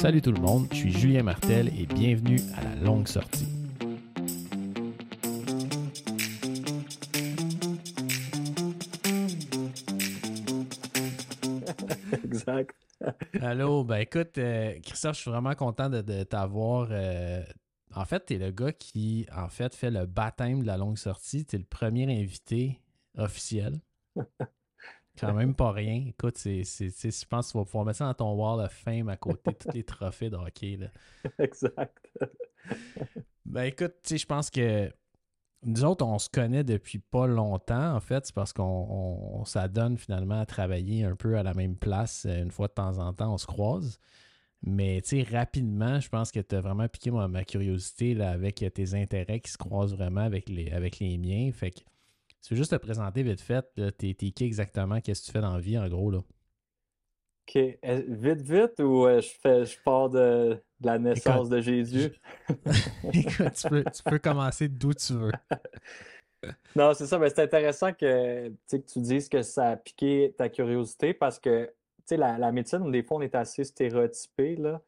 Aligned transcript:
Salut 0.00 0.22
tout 0.22 0.32
le 0.32 0.40
monde, 0.40 0.66
je 0.72 0.76
suis 0.76 0.92
Julien 0.92 1.22
Martel 1.22 1.68
et 1.78 1.84
bienvenue 1.84 2.40
à 2.56 2.64
la 2.64 2.74
longue 2.76 3.06
sortie. 3.06 3.46
exact. 12.24 12.74
Allô, 13.42 13.84
ben 13.84 13.98
écoute, 13.98 14.38
euh, 14.38 14.80
Christophe, 14.82 15.16
je 15.16 15.20
suis 15.20 15.30
vraiment 15.30 15.54
content 15.54 15.90
de, 15.90 16.22
t'avoir. 16.22 16.88
Euh, 16.92 17.42
en 17.94 18.06
fait, 18.06 18.24
tu 18.24 18.36
es 18.36 18.38
le 18.38 18.52
gars 18.52 18.72
qui, 18.72 19.26
en 19.36 19.50
fait, 19.50 19.74
fait 19.74 19.90
le 19.90 20.06
baptême 20.06 20.62
de 20.62 20.66
la 20.66 20.78
longue 20.78 20.96
sortie. 20.96 21.44
Tu 21.44 21.56
es 21.56 21.58
le 21.58 21.66
premier 21.66 22.04
invité 22.04 22.80
officiel. 23.18 23.82
Quand 25.18 25.34
même 25.34 25.54
pas 25.54 25.72
rien. 25.72 26.04
Écoute, 26.08 26.38
c'est, 26.38 26.62
je 26.62 27.26
pense 27.26 27.48
que 27.48 27.52
tu 27.52 27.58
vas 27.58 27.64
pouvoir 27.64 27.84
mettre 27.84 27.98
ça 27.98 28.06
dans 28.06 28.14
ton 28.14 28.32
wall 28.34 28.64
of 28.64 28.72
fame 28.72 29.08
à 29.08 29.16
côté 29.16 29.50
de 29.50 29.56
tous 29.56 29.72
les 29.74 29.84
trophées 29.84 30.30
de 30.30 30.36
hockey. 30.36 30.76
Là. 30.76 30.88
Exact. 31.38 32.10
ben 33.44 33.64
écoute, 33.64 33.94
tu 34.02 34.10
sais, 34.10 34.18
je 34.18 34.26
pense 34.26 34.50
que 34.50 34.90
nous 35.62 35.84
autres, 35.84 36.06
on 36.06 36.18
se 36.18 36.28
connaît 36.28 36.64
depuis 36.64 36.98
pas 36.98 37.26
longtemps, 37.26 37.94
en 37.94 38.00
fait. 38.00 38.24
C'est 38.26 38.34
parce 38.34 38.52
qu'on 38.52 39.42
s'adonne 39.44 39.98
finalement 39.98 40.40
à 40.40 40.46
travailler 40.46 41.04
un 41.04 41.16
peu 41.16 41.36
à 41.36 41.42
la 41.42 41.52
même 41.52 41.76
place. 41.76 42.24
Euh, 42.26 42.42
une 42.42 42.50
fois 42.50 42.68
de 42.68 42.72
temps 42.72 42.98
en 42.98 43.12
temps, 43.12 43.34
on 43.34 43.38
se 43.38 43.46
croise. 43.46 43.98
Mais 44.62 45.00
tu 45.02 45.22
sais, 45.22 45.36
rapidement, 45.36 46.00
je 46.00 46.08
pense 46.08 46.30
que 46.30 46.40
tu 46.40 46.54
as 46.54 46.60
vraiment 46.60 46.88
piqué 46.88 47.10
ma, 47.10 47.44
curiosité 47.44 48.14
là, 48.14 48.30
avec 48.30 48.64
tes 48.74 48.94
intérêts 48.94 49.40
qui 49.40 49.50
se 49.50 49.58
croisent 49.58 49.94
vraiment 49.94 50.20
avec 50.20 50.48
les, 50.48 50.70
avec 50.70 50.98
les 50.98 51.16
miens. 51.18 51.50
Fait 51.52 51.70
que 51.70 51.80
tu 52.42 52.54
veux 52.54 52.56
juste 52.56 52.72
te 52.72 52.76
présenter 52.76 53.22
vite 53.22 53.40
fait. 53.40 53.64
T'es 53.98 54.14
qui 54.14 54.44
exactement? 54.44 55.00
Qu'est-ce 55.00 55.22
que 55.22 55.26
tu 55.26 55.32
fais 55.32 55.40
dans 55.40 55.54
la 55.54 55.60
vie, 55.60 55.78
en 55.78 55.88
gros? 55.88 56.10
là? 56.10 56.18
OK. 56.18 57.78
Vite, 57.82 58.42
vite, 58.42 58.80
ou 58.80 59.06
euh, 59.06 59.20
je, 59.20 59.30
fais, 59.40 59.64
je 59.64 59.76
pars 59.82 60.08
de, 60.08 60.62
la 60.80 60.98
naissance 60.98 61.48
de 61.48 61.60
Jésus? 61.60 62.12
tu, 62.48 64.02
peux, 64.04 64.18
commencer 64.18 64.68
d'où 64.68 64.94
tu 64.94 65.14
veux. 65.14 65.32
non, 66.76 66.94
c'est 66.94 67.06
ça. 67.06 67.18
Mais 67.18 67.28
c'est 67.28 67.42
intéressant 67.42 67.92
que, 67.92 68.48
que 68.48 68.76
tu 68.76 69.00
dises 69.00 69.28
que 69.28 69.42
ça 69.42 69.70
a 69.70 69.76
piqué 69.76 70.34
ta 70.36 70.48
curiosité 70.48 71.12
parce 71.12 71.38
que 71.38 71.70
la, 72.10 72.38
la 72.38 72.52
médecine, 72.52 72.90
des 72.90 73.02
fois, 73.02 73.18
on 73.18 73.22
est 73.22 73.34
assez 73.34 73.64
stéréotypé. 73.64 74.56
Là. 74.56 74.80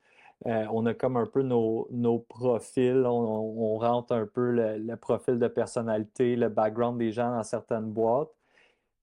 Euh, 0.46 0.66
on 0.72 0.86
a 0.86 0.94
comme 0.94 1.16
un 1.16 1.26
peu 1.26 1.42
nos, 1.42 2.18
profils, 2.28 3.04
on, 3.06 3.78
rentre 3.78 4.12
un 4.12 4.26
peu 4.26 4.50
le, 4.50 4.96
profil 4.96 5.38
de 5.38 5.48
personnalité, 5.48 6.36
le 6.36 6.48
background 6.48 6.98
des 6.98 7.12
gens 7.12 7.30
dans 7.30 7.42
certaines 7.42 7.90
boîtes. 7.90 8.30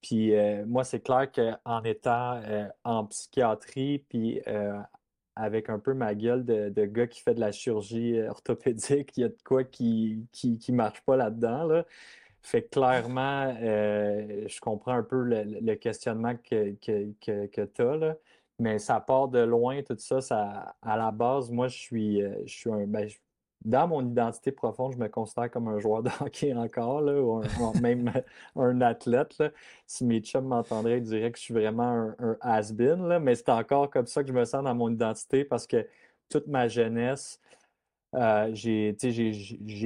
Puis 0.02 0.34
euh, 0.34 0.64
moi, 0.66 0.84
c'est 0.84 1.00
clair 1.00 1.30
qu'en 1.32 1.82
étant 1.84 2.40
euh, 2.44 2.68
en 2.84 3.06
psychiatrie, 3.06 4.04
puis 4.08 4.40
avec 5.36 5.70
un 5.70 5.78
peu 5.78 5.94
ma 5.94 6.14
gueule 6.14 6.44
de, 6.44 6.84
gars 6.86 7.06
qui 7.06 7.20
fait 7.22 7.34
de 7.34 7.40
la 7.40 7.52
chirurgie 7.52 8.20
orthopédique, 8.28 9.16
il 9.16 9.20
y 9.22 9.24
a 9.24 9.28
de 9.28 9.42
quoi 9.44 9.64
qui 9.64 10.26
qui, 10.32 10.72
marche 10.72 11.00
pas 11.02 11.16
là-dedans. 11.16 11.64
Là. 11.64 11.86
Fait 12.42 12.62
clairement, 12.62 13.54
je 13.60 14.60
comprends 14.60 14.94
un 14.94 15.02
peu 15.02 15.22
le, 15.22 15.74
questionnement 15.76 16.34
que, 16.36 16.74
que, 16.80 17.46
que 17.46 17.62
tu 17.64 17.82
as. 17.82 17.96
Là. 17.96 18.16
Mais 18.60 18.78
ça 18.78 19.00
part 19.00 19.28
de 19.28 19.40
loin, 19.40 19.82
tout 19.82 19.96
ça. 19.98 20.20
ça 20.20 20.76
à 20.82 20.96
la 20.96 21.10
base, 21.10 21.50
moi, 21.50 21.68
je 21.68 21.78
suis, 21.78 22.22
euh, 22.22 22.34
je 22.44 22.52
suis 22.54 22.70
un. 22.70 22.86
Ben, 22.86 23.08
dans 23.64 23.88
mon 23.88 24.06
identité 24.06 24.52
profonde, 24.52 24.92
je 24.92 24.98
me 24.98 25.08
considère 25.08 25.50
comme 25.50 25.68
un 25.68 25.78
joueur 25.78 26.02
de 26.04 26.10
hockey 26.20 26.52
encore, 26.54 27.00
là, 27.00 27.20
ou 27.20 27.42
même 27.80 28.12
un 28.56 28.80
athlète. 28.82 29.42
Si 29.86 30.04
mes 30.04 30.20
chums 30.20 30.46
m'entendraient, 30.46 30.98
ils 30.98 31.04
diraient 31.04 31.32
que 31.32 31.38
je 31.38 31.44
suis 31.44 31.54
vraiment 31.54 32.12
un, 32.18 32.36
has-been, 32.42 33.18
mais 33.18 33.34
c'est 33.34 33.48
encore 33.48 33.90
comme 33.90 34.06
ça 34.06 34.22
que 34.22 34.28
je 34.28 34.34
me 34.34 34.44
sens 34.44 34.62
dans 34.62 34.74
mon 34.74 34.90
identité 34.90 35.44
parce 35.44 35.66
que 35.66 35.86
toute 36.28 36.46
ma 36.46 36.68
jeunesse, 36.68 37.40
euh, 38.14 38.50
j'ai 38.54 38.94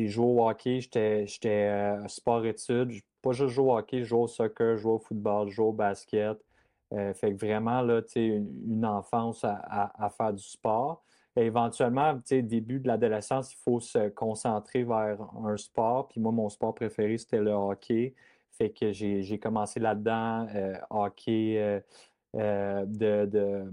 joué 0.09 0.27
au 0.27 0.49
hockey, 0.49 0.81
j'étais 0.81 1.27
euh, 1.49 2.09
sport-études, 2.09 2.93
pas 3.23 3.33
juste 3.33 3.55
jouer 3.55 3.73
au 3.73 3.79
hockey, 3.79 4.01
je 4.01 4.05
joue 4.07 4.19
au 4.19 4.29
soccer, 4.29 4.77
je 4.77 4.83
joue 4.83 4.91
au 4.93 4.99
football, 4.99 5.49
je 5.49 5.55
joue 5.55 5.65
au 5.65 5.73
basket. 5.73 6.39
Euh, 6.93 7.13
fait 7.15 7.35
que 7.35 7.45
vraiment, 7.45 7.83
là, 7.83 8.03
une, 8.15 8.49
une 8.67 8.87
enfance 8.87 9.45
à, 9.45 10.09
faire 10.17 10.33
du 10.33 10.43
sport. 10.43 11.03
Et 11.37 11.47
éventuellement, 11.47 12.15
début 12.31 12.79
de 12.79 12.87
l'adolescence, 12.87 13.53
il 13.53 13.57
faut 13.57 13.81
se 13.81 14.09
concentrer 14.11 14.85
vers 14.85 15.19
un 15.45 15.57
sport. 15.57 16.09
Puis 16.09 16.21
moi, 16.21 16.31
mon 16.31 16.49
sport 16.49 16.75
préféré, 16.75 17.19
c'était 17.19 17.41
le 17.41 17.51
hockey. 17.51 18.15
Fait 18.53 18.71
que 18.71 18.93
j'ai 18.93 19.39
commencé 19.41 19.81
là-dedans, 19.81 20.47
euh, 20.55 20.77
hockey 20.91 21.83
euh, 22.37 22.85
de, 22.87 23.69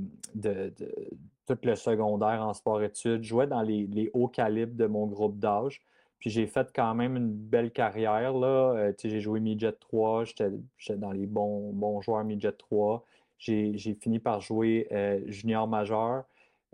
tout 1.46 1.58
le 1.64 1.76
secondaire 1.76 2.42
en 2.42 2.54
sport-études. 2.54 3.22
Je 3.24 3.28
jouais 3.28 3.48
dans 3.48 3.62
les, 3.62 4.10
hauts 4.14 4.28
calibres 4.28 4.76
de 4.76 4.88
mon 4.88 5.06
groupe 5.06 5.38
d'âge. 5.38 5.82
Puis 6.22 6.30
j'ai 6.30 6.48
fait 6.48 6.70
quand 6.74 6.96
même 6.96 7.18
une 7.18 7.34
belle 7.34 7.72
carrière. 7.72 8.34
Là. 8.34 8.92
j'ai 9.04 9.20
joué 9.20 9.42
midget 9.42 9.74
3, 9.74 10.24
j'étais 10.24 10.96
dans 10.96 11.12
les 11.12 11.26
bons, 11.26 11.74
bons 11.74 12.00
joueurs 12.00 12.24
midget 12.24 12.54
3 12.54 13.04
j'ai 13.42 13.98
fini 14.00 14.20
par 14.20 14.42
jouer 14.42 14.88
euh, 14.92 15.20
junior 15.26 15.68
majeur. 15.68 16.26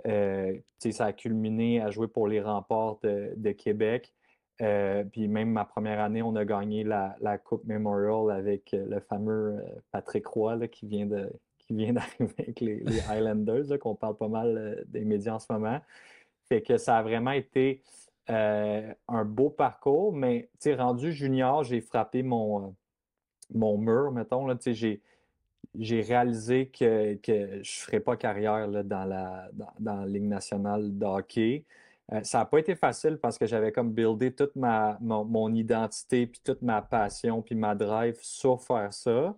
Euh, 0.05 0.57
ça 0.79 1.05
a 1.05 1.13
culminé 1.13 1.81
à 1.81 1.89
jouer 1.91 2.07
pour 2.07 2.27
les 2.27 2.41
remports 2.41 2.99
de, 3.01 3.51
Québec. 3.53 4.13
Euh, 4.61 5.03
puis 5.03 5.27
même 5.27 5.51
ma 5.51 5.65
première 5.65 5.99
année, 5.99 6.21
on 6.21 6.35
a 6.35 6.43
gagné 6.45 6.83
la, 6.83 7.37
Coupe 7.43 7.63
Memorial 7.65 8.35
avec 8.35 8.71
le 8.73 8.99
fameux 8.99 9.63
Patrick 9.91 10.27
Roy 10.27 10.67
qui 10.67 10.87
vient 10.87 11.05
de 11.05 11.31
qui 11.59 11.73
vient 11.73 11.93
d'arriver 11.93 12.33
avec 12.37 12.59
les, 12.59 12.83
Highlanders, 13.09 13.79
qu'on 13.79 13.95
parle 13.95 14.17
pas 14.17 14.27
mal 14.27 14.83
des 14.87 15.05
médias 15.05 15.35
en 15.35 15.39
ce 15.39 15.51
moment. 15.51 15.79
Fait 16.49 16.61
que 16.61 16.77
ça 16.77 16.97
a 16.97 17.03
vraiment 17.03 17.31
été 17.31 17.81
un 18.29 19.25
beau 19.25 19.49
parcours, 19.49 20.13
mais 20.13 20.49
rendu 20.77 21.11
junior, 21.13 21.63
j'ai 21.63 21.81
frappé 21.81 22.23
mon, 22.23 22.75
mon 23.53 23.77
mur, 23.77 24.11
mettons. 24.11 24.47
J'ai 25.75 26.01
réalisé 26.01 26.67
que, 26.67 27.15
que 27.15 27.61
je 27.63 27.81
ne 27.81 27.85
ferais 27.85 27.99
pas 27.99 28.17
carrière 28.17 28.67
dans, 28.83 29.05
la, 29.05 29.49
dans, 29.79 30.03
Ligue 30.05 30.23
nationale 30.27 30.97
de 30.97 31.05
hockey. 31.05 31.65
Euh, 32.13 32.23
ça 32.23 32.39
n'a 32.39 32.45
pas 32.45 32.59
été 32.59 32.75
facile 32.75 33.17
parce 33.17 33.37
que 33.37 33.45
j'avais 33.45 33.71
comme 33.71 33.91
buildé 33.91 34.31
toute 34.33 34.55
ma, 34.55 34.97
mon, 35.01 35.53
identité, 35.53 36.25
puis 36.25 36.39
toute 36.43 36.61
ma 36.61 36.81
passion, 36.81 37.41
puis 37.41 37.55
ma 37.55 37.75
drive 37.75 38.17
sur 38.21 38.61
faire 38.61 38.93
ça. 38.93 39.35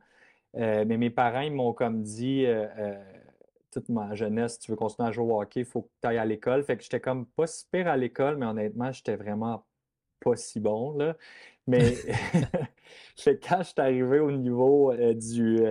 Euh, 0.55 0.85
mais 0.87 0.97
mes 0.97 1.09
parents, 1.09 1.41
ils 1.41 1.51
m'ont 1.51 1.73
comme 1.73 2.03
dit, 2.03 2.45
euh, 2.45 2.95
toute 3.71 3.89
ma 3.89 4.15
jeunesse, 4.15 4.53
si 4.53 4.59
tu 4.59 4.71
veux 4.71 4.77
continuer 4.77 5.09
à 5.09 5.11
jouer 5.11 5.25
au 5.31 5.41
hockey, 5.41 5.61
il 5.61 5.65
faut 5.65 5.83
que 5.83 5.89
tu 6.01 6.07
ailles 6.07 6.17
à 6.17 6.25
l'école. 6.25 6.63
Fait 6.63 6.77
que 6.77 6.83
j'étais 6.83 6.99
comme 6.99 7.25
pas 7.27 7.47
super 7.47 7.87
à 7.87 7.97
l'école, 7.97 8.37
mais 8.37 8.45
honnêtement, 8.45 8.91
j'étais 8.91 9.15
vraiment 9.15 9.65
pas 10.19 10.35
si 10.35 10.59
bon. 10.59 10.97
Là. 10.97 11.15
Mais 11.67 11.95
quand 13.25 13.59
je 13.59 13.63
suis 13.63 13.73
arrivé 13.81 14.19
au 14.19 14.31
niveau 14.31 14.93
du 15.13 15.61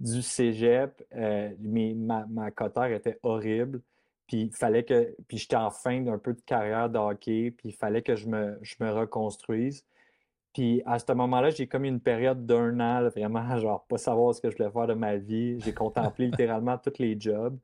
du 0.00 0.22
cégep, 0.22 1.02
euh, 1.14 1.50
ma, 1.60 2.26
ma 2.26 2.50
cotère 2.50 2.90
était 2.90 3.18
horrible. 3.22 3.82
Puis 4.26 4.42
il 4.44 4.52
fallait 4.52 4.84
que. 4.84 5.14
Puis 5.28 5.38
j'étais 5.38 5.56
en 5.56 5.70
fin 5.70 6.00
d'un 6.00 6.18
peu 6.18 6.32
de 6.34 6.40
carrière 6.40 6.88
de 6.90 6.98
hockey, 6.98 7.50
puis 7.50 7.70
il 7.70 7.74
fallait 7.74 8.02
que 8.02 8.16
je 8.16 8.26
me, 8.26 8.58
je 8.62 8.76
me 8.80 8.90
reconstruise. 8.90 9.84
Puis 10.52 10.82
à 10.84 10.98
ce 10.98 11.12
moment-là, 11.12 11.50
j'ai 11.50 11.66
comme 11.66 11.84
une 11.84 12.00
période 12.00 12.46
d'un 12.46 12.80
an, 12.80 13.08
vraiment, 13.08 13.56
genre, 13.58 13.84
pas 13.86 13.98
savoir 13.98 14.34
ce 14.34 14.40
que 14.40 14.50
je 14.50 14.56
voulais 14.56 14.70
faire 14.70 14.86
de 14.86 14.94
ma 14.94 15.16
vie. 15.16 15.60
J'ai 15.60 15.74
contemplé 15.74 16.26
littéralement 16.30 16.78
tous 16.78 16.98
les 16.98 17.18
jobs. 17.18 17.58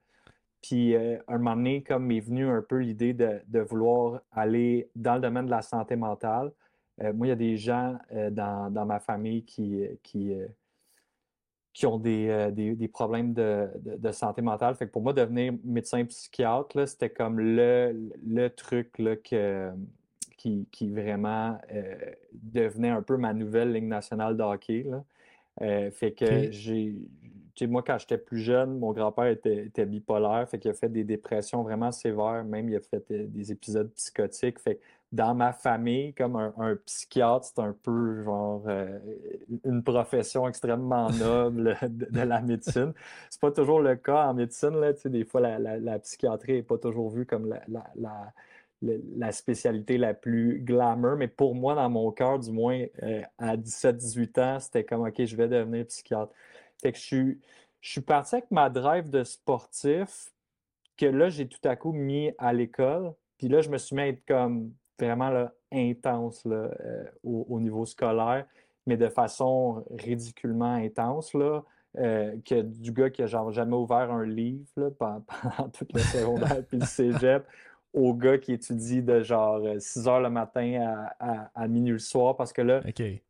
Puis 0.63 0.95
euh, 0.95 1.19
un 1.29 1.39
moment 1.39 1.57
donné, 1.57 1.83
comme 1.83 2.07
m'est 2.07 2.21
venu 2.21 2.49
un 2.49 2.63
peu 2.63 2.79
l'idée 2.79 3.13
de, 3.13 3.41
de, 3.47 3.61
vouloir 3.61 4.21
aller 4.33 4.91
dans 4.97 5.15
le 5.15 5.21
domaine 5.21 5.47
de 5.47 5.51
la 5.51 5.63
santé 5.63 5.97
mentale. 5.97 6.53
Euh, 7.03 7.13
moi, 7.13 7.27
il 7.27 7.31
y 7.31 7.33
a 7.33 7.37
des 7.37 7.57
gens 7.57 7.99
dans, 8.31 8.73
dans, 8.73 8.87
ma 8.87 8.99
famille 9.01 9.45
qui, 9.45 9.85
qui, 10.03 10.35
qui 11.77 11.85
ont 11.85 11.99
des, 11.99 12.29
euh, 12.31 12.51
des, 12.51 12.75
des 12.75 12.89
problèmes 12.89 13.35
de, 13.35 13.69
de, 13.77 14.11
santé 14.11 14.41
mentale. 14.41 14.75
Fait 14.77 14.87
que 14.87 14.93
pour 14.93 15.03
moi, 15.03 15.13
devenir 15.13 15.53
médecin 15.63 16.03
psychiatre, 16.07 16.89
c'était 16.89 17.10
comme 17.10 17.39
le, 17.39 18.10
le 18.27 18.49
truc 18.49 18.99
là, 18.99 19.15
que, 19.15 19.71
qui, 20.47 20.69
qui 20.71 20.91
vraiment 20.91 21.59
euh, 21.72 21.95
devenait 22.33 22.91
un 22.91 23.03
peu 23.03 23.16
ma 23.16 23.33
nouvelle 23.33 23.72
ligne 23.72 23.89
nationale 23.89 24.37
de 24.37 24.43
hockey. 24.43 24.84
Là. 24.89 25.04
Euh, 25.63 25.91
fait 25.91 26.13
que 26.13 26.51
j'ai. 26.51 26.95
Moi, 27.63 27.83
quand 27.83 27.97
j'étais 27.98 28.19
plus 28.19 28.41
jeune, 28.41 28.78
mon 28.78 28.93
grand-père 28.93 29.28
était, 29.28 29.65
était, 29.65 29.87
bipolaire, 29.87 30.47
fait 30.47 30.59
qu'il 30.59 30.71
a 30.71 30.75
fait 30.75 30.91
des 30.91 31.04
dépressions 31.04 31.63
vraiment 31.63 31.91
sévères, 31.91 32.45
même 32.45 32.69
il 32.69 32.77
a 32.77 32.81
fait 32.81 33.03
des 33.10 33.51
épisodes 33.51 33.91
psychotiques. 33.95 34.60
Fait 34.60 34.78
dans 35.10 35.34
ma 35.34 35.53
famille, 35.54 36.13
comme 36.13 36.37
un, 36.37 36.77
psychiatre, 36.84 37.47
c'est 37.47 37.60
un 37.60 37.75
peu 37.83 38.22
genre 38.22 38.63
euh, 38.66 38.98
une 39.65 39.83
profession 39.83 40.47
extrêmement 40.47 41.09
noble 41.10 41.78
de, 41.89 42.21
la 42.21 42.43
médecine. 42.43 42.93
C'est 43.31 43.41
pas 43.41 43.53
toujours 43.53 43.81
le 43.81 43.97
cas 43.97 44.27
en 44.27 44.34
médecine. 44.34 44.78
Là, 44.78 44.93
des 44.93 45.25
fois, 45.25 45.41
la, 45.41 45.98
psychiatrie 46.01 46.54
n'est 46.54 46.63
pas 46.63 46.77
toujours 46.77 47.09
vue 47.09 47.25
comme 47.25 47.48
la, 47.48 47.63
la, 47.97 48.33
spécialité 49.33 49.98
la 49.98 50.15
plus 50.15 50.60
glamour. 50.60 51.16
Mais 51.16 51.28
pour 51.28 51.54
moi, 51.54 51.74
dans 51.74 51.88
mon 51.88 52.10
cœur, 52.12 52.38
du 52.38 52.50
moins, 52.50 52.84
euh, 53.03 53.22
à 53.38 53.56
17-18 53.56 54.41
ans, 54.41 54.60
c'était 54.60 54.84
comme 54.84 55.03
OK, 55.03 55.24
je 55.24 55.36
vais 55.36 55.48
devenir 55.48 55.86
psychiatre. 55.86 56.33
Fait 56.80 56.92
que 56.92 56.98
je 56.98 57.03
suis, 57.03 57.41
je 57.80 57.91
suis 57.91 58.00
parti 58.00 58.36
avec 58.36 58.50
ma 58.50 58.68
drive 58.71 59.10
de 59.10 59.24
sportif, 59.24 60.30
que 60.97 61.06
là, 61.06 61.28
j'ai 61.28 61.47
tout 61.47 61.66
à 61.68 61.77
coup 61.77 61.92
mis 61.92 62.33
à 62.38 62.53
l'école. 62.53 63.12
Puis 63.38 63.48
là, 63.48 63.60
je 63.60 63.68
me 63.68 63.78
suis 63.78 63.94
mis 63.94 64.03
à 64.03 64.09
être 64.09 64.24
comme 64.27 64.72
vraiment 64.98 65.30
là, 65.30 65.53
intense 65.72 66.44
là, 66.44 66.71
euh, 66.80 67.04
au, 67.22 67.60
niveau 67.60 67.84
scolaire, 67.84 68.47
mais 68.86 68.97
de 68.97 69.09
façon 69.09 69.84
ridiculement 69.91 70.74
intense. 70.74 71.34
Là, 71.34 71.62
euh, 71.98 72.36
que 72.44 72.60
du 72.60 72.92
gars 72.92 73.10
qui 73.10 73.22
a 73.22 73.27
genre 73.27 73.50
jamais 73.50 73.77
ouvert 73.77 74.10
un 74.10 74.27
livre 74.27 74.66
là, 74.77 74.91
pendant, 74.98 75.68
toute 75.71 75.92
le 75.92 76.00
secondaire 76.00 76.62
puis 76.66 76.78
le 76.78 76.84
cégep, 76.84 77.47
au 77.97 78.15
gars 78.15 78.39
qui 78.39 78.53
étudie 78.53 79.03
de 79.03 79.22
genre 79.22 79.60
6 79.78 80.07
euh, 80.07 80.10
heures 80.10 80.21
le 80.21 80.31
matin 80.31 81.09
à, 81.19 81.66
minuit 81.66 81.95
le 81.95 81.98
soir 81.98 82.37
parce 82.37 82.53
que 82.53 82.63
là, 82.63 82.81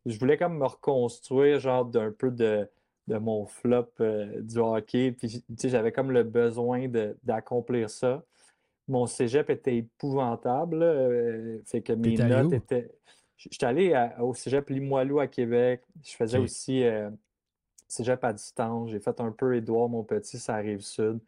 je 0.05 0.19
voulais 0.19 0.37
comme 0.37 0.59
me 0.59 0.65
reconstruire 0.65 1.59
genre 1.59 1.85
d'un 1.85 2.11
peu 2.11 2.29
de, 2.29 2.69
de 3.07 3.17
mon 3.17 3.47
flop 3.47 3.93
du 4.39 4.59
hockey. 4.59 5.13
Puis 5.13 5.43
j'avais 5.63 5.91
comme 5.91 6.11
le 6.11 6.23
besoin 6.23 6.87
d'accomplir 7.23 7.89
ça 7.89 8.23
mon 8.87 9.05
cégep 9.05 9.49
était 9.49 9.77
épouvantable. 9.77 10.81
Euh, 10.81 11.59
fait 11.65 11.81
que 11.81 11.93
mes 11.93 12.15
notes 12.15 12.53
étaient. 12.53 12.91
J'étais 13.37 13.65
allé 13.67 14.09
au 14.19 14.33
cégep 14.33 14.67
Limoilou 14.69 15.19
à 15.19 15.27
Québec. 15.27 15.83
Je 16.03 16.15
faisais 16.15 16.39
aussi 16.39 16.83
euh, 16.83 17.09
cégep 17.87 18.23
à 18.23 18.33
distance. 18.33 18.89
J'ai 18.89 18.99
fait 18.99 19.19
un 19.21 19.31
peu 19.31 19.55
Édouard, 19.55 19.89
mon 19.89 20.03
petit, 20.03 20.39
ça 20.39 20.55
arrive 20.55 20.81
sud. 20.81 21.19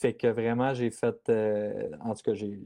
Fait 0.00 0.14
que 0.14 0.28
vraiment, 0.28 0.74
j'ai 0.74 0.90
fait. 0.90 1.16
Euh, 1.28 1.90
en 2.00 2.14
tout 2.14 2.22
cas, 2.22 2.34
j'ai 2.34 2.56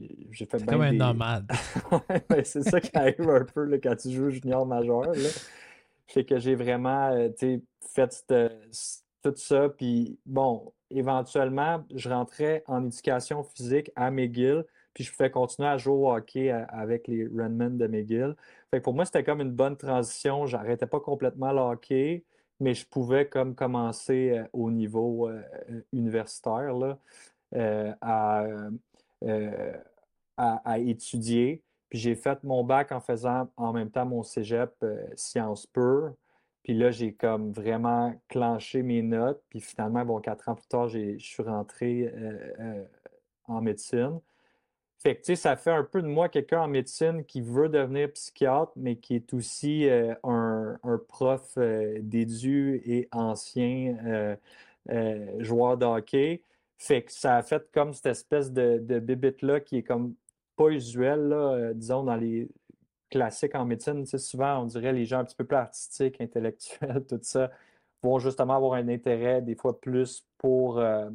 fait 0.45 0.57
bien. 0.57 0.65
comme 0.67 0.81
un 0.81 0.93
nomade. 0.93 1.51
c'est 2.43 2.61
ça 2.61 2.79
qui 2.79 2.91
arrive 2.97 3.27
un 3.27 3.43
peu 3.43 3.63
là, 3.63 3.79
quand 3.79 3.95
tu 3.95 4.11
joues 4.11 4.29
junior 4.29 4.67
majeur. 4.67 5.07
Là. 5.07 5.29
Fait 6.05 6.25
que 6.25 6.37
j'ai 6.37 6.53
vraiment 6.53 7.11
fait 7.39 8.25
tout 9.23 9.33
ça. 9.35 9.69
Puis 9.69 10.19
bon, 10.27 10.71
éventuellement, 10.91 11.83
je 11.95 12.07
rentrais 12.07 12.63
en 12.67 12.85
éducation 12.85 13.43
physique 13.43 13.89
à 13.95 14.11
McGill, 14.11 14.63
puis 14.93 15.03
je 15.03 15.11
pouvais 15.11 15.31
continuer 15.31 15.69
à 15.69 15.77
jouer 15.77 15.95
au 15.95 16.11
hockey 16.11 16.51
avec 16.51 17.07
les 17.07 17.25
Renmen 17.25 17.79
de 17.79 17.87
McGill. 17.87 18.35
Fait 18.69 18.79
pour 18.79 18.93
moi, 18.93 19.05
c'était 19.05 19.23
comme 19.23 19.41
une 19.41 19.53
bonne 19.53 19.75
transition. 19.75 20.45
J'arrêtais 20.45 20.85
pas 20.85 20.99
complètement 20.99 21.51
le 21.51 21.61
hockey, 21.61 22.23
mais 22.63 22.73
je 22.73 22.85
pouvais 22.85 23.27
comme 23.27 23.55
commencer 23.55 24.31
euh, 24.31 24.47
au 24.53 24.71
niveau 24.71 25.29
euh, 25.29 25.41
universitaire 25.91 26.73
là, 26.73 26.97
euh, 27.55 27.93
à, 28.01 28.47
à, 30.37 30.79
étudier. 30.79 31.61
Puis 31.89 31.99
j'ai 31.99 32.15
fait 32.15 32.43
mon 32.43 32.63
bac 32.63 32.91
en 32.91 32.99
faisant 32.99 33.49
en 33.57 33.73
même 33.73 33.91
temps 33.91 34.05
mon 34.05 34.23
cégep 34.23 34.73
sciences 35.15 35.67
pures. 35.67 36.15
Puis 36.63 36.73
là, 36.73 36.91
j'ai 36.91 37.13
comme 37.13 37.51
vraiment 37.51 38.15
clenché 38.29 38.83
mes 38.83 39.01
notes. 39.01 39.41
Puis 39.49 39.59
finalement, 39.59 40.05
bon, 40.05 40.19
quatre 40.21 40.47
ans 40.47 40.55
plus 40.55 40.67
tard, 40.67 40.87
je 40.87 41.17
suis 41.17 41.43
rentré 41.43 42.03
euh, 42.03 42.53
euh, 42.59 42.83
en 43.45 43.61
médecine. 43.61 44.19
Fait 45.03 45.17
que, 45.17 45.35
ça 45.35 45.55
fait 45.57 45.71
un 45.71 45.83
peu 45.83 46.01
de 46.01 46.07
moi 46.07 46.29
quelqu'un 46.29 46.61
en 46.61 46.67
médecine 46.67 47.25
qui 47.25 47.41
veut 47.41 47.67
devenir 47.67 48.11
psychiatre, 48.13 48.71
mais 48.77 48.95
qui 48.95 49.15
est 49.15 49.33
aussi 49.33 49.89
euh, 49.89 50.13
un, 50.23 50.77
prof 51.07 51.57
d'édu 51.99 52.81
et 52.85 53.09
ancien 53.11 54.37
joueur 55.39 55.77
de 55.77 55.85
hockey. 55.85 56.41
Fait 56.77 57.03
que 57.03 57.11
ça 57.11 57.37
a 57.37 57.43
fait 57.43 57.69
comme 57.73 57.93
cette 57.93 58.07
espèce 58.07 58.51
de, 58.51 58.77
de 58.79 58.99
bibite-là 58.99 59.59
qui 59.59 59.77
est 59.77 59.83
comme 59.83 60.15
pas 60.55 60.69
usuelle, 60.69 61.27
là, 61.27 61.73
disons, 61.73 62.03
dans 62.03 62.15
les 62.15 62.47
classique 63.13 63.53
en 63.53 63.65
médecine. 63.65 64.05
souvent, 64.07 64.63
on 64.63 64.65
dirait 64.65 64.91
les 64.91 65.05
gens 65.05 65.19
un 65.19 65.23
petit 65.23 65.35
peu 65.35 65.45
plus 65.45 65.55
artistiques, 65.55 66.19
intellectuels, 66.19 67.05
tout 67.09 67.19
ça, 67.21 67.51
vont 68.01 68.17
justement 68.17 68.55
avoir 68.55 68.73
un 68.73 68.87
intérêt 68.87 69.39
des 69.41 69.53
fois 69.53 69.79
plus 69.79 70.25
pour 70.39 70.79
euh, 70.79 71.11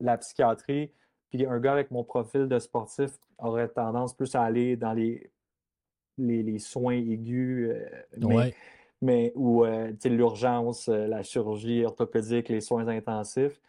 la 0.00 0.16
psychiatrie. 0.16 0.90
Puis 1.28 1.44
un 1.44 1.60
gars 1.60 1.72
avec 1.72 1.90
mon 1.90 2.04
profil 2.04 2.48
de 2.48 2.58
sportif 2.58 3.10
aurait 3.42 3.68
tendance 3.68 4.14
plus 4.14 4.34
à 4.34 4.42
aller 4.42 4.76
dans 4.76 4.92
les, 4.92 5.30
les, 6.18 6.58
soins 6.58 6.94
aigus, 6.94 7.70
euh, 7.70 8.50
mais, 9.00 9.32
ou 9.34 9.64
euh, 9.64 9.92
l'urgence, 10.04 10.88
la 10.88 11.22
chirurgie 11.22 11.84
orthopédique, 11.84 12.48
les 12.48 12.60
soins 12.60 12.88
intensifs 12.88 13.60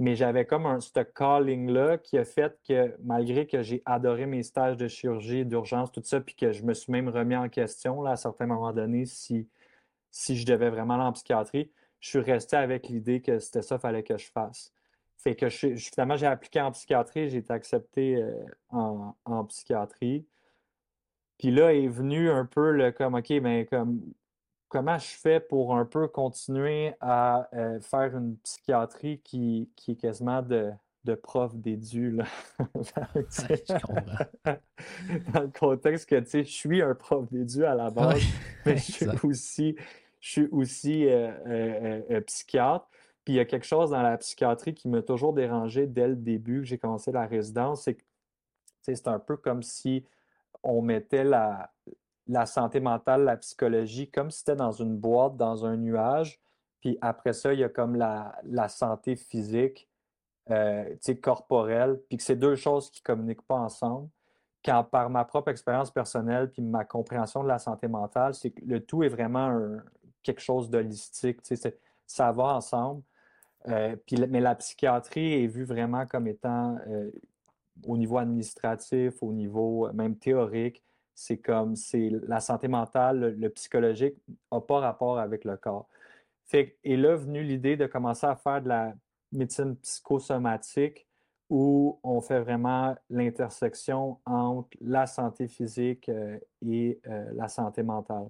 mais 0.00 0.16
j'avais 0.16 0.46
comme 0.46 0.64
un 0.64 0.80
ce 0.80 0.98
calling-là 1.00 1.98
qui 1.98 2.16
a 2.16 2.24
fait 2.24 2.58
que 2.66 2.96
malgré 3.02 3.46
que 3.46 3.62
j'ai 3.62 3.82
adoré 3.84 4.24
mes 4.24 4.42
stages 4.42 4.78
de 4.78 4.88
chirurgie, 4.88 5.44
d'urgence, 5.44 5.92
tout 5.92 6.00
ça, 6.02 6.20
puis 6.20 6.34
que 6.34 6.52
je 6.52 6.62
me 6.62 6.72
suis 6.72 6.90
même 6.90 7.10
remis 7.10 7.36
en 7.36 7.50
question 7.50 8.00
là, 8.00 8.12
à 8.12 8.16
certains 8.16 8.46
moments 8.46 8.72
donnés 8.72 9.04
si, 9.04 9.46
si 10.10 10.36
je 10.38 10.46
devais 10.46 10.70
vraiment 10.70 10.94
aller 10.94 11.02
en 11.02 11.12
psychiatrie, 11.12 11.70
je 12.00 12.08
suis 12.08 12.18
resté 12.18 12.56
avec 12.56 12.88
l'idée 12.88 13.20
que 13.20 13.38
c'était 13.38 13.60
ça 13.60 13.76
qu'il 13.76 13.82
fallait 13.82 14.02
que 14.02 14.16
je 14.16 14.30
fasse. 14.30 14.72
Fait 15.22 15.34
que 15.34 15.48
je, 15.48 15.74
finalement, 15.76 16.16
j'ai 16.16 16.26
appliqué 16.26 16.60
en 16.60 16.70
psychiatrie, 16.72 17.28
j'ai 17.28 17.38
été 17.38 17.52
accepté 17.52 18.16
euh, 18.16 18.32
en, 18.70 19.14
en, 19.24 19.44
psychiatrie. 19.44 20.26
Puis 21.38 21.50
là 21.50 21.74
est 21.74 21.88
venu 21.88 22.30
un 22.30 22.46
peu 22.46 22.72
le 22.72 22.92
comme, 22.92 23.14
OK, 23.14 23.28
ben 23.40 23.66
comme 23.66 24.00
comment 24.68 24.98
je 24.98 25.08
fais 25.08 25.40
pour 25.40 25.76
un 25.76 25.84
peu 25.84 26.08
continuer 26.08 26.94
à 27.00 27.48
euh, 27.54 27.80
faire 27.80 28.16
une 28.16 28.36
psychiatrie 28.38 29.20
qui, 29.20 29.70
qui 29.76 29.92
est 29.92 29.96
quasiment 29.96 30.40
de, 30.40 30.70
de 31.04 31.14
prof 31.14 31.54
d'édu. 31.54 32.16
Dans 35.34 35.42
le 35.42 35.58
contexte 35.58 36.08
que 36.08 36.24
je 36.24 36.42
suis 36.42 36.82
un 36.82 36.94
prof 36.94 37.28
d'édu 37.30 37.64
à 37.64 37.74
la 37.74 37.90
base, 37.90 38.22
mais 38.64 38.76
je 38.76 38.92
suis 38.92 39.06
aussi, 39.24 39.76
je 40.20 40.30
suis 40.30 40.48
aussi 40.50 41.06
euh, 41.06 42.02
euh, 42.10 42.20
psychiatre. 42.22 42.88
Il 43.30 43.34
y 43.34 43.38
a 43.38 43.44
quelque 43.44 43.64
chose 43.64 43.90
dans 43.90 44.02
la 44.02 44.18
psychiatrie 44.18 44.74
qui 44.74 44.88
m'a 44.88 45.02
toujours 45.02 45.32
dérangé 45.32 45.86
dès 45.86 46.08
le 46.08 46.16
début 46.16 46.62
que 46.62 46.66
j'ai 46.66 46.78
commencé 46.78 47.12
la 47.12 47.26
résidence, 47.26 47.82
c'est 47.82 47.94
que 47.94 48.02
c'est 48.82 49.06
un 49.06 49.20
peu 49.20 49.36
comme 49.36 49.62
si 49.62 50.04
on 50.64 50.82
mettait 50.82 51.22
la, 51.22 51.70
la 52.26 52.44
santé 52.44 52.80
mentale, 52.80 53.22
la 53.22 53.36
psychologie, 53.36 54.10
comme 54.10 54.32
si 54.32 54.40
c'était 54.40 54.56
dans 54.56 54.72
une 54.72 54.96
boîte, 54.96 55.36
dans 55.36 55.64
un 55.64 55.76
nuage. 55.76 56.40
Puis 56.80 56.98
après 57.00 57.32
ça, 57.32 57.52
il 57.52 57.60
y 57.60 57.62
a 57.62 57.68
comme 57.68 57.94
la, 57.94 58.68
santé 58.68 59.14
physique, 59.14 59.88
euh, 60.50 60.96
corporelle, 61.22 62.00
puis 62.08 62.16
que 62.16 62.24
c'est 62.24 62.34
deux 62.34 62.56
choses 62.56 62.90
qui 62.90 63.00
ne 63.00 63.14
communiquent 63.14 63.46
pas 63.46 63.58
ensemble. 63.58 64.08
Quand 64.64 64.82
par 64.82 65.08
ma 65.08 65.24
propre 65.24 65.52
expérience 65.52 65.92
personnelle, 65.92 66.50
puis 66.50 66.62
ma 66.62 66.84
compréhension 66.84 67.44
de 67.44 67.48
la 67.48 67.60
santé 67.60 67.86
mentale, 67.86 68.34
c'est 68.34 68.50
que 68.50 68.64
le 68.64 68.84
tout 68.84 69.04
est 69.04 69.08
vraiment 69.08 69.56
quelque 70.24 70.40
chose 70.40 70.68
d'holistique. 70.68 71.38
Ça 72.06 72.32
va 72.32 72.56
ensemble. 72.56 73.04
Euh, 73.68 73.96
mais 74.28 74.40
la 74.40 74.54
psychiatrie 74.54 75.44
est 75.44 75.46
vue 75.46 75.64
vraiment 75.64 76.06
comme 76.06 76.26
étant 76.26 76.78
euh, 76.88 77.10
au 77.86 77.96
niveau 77.96 78.18
administratif, 78.18 79.22
au 79.22 79.32
niveau 79.32 79.90
même 79.92 80.16
théorique, 80.16 80.82
c'est 81.14 81.38
comme 81.38 81.76
c'est 81.76 82.10
la 82.26 82.40
santé 82.40 82.68
mentale, 82.68 83.36
le, 83.38 83.50
psychologique 83.50 84.16
n'a 84.50 84.60
pas 84.60 84.80
rapport 84.80 85.18
avec 85.18 85.44
le 85.44 85.56
corps. 85.56 85.86
Fait, 86.46 86.78
et 86.82 86.96
là, 86.96 87.14
venu 87.16 87.42
l'idée 87.42 87.76
de 87.76 87.86
commencer 87.86 88.26
à 88.26 88.36
faire 88.36 88.62
de 88.62 88.68
la 88.68 88.94
médecine 89.30 89.76
psychosomatique 89.76 91.06
où 91.50 91.98
on 92.02 92.20
fait 92.20 92.40
vraiment 92.40 92.96
l'intersection 93.10 94.18
entre 94.24 94.70
la 94.80 95.06
santé 95.06 95.48
physique 95.48 96.08
euh, 96.08 96.38
et 96.66 97.00
euh, 97.06 97.30
la 97.34 97.48
santé 97.48 97.82
mentale. 97.82 98.28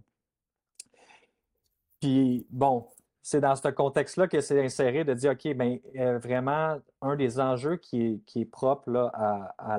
Puis, 2.01 2.47
bon, 2.51 2.89
c'est 3.23 3.41
dans 3.41 3.55
ce 3.55 3.69
contexte-là 3.69 4.29
que 4.29 4.41
c'est 4.41 4.65
inséré 4.65 5.05
de 5.05 5.15
dire, 5.15 5.33
OK, 5.33 5.47
bien, 5.55 5.79
euh, 5.97 6.19
vraiment, 6.19 6.79
un 7.03 7.17
des 7.17 7.39
enjeux 7.39 7.77
qui 7.77 8.23
est, 8.35 8.45
propre 8.47 8.91
là, 8.91 9.11
à, 9.59 9.79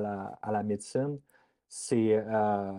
la, 0.50 0.62
médecine, 0.62 1.18
c'est 1.68 2.14
euh, 2.14 2.72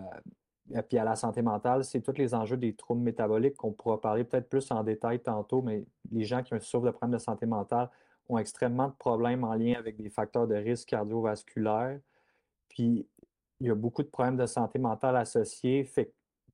puis 0.88 0.98
à 0.98 1.04
la 1.04 1.16
santé 1.16 1.42
mentale, 1.42 1.84
c'est 1.84 2.02
tous 2.02 2.18
les 2.18 2.34
enjeux 2.34 2.58
des 2.58 2.74
troubles 2.74 3.02
métaboliques 3.02 3.58
qu'on 3.58 3.74
pourra 3.74 4.00
parler 4.00 4.24
peut-être 4.24 4.50
plus 4.50 4.72
en 4.72 4.84
détail 4.84 5.20
tantôt, 5.22 5.62
mais 5.62 5.86
les 6.12 6.24
gens 6.24 6.42
qui 6.42 6.54
souffrent 6.62 6.86
de 6.86 6.92
problèmes 6.92 7.18
de 7.18 7.22
santé 7.22 7.46
mentale 7.46 7.90
ont 8.30 8.38
extrêmement 8.38 8.88
de 8.88 8.94
problèmes 8.94 9.44
en 9.44 9.54
lien 9.56 9.76
avec 9.78 9.98
des 9.98 10.10
facteurs 10.10 10.48
de 10.48 10.56
risque 10.56 10.90
cardiovasculaire. 10.90 12.00
Puis 12.70 13.06
il 13.60 13.68
y 13.68 13.70
a 13.70 13.76
beaucoup 13.76 14.04
de 14.04 14.08
problèmes 14.08 14.38
de 14.38 14.46
santé 14.46 14.80
mentale 14.80 15.18
associés. 15.18 15.90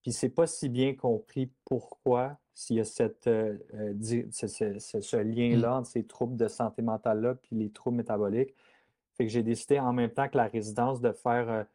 Puis 0.01 0.11
c'est 0.11 0.29
pas 0.29 0.47
si 0.47 0.69
bien 0.69 0.93
compris 0.95 1.51
pourquoi 1.65 2.37
s'il 2.53 2.77
y 2.77 2.79
a 2.79 2.85
cette, 2.85 3.27
euh, 3.27 3.57
euh, 3.73 3.93
ce, 4.31 5.17
lien-là 5.17 5.69
mmh. 5.69 5.73
entre 5.73 5.87
ces 5.87 6.03
troubles 6.03 6.35
de 6.35 6.47
santé 6.47 6.81
mentale-là 6.81 7.35
puis 7.35 7.55
les 7.55 7.69
troubles 7.69 7.97
métaboliques. 7.97 8.53
Fait 9.15 9.25
que 9.25 9.31
j'ai 9.31 9.43
décidé 9.43 9.79
en 9.79 9.93
même 9.93 10.11
temps 10.11 10.27
que 10.27 10.37
la 10.37 10.47
résidence 10.47 11.01
de 11.01 11.11
faire 11.11 11.65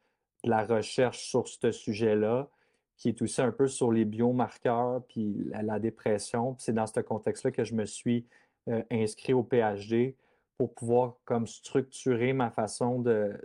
la 0.45 0.65
recherche 0.65 1.27
sur 1.27 1.49
ce 1.49 1.73
sujet-là, 1.73 2.49
qui 2.97 3.09
est 3.09 3.23
aussi 3.23 3.43
un 3.43 3.51
peu 3.51 3.67
sur 3.67 3.91
les 3.91 4.05
biomarqueurs 4.05 5.03
puis 5.09 5.51
la, 5.51 5.79
dépression. 5.79 6.55
c'est 6.59 6.73
dans 6.73 6.87
ce 6.87 7.01
contexte-là 7.01 7.51
que 7.51 7.65
je 7.65 7.75
me 7.75 7.87
suis 7.87 8.27
euh, 8.69 8.83
inscrit 8.91 9.33
au 9.33 9.43
PhD 9.43 10.15
pour 10.57 10.73
pouvoir 10.75 11.17
comme 11.25 11.47
structurer 11.47 12.33
ma 12.33 12.51
façon 12.51 13.01
de, 13.01 13.37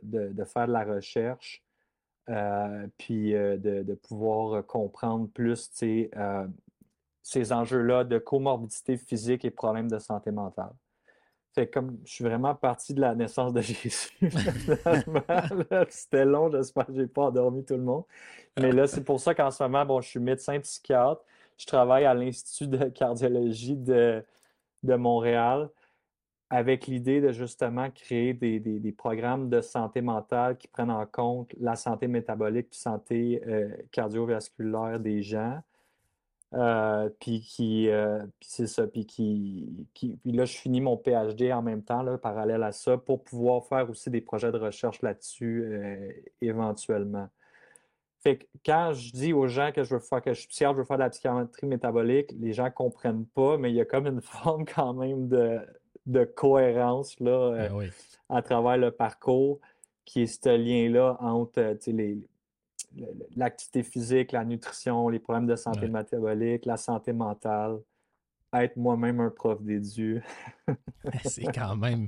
faire 0.46 0.68
de 0.68 0.72
la 0.72 0.84
recherche, 0.84 1.64
euh, 1.64 1.69
puis 2.98 3.36
euh, 3.36 3.58
de, 3.58 3.94
pouvoir 3.96 4.66
comprendre 4.66 5.28
plus 5.30 5.70
ces 7.24 7.54
enjeux-là 7.54 8.04
de 8.04 8.18
comorbidité 8.18 8.98
physique 8.98 9.46
et 9.46 9.52
problèmes 9.52 9.90
de 9.90 10.00
santé 10.00 10.32
mentale. 10.32 10.74
Fait 11.56 11.68
comme 11.68 11.98
je 12.06 12.14
suis 12.14 12.24
vraiment 12.24 12.54
parti 12.54 12.94
de 12.94 13.02
la 13.02 13.16
naissance 13.16 13.54
de 13.54 13.62
Jésus. 13.62 14.16
C'était 15.90 16.26
long, 16.26 16.52
j'espère 16.52 16.86
que 16.86 16.94
je 16.94 17.02
n'ai 17.02 17.08
pas 17.08 17.24
endormi 17.24 17.66
tout 17.66 17.76
le 17.76 17.82
monde. 17.82 18.04
Mais 18.60 18.72
là, 18.72 18.86
c'est 18.86 19.04
pour 19.04 19.20
ça 19.20 19.34
qu'en 19.34 19.50
ce 19.50 19.64
moment, 19.64 19.86
bon, 19.86 20.02
je 20.02 20.10
suis 20.10 20.20
médecin 20.20 20.60
psychiatre. 20.60 21.22
Je 21.58 21.66
travaille 21.66 22.06
à 22.06 22.14
l'Institut 22.14 22.68
de 22.68 22.86
cardiologie 22.90 23.76
de, 23.76 24.24
de 24.84 24.96
Montréal 24.96 25.70
avec 26.50 26.88
l'idée 26.88 27.22
de 27.22 27.32
justement 27.32 27.92
créer 27.92 28.34
des, 28.34 28.92
programmes 28.98 29.50
de 29.50 29.62
santé 29.62 30.02
mentale 30.02 30.58
qui 30.58 30.68
prennent 30.68 30.92
en 30.92 31.06
compte 31.06 31.54
la 31.60 31.76
santé 31.76 32.08
métabolique 32.08 32.68
et 32.72 32.76
santé 32.76 33.44
euh, 33.48 33.70
cardiovasculaire 33.92 35.00
des 35.00 35.22
gens. 35.22 35.60
Euh, 36.56 37.10
puis 37.20 37.42
qui, 37.42 37.90
euh, 37.90 38.26
c'est 38.42 38.66
ça, 38.66 38.88
puis 38.88 39.06
qui, 39.06 39.88
puis 39.94 40.20
là, 40.26 40.46
je 40.46 40.58
finis 40.58 40.82
mon 40.82 40.98
PhD 40.98 41.54
en 41.54 41.62
même 41.62 41.84
temps, 41.84 42.02
là, 42.02 42.18
parallèle 42.18 42.64
à 42.64 42.72
ça, 42.72 42.98
pour 42.98 43.24
pouvoir 43.24 43.68
faire 43.68 43.88
aussi 43.88 44.10
des 44.10 44.22
projets 44.22 44.52
de 44.52 44.58
recherche 44.58 45.04
là-dessus 45.04 45.80
éventuellement. 46.42 47.30
Fait 48.22 48.38
que 48.38 48.46
quand 48.66 48.94
je 48.94 49.12
dis 49.14 49.32
aux 49.32 49.48
gens 49.48 49.72
que 49.72 49.84
je 49.84 49.94
veux 49.94 50.00
faire, 50.00 50.22
que 50.24 50.34
je 50.34 50.40
suis 50.40 50.50
psychiatre, 50.50 50.74
je 50.74 50.80
veux 50.80 50.86
faire 50.86 50.98
de 50.98 51.04
la 51.04 51.10
psychiatrie 51.12 51.68
métabolique, 51.68 52.34
les 52.40 52.52
gens 52.52 52.66
ne 52.66 52.70
comprennent 52.70 53.28
pas, 53.28 53.58
mais 53.58 53.70
il 53.72 53.76
y 53.76 53.82
a 53.82 53.86
comme 53.86 54.08
une 54.08 54.22
forme 54.22 54.66
quand 54.66 54.94
même 54.94 55.28
de, 55.30 55.60
de 56.10 56.26
cohérence 56.26 57.20
là, 57.20 57.52
ben 57.52 57.82
euh, 57.82 57.90
à 58.30 58.42
travers 58.42 58.78
le 58.78 58.92
parcours, 58.92 59.60
qui 60.06 60.24
est 60.24 60.26
ce 60.26 60.50
lien-là 60.50 61.18
entre 61.20 61.60
euh, 61.60 62.16
l'activité 63.36 63.84
physique, 63.84 64.32
la 64.32 64.44
nutrition, 64.44 65.10
les 65.10 65.20
problèmes 65.20 65.48
de 65.48 65.56
santé 65.56 65.88
métabolique, 65.88 66.66
la 66.66 66.78
santé 66.78 67.14
mentale, 67.14 67.80
être 68.54 68.76
moi-même 68.78 69.20
un 69.20 69.30
prof 69.30 69.62
d'édu. 69.62 70.22
c'est 71.24 71.46
quand 71.54 71.76
même 71.76 72.08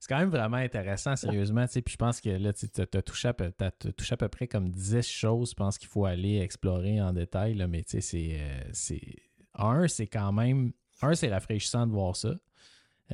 c'est 0.00 0.08
quand 0.08 0.18
même 0.18 0.30
vraiment 0.30 0.58
intéressant, 0.58 1.16
sérieusement. 1.16 1.66
Puis 1.66 1.82
je 1.88 1.96
pense 1.96 2.20
que 2.20 2.30
là, 2.30 2.52
tu 2.52 2.66
as, 2.80 3.02
touché 3.02 3.28
à, 3.28 3.70
touché 3.70 4.12
à 4.12 4.16
peu 4.16 4.28
près 4.28 4.46
comme 4.46 4.70
10 4.70 5.02
choses, 5.02 5.50
je 5.50 5.54
pense 5.54 5.76
qu'il 5.76 5.88
faut 5.88 6.04
aller 6.04 6.38
explorer 6.38 7.00
en 7.00 7.12
détail. 7.12 7.54
Là, 7.54 7.66
mais 7.66 7.82
tu 7.82 8.00
sais, 8.00 8.38
c'est. 8.72 8.96
Euh, 8.96 8.98
un, 9.54 9.88
c'est 9.88 10.06
quand 10.06 10.32
même. 10.32 10.72
Un, 11.02 11.14
c'est 11.14 11.28
rafraîchissant 11.28 11.86
de 11.86 11.92
voir 11.92 12.14
ça. 12.14 12.34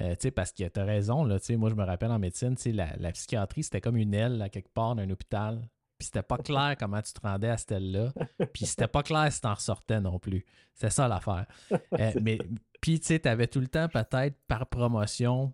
Euh, 0.01 0.15
parce 0.35 0.53
que 0.53 0.67
tu 0.67 0.81
as 0.81 0.85
raison, 0.85 1.25
là, 1.25 1.39
moi 1.51 1.71
je 1.71 1.75
me 1.75 1.85
rappelle 1.85 2.11
en 2.11 2.19
médecine, 2.19 2.57
la, 2.67 2.97
la 2.97 3.13
psychiatrie, 3.13 3.63
c'était 3.63 3.81
comme 3.81 3.97
une 3.97 4.15
aile 4.15 4.43
à 4.43 4.49
quelque 4.49 4.73
part 4.73 4.97
d'un 4.97 5.09
hôpital. 5.11 5.69
Puis 5.99 6.07
c'était 6.07 6.23
pas 6.23 6.39
clair 6.39 6.75
comment 6.79 7.01
tu 7.01 7.13
te 7.13 7.21
rendais 7.21 7.49
à 7.49 7.57
cette 7.57 7.73
aile-là. 7.73 8.13
Puis 8.53 8.67
c'était 8.67 8.89
pas 8.89 9.03
clair 9.03 9.33
si 9.33 9.41
t'en 9.41 9.55
ressortais 9.55 10.01
non 10.01 10.19
plus. 10.19 10.45
C'est 10.75 10.91
ça 10.91 11.09
l'affaire. 11.09 11.47
Euh, 12.01 12.13
mais 12.21 12.39
puis 12.81 12.99
tu 12.99 13.07
sais, 13.07 13.21
tu 13.21 13.29
avais 13.29 13.47
tout 13.47 13.61
le 13.61 13.69
temps 13.69 13.89
peut-être 13.89 14.37
par 14.49 14.67
promotion 14.67 15.53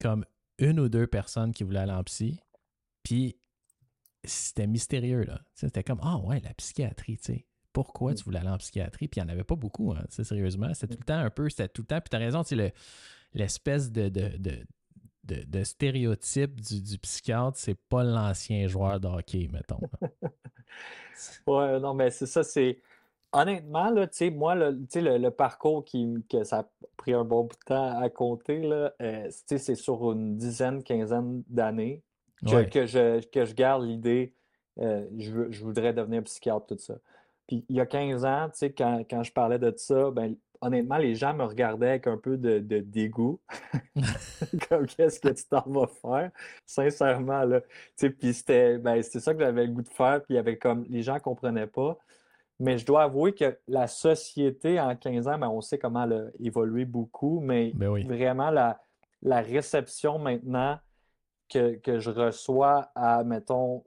comme 0.00 0.24
une 0.58 0.78
ou 0.78 0.88
deux 0.88 1.08
personnes 1.08 1.52
qui 1.52 1.64
voulaient 1.64 1.80
aller 1.80 1.92
en 1.92 2.04
psy. 2.04 2.38
Puis 3.02 3.36
c'était 4.22 4.68
mystérieux, 4.68 5.24
là. 5.24 5.40
C'était 5.54 5.82
comme 5.82 5.98
Ah 6.02 6.18
ouais, 6.18 6.40
la 6.40 6.54
psychiatrie, 6.54 7.18
tu 7.18 7.32
sais 7.32 7.46
pourquoi 7.76 8.14
tu 8.14 8.24
voulais 8.24 8.38
aller 8.38 8.48
en 8.48 8.56
psychiatrie? 8.56 9.06
Puis 9.06 9.20
il 9.20 9.24
n'y 9.24 9.30
en 9.30 9.34
avait 9.34 9.44
pas 9.44 9.54
beaucoup, 9.54 9.92
hein, 9.92 10.02
sérieusement. 10.08 10.72
C'était 10.72 10.94
tout 10.94 11.00
le 11.00 11.04
temps 11.04 11.18
un 11.18 11.28
peu, 11.28 11.50
c'était 11.50 11.68
tout 11.68 11.82
le 11.82 11.86
temps. 11.86 12.00
Puis 12.00 12.08
tu 12.08 12.16
as 12.16 12.18
raison, 12.18 12.42
tu 12.42 12.56
sais, 12.56 12.72
l'espèce 13.36 13.92
de, 13.92 14.08
de, 14.08 15.62
stéréotype 15.64 16.60
du, 16.60 16.80
du 16.80 16.98
psychiatre, 16.98 17.56
c'est 17.56 17.78
pas 17.88 18.02
l'ancien 18.02 18.66
joueur 18.66 18.98
de 18.98 19.06
hockey, 19.06 19.48
mettons. 19.52 19.80
ouais, 21.46 21.78
non, 21.78 21.94
mais 21.94 22.10
c'est 22.10 22.26
ça, 22.26 22.42
c'est. 22.42 22.80
Honnêtement, 23.32 23.90
là, 23.90 24.06
tu 24.06 24.16
sais, 24.16 24.30
moi, 24.30 24.54
le, 24.54 24.70
le, 24.70 25.28
parcours 25.28 25.84
qui, 25.84 26.24
que 26.30 26.42
ça 26.44 26.60
a 26.60 26.66
pris 26.96 27.12
un 27.12 27.24
bon 27.24 27.44
bout 27.44 27.56
de 27.56 27.64
temps 27.66 28.00
à 28.00 28.08
compter, 28.08 28.60
là, 28.60 28.94
euh, 29.02 29.28
c'est 29.30 29.74
sur 29.74 30.12
une 30.12 30.38
dizaine, 30.38 30.82
quinzaine 30.82 31.42
d'années 31.48 32.02
que, 32.42 32.86
je, 32.86 33.24
que 33.26 33.44
je 33.44 33.54
garde 33.54 33.84
l'idée, 33.84 34.32
euh, 34.78 35.06
je, 35.18 35.50
je 35.50 35.64
voudrais 35.64 35.92
devenir 35.92 36.22
psychiatre, 36.22 36.66
tout 36.66 36.78
ça. 36.78 36.94
Puis 37.46 37.64
il 37.68 37.76
y 37.76 37.80
a 37.80 37.86
15 37.86 38.24
ans, 38.24 38.48
tu 38.50 38.58
sais, 38.58 38.72
quand, 38.72 39.04
quand, 39.08 39.22
je 39.22 39.32
parlais 39.32 39.58
de 39.58 39.72
ça, 39.76 40.10
ben, 40.10 40.36
honnêtement, 40.60 40.96
les 40.96 41.14
gens 41.14 41.34
me 41.34 41.44
regardaient 41.44 41.90
avec 41.90 42.06
un 42.06 42.16
peu 42.16 42.36
de, 42.36 42.58
dégoût. 42.80 43.40
Comme 44.68 44.86
qu'est-ce 44.86 45.20
que 45.20 45.28
tu 45.28 45.44
t'en 45.44 45.64
vas 45.66 45.86
faire? 45.86 46.30
Sincèrement, 46.64 47.44
là. 47.44 47.60
Puis 47.96 48.34
c'était 48.34 48.78
ben, 48.78 49.02
ça 49.02 49.34
que 49.34 49.40
j'avais 49.40 49.66
le 49.66 49.72
goût 49.72 49.82
de 49.82 49.88
faire. 49.88 50.22
Puis 50.24 50.34
il 50.34 50.36
y 50.36 50.38
avait 50.38 50.56
comme. 50.56 50.84
Les 50.88 51.02
gens 51.02 51.14
ne 51.14 51.20
comprenaient 51.20 51.66
pas. 51.66 51.98
Mais 52.58 52.78
je 52.78 52.86
dois 52.86 53.02
avouer 53.02 53.34
que 53.34 53.58
la 53.68 53.86
société 53.86 54.80
en 54.80 54.96
15 54.96 55.28
ans, 55.28 55.38
ben, 55.38 55.48
on 55.48 55.60
sait 55.60 55.78
comment 55.78 56.04
elle 56.04 56.12
a 56.12 56.24
évolué 56.40 56.84
beaucoup, 56.86 57.40
mais 57.40 57.72
ben 57.74 57.90
vraiment 58.06 58.50
la, 58.50 58.80
la 59.22 59.40
réception 59.42 60.18
maintenant 60.18 60.78
que, 61.50 61.76
que, 61.76 61.98
je 61.98 62.10
reçois 62.10 62.90
à, 62.94 63.24
mettons, 63.24 63.84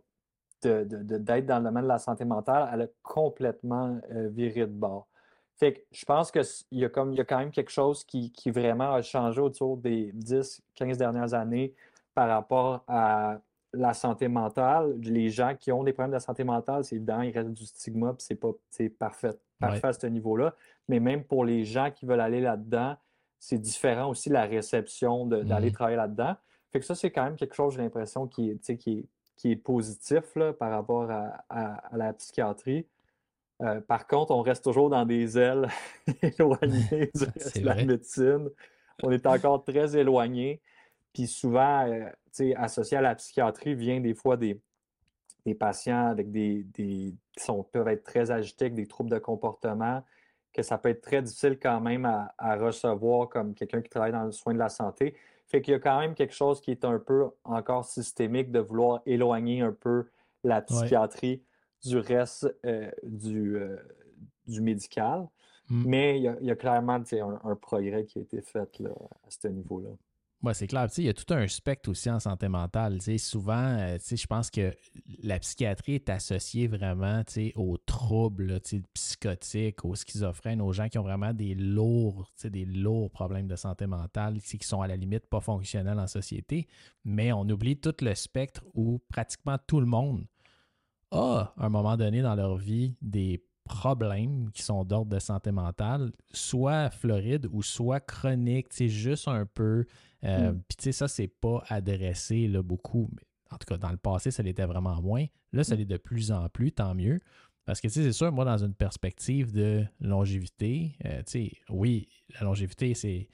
d'être 0.62 0.88
de, 0.88 1.40
dans 1.42 1.58
le 1.60 1.64
domaine 1.64 1.84
de 1.84 1.88
la 1.88 2.00
santé 2.00 2.26
mentale, 2.26 2.70
elle 2.74 2.82
a 2.84 2.88
complètement 3.02 4.00
euh, 4.12 4.30
viré 4.30 4.62
de 4.62 4.72
bord. 4.72 5.08
Fait 5.58 5.74
que 5.74 5.80
je 5.92 6.06
pense 6.06 6.32
qu'il 6.32 6.44
y, 6.72 6.86
a 6.86 6.90
comme, 6.90 7.12
il 7.12 7.18
y 7.18 7.22
a 7.22 7.26
quand 7.26 7.38
même 7.38 7.52
quelque 7.52 7.72
chose 7.72 8.04
qui, 8.04 8.32
qui 8.32 8.50
vraiment 8.50 8.94
a 8.94 9.02
changé 9.02 9.42
autour 9.42 9.78
des 9.78 10.12
10, 10.14 10.62
15 10.76 10.98
dernières 10.98 11.34
années 11.34 11.74
par 12.14 12.30
rapport 12.30 12.84
à 12.88 13.40
la 13.74 13.94
santé 13.94 14.28
mentale. 14.28 14.96
Les 15.02 15.30
gens 15.30 15.56
qui 15.60 15.72
ont 15.72 15.84
des 15.84 15.94
problèmes 15.94 16.14
de 16.14 16.20
santé 16.20 16.44
mentale, 16.44 16.84
c'est 16.84 16.96
évident, 16.96 17.22
il 17.22 17.32
reste 17.32 17.52
du 17.52 17.66
stigma, 17.66 18.14
puis 18.14 18.26
c'est 18.26 18.36
pas 18.36 18.52
parfait, 18.98 19.38
parfait 19.60 19.88
à 19.88 19.94
ce 19.94 20.08
niveau-là. 20.08 20.56
Mais 20.88 21.00
même 21.00 21.24
pour 21.24 21.44
les 21.44 21.66
gens 21.66 21.92
qui 21.92 22.06
veulent 22.06 22.22
aller 22.22 22.42
là-dedans, 22.42 22.96
c'est 23.38 23.58
différent 23.58 24.10
aussi 24.10 24.30
la 24.30 24.44
réception 24.44 25.26
d'aller 25.26 25.70
mmh 25.70 25.74
travailler 25.74 25.98
là-dedans. 25.98 26.36
Fait 26.72 26.80
que 26.80 26.86
ça, 26.86 26.96
c'est 26.96 27.12
quand 27.12 27.24
même 27.24 27.36
quelque 27.36 27.56
chose, 27.56 27.74
j'ai 27.76 27.82
l'impression, 27.82 28.28
qui, 28.28 28.58
qui, 28.60 29.10
qui 29.40 29.52
est 29.52 29.56
positif 29.56 30.36
là, 30.36 30.52
par 30.52 30.70
rapport 30.70 31.10
à, 31.10 31.44
à 31.50 31.98
la 31.98 32.12
psychiatrie. 32.14 32.86
Euh, 33.62 33.82
par 33.82 34.08
contre, 34.08 34.32
on 34.32 34.42
reste 34.42 34.64
toujours 34.64 34.90
dans 34.90 35.06
des 35.06 35.38
ailes 35.38 35.68
éloignées 36.22 37.12
du 37.14 37.24
reste 37.36 37.60
de 37.60 37.66
la 37.66 37.76
médecine. 37.76 38.50
On 39.04 39.12
est 39.12 39.26
encore 39.26 39.64
très 39.64 39.98
éloigné. 39.98 40.62
Puis 41.14 41.28
souvent, 41.28 41.88
euh, 41.88 42.10
associé 42.56 42.98
à 42.98 43.02
la 43.02 43.16
psychiatrie, 43.16 43.76
vient 43.76 44.00
des 44.00 44.14
fois 44.14 44.38
des, 44.38 44.60
patients 45.60 46.08
avec 46.08 46.32
des, 46.32 46.66
qui 46.74 47.18
sont, 47.38 47.64
peuvent 47.64 47.88
être 47.88 48.04
très 48.04 48.30
agités, 48.30 48.66
avec 48.66 48.76
des 48.76 48.86
troubles 48.86 49.10
de 49.10 49.18
comportement, 49.18 50.04
que 50.54 50.62
ça 50.62 50.78
peut 50.78 50.90
être 50.90 51.02
très 51.02 51.22
difficile 51.22 51.58
quand 51.60 51.82
même 51.82 52.06
à, 52.06 52.56
recevoir 52.56 53.30
comme 53.30 53.56
quelqu'un 53.56 53.82
qui 53.82 53.90
travaille 53.90 54.12
dans 54.12 54.26
le 54.26 54.32
soin 54.32 54.54
de 54.54 54.60
la 54.60 54.70
santé. 54.70 55.16
Fait 55.50 55.62
qu'il 55.62 55.72
y 55.72 55.76
a 55.76 55.80
quand 55.80 56.00
même 56.00 56.14
quelque 56.14 56.34
chose 56.34 56.62
qui 56.62 56.70
est 56.70 56.86
un 56.86 57.00
peu 57.00 57.30
encore 57.44 57.84
systémique 57.84 58.52
de 58.52 58.60
vouloir 58.60 59.02
éloigner 59.08 59.62
un 59.62 59.74
peu 59.74 60.08
la 60.44 60.62
psychiatrie 60.62 61.44
du 61.84 61.98
reste 61.98 62.56
euh, 62.66 62.92
du, 63.04 63.58
euh, 63.58 63.78
du 64.46 64.62
médical. 64.62 65.28
Mmh. 65.70 65.84
Mais 65.88 66.20
il 66.20 66.24
y, 66.42 66.52
a, 66.52 66.56
clairement 66.56 66.94
un, 67.12 67.40
un, 67.44 67.56
progrès 67.56 68.06
qui 68.06 68.20
a 68.20 68.22
été 68.22 68.42
fait 68.42 68.80
là, 68.80 68.90
à 69.26 69.30
ce 69.30 69.48
niveau-là. 69.48 69.90
Oui, 70.42 70.54
c'est 70.56 70.68
clair. 70.68 70.88
Il 70.98 71.04
y 71.04 71.10
a 71.10 71.14
tout 71.14 71.34
un 71.34 71.46
spectre 71.50 71.90
aussi 71.90 72.10
en 72.10 72.22
santé 72.22 72.48
mentale. 72.48 73.02
souvent, 73.18 73.78
euh, 73.78 73.98
je 74.10 74.26
pense 74.26 74.50
que 74.50 74.74
la 75.22 75.38
psychiatrie 75.38 75.96
est 75.96 76.10
associée 76.10 76.68
vraiment 76.68 77.24
aux 77.56 77.78
troubles 77.78 78.62
psychotiques, 78.94 79.84
aux 79.84 79.96
schizophrènes, 79.96 80.62
aux 80.62 80.72
gens 80.72 80.88
qui 80.88 80.98
ont 80.98 81.04
vraiment 81.04 81.34
des 81.34 81.56
lourds, 81.56 82.32
des 82.42 82.64
lourds 82.64 83.12
problèmes 83.12 83.48
de 83.48 83.58
santé 83.58 83.86
mentale, 83.86 84.40
qui 84.42 84.66
sont 84.66 84.82
à 84.82 84.88
la 84.88 84.96
limite 84.96 85.28
pas 85.28 85.42
fonctionnels 85.42 86.00
en 86.00 86.08
société. 86.08 86.68
Mais 87.04 87.34
on 87.34 87.42
oublie 87.42 87.78
tout 87.78 87.96
le 88.00 88.16
spectre 88.16 88.64
où 88.74 89.00
pratiquement 89.10 89.58
tout 89.68 89.82
le 89.82 89.88
monde 89.88 90.26
a, 91.12 91.54
à 91.58 91.66
un 91.66 91.70
moment 91.70 91.98
donné 91.98 92.22
dans 92.22 92.36
leur 92.36 92.56
vie, 92.56 92.96
des 93.02 93.44
problèmes 93.70 94.52
qui 94.52 94.64
sont 94.64 94.84
d'ordre 94.84 95.12
de 95.12 95.20
santé 95.20 95.52
mentale, 95.52 96.12
soit 96.34 96.90
florides 96.90 97.48
ou 97.52 97.62
soit 97.62 98.00
chroniques, 98.02 98.68
c'est 98.72 98.90
juste 98.90 99.28
un 99.28 99.46
peu. 99.46 99.86
Euh, 100.26 100.52
mm. 100.52 100.62
Puis 100.68 100.78
tu 100.78 100.84
sais, 100.86 100.92
ça, 100.92 101.08
c'est 101.08 101.28
pas 101.28 101.64
adressé 101.70 102.48
là, 102.48 102.62
beaucoup. 102.62 103.10
En 103.52 103.58
tout 103.58 103.66
cas, 103.66 103.78
dans 103.78 103.92
le 103.92 103.98
passé, 103.98 104.32
ça 104.32 104.44
l'était 104.44 104.66
vraiment 104.66 105.02
moins. 105.02 105.26
Là, 105.54 105.64
ça 105.64 105.76
mm. 105.76 105.78
l'est 105.78 105.86
de 105.86 105.98
plus 105.98 106.32
en 106.32 106.50
plus, 106.50 106.72
tant 106.72 106.96
mieux. 106.96 107.20
Parce 107.66 107.80
que, 107.80 107.88
tu 107.88 107.94
sais, 107.94 108.04
c'est 108.04 108.14
sûr, 108.14 108.32
moi, 108.32 108.46
dans 108.46 108.58
une 108.58 108.74
perspective 108.74 109.54
de 109.54 109.86
longévité, 110.02 110.98
euh, 111.06 111.20
tu 111.20 111.32
sais, 111.32 111.52
oui, 111.70 112.10
la 112.36 112.42
longévité, 112.42 112.94
c'est. 112.94 113.30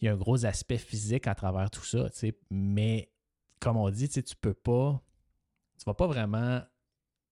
Il 0.00 0.04
y 0.04 0.08
a 0.08 0.12
un 0.12 0.16
gros 0.16 0.44
aspect 0.44 0.78
physique 0.78 1.26
à 1.26 1.34
travers 1.34 1.70
tout 1.70 1.84
ça, 1.84 2.08
tu 2.10 2.18
sais, 2.18 2.38
mais 2.50 3.10
comme 3.58 3.76
on 3.76 3.90
dit, 3.90 4.06
tu 4.06 4.14
sais, 4.14 4.22
tu 4.22 4.36
peux 4.36 4.54
pas 4.54 5.02
tu 5.78 5.84
vas 5.84 5.94
pas 5.94 6.06
vraiment 6.06 6.60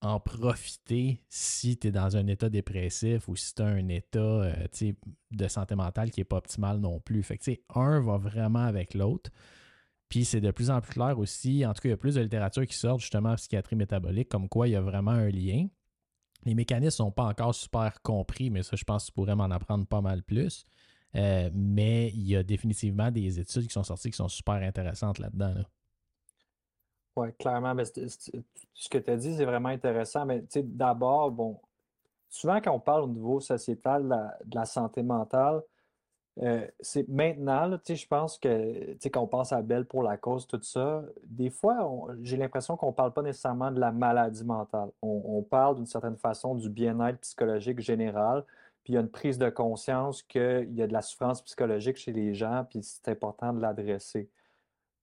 en 0.02 0.20
profiter 0.20 1.22
si 1.28 1.78
tu 1.78 1.88
es 1.88 1.90
dans 1.90 2.16
un 2.16 2.26
état 2.26 2.48
dépressif 2.48 3.28
ou 3.28 3.36
si 3.36 3.54
tu 3.54 3.62
as 3.62 3.66
un 3.66 3.88
état 3.88 4.18
euh, 4.18 4.92
de 5.30 5.48
santé 5.48 5.74
mentale 5.74 6.10
qui 6.10 6.20
n'est 6.20 6.24
pas 6.24 6.36
optimal 6.36 6.78
non 6.78 7.00
plus. 7.00 7.22
Fait 7.22 7.38
que, 7.38 7.50
un 7.74 8.00
va 8.00 8.18
vraiment 8.18 8.64
avec 8.64 8.94
l'autre. 8.94 9.30
Puis 10.08 10.24
c'est 10.24 10.40
de 10.40 10.50
plus 10.50 10.70
en 10.70 10.80
plus 10.80 10.92
clair 10.92 11.18
aussi, 11.18 11.66
en 11.66 11.72
tout 11.72 11.82
cas, 11.82 11.88
il 11.88 11.90
y 11.90 11.94
a 11.94 11.96
plus 11.96 12.14
de 12.14 12.20
littérature 12.20 12.66
qui 12.66 12.76
sort 12.76 12.98
justement 13.00 13.30
en 13.30 13.36
psychiatrie 13.36 13.76
métabolique, 13.76 14.28
comme 14.28 14.48
quoi 14.48 14.68
il 14.68 14.72
y 14.72 14.76
a 14.76 14.80
vraiment 14.80 15.10
un 15.10 15.30
lien. 15.30 15.66
Les 16.44 16.54
mécanismes 16.54 16.86
ne 16.86 16.90
sont 17.08 17.10
pas 17.10 17.24
encore 17.24 17.54
super 17.54 18.00
compris, 18.02 18.50
mais 18.50 18.62
ça, 18.62 18.76
je 18.76 18.84
pense 18.84 19.04
que 19.04 19.06
tu 19.08 19.12
pourrais 19.14 19.34
m'en 19.34 19.50
apprendre 19.50 19.86
pas 19.86 20.00
mal 20.00 20.22
plus. 20.22 20.64
Euh, 21.16 21.50
mais 21.54 22.10
il 22.10 22.28
y 22.28 22.36
a 22.36 22.42
définitivement 22.42 23.10
des 23.10 23.40
études 23.40 23.66
qui 23.66 23.72
sont 23.72 23.82
sorties 23.82 24.10
qui 24.10 24.16
sont 24.16 24.28
super 24.28 24.56
intéressantes 24.56 25.18
là-dedans. 25.18 25.54
Oui, 27.16 27.32
clairement. 27.38 27.74
ce 27.84 28.88
que 28.88 28.98
tu 28.98 29.10
as 29.10 29.16
dit, 29.16 29.36
c'est 29.36 29.44
vraiment 29.44 29.70
intéressant. 29.70 30.26
Mais 30.26 30.44
d'abord, 30.54 31.30
bon, 31.30 31.60
souvent 32.28 32.60
quand 32.60 32.72
on 32.72 32.80
parle 32.80 33.04
au 33.04 33.08
niveau 33.08 33.40
sociétal 33.40 34.06
de 34.44 34.54
la 34.54 34.64
santé 34.66 35.02
mentale, 35.02 35.62
euh, 36.42 36.66
c'est 36.80 37.08
maintenant, 37.08 37.78
je 37.88 38.06
pense 38.06 38.36
que 38.38 39.16
on 39.16 39.26
pense 39.26 39.52
à 39.52 39.62
Belle 39.62 39.86
pour 39.86 40.02
la 40.02 40.18
cause, 40.18 40.46
tout 40.46 40.60
ça, 40.62 41.02
des 41.24 41.48
fois, 41.48 42.06
j'ai 42.22 42.36
l'impression 42.36 42.76
qu'on 42.76 42.88
ne 42.88 42.92
parle 42.92 43.14
pas 43.14 43.22
nécessairement 43.22 43.70
de 43.70 43.80
la 43.80 43.90
maladie 43.90 44.44
mentale. 44.44 44.90
On, 45.00 45.42
parle 45.42 45.76
d'une 45.76 45.86
certaine 45.86 46.16
façon 46.16 46.54
du 46.54 46.68
bien-être 46.68 47.20
psychologique 47.20 47.80
général, 47.80 48.44
puis 48.84 48.92
il 48.92 48.96
y 48.96 48.98
a 48.98 49.00
une 49.00 49.08
prise 49.08 49.38
de 49.38 49.48
conscience 49.48 50.22
qu'il 50.22 50.74
y 50.74 50.82
a 50.82 50.86
de 50.86 50.92
la 50.92 51.00
souffrance 51.00 51.40
psychologique 51.42 51.96
chez 51.96 52.12
les 52.12 52.34
gens, 52.34 52.66
puis 52.68 52.82
c'est 52.82 53.08
important 53.08 53.54
de 53.54 53.60
l'adresser. 53.60 54.28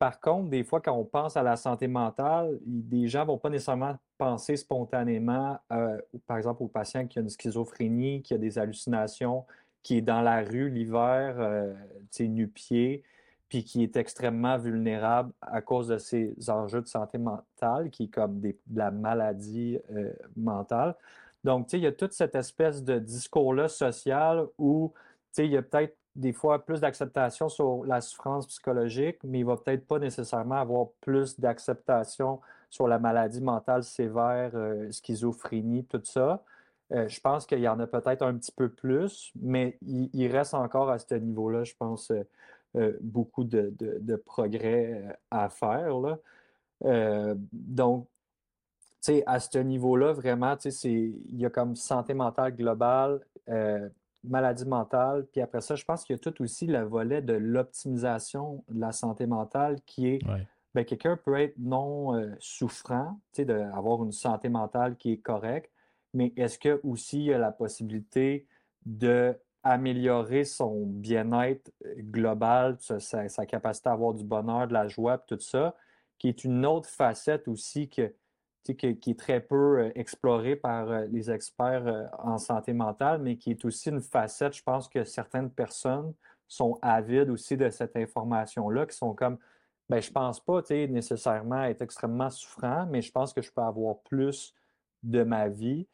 Par 0.03 0.19
contre, 0.19 0.49
des 0.49 0.65
fois, 0.65 0.81
quand 0.81 0.91
on 0.91 1.05
pense 1.05 1.37
à 1.37 1.43
la 1.43 1.55
santé 1.55 1.87
mentale, 1.87 2.59
des 2.65 3.07
gens 3.07 3.21
ne 3.21 3.27
vont 3.27 3.37
pas 3.37 3.49
nécessairement 3.49 3.95
penser 4.17 4.57
spontanément, 4.57 5.57
euh, 5.71 5.97
par 6.27 6.35
exemple, 6.35 6.61
au 6.61 6.67
patient 6.67 7.07
qui 7.07 7.19
a 7.19 7.21
une 7.21 7.29
schizophrénie, 7.29 8.21
qui 8.21 8.33
a 8.33 8.37
des 8.37 8.59
hallucinations, 8.59 9.45
qui 9.81 9.99
est 9.99 10.01
dans 10.01 10.19
la 10.19 10.41
rue 10.43 10.69
l'hiver, 10.69 11.37
euh, 11.39 11.73
nu-pied, 12.19 13.01
puis 13.47 13.63
qui 13.63 13.81
est 13.81 13.95
extrêmement 13.95 14.57
vulnérable 14.57 15.31
à 15.39 15.61
cause 15.61 15.87
de 15.87 15.97
ces 15.97 16.35
enjeux 16.49 16.81
de 16.81 16.87
santé 16.87 17.17
mentale, 17.17 17.89
qui 17.89 18.03
est 18.03 18.13
comme 18.13 18.41
de 18.41 18.53
la 18.75 18.91
maladie 18.91 19.79
euh, 19.95 20.11
mentale. 20.35 20.97
Donc, 21.45 21.71
il 21.71 21.79
y 21.79 21.87
a 21.87 21.93
toute 21.93 22.11
cette 22.11 22.35
espèce 22.35 22.83
de 22.83 22.99
discours-là 22.99 23.69
social 23.69 24.47
où 24.57 24.91
il 25.37 25.45
y 25.45 25.55
a 25.55 25.61
peut-être 25.61 25.95
des 26.15 26.33
fois 26.33 26.63
plus 26.63 26.79
d'acceptation 26.79 27.49
sur 27.49 27.85
la 27.85 28.01
souffrance 28.01 28.47
psychologique, 28.47 29.17
mais 29.23 29.39
il 29.39 29.45
va 29.45 29.57
peut-être 29.57 29.87
pas 29.87 29.99
nécessairement 29.99 30.55
avoir 30.55 30.87
plus 31.01 31.39
d'acceptation 31.39 32.39
sur 32.69 32.87
la 32.87 32.99
maladie 32.99 33.41
mentale 33.41 33.83
sévère, 33.83 34.51
euh, 34.55 34.91
schizophrénie, 34.91 35.85
tout 35.85 36.01
ça. 36.03 36.43
Euh, 36.91 37.07
je 37.07 37.19
pense 37.19 37.45
qu'il 37.45 37.59
y 37.59 37.67
en 37.67 37.79
a 37.79 37.87
peut-être 37.87 38.21
un 38.23 38.35
petit 38.35 38.51
peu 38.51 38.69
plus, 38.69 39.31
mais 39.41 39.77
il, 39.81 40.27
reste 40.27 40.53
encore 40.53 40.89
à 40.89 40.99
ce 40.99 41.15
niveau-là, 41.15 41.63
je 41.63 41.73
pense, 41.75 42.11
euh, 42.75 42.97
beaucoup 43.01 43.43
de, 43.43 44.15
progrès 44.25 45.17
à 45.31 45.49
faire. 45.49 46.17
donc, 47.51 48.07
à 49.25 49.39
ce 49.39 49.57
niveau-là, 49.57 50.13
vraiment, 50.13 50.55
il 50.83 51.39
y 51.39 51.45
a 51.45 51.49
comme 51.49 51.75
santé 51.75 52.13
mentale 52.13 52.55
globale, 52.55 53.21
maladie 54.23 54.65
mentale, 54.65 55.25
puis 55.31 55.41
après 55.41 55.61
ça, 55.61 55.75
je 55.75 55.83
pense 55.85 56.03
qu'il 56.03 56.15
y 56.15 56.19
a 56.19 56.19
tout 56.19 56.41
aussi 56.41 56.67
le 56.67 56.81
volet 56.83 57.21
de 57.21 57.33
l'optimisation 57.33 58.63
de 58.69 58.79
la 58.79 58.91
santé 58.91 59.25
mentale 59.25 59.79
qui 59.85 60.07
est. 60.07 60.19
Ben, 60.75 60.83
quelqu'un 60.85 61.17
peut 61.17 61.39
être 61.39 61.53
non 61.59 62.19
souffrant, 62.39 63.19
d'avoir 63.37 64.03
une 64.03 64.11
santé 64.11 64.49
mentale 64.49 64.97
qui 64.97 65.11
est 65.11 65.17
correcte, 65.17 65.71
mais 66.13 66.31
est-ce 66.37 66.59
que 66.59 66.79
aussi 66.83 67.19
il 67.19 67.25
y 67.25 67.33
a 67.33 67.37
la 67.37 67.51
possibilité 67.51 68.47
d'améliorer 68.85 70.43
son 70.43 70.85
bien-être 70.85 71.71
euh, 71.85 71.95
global, 71.97 72.77
sa, 72.79 73.45
capacité 73.45 73.89
à 73.89 73.93
avoir 73.93 74.13
du 74.13 74.23
bonheur, 74.23 74.67
de 74.67 74.73
la 74.73 74.87
joie, 74.87 75.17
tout 75.17 75.39
ça, 75.39 75.75
qui 76.17 76.27
est 76.27 76.43
une 76.43 76.65
autre 76.65 76.89
facette 76.89 77.47
aussi 77.47 77.89
que, 77.89 78.13
qui 78.63 79.09
est 79.11 79.19
très 79.19 79.41
peu 79.41 79.79
euh, 79.79 79.91
explorée 79.95 80.55
par 80.55 80.89
euh, 80.89 81.05
les 81.11 81.29
experts 81.29 82.09
en 82.19 82.37
santé 82.37 82.73
mentale, 82.73 83.21
mais 83.21 83.37
qui 83.37 83.51
est 83.51 83.65
aussi 83.65 83.89
une 83.89 84.01
facette, 84.01 84.55
je 84.55 84.63
pense 84.63 84.87
que 84.87 85.03
certaines 85.03 85.49
personnes 85.49 86.13
sont 86.47 86.77
avides 86.81 87.29
aussi 87.29 87.57
de 87.57 87.69
cette 87.69 87.95
information-là, 87.95 88.85
qui 88.85 88.95
sont 88.95 89.13
comme, 89.13 89.37
ben, 89.89 90.01
je 90.01 90.11
pense 90.11 90.39
pas 90.39 90.61
nécessairement 90.69 91.63
être 91.63 91.81
extrêmement 91.81 92.29
souffrant, 92.29 92.85
mais 92.89 93.01
je 93.01 93.11
pense 93.11 93.33
que 93.33 93.41
je 93.41 93.51
peux 93.51 93.61
avoir 93.61 93.99
plus 93.99 94.53
de 95.03 95.23
ma 95.23 95.49
vie. 95.49 95.87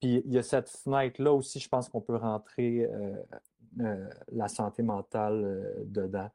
Puis 0.00 0.22
il 0.24 0.32
y 0.32 0.38
a 0.38 0.42
cette 0.42 0.68
fenêtre-là 0.68 1.32
aussi, 1.32 1.58
je 1.58 1.68
pense 1.68 1.88
qu'on 1.88 2.00
peut 2.00 2.16
rentrer 2.16 2.84
euh, 2.84 3.16
euh, 3.80 4.08
la 4.32 4.48
santé 4.48 4.82
mentale 4.82 5.42
euh, 5.44 5.84
dedans. 5.84 6.30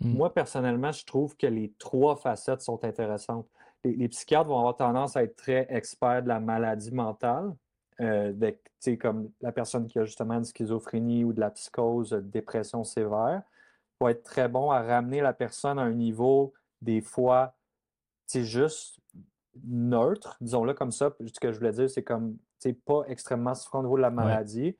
Mmh. 0.00 0.12
Moi, 0.12 0.32
personnellement, 0.32 0.92
je 0.92 1.04
trouve 1.04 1.36
que 1.36 1.46
les 1.46 1.72
trois 1.78 2.16
facettes 2.16 2.62
sont 2.62 2.84
intéressantes. 2.84 3.48
Les, 3.84 4.08
psychiatres 4.08 4.48
vont 4.48 4.58
avoir 4.58 4.76
tendance 4.76 5.16
à 5.16 5.22
être 5.22 5.36
très 5.36 5.66
experts 5.70 6.22
de 6.22 6.28
la 6.28 6.40
maladie 6.40 6.92
mentale, 6.92 7.54
comme 8.98 9.30
la 9.40 9.52
personne 9.52 9.86
qui 9.86 9.98
a 9.98 10.04
justement 10.04 10.34
une 10.34 10.44
schizophrénie 10.44 11.24
ou 11.24 11.32
de 11.32 11.40
la 11.40 11.50
psychose, 11.50 12.12
dépression 12.12 12.84
sévère, 12.84 13.42
vont 14.00 14.08
être 14.08 14.22
très 14.22 14.48
bon 14.48 14.70
à 14.70 14.82
ramener 14.82 15.20
la 15.20 15.32
personne 15.32 15.78
à 15.78 15.82
un 15.82 15.92
niveau, 15.92 16.52
des 16.80 17.00
fois, 17.00 17.54
juste 18.34 19.00
neutre, 19.64 20.36
disons-le 20.40 20.74
comme 20.74 20.92
ça. 20.92 21.12
Ce 21.20 21.40
que 21.40 21.52
je 21.52 21.58
voulais 21.58 21.72
dire, 21.72 21.90
c'est 21.90 22.04
comme 22.04 22.36
pas 22.84 23.02
extrêmement 23.08 23.54
souffrant 23.54 23.80
au 23.80 23.82
niveau 23.82 23.96
de 23.96 24.02
la 24.02 24.10
maladie. 24.10 24.76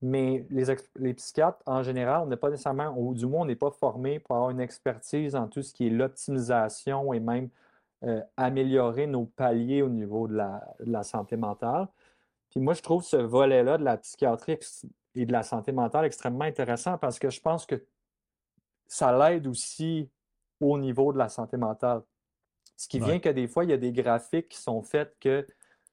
Mais 0.00 0.46
les, 0.50 0.64
les, 0.96 1.14
psychiatres, 1.14 1.60
en 1.66 1.82
général, 1.82 2.22
on 2.22 2.26
n'est 2.26 2.36
pas 2.36 2.50
nécessairement, 2.50 2.94
ou 2.96 3.14
du 3.14 3.26
moins, 3.26 3.42
on 3.42 3.46
n'est 3.46 3.56
pas 3.56 3.72
formé 3.72 4.20
pour 4.20 4.36
avoir 4.36 4.50
une 4.50 4.60
expertise 4.60 5.34
en 5.34 5.48
tout 5.48 5.62
ce 5.62 5.74
qui 5.74 5.88
est 5.88 5.90
l'optimisation 5.90 7.12
et 7.12 7.18
même 7.18 7.50
euh, 8.04 8.22
améliorer 8.36 9.06
nos 9.06 9.26
paliers 9.26 9.82
au 9.82 9.88
niveau 9.88 10.28
de 10.28 10.36
la, 10.36 11.02
santé 11.02 11.36
mentale. 11.36 11.88
Puis 12.50 12.60
moi, 12.60 12.74
je 12.74 12.82
trouve 12.82 13.02
ce 13.02 13.16
volet-là 13.16 13.76
de 13.76 13.84
la 13.84 13.96
psychiatrie 13.96 14.58
et 15.14 15.26
de 15.26 15.32
la 15.32 15.42
santé 15.42 15.72
mentale 15.72 16.04
extrêmement 16.04 16.44
intéressant 16.44 16.96
parce 16.96 17.18
que 17.18 17.28
je 17.28 17.40
pense 17.40 17.66
que 17.66 17.84
ça 18.86 19.16
l'aide 19.16 19.46
aussi 19.46 20.08
au 20.60 20.78
niveau 20.78 21.12
de 21.12 21.18
la 21.18 21.28
santé 21.28 21.56
mentale. 21.56 22.02
Ce 22.76 22.86
qui 22.86 23.00
vient 23.00 23.18
que 23.18 23.28
des 23.28 23.48
fois, 23.48 23.64
il 23.64 23.70
y 23.70 23.72
a 23.72 23.78
des 23.78 23.92
graphiques 23.92 24.50
qui 24.50 24.58
sont 24.58 24.82
faits 24.82 25.16
que 25.18 25.44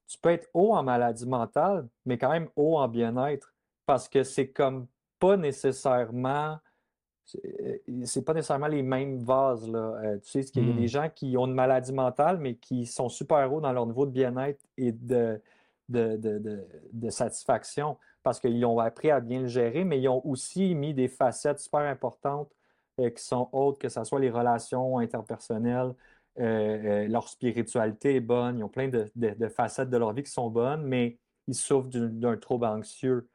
tu 0.07 0.19
peux 0.19 0.29
être 0.29 0.47
haut 0.53 0.75
en 0.75 0.83
maladie 0.83 1.25
mentale, 1.25 1.87
mais 2.05 2.19
quand 2.19 2.29
même 2.29 2.49
haut 2.55 2.77
en 2.77 2.87
bien-être, 2.87 3.55
parce 3.87 4.07
que 4.07 4.23
c'est 4.23 4.51
comme 4.51 4.87
pas 5.19 5.37
nécessairement 5.37 6.59
c'est 7.25 8.23
pas 8.23 8.33
nécessairement 8.33 8.67
les 8.67 8.83
mêmes 8.83 9.23
vases. 9.23 9.69
Là. 9.69 9.99
Euh, 10.03 10.17
tu 10.19 10.29
sais, 10.29 10.43
qu'il 10.43 10.67
y 10.67 10.71
a 10.71 10.73
des 10.73 10.83
mmh. 10.83 10.87
gens 10.87 11.09
qui 11.13 11.37
ont 11.37 11.47
une 11.47 11.53
maladie 11.53 11.93
mentale, 11.93 12.37
mais 12.39 12.55
qui 12.55 12.85
sont 12.85 13.09
super 13.09 13.51
hauts 13.51 13.61
dans 13.61 13.73
leur 13.73 13.85
niveau 13.85 14.05
de 14.05 14.11
bien-être 14.11 14.63
et 14.77 14.91
de, 14.91 15.41
de, 15.89 17.09
satisfaction 17.09 17.97
parce 18.23 18.39
qu'ils 18.39 18.65
ont 18.65 18.79
appris 18.79 19.11
à 19.11 19.19
bien 19.19 19.41
le 19.41 19.47
gérer, 19.47 19.83
mais 19.83 19.99
ils 19.99 20.09
ont 20.09 20.25
aussi 20.25 20.73
mis 20.73 20.93
des 20.93 21.07
facettes 21.07 21.59
super 21.59 21.81
importantes 21.81 22.51
euh, 22.99 23.09
qui 23.11 23.23
sont 23.23 23.49
hautes, 23.51 23.77
que 23.79 23.89
ce 23.89 24.03
soit 24.03 24.19
les 24.19 24.31
relations 24.31 24.97
interpersonnelles, 24.97 25.93
euh, 26.39 27.05
euh, 27.05 27.07
leur 27.07 27.29
spiritualité 27.29 28.15
est 28.15 28.21
bonne, 28.21 28.57
ils 28.57 28.63
ont 28.63 28.69
plein 28.69 28.89
de, 28.89 29.47
facettes 29.49 29.89
de 29.89 29.97
leur 29.97 30.11
vie 30.13 30.23
qui 30.23 30.31
sont 30.31 30.49
bonnes, 30.49 30.83
mais 30.83 31.17
ils 31.47 31.55
souffrent 31.55 31.89
d'un 31.89 32.35
trouble 32.37 32.65
anxieux 32.65 33.29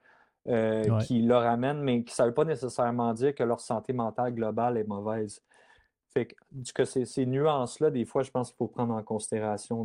euh, 0.48 0.98
qui 1.00 1.22
leur 1.22 1.42
amène, 1.42 1.82
mais 1.82 2.04
ça 2.08 2.24
ne 2.24 2.28
veut 2.28 2.34
pas 2.34 2.44
nécessairement 2.44 3.12
dire 3.12 3.34
que 3.34 3.42
leur 3.42 3.60
santé 3.60 3.92
mentale 3.92 4.34
globale 4.34 4.78
est 4.78 4.88
mauvaise. 4.88 5.42
Fait 6.12 6.26
que, 6.26 6.84
ces, 6.84 7.26
nuances-là, 7.26 7.90
des 7.90 8.04
fois, 8.04 8.24
je 8.24 8.30
pense 8.32 8.48
qu'il 8.48 8.56
faut 8.56 8.66
prendre 8.66 8.94
en 8.94 9.02
considération 9.02 9.84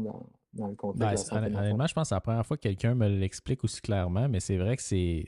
dans, 0.53 0.67
le 0.67 0.75
contexte. 0.75 1.31
Ben, 1.31 1.55
honnêtement, 1.55 1.85
je 1.85 1.93
pense 1.93 2.03
que 2.03 2.09
c'est 2.09 2.15
la 2.15 2.21
première 2.21 2.45
fois 2.45 2.57
que 2.57 2.63
quelqu'un 2.63 2.95
me 2.95 3.07
l'explique 3.07 3.63
aussi 3.63 3.79
clairement, 3.81 4.27
mais 4.27 4.39
c'est 4.39 4.57
vrai 4.57 4.75
que 4.75 4.81
c'est 4.81 5.27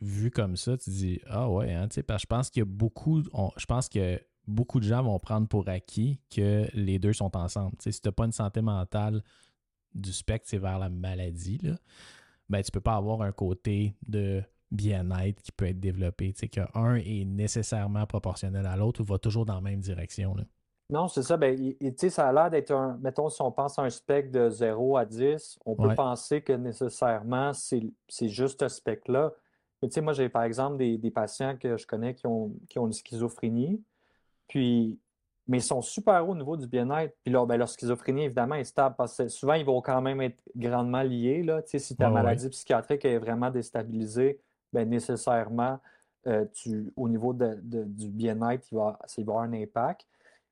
vu 0.00 0.30
comme 0.30 0.56
ça, 0.56 0.76
tu 0.76 0.90
dis 0.90 1.20
Ah 1.26 1.50
ouais, 1.50 1.72
hein, 1.72 1.88
parce 2.06 2.22
que 2.22 2.22
je 2.22 2.26
pense 2.26 2.50
qu'il 2.50 2.60
y 2.60 2.62
a 2.62 2.66
beaucoup. 2.66 3.22
je 3.56 3.66
pense 3.66 3.88
que 3.88 4.20
beaucoup 4.46 4.78
de 4.78 4.84
gens 4.84 5.02
vont 5.02 5.18
prendre 5.18 5.48
pour 5.48 5.68
acquis 5.68 6.20
que 6.30 6.66
les 6.74 7.00
deux 7.00 7.12
sont 7.12 7.36
ensemble. 7.36 7.74
si 7.80 7.90
tu 8.00 8.06
n'as 8.06 8.12
pas 8.12 8.26
une 8.26 8.32
santé 8.32 8.60
mentale 8.60 9.22
du 9.92 10.12
spectre, 10.12 10.46
c'est 10.48 10.58
vers 10.58 10.78
la 10.78 10.88
maladie, 10.88 11.58
là, 11.62 11.72
ben, 12.48 12.62
tu 12.62 12.68
ne 12.68 12.72
peux 12.72 12.80
pas 12.80 12.96
avoir 12.96 13.22
un 13.22 13.32
côté 13.32 13.96
de 14.06 14.42
bien-être 14.70 15.42
qui 15.42 15.52
peut 15.52 15.66
être 15.66 15.80
développé. 15.80 16.32
Qu'un 16.32 16.96
est 16.96 17.24
nécessairement 17.24 18.06
proportionnel 18.06 18.66
à 18.66 18.76
l'autre 18.76 19.00
ou 19.00 19.04
va 19.04 19.18
toujours 19.18 19.46
dans 19.46 19.54
la 19.54 19.60
même 19.60 19.80
direction. 19.80 20.34
Là. 20.34 20.44
Non, 20.88 21.08
c'est 21.08 21.22
ça. 21.22 21.36
Ben, 21.36 21.74
ça 22.08 22.28
a 22.28 22.32
l'air 22.32 22.50
d'être 22.50 22.70
un. 22.70 22.96
Mettons, 23.02 23.28
si 23.28 23.42
on 23.42 23.50
pense 23.50 23.78
à 23.78 23.82
un 23.82 23.90
spectre 23.90 24.30
de 24.30 24.50
0 24.50 24.96
à 24.96 25.04
10, 25.04 25.58
on 25.66 25.74
peut 25.74 25.94
penser 25.94 26.42
que 26.42 26.52
nécessairement 26.52 27.52
c'est 27.52 28.28
juste 28.28 28.60
ce 28.60 28.68
spectre-là. 28.68 29.32
Mais 29.82 30.02
moi, 30.02 30.12
j'ai 30.12 30.28
par 30.28 30.44
exemple 30.44 30.78
des, 30.78 31.10
patients 31.10 31.56
que 31.56 31.76
je 31.76 31.86
connais 31.86 32.14
qui 32.14 32.26
ont, 32.26 32.52
qui 32.68 32.78
ont 32.78 32.86
une 32.86 32.92
schizophrénie. 32.92 33.82
Puis, 34.48 34.98
mais 35.48 35.58
ils 35.58 35.62
sont 35.62 35.82
super 35.82 36.26
hauts 36.26 36.32
au 36.32 36.36
niveau 36.36 36.56
du 36.56 36.66
bien-être. 36.66 37.14
Puis 37.22 37.32
là, 37.32 37.46
ben, 37.46 37.56
leur 37.56 37.68
schizophrénie, 37.68 38.24
évidemment, 38.24 38.56
est 38.56 38.64
stable 38.64 38.96
parce 38.98 39.16
que 39.16 39.28
souvent, 39.28 39.54
ils 39.54 39.64
vont 39.64 39.80
quand 39.80 40.00
même 40.02 40.20
être 40.20 40.42
grandement 40.56 41.02
liés. 41.02 41.42
Là. 41.42 41.62
Tu 41.62 41.70
sais, 41.70 41.78
si 41.78 41.96
ta 41.96 42.10
maladie 42.10 42.48
psychiatrique 42.48 43.04
est 43.04 43.18
vraiment 43.18 43.50
déstabilisée, 43.50 44.40
ben, 44.72 44.88
nécessairement, 44.88 45.78
euh, 46.26 46.44
tu, 46.52 46.92
au 46.96 47.08
niveau 47.08 47.32
du 47.32 48.08
bien-être, 48.08 48.66
il 48.72 48.74
va, 48.74 48.98
il 49.16 49.24
va 49.24 49.32
avoir 49.32 49.44
un 49.44 49.52
impact. 49.52 50.06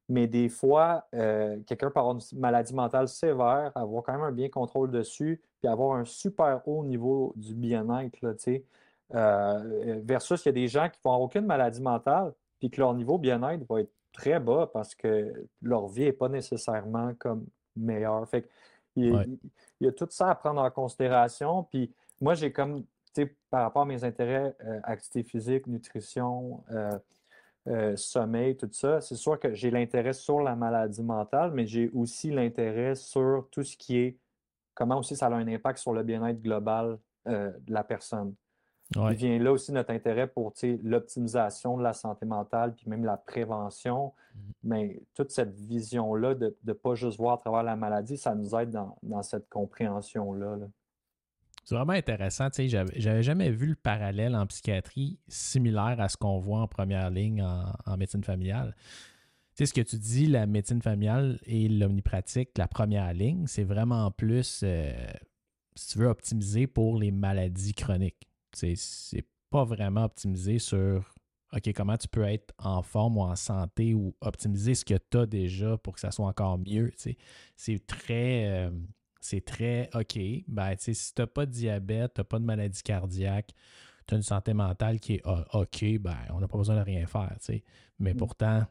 Mais 0.09 0.27
des 0.27 0.49
fois, 0.49 1.07
euh, 1.15 1.59
quelqu'un 1.67 1.91
peut 1.91 1.99
avoir 1.99 2.15
une 2.15 2.39
maladie 2.39 2.75
mentale 2.75 3.09
sévère, 3.09 3.73
avoir 3.75 4.03
quand 4.03 4.13
même 4.13 4.23
un 4.23 4.33
bien 4.33 4.49
contrôle 4.49 4.91
dessus, 4.91 5.43
puis 5.61 5.69
avoir 5.69 5.97
un 5.97 6.05
super 6.05 6.61
haut 6.69 6.85
niveau 6.85 7.33
du 7.37 7.55
bien-être. 7.55 8.19
Tu 8.21 8.35
sais. 8.39 8.65
Euh, 9.15 10.01
versus, 10.05 10.45
il 10.45 10.49
y 10.49 10.51
a 10.51 10.53
des 10.53 10.69
gens 10.69 10.89
qui 10.89 11.01
n'ont 11.05 11.17
aucune 11.17 11.47
maladie 11.47 11.81
mentale, 11.81 12.33
puis 12.59 12.71
que 12.71 12.81
leur 12.81 12.95
niveau 12.95 13.19
bien-être 13.19 13.65
va 13.69 13.81
être 13.81 13.93
très 14.15 14.41
bas 14.41 14.71
parce 14.73 14.95
que 14.95 15.47
leur 15.61 15.89
vie 15.89 16.05
n'est 16.05 16.13
pas 16.13 16.29
nécessairement 16.29 17.13
comme 17.19 17.47
meilleure. 17.77 18.27
Fait 18.29 18.49
il, 18.97 19.39
y 19.81 19.89
a 19.89 19.93
tout 19.93 20.07
ça 20.09 20.31
à 20.31 20.35
prendre 20.35 20.63
en 20.63 20.71
considération. 20.71 21.65
Puis 21.65 21.93
moi, 22.21 22.35
j'ai 22.35 22.53
comme, 22.53 22.85
par 23.51 23.63
rapport 23.63 23.83
à 23.83 23.87
mes 23.87 24.05
intérêts, 24.05 24.55
euh, 24.65 24.81
activité 24.85 25.25
physique, 25.25 25.67
nutrition, 25.67 26.65
euh, 27.67 27.97
sommeil, 27.97 28.57
tout 28.57 28.69
ça, 28.73 29.01
c'est 29.01 29.17
sûr 29.17 29.39
que 29.41 29.53
j'ai 29.53 29.71
l'intérêt 29.71 30.13
sur 30.13 30.41
la 30.41 30.55
maladie 30.55 31.03
mentale, 31.03 31.51
mais 31.53 31.67
j'ai 31.67 31.91
aussi 31.95 32.31
l'intérêt 32.31 32.95
sur 32.95 33.49
tout 33.51 33.65
ce 33.65 33.77
qui 33.77 33.97
est 33.97 34.19
comment 34.75 34.99
aussi 34.99 35.17
ça 35.17 35.27
a 35.27 35.35
un 35.35 35.49
impact 35.49 35.79
sur 35.79 35.93
le 35.93 36.03
bien-être 36.03 36.41
global 36.41 36.99
de 37.27 37.55
la 37.69 37.83
personne. 37.83 38.35
Il 38.97 39.17
vient 39.17 39.39
là 39.39 39.53
aussi 39.53 39.73
notre 39.73 39.91
intérêt 39.91 40.27
pour 40.27 40.53
l'optimisation 40.83 41.77
de 41.77 41.83
la 41.83 41.93
santé 41.93 42.27
mentale, 42.27 42.75
puis 42.75 42.89
même 42.89 43.05
la 43.05 43.17
prévention. 43.17 44.13
Mmh. 44.35 44.39
Mais 44.63 45.03
toute 45.15 45.31
cette 45.31 45.55
vision-là 45.55 46.35
de 46.35 46.57
ne 46.65 46.73
pas 46.73 46.95
juste 46.95 47.19
voir 47.19 47.35
à 47.35 47.39
travers 47.39 47.63
la 47.63 47.77
maladie, 47.77 48.17
ça 48.17 48.35
nous 48.35 48.55
aide 48.55 48.71
dans, 48.71 49.23
cette 49.23 49.49
compréhension-là. 49.49 50.59
C'est 51.65 51.75
vraiment 51.75 51.93
intéressant. 51.93 52.49
J'avais 52.57 53.23
jamais 53.23 53.51
vu 53.51 53.69
le 53.69 53.75
parallèle 53.75 54.37
en 54.37 54.47
psychiatrie 54.47 55.19
similaire 55.29 55.97
à 55.99 56.09
ce 56.09 56.17
qu'on 56.17 56.39
voit 56.39 56.61
en 56.61 56.69
première 56.69 57.11
ligne 57.11 57.43
en, 57.43 57.97
médecine 57.97 58.23
familiale. 58.23 58.77
Tu 59.57 59.65
sais, 59.65 59.67
ce 59.67 59.75
que 59.75 59.81
tu 59.81 59.97
dis, 59.97 60.27
la 60.27 60.47
médecine 60.47 60.83
familiale 60.83 61.39
et 61.45 61.69
l'omnipratique, 61.69 62.51
la 62.59 62.67
première 62.67 63.13
ligne, 63.15 63.47
c'est 63.47 63.63
vraiment 63.63 64.11
plus, 64.11 64.63
euh, 64.65 64.93
si 65.77 65.93
tu 65.93 65.99
veux, 66.01 66.09
optimiser 66.09 66.67
pour 66.67 66.99
les 66.99 67.13
maladies 67.13 67.73
chroniques. 67.73 68.29
C'est 68.55 69.27
pas 69.51 69.65
vraiment 69.65 70.05
optimisé 70.05 70.59
sur 70.59 71.15
OK, 71.55 71.73
comment 71.73 71.97
tu 71.97 72.09
peux 72.09 72.25
être 72.25 72.53
en 72.59 72.83
forme 72.83 73.19
ou 73.19 73.23
en 73.23 73.37
santé 73.37 73.95
ou 73.95 74.15
optimiser 74.21 74.75
ce 74.75 74.85
que 74.85 74.95
tu 74.95 75.19
as 75.19 75.27
déjà 75.27 75.77
pour 75.79 75.95
que 75.95 76.01
ça 76.01 76.11
soit 76.11 76.27
encore 76.27 76.59
mieux. 76.59 76.91
C'est 77.57 77.87
très, 77.87 78.49
euh, 78.49 78.71
c'est 79.21 79.45
très 79.45 79.89
OK. 79.95 80.19
Ben, 80.49 80.75
si 80.79 80.93
tu 80.93 81.23
n'as 81.23 81.27
pas 81.29 81.47
de 81.47 81.53
diabète, 81.53 82.15
tu 82.15 82.21
n'as 82.21 82.25
pas 82.25 82.39
de 82.41 82.45
maladie 82.45 82.83
cardiaque, 82.83 83.53
tu 84.07 84.15
as 84.15 84.17
une 84.17 84.23
santé 84.23 84.53
mentale 84.53 84.99
qui 84.99 85.15
est 85.15 85.23
ah, 85.25 85.45
OK, 85.53 85.85
ben, 86.01 86.17
on 86.31 86.41
n'a 86.41 86.49
pas 86.49 86.59
besoin 86.59 86.77
de 86.77 86.83
rien 86.83 87.07
faire. 87.07 87.37
Mais 88.01 88.15
mm. 88.15 88.17
pourtant, 88.17 88.67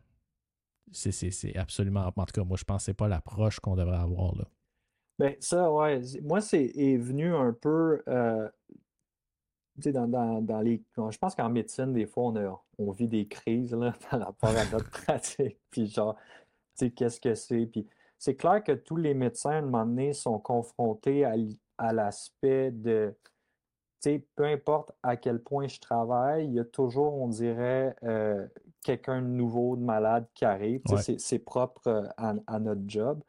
c'est 0.91 1.55
absolument. 1.55 2.01
En 2.05 2.25
tout 2.25 2.33
cas, 2.33 2.43
moi, 2.43 2.57
je 2.57 2.63
ne 2.63 2.67
pensais 2.67 2.93
pas 2.93 3.07
l'approche 3.07 3.59
qu'on 3.61 3.75
devrait 3.75 3.97
avoir. 3.97 4.35
Là. 4.35 4.45
Ben, 5.19 5.35
ça, 5.39 5.71
ouais. 5.71 6.01
Moi, 6.21 6.41
c'est 6.41 6.97
venu 6.97 7.33
un 7.33 7.53
peu. 7.53 8.01
Euh, 8.07 8.49
dans, 9.75 10.61
les. 10.61 10.81
Je 10.97 11.17
pense 11.17 11.35
qu'en 11.35 11.49
médecine, 11.49 11.93
des 11.93 12.05
fois, 12.05 12.25
on, 12.25 12.59
on 12.77 12.91
vit 12.91 13.07
des 13.07 13.27
crises 13.27 13.73
là, 13.73 13.93
par 14.09 14.19
rapport 14.19 14.49
à 14.49 14.65
notre 14.71 14.89
pratique. 15.03 15.57
Puis 15.69 15.87
genre, 15.87 16.15
tu 16.77 16.85
sais, 16.85 16.91
qu'est-ce 16.91 17.19
que 17.19 17.35
c'est? 17.35 17.65
Puis 17.65 17.87
c'est 18.17 18.35
clair 18.35 18.63
que 18.63 18.71
tous 18.71 18.95
les 18.95 19.13
médecins, 19.13 19.51
à 19.51 19.55
un 19.55 19.61
moment 19.61 19.85
donné, 19.85 20.13
sont 20.13 20.39
confrontés 20.39 21.25
à, 21.25 21.93
l'aspect 21.93 22.71
de. 22.71 23.15
Tu 24.01 24.09
sais, 24.09 24.27
peu 24.35 24.43
importe 24.45 24.91
à 25.01 25.15
quel 25.15 25.41
point 25.41 25.67
je 25.67 25.79
travaille, 25.79 26.45
il 26.45 26.53
y 26.53 26.59
a 26.59 26.65
toujours, 26.65 27.15
on 27.15 27.29
dirait, 27.29 27.95
euh, 28.03 28.45
quelqu'un 28.83 29.21
de 29.21 29.27
nouveau, 29.27 29.77
de 29.77 29.81
malade 29.81 30.27
qui 30.33 30.45
arrive. 30.45 30.81
C'est 31.17 31.39
propre 31.39 31.87
euh, 31.87 32.03
à, 32.17 32.33
à, 32.47 32.59
notre 32.59 32.81
job. 32.85 33.23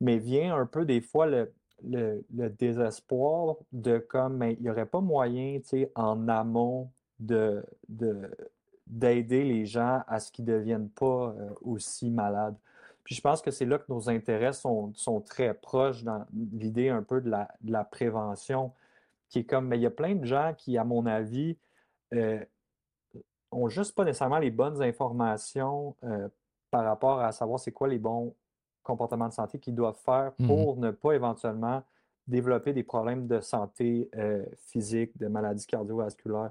Mais 0.00 0.18
vient 0.18 0.56
un 0.56 0.66
peu 0.66 0.84
des 0.84 1.00
fois 1.00 1.26
le, 1.26 1.52
le, 1.88 2.48
désespoir 2.50 3.56
de 3.72 3.98
comme, 3.98 4.36
mais 4.36 4.54
il 4.54 4.62
n'y 4.62 4.70
aurait 4.70 4.86
pas 4.86 5.00
moyen, 5.00 5.58
tu 5.60 5.68
sais, 5.68 5.92
en 5.94 6.28
amont 6.28 6.90
de, 7.18 7.64
d'aider 8.86 9.44
les 9.44 9.66
gens 9.66 10.02
à 10.06 10.20
ce 10.20 10.30
qu'ils 10.30 10.44
ne 10.44 10.52
deviennent 10.52 10.90
pas 10.90 11.34
euh, 11.36 11.50
aussi 11.62 12.10
malades. 12.10 12.56
Puis 13.04 13.14
je 13.14 13.20
pense 13.20 13.42
que 13.42 13.50
c'est 13.50 13.66
là 13.66 13.78
que 13.78 13.84
nos 13.88 14.08
intérêts 14.08 14.54
sont, 14.54 14.92
très 15.26 15.52
proches 15.54 16.04
dans 16.04 16.24
l'idée 16.32 16.88
un 16.88 17.02
peu 17.02 17.20
de 17.20 17.30
la, 17.30 17.84
prévention, 17.84 18.72
qui 19.28 19.40
est 19.40 19.44
comme, 19.44 19.68
mais 19.68 19.78
il 19.78 19.82
y 19.82 19.86
a 19.86 19.90
plein 19.90 20.14
de 20.14 20.24
gens 20.24 20.54
qui, 20.56 20.78
à 20.78 20.84
mon 20.84 21.04
avis, 21.04 21.58
euh, 22.14 22.42
ont 23.52 23.68
juste 23.68 23.94
pas 23.94 24.04
nécessairement 24.04 24.38
les 24.38 24.50
bonnes 24.50 24.82
informations 24.82 25.94
euh, 26.04 26.28
par 26.70 26.84
rapport 26.84 27.20
à 27.20 27.32
savoir 27.32 27.60
c'est 27.60 27.72
quoi 27.72 27.88
les 27.88 27.98
bons 27.98 28.34
comportements 28.84 29.28
de 29.28 29.32
santé 29.32 29.58
qu'ils 29.58 29.74
doivent 29.74 29.98
faire 30.04 30.32
mmh 30.38 30.46
pour 30.46 30.76
ne 30.76 30.90
pas 30.90 31.12
éventuellement 31.12 31.82
développer 32.26 32.72
des 32.72 32.84
problèmes 32.84 33.26
de 33.26 33.40
santé 33.40 34.08
euh, 34.16 34.44
physique, 34.56 35.16
de 35.18 35.26
maladies 35.26 35.66
cardiovasculaires. 35.66 36.50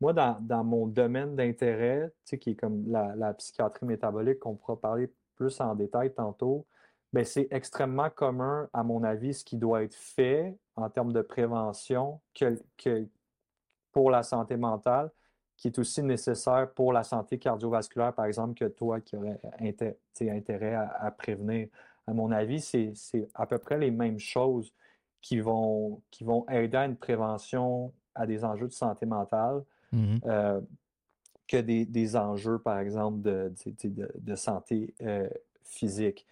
Moi, 0.00 0.12
dans, 0.12 0.64
mon 0.64 0.86
domaine 0.86 1.36
d'intérêt, 1.36 2.12
qui 2.24 2.50
est 2.50 2.54
comme 2.54 2.84
la, 2.88 3.32
psychiatrie 3.34 3.86
métabolique, 3.86 4.40
qu'on 4.40 4.54
pourra 4.54 4.78
parler 4.78 5.10
plus 5.36 5.58
en 5.60 5.74
détail 5.74 6.12
tantôt, 6.12 6.66
ben, 7.14 7.24
c'est 7.24 7.48
extrêmement 7.50 8.10
commun, 8.10 8.68
à 8.74 8.82
mon 8.82 9.02
avis, 9.02 9.32
ce 9.32 9.44
qui 9.44 9.56
doit 9.56 9.84
être 9.84 9.94
fait 9.94 10.54
en 10.74 10.90
termes 10.90 11.14
de 11.14 11.22
prévention 11.22 12.20
que, 12.34 12.58
que 12.76 13.06
pour 13.92 14.10
la 14.10 14.22
santé 14.22 14.58
mentale, 14.58 15.10
qui 15.56 15.68
est 15.68 15.78
aussi 15.78 16.02
nécessaire 16.02 16.70
pour 16.74 16.92
la 16.92 17.02
santé 17.02 17.38
cardiovasculaire, 17.38 18.12
par 18.12 18.26
exemple, 18.26 18.54
que 18.54 18.66
toi 18.66 19.00
qui 19.00 19.16
aurais 19.16 19.40
intérêt 20.20 20.74
à, 20.74 21.10
prévenir. 21.10 21.68
À 22.06 22.12
mon 22.12 22.30
avis, 22.30 22.60
c'est 22.60 22.92
à 23.34 23.46
peu 23.46 23.58
près 23.58 23.78
les 23.78 23.90
mêmes 23.90 24.18
choses 24.18 24.72
qui 25.20 25.40
vont, 25.40 26.02
qui 26.10 26.24
vont 26.24 26.46
aider 26.48 26.76
à 26.76 26.84
une 26.84 26.96
prévention 26.96 27.92
à 28.14 28.26
des 28.26 28.44
enjeux 28.44 28.68
de 28.68 28.72
santé 28.72 29.06
mentale 29.06 29.62
mmh 29.92 30.16
euh, 30.26 30.60
que 31.48 31.58
des, 31.58 32.16
enjeux, 32.16 32.58
par 32.58 32.80
exemple, 32.80 33.20
de, 33.22 33.52
de, 34.16 34.34
santé 34.34 34.92
euh, 35.02 35.28
physique. 35.62 36.26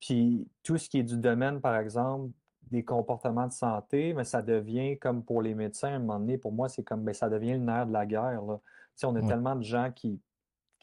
Puis 0.00 0.46
tout 0.62 0.78
ce 0.78 0.88
qui 0.88 1.00
est 1.00 1.02
du 1.02 1.16
domaine, 1.16 1.60
par 1.60 1.76
exemple, 1.76 2.30
des 2.70 2.84
comportements 2.84 3.46
de 3.46 3.52
santé, 3.52 4.14
mais 4.14 4.24
ça 4.24 4.42
devient 4.42 4.98
comme 4.98 5.22
pour 5.22 5.42
les 5.42 5.54
médecins, 5.54 5.88
à 5.88 5.96
un 5.96 5.98
moment 5.98 6.18
donné, 6.18 6.38
pour 6.38 6.52
moi, 6.52 6.68
c'est 6.68 6.82
comme, 6.82 7.02
ben, 7.02 7.14
ça 7.14 7.28
devient 7.28 7.52
le 7.52 7.58
nerf 7.58 7.86
de 7.86 7.92
la 7.92 8.06
guerre. 8.06 8.42
Là. 8.42 8.60
on 9.04 9.16
a 9.16 9.22
tellement 9.22 9.56
de 9.56 9.62
gens 9.62 9.90
qui, 9.94 10.20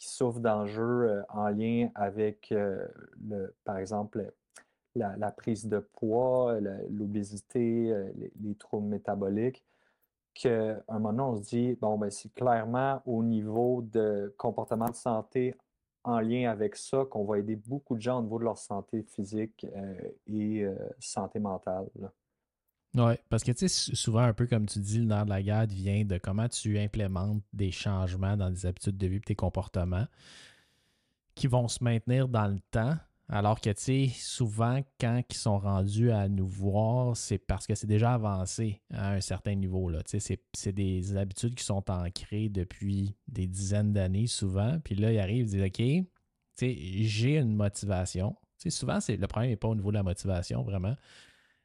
qui 0.01 0.09
souffrent 0.09 0.39
d'enjeux 0.39 1.03
euh, 1.03 1.23
en 1.29 1.49
lien 1.49 1.89
avec, 1.95 2.51
euh, 2.51 2.87
le, 3.27 3.55
par 3.63 3.77
exemple, 3.77 4.33
la, 4.95 5.31
prise 5.31 5.67
de 5.67 5.79
poids, 5.79 6.59
l'obésité, 6.89 7.91
euh, 7.91 8.11
les, 8.41 8.55
troubles 8.55 8.87
métaboliques, 8.87 9.63
qu'à 10.33 10.81
un 10.87 10.99
moment, 10.99 11.31
on 11.31 11.37
se 11.37 11.49
dit, 11.49 11.77
bon, 11.79 11.97
ben, 11.97 12.09
c'est 12.09 12.33
clairement 12.33 13.01
au 13.05 13.23
niveau 13.23 13.81
de 13.81 14.33
comportement 14.37 14.89
de 14.89 14.95
santé 14.95 15.55
en 16.03 16.19
lien 16.19 16.49
avec 16.49 16.75
ça 16.75 17.05
qu'on 17.09 17.25
va 17.25 17.39
aider 17.39 17.55
beaucoup 17.55 17.95
de 17.95 18.01
gens 18.01 18.19
au 18.19 18.23
niveau 18.23 18.39
de 18.39 18.45
leur 18.45 18.57
santé 18.57 19.03
physique 19.03 19.65
euh, 19.75 19.95
et 20.27 20.63
euh, 20.63 20.75
santé 20.99 21.39
mentale. 21.39 21.87
Oui, 22.93 23.13
parce 23.29 23.43
que 23.43 23.51
tu 23.51 23.69
sais, 23.69 23.95
souvent, 23.95 24.19
un 24.19 24.33
peu 24.33 24.47
comme 24.47 24.65
tu 24.65 24.79
dis, 24.79 24.99
le 24.99 25.05
nerf 25.05 25.25
de 25.25 25.29
la 25.29 25.41
guerre 25.41 25.67
vient 25.67 26.03
de 26.03 26.17
comment 26.17 26.49
tu 26.49 26.77
implémentes 26.77 27.41
des 27.53 27.71
changements 27.71 28.35
dans 28.35 28.49
des 28.49 28.65
habitudes 28.65 28.97
de 28.97 29.07
vie 29.07 29.17
et 29.17 29.21
tes 29.21 29.35
comportements 29.35 30.07
qui 31.35 31.47
vont 31.47 31.67
se 31.69 31.81
maintenir 31.83 32.27
dans 32.27 32.47
le 32.47 32.59
temps. 32.71 32.97
Alors 33.33 33.61
que, 33.61 33.69
tu 33.69 33.81
sais, 33.81 34.11
souvent, 34.13 34.81
quand 34.99 35.21
ils 35.29 35.37
sont 35.37 35.57
rendus 35.57 36.11
à 36.11 36.27
nous 36.27 36.45
voir, 36.45 37.15
c'est 37.15 37.37
parce 37.37 37.65
que 37.65 37.75
c'est 37.75 37.87
déjà 37.87 38.13
avancé 38.13 38.81
à 38.93 39.11
un 39.11 39.21
certain 39.21 39.55
niveau. 39.55 39.89
Tu 40.03 40.19
sais, 40.19 40.37
c'est 40.53 40.73
des 40.73 41.15
habitudes 41.15 41.55
qui 41.55 41.63
sont 41.63 41.89
ancrées 41.89 42.49
depuis 42.49 43.15
des 43.29 43.47
dizaines 43.47 43.93
d'années, 43.93 44.27
souvent. 44.27 44.79
Puis 44.83 44.95
là, 44.95 45.13
ils 45.13 45.19
arrivent, 45.19 45.45
ils 45.45 45.51
disent, 45.51 45.63
OK, 45.63 45.77
tu 45.77 46.05
sais, 46.55 46.75
j'ai 46.75 47.37
une 47.37 47.55
motivation. 47.55 48.35
Tu 48.59 48.69
sais, 48.69 48.77
souvent, 48.77 48.99
le 49.07 49.27
problème 49.27 49.51
n'est 49.51 49.55
pas 49.55 49.69
au 49.69 49.75
niveau 49.75 49.91
de 49.91 49.97
la 49.97 50.03
motivation, 50.03 50.63
vraiment. 50.63 50.97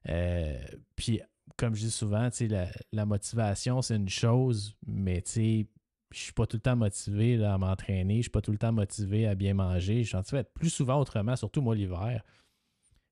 Euh, 0.09 0.57
puis, 0.94 1.20
comme 1.57 1.74
je 1.74 1.87
dis 1.87 1.90
souvent, 1.90 2.31
tu 2.31 2.37
sais, 2.37 2.46
la, 2.46 2.68
la 2.92 3.07
motivation, 3.07 3.83
c'est 3.83 3.96
une 3.96 4.09
chose, 4.09 4.76
mais 4.87 5.20
tu 5.20 5.33
sais, 5.33 5.66
je 6.12 6.19
suis 6.19 6.33
pas 6.33 6.47
tout 6.47 6.57
le 6.57 6.62
temps 6.62 6.77
motivé 6.77 7.42
à 7.45 7.59
m'entraîner, 7.59 8.16
je 8.16 8.23
suis 8.23 8.31
pas 8.31 8.40
tout 8.40 8.53
le 8.53 8.59
temps 8.59 8.73
motivé 8.73 9.27
à 9.27 9.35
bien 9.35 9.55
manger. 9.55 10.03
Je 10.05 10.09
suis 10.09 10.16
en 10.16 10.38
être 10.38 10.53
plus 10.53 10.71
souvent 10.71 11.01
autrement, 11.01 11.37
surtout 11.37 11.61
moi 11.61 11.75
l'hiver. 11.75 12.23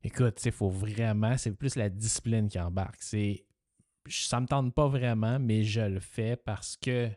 Écoute, 0.02 0.44
il 0.44 0.52
faut 0.52 0.68
vraiment, 0.68 1.36
c'est 1.36 1.52
plus 1.52 1.76
la 1.76 1.88
discipline 1.88 2.48
qui 2.48 2.60
embarque. 2.60 3.00
C'est, 3.02 3.46
ça 4.06 4.40
me 4.40 4.46
tente 4.46 4.74
pas 4.74 4.86
vraiment, 4.86 5.38
mais 5.38 5.64
je 5.64 5.80
le 5.80 6.00
fais 6.00 6.36
parce 6.36 6.76
que 6.76 7.08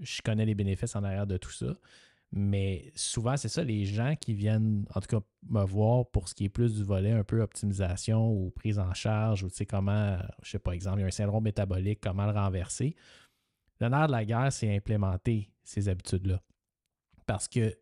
je 0.00 0.20
connais 0.22 0.44
les 0.44 0.54
bénéfices 0.54 0.96
en 0.96 1.04
arrière 1.04 1.26
de 1.26 1.36
tout 1.36 1.52
ça. 1.52 1.76
Mais 2.36 2.90
souvent, 2.96 3.36
c'est 3.36 3.48
ça, 3.48 3.62
les 3.62 3.84
gens 3.84 4.16
qui 4.20 4.34
viennent, 4.34 4.84
en 4.92 5.00
tout 5.00 5.06
cas, 5.06 5.24
me 5.48 5.64
voir 5.64 6.10
pour 6.10 6.28
ce 6.28 6.34
qui 6.34 6.46
est 6.46 6.48
plus 6.48 6.74
du 6.74 6.82
volet 6.82 7.12
un 7.12 7.22
peu 7.22 7.40
optimisation 7.40 8.28
ou 8.28 8.50
prise 8.50 8.80
en 8.80 8.92
charge, 8.92 9.44
ou 9.44 9.48
tu 9.48 9.54
sais, 9.54 9.66
comment, 9.66 10.18
je 10.42 10.50
sais 10.50 10.58
pas, 10.58 10.72
exemple, 10.72 10.98
il 10.98 11.02
y 11.02 11.04
a 11.04 11.06
un 11.06 11.12
syndrome 11.12 11.44
métabolique, 11.44 12.00
comment 12.02 12.26
le 12.26 12.32
renverser. 12.32 12.96
Le 13.80 13.88
nerf 13.88 14.06
de 14.06 14.12
la 14.12 14.24
guerre, 14.24 14.52
c'est 14.52 14.74
implémenter 14.74 15.50
ces 15.62 15.88
habitudes-là. 15.88 16.42
Parce 17.26 17.48
que 17.48 17.76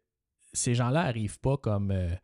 ces 0.53 0.75
gens-là 0.75 1.05
n'arrivent 1.05 1.41
pas 1.41 1.57
comme 1.57 1.91
euh, 1.91 2.15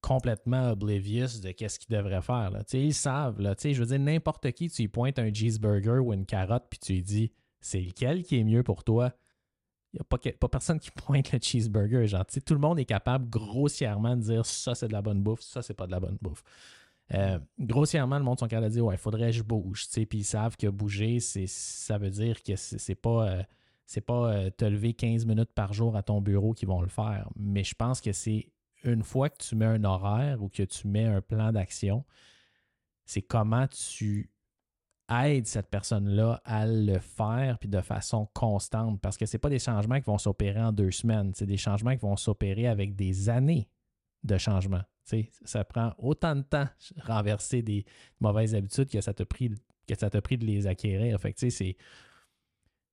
complètement 0.00 0.72
oblivious 0.72 1.40
de 1.42 1.50
qu'est-ce 1.52 1.78
qu'ils 1.78 1.96
devraient 1.96 2.22
faire. 2.22 2.50
Ils 2.72 2.94
savent. 2.94 3.40
Là, 3.40 3.54
je 3.58 3.72
veux 3.72 3.86
dire, 3.86 3.98
n'importe 3.98 4.50
qui, 4.52 4.68
tu 4.68 4.82
lui 4.82 4.88
pointes 4.88 5.18
un 5.18 5.32
cheeseburger 5.32 5.98
ou 5.98 6.12
une 6.12 6.26
carotte, 6.26 6.66
puis 6.68 6.78
tu 6.78 6.92
lui 6.92 7.02
dis 7.02 7.32
c'est 7.60 7.80
lequel 7.80 8.22
qui 8.22 8.38
est 8.38 8.44
mieux 8.44 8.62
pour 8.62 8.84
toi? 8.84 9.12
Il 9.94 9.96
n'y 9.96 10.00
a 10.00 10.04
pas, 10.04 10.18
pas, 10.18 10.48
personne 10.48 10.78
qui 10.78 10.90
pointe 10.94 11.32
le 11.32 11.38
cheeseburger. 11.40 12.06
Genre, 12.06 12.26
tout 12.26 12.54
le 12.54 12.60
monde 12.60 12.78
est 12.78 12.84
capable 12.84 13.30
grossièrement 13.30 14.16
de 14.16 14.22
dire 14.22 14.44
ça, 14.44 14.74
c'est 14.74 14.88
de 14.88 14.92
la 14.92 15.00
bonne 15.00 15.22
bouffe, 15.22 15.40
ça, 15.40 15.62
c'est 15.62 15.74
pas 15.74 15.86
de 15.86 15.92
la 15.92 16.00
bonne 16.00 16.18
bouffe. 16.20 16.42
Euh, 17.12 17.38
grossièrement, 17.58 18.18
le 18.18 18.24
monde 18.24 18.38
sont 18.38 18.46
capables 18.46 18.68
de 18.68 18.72
dire 18.72 18.84
Ouais, 18.84 18.94
il 18.94 18.98
faudrait 18.98 19.26
que 19.26 19.36
je 19.36 19.42
bouge. 19.42 19.86
Puis 19.92 20.18
ils 20.18 20.24
savent 20.24 20.56
que 20.56 20.68
bouger, 20.68 21.20
ça 21.20 21.98
veut 21.98 22.10
dire 22.10 22.42
que 22.42 22.56
c'est 22.56 22.94
pas, 22.94 23.28
euh, 23.28 23.42
c'est 23.86 24.00
pas 24.00 24.32
euh, 24.32 24.50
te 24.50 24.64
lever 24.64 24.94
15 24.94 25.26
minutes 25.26 25.52
par 25.52 25.72
jour 25.72 25.96
à 25.96 26.02
ton 26.02 26.20
bureau 26.20 26.54
qui 26.54 26.64
vont 26.66 26.80
le 26.80 26.88
faire. 26.88 27.28
Mais 27.36 27.64
je 27.64 27.74
pense 27.74 28.00
que 28.00 28.12
c'est 28.12 28.50
une 28.84 29.02
fois 29.02 29.28
que 29.28 29.38
tu 29.38 29.54
mets 29.56 29.66
un 29.66 29.84
horaire 29.84 30.42
ou 30.42 30.48
que 30.48 30.62
tu 30.62 30.88
mets 30.88 31.04
un 31.04 31.20
plan 31.20 31.52
d'action, 31.52 32.04
c'est 33.04 33.22
comment 33.22 33.66
tu 33.68 34.30
aides 35.10 35.46
cette 35.46 35.68
personne-là 35.68 36.40
à 36.44 36.66
le 36.66 36.98
faire 36.98 37.58
puis 37.58 37.68
de 37.68 37.80
façon 37.82 38.26
constante 38.32 39.00
parce 39.02 39.18
que 39.18 39.26
ce 39.26 39.36
pas 39.36 39.50
des 39.50 39.58
changements 39.58 39.96
qui 39.96 40.06
vont 40.06 40.16
s'opérer 40.16 40.62
en 40.62 40.72
deux 40.72 40.90
semaines, 40.90 41.32
c'est 41.34 41.46
des 41.46 41.58
changements 41.58 41.92
qui 41.92 42.00
vont 42.00 42.16
s'opérer 42.16 42.66
avec 42.66 42.96
des 42.96 43.28
années 43.28 43.68
de 44.22 44.38
changement. 44.38 44.80
Ça 45.44 45.64
prend 45.64 45.94
autant 45.98 46.36
de 46.36 46.42
temps 46.42 46.68
renverser 47.02 47.62
des 47.62 47.84
mauvaises 48.20 48.54
habitudes 48.54 48.90
que 48.90 49.00
ça 49.00 49.12
t'a 49.12 49.24
pris, 49.24 49.50
que 49.86 49.94
ça 49.96 50.10
pris 50.22 50.38
de 50.38 50.46
les 50.46 50.66
acquérir. 50.66 51.20
Fait 51.20 51.34
c'est. 51.36 51.76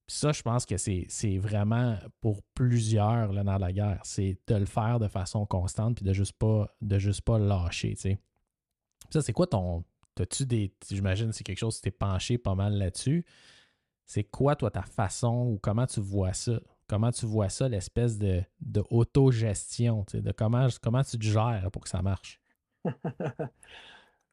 Ça, 0.08 0.34
je 0.34 0.42
pense 0.42 0.66
que 0.66 0.76
c'est 0.76 1.38
vraiment 1.38 1.98
pour 2.20 2.44
plusieurs 2.54 3.32
là, 3.32 3.46
dans 3.46 3.58
la 3.58 3.72
guerre. 3.72 4.02
C'est 4.04 4.38
de 4.48 4.56
le 4.56 4.66
faire 4.66 5.00
de 5.00 5.08
façon 5.08 5.46
constante 5.46 5.96
puis 5.96 6.06
de 6.06 6.12
juste 6.12 6.34
pas 6.34 6.76
de 6.82 7.00
juste 7.00 7.22
pas 7.22 7.40
lâcher. 7.40 7.96
Ça, 9.10 9.22
c'est 9.22 9.34
quoi 9.34 9.48
ton. 9.48 9.86
As-tu 10.20 10.46
des. 10.46 10.76
J'imagine 10.90 11.32
c'est 11.32 11.46
quelque 11.46 11.60
chose 11.60 11.78
qui 11.78 11.84
t'es 11.84 11.92
penché 11.92 12.38
pas 12.38 12.56
mal 12.56 12.74
là-dessus. 12.74 13.26
C'est 14.06 14.26
quoi, 14.26 14.58
toi, 14.58 14.70
ta 14.70 14.82
façon 14.82 15.48
ou 15.54 15.60
comment 15.60 15.88
tu 15.88 16.02
vois 16.02 16.34
ça? 16.34 16.60
Comment 16.92 17.12
tu 17.12 17.26
vois 17.26 17.48
ça, 17.48 17.70
l'espèce 17.70 18.18
de, 18.18 18.44
de 18.60 18.84
autogestion, 18.90 20.06
de 20.14 20.34
comment, 20.34 20.68
comment 20.84 21.02
tu 21.04 21.18
te 21.18 21.24
gères 21.24 21.70
pour 21.72 21.84
que 21.84 21.90
ça 21.90 22.02
marche? 22.02 22.42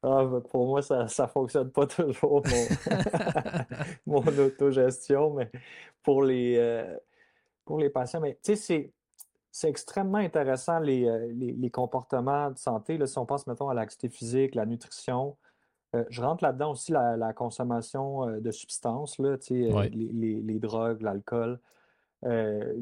Ah, 0.01 0.23
ben, 0.23 0.39
pour 0.39 0.65
moi, 0.65 0.81
ça 0.81 1.03
ne 1.03 1.27
fonctionne 1.27 1.71
pas 1.71 1.85
toujours, 1.87 2.41
mon, 4.05 4.25
autogestion, 4.25 5.33
mais 5.33 5.51
pour 6.03 6.23
les, 6.23 6.55
euh, 6.57 6.95
pour 7.65 7.79
les 7.79 7.89
patients, 7.89 8.21
mais 8.21 8.39
tu 8.41 8.55
sais, 8.55 8.93
c'est 9.51 9.67
extrêmement 9.67 10.19
intéressant 10.19 10.79
les, 10.79 11.05
euh, 11.05 11.27
les, 11.33 11.69
comportements 11.69 12.49
de 12.49 12.57
santé. 12.57 12.97
Là, 12.97 13.07
si 13.07 13.17
on 13.17 13.25
pense, 13.25 13.45
mettons, 13.45 13.67
à 13.67 13.73
l'activité 13.73 14.07
physique, 14.07 14.55
la 14.55 14.65
nutrition, 14.65 15.35
euh, 15.97 16.05
je 16.09 16.21
rentre 16.21 16.45
là-dedans 16.45 16.71
aussi 16.71 16.93
la, 16.93 17.33
consommation 17.33 18.25
de 18.39 18.51
substances, 18.51 19.19
là, 19.19 19.35
les, 19.49 20.41
les, 20.41 20.59
drogues, 20.59 21.01
l'alcool. 21.01 21.59
Euh, 22.25 22.73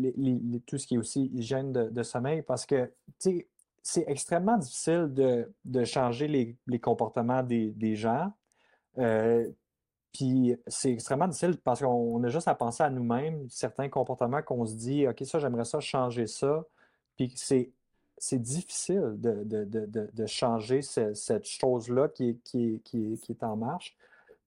tout 0.66 0.78
ce 0.78 0.88
qui 0.88 0.96
est 0.96 0.98
aussi 0.98 1.26
hygiène 1.28 1.72
de, 1.72 2.04
sommeil, 2.04 2.42
parce 2.42 2.66
que 2.66 2.92
c'est 3.20 4.04
extrêmement 4.08 4.58
difficile 4.58 5.14
de, 5.14 5.84
changer 5.84 6.28
les, 6.28 6.80
comportements 6.80 7.44
des, 7.44 7.96
gens. 7.96 8.32
Euh, 8.98 9.48
puis 10.12 10.56
c'est 10.66 10.94
extrêmement 10.94 11.28
difficile 11.28 11.58
parce 11.64 11.82
qu'on 11.82 12.24
a 12.24 12.30
juste 12.30 12.48
à 12.48 12.56
penser 12.56 12.82
à 12.82 12.90
nous-mêmes, 12.90 13.48
certains 13.50 13.90
comportements 13.90 14.42
qu'on 14.42 14.66
se 14.66 14.74
dit, 14.74 15.08
OK, 15.08 15.24
ça, 15.24 15.38
j'aimerais 15.38 15.66
ça 15.66 15.80
changer 15.80 16.26
ça. 16.26 16.66
Puis 17.16 17.32
c'est 17.36 17.72
c'est 18.20 18.40
difficile 18.40 19.16
de, 19.18 20.26
changer 20.26 20.82
cette 20.82 21.46
chose-là 21.46 22.08
qui, 22.10 22.40
qui, 22.44 22.82
qui, 22.84 23.20
est 23.30 23.44
en 23.44 23.56
marche. 23.56 23.96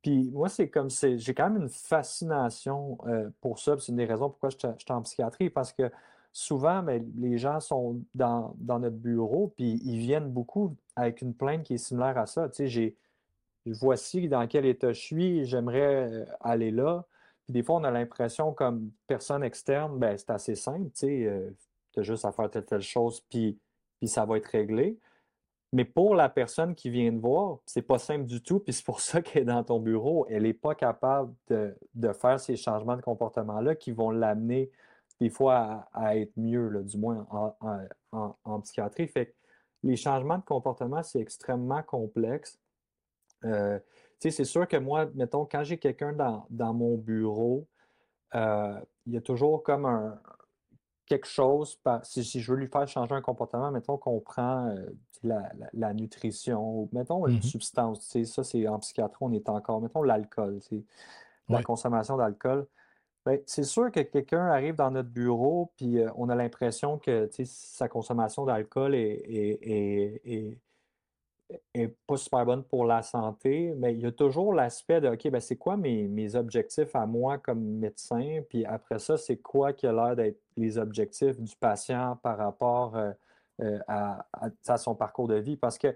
Puis 0.02 0.30
moi, 0.30 0.48
c'est 0.48 0.68
comme 0.68 0.90
c'est. 0.90 1.18
J'ai 1.18 1.34
quand 1.34 1.50
même 1.50 1.62
une 1.62 1.68
fascination 1.68 2.98
euh, 3.06 3.28
pour 3.40 3.58
ça. 3.58 3.76
C'est 3.78 3.92
une 3.92 3.96
des 3.96 4.06
raisons 4.06 4.30
pourquoi 4.30 4.50
je 4.50 4.56
suis 4.56 4.92
en 4.92 5.02
psychiatrie, 5.02 5.50
parce 5.50 5.72
que 5.72 5.90
souvent, 6.32 6.84
les 7.16 7.38
gens 7.38 7.60
sont 7.60 8.00
dans, 8.14 8.54
notre 8.60 8.96
bureau, 8.96 9.52
puis 9.56 9.80
ils 9.84 9.98
viennent 9.98 10.30
beaucoup 10.30 10.76
avec 10.96 11.22
une 11.22 11.34
plainte 11.34 11.64
qui 11.64 11.74
est 11.74 11.78
similaire 11.78 12.16
à 12.18 12.26
ça. 12.26 12.48
Tu 12.48 12.56
sais, 12.56 12.68
j'ai 12.68 12.96
voici 13.66 14.28
dans 14.28 14.46
quel 14.46 14.64
état 14.64 14.92
je 14.92 15.00
suis, 15.00 15.44
j'aimerais 15.44 16.10
euh, 16.10 16.24
aller 16.40 16.70
là. 16.70 17.04
Puis 17.44 17.52
des 17.54 17.62
fois, 17.62 17.76
on 17.76 17.84
a 17.84 17.90
l'impression, 17.90 18.52
comme 18.52 18.90
personne 19.06 19.42
externe, 19.42 19.98
ben, 19.98 20.16
c'est 20.16 20.30
assez 20.30 20.54
simple, 20.54 20.90
tu 20.94 21.00
sais, 21.00 21.24
euh, 21.26 21.50
as 21.96 22.02
juste 22.02 22.24
à 22.24 22.32
faire 22.32 22.48
telle, 22.50 22.64
telle 22.64 22.80
chose, 22.80 23.20
puis, 23.28 23.58
puis 23.98 24.08
ça 24.08 24.24
va 24.24 24.38
être 24.38 24.46
réglé. 24.46 24.98
Mais 25.72 25.84
pour 25.84 26.16
la 26.16 26.28
personne 26.28 26.74
qui 26.74 26.90
vient 26.90 27.12
de 27.12 27.20
voir, 27.20 27.58
c'est 27.64 27.82
pas 27.82 27.98
simple 27.98 28.24
du 28.24 28.42
tout, 28.42 28.58
puis 28.58 28.72
c'est 28.72 28.84
pour 28.84 29.00
ça 29.00 29.22
qu'elle 29.22 29.42
est 29.42 29.46
dans 29.46 29.62
ton 29.62 29.78
bureau. 29.78 30.26
Elle 30.28 30.42
n'est 30.42 30.52
pas 30.52 30.74
capable 30.74 31.32
de, 31.48 31.76
faire 32.12 32.40
ces 32.40 32.56
changements 32.56 32.96
de 32.96 33.02
comportement-là 33.02 33.76
qui 33.76 33.92
vont 33.92 34.10
l'amener 34.10 34.70
des 35.20 35.30
fois 35.30 35.88
à, 35.92 36.16
être 36.16 36.32
mieux, 36.36 36.82
du 36.82 36.98
moins 36.98 37.26
en, 38.10 38.60
psychiatrie. 38.62 39.06
Fait 39.06 39.26
que 39.26 39.34
les 39.84 39.96
changements 39.96 40.38
de 40.38 40.44
comportement, 40.44 41.02
c'est 41.02 41.20
extrêmement 41.20 41.82
complexe. 41.82 42.58
Euh, 43.44 43.78
c'est 44.18 44.44
sûr 44.44 44.66
que 44.66 44.76
moi, 44.76 45.08
mettons, 45.14 45.46
quand 45.46 45.62
j'ai 45.62 45.78
quelqu'un 45.78 46.12
dans, 46.12 46.74
mon 46.74 46.96
bureau, 46.96 47.66
euh, 48.34 48.80
il 49.06 49.14
y 49.14 49.16
a 49.16 49.20
toujours 49.20 49.62
comme 49.62 49.86
un, 49.86 50.20
quelque 51.10 51.26
chose, 51.26 51.76
si, 52.04 52.40
je 52.40 52.52
veux 52.52 52.56
lui 52.56 52.68
faire 52.68 52.86
changer 52.86 53.16
un 53.16 53.20
comportement, 53.20 53.72
mettons 53.72 53.98
qu'on 53.98 54.20
prend 54.20 54.68
euh, 54.68 54.86
la, 55.24 55.92
nutrition, 55.92 56.62
ou 56.62 56.88
mettons 56.92 57.26
une 57.26 57.38
mm-hmm. 57.38 57.50
substance, 57.50 58.16
ça 58.24 58.44
c'est 58.44 58.68
en 58.68 58.78
psychiatrie, 58.78 59.18
on 59.20 59.32
est 59.32 59.48
encore, 59.48 59.80
mettons 59.80 60.04
l'alcool, 60.04 60.60
la 61.48 61.64
consommation 61.64 62.16
d'alcool. 62.16 62.68
Ben, 63.26 63.40
c'est 63.44 63.64
sûr 63.64 63.90
que 63.90 64.00
quelqu'un 64.00 64.46
arrive 64.46 64.76
dans 64.76 64.92
notre 64.92 65.08
bureau, 65.08 65.72
puis 65.76 65.98
euh, 65.98 66.08
on 66.14 66.28
a 66.28 66.36
l'impression 66.36 66.96
que 66.96 67.28
sa 67.44 67.88
consommation 67.88 68.44
d'alcool 68.44 68.94
est, 68.94 70.60
pas 72.06 72.16
super 72.16 72.44
bonne 72.46 72.64
pour 72.64 72.84
la 72.84 73.02
santé, 73.02 73.74
mais 73.76 73.94
il 73.94 74.00
y 74.00 74.06
a 74.06 74.12
toujours 74.12 74.52
l'aspect 74.52 75.00
de 75.00 75.08
OK, 75.08 75.28
ben 75.30 75.40
c'est 75.40 75.56
quoi 75.56 75.76
mes, 75.76 76.36
objectifs 76.36 76.94
à 76.94 77.06
moi 77.06 77.38
comme 77.38 77.60
médecin, 77.60 78.40
puis 78.48 78.64
après 78.64 78.98
ça, 78.98 79.16
c'est 79.16 79.38
quoi 79.38 79.72
qui 79.72 79.86
a 79.86 79.92
l'air 79.92 80.16
d'être 80.16 80.40
les 80.56 80.78
objectifs 80.78 81.40
du 81.40 81.56
patient 81.56 82.18
par 82.22 82.38
rapport 82.38 82.96
euh, 82.96 83.12
euh, 83.62 83.78
à, 83.88 84.76
son 84.76 84.94
parcours 84.94 85.28
de 85.28 85.36
vie? 85.36 85.56
Parce 85.56 85.78
que 85.78 85.94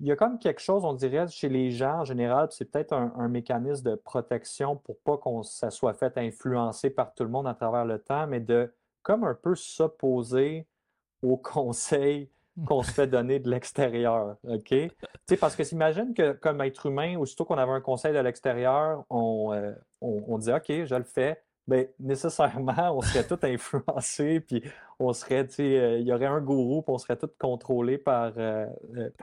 il 0.00 0.06
y 0.06 0.12
a 0.12 0.16
comme 0.16 0.38
quelque 0.38 0.60
chose, 0.60 0.84
on 0.84 0.92
dirait, 0.92 1.26
chez 1.28 1.48
les 1.48 1.70
gens 1.70 2.00
en 2.00 2.04
général, 2.04 2.48
c'est 2.50 2.66
peut-être 2.70 2.92
un, 2.92 3.28
mécanisme 3.28 3.90
de 3.90 3.94
protection 3.94 4.76
pour 4.76 4.98
pas 4.98 5.16
qu'on 5.16 5.42
ça 5.42 5.70
soit 5.70 5.94
fait 5.94 6.18
influencer 6.18 6.90
par 6.90 7.14
tout 7.14 7.24
le 7.24 7.30
monde 7.30 7.46
à 7.46 7.54
travers 7.54 7.86
le 7.86 7.98
temps, 7.98 8.26
mais 8.26 8.40
de 8.40 8.72
comme 9.02 9.24
un 9.24 9.34
peu 9.34 9.54
s'opposer 9.54 10.66
aux 11.22 11.36
conseils 11.38 12.28
qu'on 12.64 12.82
se 12.82 12.90
fait 12.90 13.06
donner 13.06 13.38
de 13.38 13.50
l'extérieur. 13.50 14.36
OK? 14.44 14.74
parce 15.40 15.56
que 15.56 15.64
s'imagine 15.64 16.14
que 16.14 16.32
comme 16.32 16.60
être 16.62 16.86
humain, 16.86 17.16
aussitôt 17.18 17.44
qu'on 17.44 17.58
avait 17.58 17.72
un 17.72 17.80
conseil 17.80 18.12
de 18.12 18.18
l'extérieur, 18.18 19.04
on, 19.10 19.52
euh, 19.52 19.72
on, 20.00 20.38
dit 20.38 20.52
OK, 20.52 20.68
je 20.68 20.94
le 20.94 21.04
fais. 21.04 21.42
Bien, 21.66 21.84
nécessairement, 21.98 22.96
on 22.96 23.00
serait 23.00 23.26
tout 23.26 23.38
influencé, 23.42 24.38
puis 24.38 24.62
on 25.00 25.12
serait, 25.12 25.48
tu 25.48 25.54
sais, 25.54 25.78
euh, 25.78 25.98
il 25.98 26.06
y 26.06 26.12
aurait 26.12 26.26
un 26.26 26.40
gourou, 26.40 26.80
puis 26.82 26.92
on 26.94 26.98
serait 26.98 27.16
tout 27.16 27.28
contrôlé 27.40 27.98
par, 27.98 28.32
euh, 28.36 28.66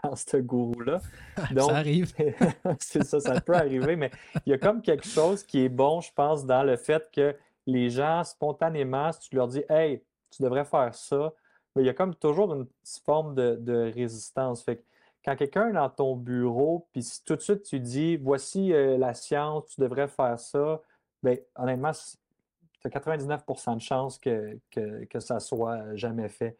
par 0.01 0.17
ce 0.17 0.37
gourou-là. 0.37 0.99
ça 1.57 1.75
arrive. 1.75 2.11
c'est 2.79 3.05
ça, 3.05 3.21
ça 3.21 3.39
peut 3.39 3.55
arriver, 3.55 3.95
mais 3.95 4.11
il 4.45 4.49
y 4.49 4.53
a 4.53 4.57
comme 4.57 4.81
quelque 4.81 5.07
chose 5.07 5.43
qui 5.43 5.63
est 5.63 5.69
bon, 5.69 6.01
je 6.01 6.11
pense, 6.13 6.45
dans 6.45 6.63
le 6.63 6.75
fait 6.75 7.07
que 7.13 7.33
les 7.65 7.89
gens, 7.89 8.25
spontanément, 8.25 9.13
si 9.13 9.29
tu 9.29 9.35
leur 9.37 9.47
dis, 9.47 9.63
hey, 9.69 10.03
tu 10.29 10.43
devrais 10.43 10.65
faire 10.65 10.93
ça, 10.93 11.31
il 11.75 11.86
y 11.86 11.89
a 11.89 11.93
comme 11.93 12.15
toujours 12.15 12.53
une 12.53 12.67
forme 13.05 13.36
de, 13.36 13.91
résistance. 13.93 14.63
Fait 14.63 14.83
quand 15.25 15.36
quelqu'un 15.36 15.69
est 15.69 15.73
dans 15.73 15.89
ton 15.89 16.15
bureau, 16.15 16.88
puis 16.91 17.01
si 17.03 17.23
tout 17.23 17.36
de 17.36 17.41
suite 17.41 17.63
tu 17.63 17.79
dis 17.79 18.17
voici 18.17 18.73
euh, 18.73 18.97
la 18.97 19.13
science, 19.13 19.67
tu 19.67 19.81
devrais 19.81 20.07
faire 20.07 20.39
ça, 20.39 20.81
bien, 21.23 21.36
honnêtement, 21.55 21.91
tu 21.91 22.88
as 22.88 22.89
99% 22.89 23.75
de 23.75 23.81
chances 23.81 24.19
que, 24.19 24.59
que, 24.69 25.19
ça 25.19 25.39
soit 25.39 25.95
jamais 25.95 26.29
fait. 26.29 26.57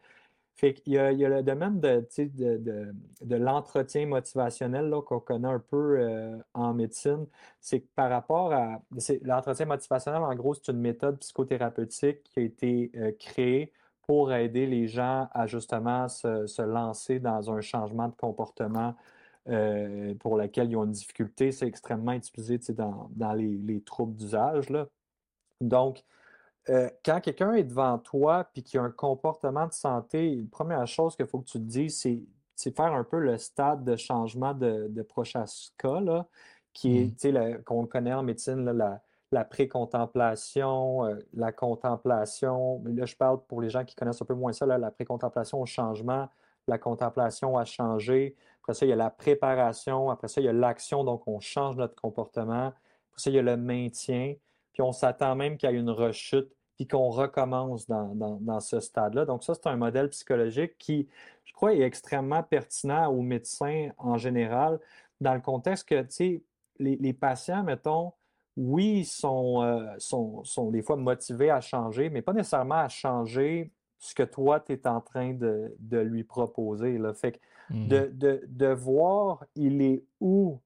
Fait 0.56 0.72
qu'il 0.72 0.94
y 0.94 0.98
a, 0.98 1.10
il 1.12 1.18
y 1.18 1.24
a 1.24 1.28
le 1.28 1.42
domaine 1.42 1.80
de, 1.80 2.06
de, 2.16 3.36
l'entretien 3.36 4.06
motivationnel 4.06 4.92
qu'on 5.04 5.18
connaît 5.20 5.48
un 5.48 5.58
peu 5.58 5.98
euh, 5.98 6.38
en 6.54 6.72
médecine. 6.72 7.26
C'est 7.60 7.80
que 7.80 7.88
par 7.96 8.08
rapport 8.08 8.52
à. 8.52 8.80
L'entretien 9.22 9.66
motivationnel, 9.66 10.22
en 10.22 10.34
gros, 10.36 10.54
c'est 10.54 10.68
une 10.68 10.80
méthode 10.80 11.18
psychothérapeutique 11.18 12.22
qui 12.22 12.40
a 12.40 12.42
été 12.42 12.92
euh, 12.96 13.12
créée 13.18 13.72
pour 14.06 14.32
aider 14.32 14.66
les 14.66 14.86
gens 14.86 15.28
à 15.32 15.46
justement 15.46 16.08
se, 16.08 16.62
lancer 16.62 17.18
dans 17.18 17.50
un 17.50 17.60
changement 17.60 18.08
de 18.08 18.14
comportement 18.14 18.94
euh, 19.48 20.14
pour 20.16 20.36
lequel 20.36 20.70
ils 20.70 20.76
ont 20.76 20.84
une 20.84 20.92
difficulté. 20.92 21.52
C'est 21.52 21.66
extrêmement 21.66 22.12
utilisé 22.12 22.58
dans, 22.72 23.08
dans 23.10 23.32
les, 23.32 23.80
troubles 23.82 24.14
d'usage. 24.14 24.66
Donc, 25.60 26.04
euh, 26.70 26.88
quand 27.04 27.20
quelqu'un 27.20 27.52
est 27.54 27.64
devant 27.64 27.98
toi 27.98 28.48
et 28.54 28.62
qu'il 28.62 28.80
a 28.80 28.82
un 28.82 28.90
comportement 28.90 29.66
de 29.66 29.72
santé, 29.72 30.34
la 30.34 30.48
première 30.50 30.86
chose 30.86 31.14
qu'il 31.16 31.26
faut 31.26 31.40
que 31.40 31.46
tu 31.50 31.58
te 31.58 31.64
dises, 31.64 32.00
c'est 32.54 32.74
faire 32.74 32.92
un 32.94 33.04
peu 33.04 33.18
le 33.18 33.36
stade 33.36 33.84
de 33.84 33.96
changement 33.96 34.54
de, 34.54 34.86
de 34.88 35.02
Prochaska, 35.02 36.00
là, 36.00 36.26
qui 36.72 36.98
est, 36.98 37.24
mmh. 37.24 37.62
qu'on 37.64 37.86
connaît 37.86 38.14
en 38.14 38.22
médecine, 38.22 38.64
la, 38.64 39.02
la 39.34 39.44
pré-contemplation, 39.44 41.04
euh, 41.06 41.18
la 41.34 41.52
contemplation. 41.52 42.82
Là, 42.86 43.04
je 43.04 43.16
parle 43.16 43.44
pour 43.46 43.60
les 43.60 43.68
gens 43.68 43.84
qui 43.84 43.94
connaissent 43.94 44.22
un 44.22 44.24
peu 44.24 44.34
moins 44.34 44.52
ça, 44.52 44.64
la 44.64 44.90
pré-contemplation 44.90 45.60
au 45.60 45.66
changement, 45.66 46.28
la 46.68 46.78
contemplation 46.78 47.58
à 47.58 47.64
changer. 47.64 48.36
Après 48.62 48.74
ça, 48.74 48.86
il 48.86 48.90
y 48.90 48.92
a 48.92 48.96
la 48.96 49.10
préparation. 49.10 50.08
Après 50.08 50.28
ça, 50.28 50.40
il 50.40 50.44
y 50.44 50.48
a 50.48 50.52
l'action, 50.52 51.04
donc 51.04 51.26
on 51.26 51.40
change 51.40 51.76
notre 51.76 51.96
comportement. 51.96 52.68
Après 52.68 53.18
ça, 53.18 53.30
il 53.30 53.36
y 53.36 53.38
a 53.38 53.42
le 53.42 53.56
maintien. 53.56 54.34
Puis 54.72 54.82
on 54.82 54.92
s'attend 54.92 55.34
même 55.34 55.56
qu'il 55.56 55.68
y 55.68 55.72
ait 55.72 55.76
une 55.76 55.90
rechute, 55.90 56.50
puis 56.76 56.86
qu'on 56.86 57.10
recommence 57.10 57.86
dans, 57.88 58.60
ce 58.60 58.80
stade-là. 58.80 59.24
Donc 59.24 59.44
ça, 59.44 59.54
c'est 59.54 59.66
un 59.66 59.76
modèle 59.76 60.08
psychologique 60.10 60.78
qui, 60.78 61.08
je 61.44 61.52
crois, 61.52 61.74
est 61.74 61.82
extrêmement 61.82 62.42
pertinent 62.42 63.12
aux 63.12 63.22
médecins 63.22 63.90
en 63.98 64.16
général, 64.16 64.80
dans 65.20 65.34
le 65.34 65.40
contexte 65.40 65.88
que, 65.88 66.02
tu 66.02 66.10
sais, 66.10 66.42
les 66.78 67.12
patients, 67.12 67.62
mettons, 67.62 68.12
oui, 68.56 69.04
sont, 69.04 69.62
euh, 69.62 69.94
sont, 69.98 70.44
sont, 70.44 70.70
des 70.70 70.82
fois 70.82 70.96
motivés 70.96 71.50
à 71.50 71.60
changer, 71.60 72.10
mais 72.10 72.22
pas 72.22 72.32
nécessairement 72.32 72.76
à 72.76 72.88
changer 72.88 73.72
ce 73.98 74.14
que 74.14 74.22
toi, 74.22 74.60
tu 74.60 74.72
es 74.72 74.86
en 74.86 75.00
train 75.00 75.32
de, 75.32 75.74
lui 75.90 76.24
proposer. 76.24 76.98
Là. 76.98 77.14
Fait 77.14 77.32
que 77.32 77.38
mmh 77.70 77.88
de, 77.88 78.42
de, 78.46 78.66
voir 78.66 79.42
il 79.54 79.80
est 79.80 80.04
où 80.20 80.60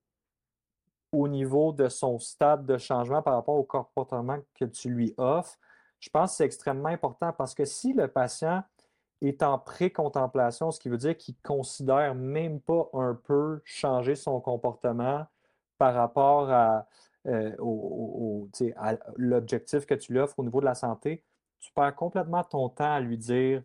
au 1.13 1.29
niveau 1.29 1.73
de 1.73 1.89
son 1.89 2.19
stade 2.19 2.67
de 2.67 2.77
changement 2.77 3.23
par 3.23 3.35
rapport 3.35 3.55
au 3.55 3.63
comportement 3.63 4.39
que 4.55 4.65
tu 4.65 4.91
lui 4.91 5.15
offres, 5.17 5.57
je 6.01 6.11
pense 6.11 6.33
que 6.33 6.37
c'est 6.39 6.45
extrêmement 6.45 6.89
important 6.89 7.33
parce 7.33 7.55
que 7.55 7.65
si 7.65 7.93
le 7.93 8.09
patient 8.09 8.63
est 9.21 9.43
en 9.43 9.59
pré-contemplation, 9.59 10.71
ce 10.71 10.79
qui 10.81 10.89
veut 10.89 10.99
dire 10.99 11.17
qu'il 11.17 11.35
ne 11.35 11.49
considère 11.49 12.15
même 12.15 12.61
pas 12.61 12.89
un 12.93 13.15
peu 13.15 13.61
changer 13.65 14.15
son 14.15 14.41
comportement 14.41 15.27
par 15.77 15.95
rapport 15.95 16.51
à, 16.51 16.87
euh, 17.27 17.53
l'objectif 19.17 19.87
que 19.87 19.95
tu 19.95 20.13
lui 20.13 20.21
offres 20.21 20.39
au 20.39 20.45
niveau 20.45 20.61
de 20.61 20.65
la 20.65 20.75
santé, 20.75 21.25
tu 21.59 21.73
perds 21.73 21.95
complètement 21.95 22.45
ton 22.45 22.69
temps 22.69 22.93
à 22.93 23.01
lui 23.01 23.19
dire 23.19 23.63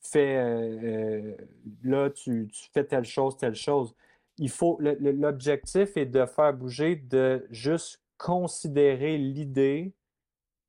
fais 0.00 0.36
euh, 0.36 0.78
euh, 0.82 1.36
là, 1.82 2.10
tu, 2.10 2.48
fais 2.72 2.84
telle 2.84 3.04
chose, 3.04 3.36
telle 3.36 3.54
chose. 3.54 3.94
Il 4.36 4.50
faut 4.50 4.78
l'objectif 4.80 5.96
est 5.96 6.06
de 6.06 6.26
faire 6.26 6.52
bouger, 6.52 6.96
de 6.96 7.46
juste 7.50 8.02
considérer 8.18 9.16
l'idée 9.16 9.92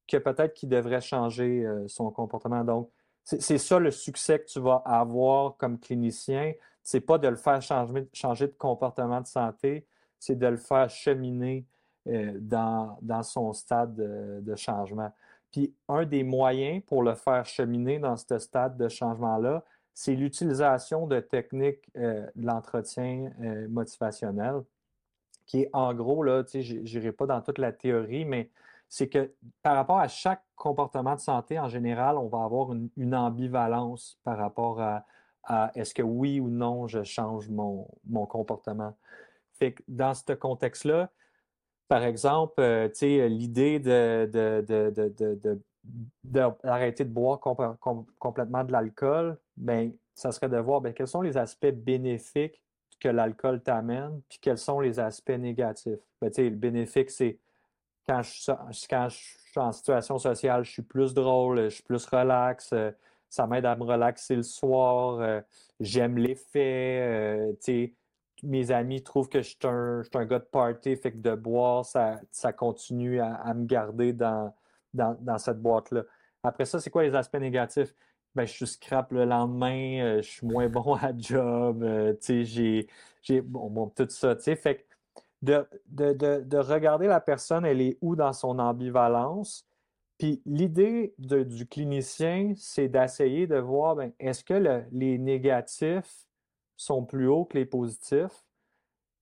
que 0.08 0.18
peut-être 0.18 0.54
qu'il 0.54 0.70
devrait 0.70 1.02
changer 1.02 1.66
son 1.88 2.12
comportement. 2.12 2.64
Donc, 2.64 2.92
c'est 3.24 3.58
ça 3.58 3.80
le 3.80 3.90
succès 3.90 4.40
que 4.40 4.46
tu 4.46 4.60
vas 4.60 4.84
avoir 4.86 5.58
comme 5.58 5.80
clinicien. 5.80 6.54
C'est 6.84 7.02
pas 7.02 7.18
de 7.18 7.28
le 7.28 7.36
faire 7.36 7.60
changer, 7.60 8.08
changer 8.14 8.48
de 8.48 8.54
comportement 8.54 9.20
de 9.20 9.26
santé, 9.26 9.88
c'est 10.20 10.38
de 10.38 10.46
le 10.46 10.58
faire 10.58 10.88
cheminer 10.92 11.66
euh, 12.08 12.34
dans, 12.39 13.24
son 13.24 13.52
stade 13.54 13.96
de, 13.96 14.56
changement. 14.56 15.12
Puis 15.52 15.74
un 15.88 16.06
des 16.06 16.24
moyens 16.24 16.84
pour 16.86 17.02
le 17.02 17.15
faire 17.15 17.46
cheminer 17.46 17.98
dans 17.98 18.15
ce 18.15 18.38
stade 18.38 18.78
de 18.78 18.88
changement-là, 18.89 19.63
c'est 19.96 20.13
l'utilisation 20.13 21.08
de 21.08 21.20
techniques 21.20 21.89
euh, 21.98 22.28
de 22.36 22.46
l'entretien 22.46 23.32
euh, 23.41 23.68
motivationnel, 23.70 24.62
qui 25.48 25.62
est 25.62 25.70
en 25.74 25.96
gros, 25.96 26.22
là, 26.22 26.44
je 26.54 26.76
n'irai 26.76 27.12
pas 27.12 27.26
dans 27.26 27.41
toute 27.41 27.58
la 27.58 27.72
théorie, 27.72 28.26
mais 28.26 28.52
c'est 28.88 29.10
que 29.10 29.34
par 29.63 29.76
rapport 29.76 29.98
à 29.98 30.08
chaque 30.08 30.44
comportement 30.56 31.15
de 31.15 31.20
santé, 31.20 31.58
en 31.58 31.70
général, 31.70 32.18
on 32.18 32.28
va 32.28 32.44
avoir 32.44 32.72
une, 32.72 33.15
ambivalence 33.15 34.20
par 34.24 34.38
rapport 34.38 34.80
à, 34.80 35.72
est-ce 35.74 35.96
que 35.96 36.04
oui 36.04 36.39
ou 36.39 36.50
non 36.50 36.88
je 36.88 37.02
change 37.04 37.50
mon, 37.50 37.88
mon 38.06 38.28
comportement. 38.28 38.96
Fait 39.54 39.74
que 39.74 39.84
dans 39.88 40.13
ce 40.13 40.34
contexte-là, 40.34 41.10
par 41.88 42.04
exemple, 42.04 42.56
euh, 42.60 42.89
l'idée 43.02 43.80
de, 43.80 44.30
d'arrêter 46.24 47.04
de, 47.04 47.10
boire 47.10 47.39
complètement 47.39 48.63
de 48.63 48.71
l'alcool, 48.71 49.38
ben, 49.56 49.91
ça 50.13 50.32
serait 50.32 50.50
de 50.50 50.58
voir 50.58 50.82
ben, 50.82 50.93
quels 50.93 51.08
sont 51.08 51.21
les 51.21 51.38
aspects 51.38 51.67
bénéfiques 51.67 52.62
que 53.00 53.10
l'alcool 53.10 53.62
t'amène, 53.62 54.21
puis 54.30 54.39
quels 54.41 54.58
sont 54.58 54.80
les 54.80 55.00
aspects 55.00 55.30
négatifs. 55.30 56.00
Ben, 56.21 56.32
le 56.38 56.50
bénéfique, 56.50 57.12
c'est 57.12 57.38
quand 58.08 58.21
je, 58.21 58.32
suis 58.32 59.60
en 59.60 59.71
situation 59.71 60.17
sociale, 60.17 60.63
je 60.63 60.71
suis 60.71 60.82
plus 60.82 61.13
drôle, 61.13 61.65
je 61.65 61.76
suis 61.76 61.84
plus 61.84 62.06
relax, 62.06 62.71
euh, 62.74 62.91
ça 63.30 63.48
m'aide 63.48 63.65
à 63.65 63.76
me 63.76 63.84
relaxer 63.84 64.36
le 64.36 64.43
soir, 64.43 65.19
euh, 65.19 65.41
j'aime 65.80 66.17
l'effet, 66.17 67.56
mes 68.43 68.71
amis 68.71 69.02
trouvent 69.02 69.30
que 69.30 69.41
je 69.41 69.50
suis 69.50 69.58
un, 69.63 70.26
gars 70.26 70.39
de 70.39 70.45
party, 70.45 70.95
fait 70.95 71.12
que 71.12 71.17
de 71.17 71.36
boire, 71.36 71.86
ça, 71.86 72.19
continue 72.56 73.19
à, 73.19 73.54
me 73.54 73.65
garder 73.65 74.13
dans, 74.13 74.54
cette 75.38 75.62
boîte-là. 75.62 76.04
Après 76.43 76.65
ça, 76.65 76.80
c'est 76.80 76.89
quoi 76.89 77.04
les 77.04 77.15
aspects 77.15 77.39
négatifs? 77.39 77.93
Ben, 78.36 78.45
je 78.45 78.52
suis 78.52 78.67
scrap 78.67 79.12
le 79.13 79.24
lendemain, 79.24 80.02
euh, 80.04 80.21
je 80.21 80.30
suis 80.30 80.45
moins 80.45 80.67
bon 80.67 80.95
à 80.95 81.12
job, 81.17 81.84
euh, 81.84 82.13
j'ai, 82.21 82.88
bon, 83.41 83.89
tout 83.95 84.08
ça, 84.10 84.36
Fait 84.36 84.76
que 84.76 84.84
de, 85.41 85.65
de, 86.41 86.58
regarder 86.58 87.08
la 87.08 87.21
personne, 87.21 87.65
elle 87.65 87.82
est 87.82 87.98
où 88.02 88.15
dans 88.15 88.34
son 88.34 88.60
ambivalence? 88.60 89.65
Puis 90.17 90.41
l'idée 90.45 91.13
du 91.17 91.65
clinicien, 91.65 92.54
c'est 92.58 92.88
d'essayer 92.88 93.48
de 93.48 93.58
voir, 93.58 93.95
ben, 93.95 94.12
est-ce 94.19 94.43
que 94.43 94.86
les 94.91 95.17
négatifs 95.17 96.26
sont 96.78 97.06
plus 97.06 97.28
hauts 97.28 97.46
que 97.46 97.58
les 97.58 97.66
positifs. 97.66 98.46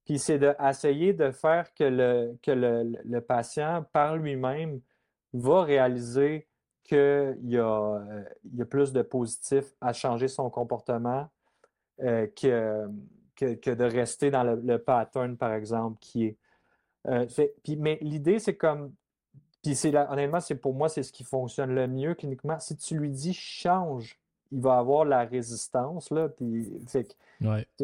Puis 0.05 0.19
c'est 0.19 0.39
d'essayer 0.39 1.13
de, 1.13 1.31
faire 1.31 1.73
que 1.73 1.83
le, 1.83 3.19
patient, 3.19 3.85
par 3.93 4.17
lui-même, 4.17 4.81
va 5.33 5.63
réaliser 5.63 6.47
qu'il 6.83 7.37
y, 7.43 7.57
a, 7.57 8.25
plus 8.69 8.91
de 8.91 9.01
positifs 9.01 9.73
à 9.79 9.93
changer 9.93 10.27
son 10.27 10.49
comportement 10.49 11.29
euh, 12.01 12.27
que, 12.35 12.85
de 13.39 13.83
rester 13.83 14.29
dans 14.29 14.43
le, 14.43 14.77
pattern, 14.77 15.37
par 15.37 15.53
exemple, 15.53 15.97
qui 16.01 16.25
est. 16.25 16.37
Euh, 17.07 17.25
mais 17.77 17.97
l'idée, 18.01 18.39
c'est 18.39 18.57
comme. 18.57 18.93
Puis 19.63 19.75
c'est 19.75 19.95
honnêtement, 19.95 20.41
c'est 20.41 20.55
pour 20.55 20.73
moi, 20.73 20.89
c'est 20.89 21.03
ce 21.03 21.13
qui 21.13 21.23
fonctionne 21.23 21.73
le 21.73 21.87
mieux 21.87 22.15
cliniquement. 22.15 22.59
Si 22.59 22.75
tu 22.75 22.97
lui 22.97 23.09
dis 23.09 23.33
change 23.33 24.19
il 24.53 24.61
va 24.61 24.77
avoir 24.77 25.03
la 25.03 25.25
résistance. 25.25 26.11
Là, 26.11 26.29
puis, 26.29 26.71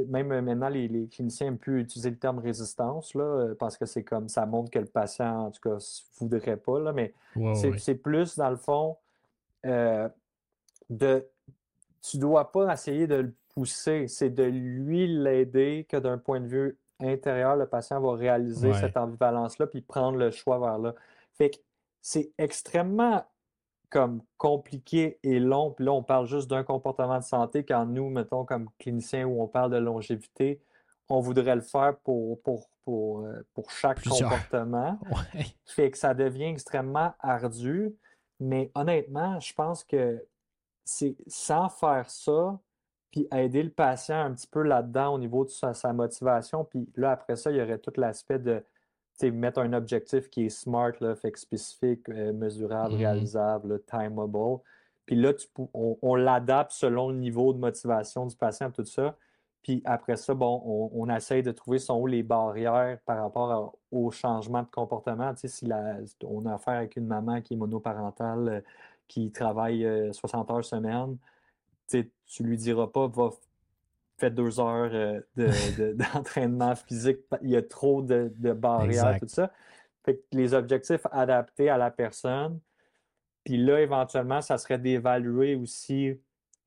Même 0.08 0.32
euh, 0.32 0.42
maintenant, 0.42 0.70
les, 0.70 1.08
cliniciens 1.08 1.48
aiment 1.48 1.58
plus 1.58 1.82
utiliser 1.82 2.12
le 2.12 2.18
terme 2.18 2.38
résistance 2.38 3.16
là, 3.16 3.24
euh, 3.24 3.56
parce 3.56 3.76
que 3.78 3.86
c'est 3.86 4.04
comme 4.04 4.30
ça 4.30 4.46
montre 4.46 4.70
que 4.70 4.80
le 4.80 4.86
patient, 4.86 5.48
en 5.48 5.52
tout 5.52 5.62
cas, 5.62 5.76
ne 5.76 6.20
voudrait 6.20 6.58
pas. 6.58 6.80
Là, 6.80 6.94
mais 6.94 7.14
c'est 7.56 7.96
plus, 7.96 8.38
dans 8.38 8.52
le 8.52 8.56
fond, 8.56 8.98
euh, 9.66 10.08
de 10.90 11.28
tu 12.02 12.18
ne 12.18 12.22
dois 12.22 12.52
pas 12.52 12.72
essayer 12.72 13.08
de 13.08 13.16
le 13.16 13.34
pousser, 13.54 14.08
c'est 14.08 14.30
de 14.30 14.44
lui 14.44 15.08
l'aider 15.08 15.86
que 15.90 15.98
d'un 15.98 16.18
point 16.18 16.40
de 16.40 16.48
vue 16.48 16.78
intérieur, 17.02 17.56
le 17.56 17.66
patient 17.66 18.00
va 18.00 18.14
réaliser 18.14 18.74
cette 18.74 18.96
ambivalence-là 18.96 19.68
puis 19.68 19.82
prendre 19.82 20.18
le 20.18 20.32
choix 20.32 20.60
vers 20.60 20.78
là. 20.78 20.96
Fait 21.34 21.50
que 21.50 21.58
c'est 22.02 22.32
extrêmement 22.38 23.26
comme 23.90 24.22
compliqué 24.38 25.20
et 25.24 25.40
long. 25.40 25.72
Puis 25.72 25.86
là, 25.86 25.92
on 25.92 26.04
parle 26.04 26.28
juste 26.28 26.50
d'un 26.50 26.64
comportement 26.64 27.18
de 27.18 27.24
santé 27.24 27.64
quand 27.64 27.86
nous, 27.86 28.10
mettons, 28.10 28.46
comme 28.46 28.70
cliniciens, 28.80 29.26
où 29.26 29.42
on 29.42 29.48
parle 29.48 29.72
de 29.72 29.78
longévité, 29.78 30.62
on 31.10 31.20
voudrait 31.20 31.56
le 31.56 31.62
faire 31.62 31.98
pour, 32.00 32.42
pour, 32.42 32.70
pour, 32.84 33.22
euh, 33.22 33.46
pour 33.54 33.72
chaque 33.72 34.04
comportement. 34.04 35.00
Fait 35.66 35.90
que 35.90 35.98
ça 35.98 36.14
devient 36.14 36.46
extrêmement 36.46 37.14
ardu. 37.20 37.96
Mais 38.40 38.72
honnêtement, 38.76 39.40
je 39.40 39.54
pense 39.54 39.84
que 39.84 40.24
c'est 40.86 41.18
sans 41.28 41.70
faire 41.70 42.10
ça, 42.10 42.60
puis 43.12 43.28
aider 43.34 43.64
le 43.64 43.72
patient 43.72 44.22
un 44.22 44.34
petit 44.34 44.48
peu 44.48 44.62
là-dedans 44.62 45.16
au 45.16 45.20
niveau 45.20 45.44
de 45.44 45.50
sa, 45.50 45.74
sa 45.74 45.94
motivation. 45.94 46.64
Puis 46.64 46.88
là, 46.96 47.12
après 47.12 47.36
ça, 47.36 47.52
il 47.52 47.58
y 47.58 47.62
aurait 47.62 47.80
tout 47.80 47.94
l'aspect 47.98 48.40
de 48.40 48.64
mettre 49.24 49.60
un 49.60 49.74
objectif 49.74 50.30
qui 50.30 50.46
est 50.46 50.50
smart, 50.50 50.94
là, 51.00 51.16
fait 51.16 51.36
spécifique, 51.38 52.08
euh, 52.10 52.34
mesurable, 52.34 52.94
mm-hmm. 52.94 52.98
réalisable, 52.98 53.82
timeable. 53.86 54.60
Puis 55.06 55.16
là, 55.16 55.34
on, 55.74 56.16
l'adapte 56.16 56.72
selon 56.72 57.10
le 57.10 57.16
niveau 57.18 57.54
de 57.54 57.58
motivation 57.58 58.26
du 58.26 58.36
patient, 58.36 58.70
tout 58.72 58.86
ça. 58.86 59.16
Puis 59.64 59.82
après 59.84 60.16
ça, 60.16 60.34
bon, 60.34 60.62
on, 60.66 60.92
on 60.94 61.16
essaye 61.16 61.44
de 61.44 61.52
trouver 61.52 61.80
sont 61.80 62.00
où 62.00 62.08
les 62.08 62.24
barrières 62.24 63.00
par 63.06 63.22
rapport 63.22 63.78
au 63.92 64.12
changement 64.12 64.62
de 64.62 64.70
comportement. 64.70 65.34
Tu 65.34 65.48
sais, 65.48 65.48
si 65.48 65.70
on 66.24 66.46
a 66.46 66.54
affaire 66.54 66.76
avec 66.76 66.96
une 66.96 67.08
maman 67.08 67.42
qui 67.42 67.56
est 67.56 67.58
monoparentale, 67.58 68.50
euh, 68.50 68.62
qui 69.08 69.32
travaille 69.32 69.86
60 70.14 70.50
euh, 70.50 70.54
heures 70.54 70.66
semaine, 70.66 71.18
tu 71.88 72.08
ne 72.44 72.48
lui 72.48 72.58
diras 72.58 72.88
pas, 72.88 73.08
va 73.08 73.32
fait 74.20 74.32
deux 74.32 74.60
heures 74.60 74.92
euh, 74.94 75.22
d'entraînement 75.96 76.76
physique, 76.76 77.20
il 77.42 77.50
y 77.50 77.56
a 77.56 77.62
trop 77.62 78.02
de, 78.02 78.32
barrières, 78.54 79.18
tout 79.20 79.28
ça. 79.28 79.52
Fait 80.06 80.24
les 80.32 80.54
objectifs 80.54 81.06
adaptés 81.12 81.70
à 81.70 81.78
la 81.78 81.92
personne. 81.92 82.60
Puis 83.44 83.58
là, 83.58 83.82
éventuellement, 83.82 84.42
ça 84.42 84.58
serait 84.58 84.78
d'évaluer 84.78 85.56
aussi 85.56 86.20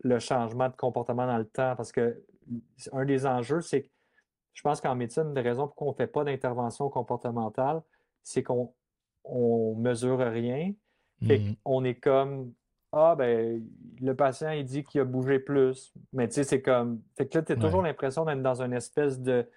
le 0.03 0.19
changement 0.19 0.69
de 0.69 0.77
comportement 0.77 1.27
dans 1.27 1.39
le 1.39 1.47
temps. 1.47 1.77
Parce 1.77 1.93
que 1.93 2.23
un 2.93 3.05
des 3.05 3.27
enjeux, 3.27 3.61
c'est 3.61 3.83
que 3.83 3.89
je 4.55 4.63
pense 4.63 4.81
qu'en 4.81 4.95
médecine, 4.95 5.25
une 5.25 5.35
des 5.35 5.41
raisons 5.41 5.67
pour 5.67 5.77
qu'on 5.77 5.91
ne 5.91 5.97
fait 5.97 6.07
pas 6.07 6.25
d'intervention 6.25 6.89
comportementale, 6.91 7.83
c'est 8.23 8.43
qu'on 8.43 8.75
on 9.25 9.75
mesure 9.77 10.19
rien. 10.19 10.73
Fait 11.27 11.39
Mhm. 11.39 11.57
qu'on 11.65 11.85
est 11.85 11.95
comme 11.95 12.53
Ah 12.93 13.15
ben 13.17 13.65
le 14.01 14.15
patient 14.15 14.51
il 14.51 14.65
dit 14.65 14.85
qu'il 14.85 15.01
a 15.01 15.05
bougé 15.05 15.39
plus. 15.39 15.93
Mais 16.13 16.29
tu 16.29 16.35
sais, 16.35 16.45
c'est 16.45 16.61
comme. 16.63 17.01
Fait 17.17 17.27
que 17.27 17.39
là, 17.39 17.43
tu 17.45 17.53
as 17.53 17.57
toujours 17.57 17.83
l'impression 17.83 18.25
d'être 18.25 18.43
dans 18.43 18.61
une 18.63 18.75
espèce 18.75 19.19
de, 19.21 19.49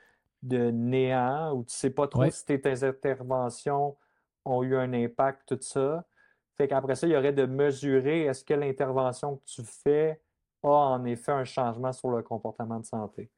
de 0.44 0.72
néant 0.72 1.54
où 1.54 1.64
tu 1.64 1.74
sais 1.74 1.90
pas 1.90 2.08
trop 2.08 2.22
Ouais. 2.22 2.32
si 2.32 2.46
tes 2.46 2.84
interventions 2.84 3.98
ont 4.46 4.64
eu 4.64 4.76
un 4.76 4.94
impact, 4.94 5.48
tout 5.48 5.58
ça. 5.62 6.06
Fait 6.56 6.68
qu'après 6.68 6.96
ça, 6.96 7.08
il 7.08 7.14
y 7.14 7.18
aurait 7.18 7.34
de 7.34 7.46
mesurer 7.46 8.22
est-ce 8.26 8.44
que 8.46 8.54
l'intervention 8.54 9.38
que 9.38 9.44
tu 9.46 9.64
fais 9.64 10.22
a 10.64 10.68
en 10.70 11.04
effet 11.06 11.32
un 11.34 11.44
changement 11.44 11.92
sur 11.92 12.10
le 12.10 12.22
comportement 12.24 12.80
de 12.80 12.86
santé. 12.86 13.30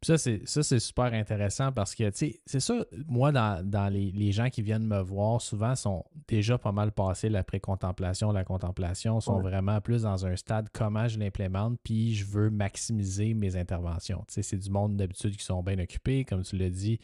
Puis 0.00 0.06
ça, 0.06 0.16
c'est, 0.18 0.40
ça, 0.46 0.62
c'est 0.62 0.78
super 0.78 1.12
intéressant 1.12 1.72
parce 1.72 1.94
que, 1.94 2.08
tu 2.08 2.16
sais, 2.16 2.40
c'est 2.46 2.60
ça, 2.60 2.86
moi, 3.06 3.32
dans, 3.32 3.62
dans 3.68 3.92
les, 3.92 4.10
les 4.12 4.32
gens 4.32 4.48
qui 4.48 4.62
viennent 4.62 4.86
me 4.86 5.00
voir, 5.00 5.42
souvent, 5.42 5.74
sont 5.76 6.04
déjà 6.26 6.56
pas 6.56 6.72
mal 6.72 6.90
passés 6.90 7.28
la 7.28 7.44
pré-contemplation, 7.44 8.32
la 8.32 8.44
contemplation, 8.44 9.20
sont 9.20 9.36
Ouais. 9.36 9.42
vraiment 9.42 9.80
plus 9.82 10.02
dans 10.02 10.24
un 10.24 10.36
stade 10.36 10.68
comment 10.72 11.06
je 11.06 11.18
l'implémente, 11.18 11.78
puis 11.84 12.14
je 12.14 12.24
veux 12.24 12.48
maximiser 12.48 13.34
mes 13.34 13.56
interventions. 13.56 14.24
Tu 14.28 14.34
sais, 14.34 14.42
c'est 14.42 14.56
du 14.56 14.70
monde 14.70 14.96
d'habitude 14.96 15.36
qui 15.36 15.44
sont 15.44 15.62
bien 15.62 15.78
occupés, 15.78 16.24
comme 16.24 16.42
tu 16.44 16.56
l'as 16.56 16.70
dit. 16.70 16.98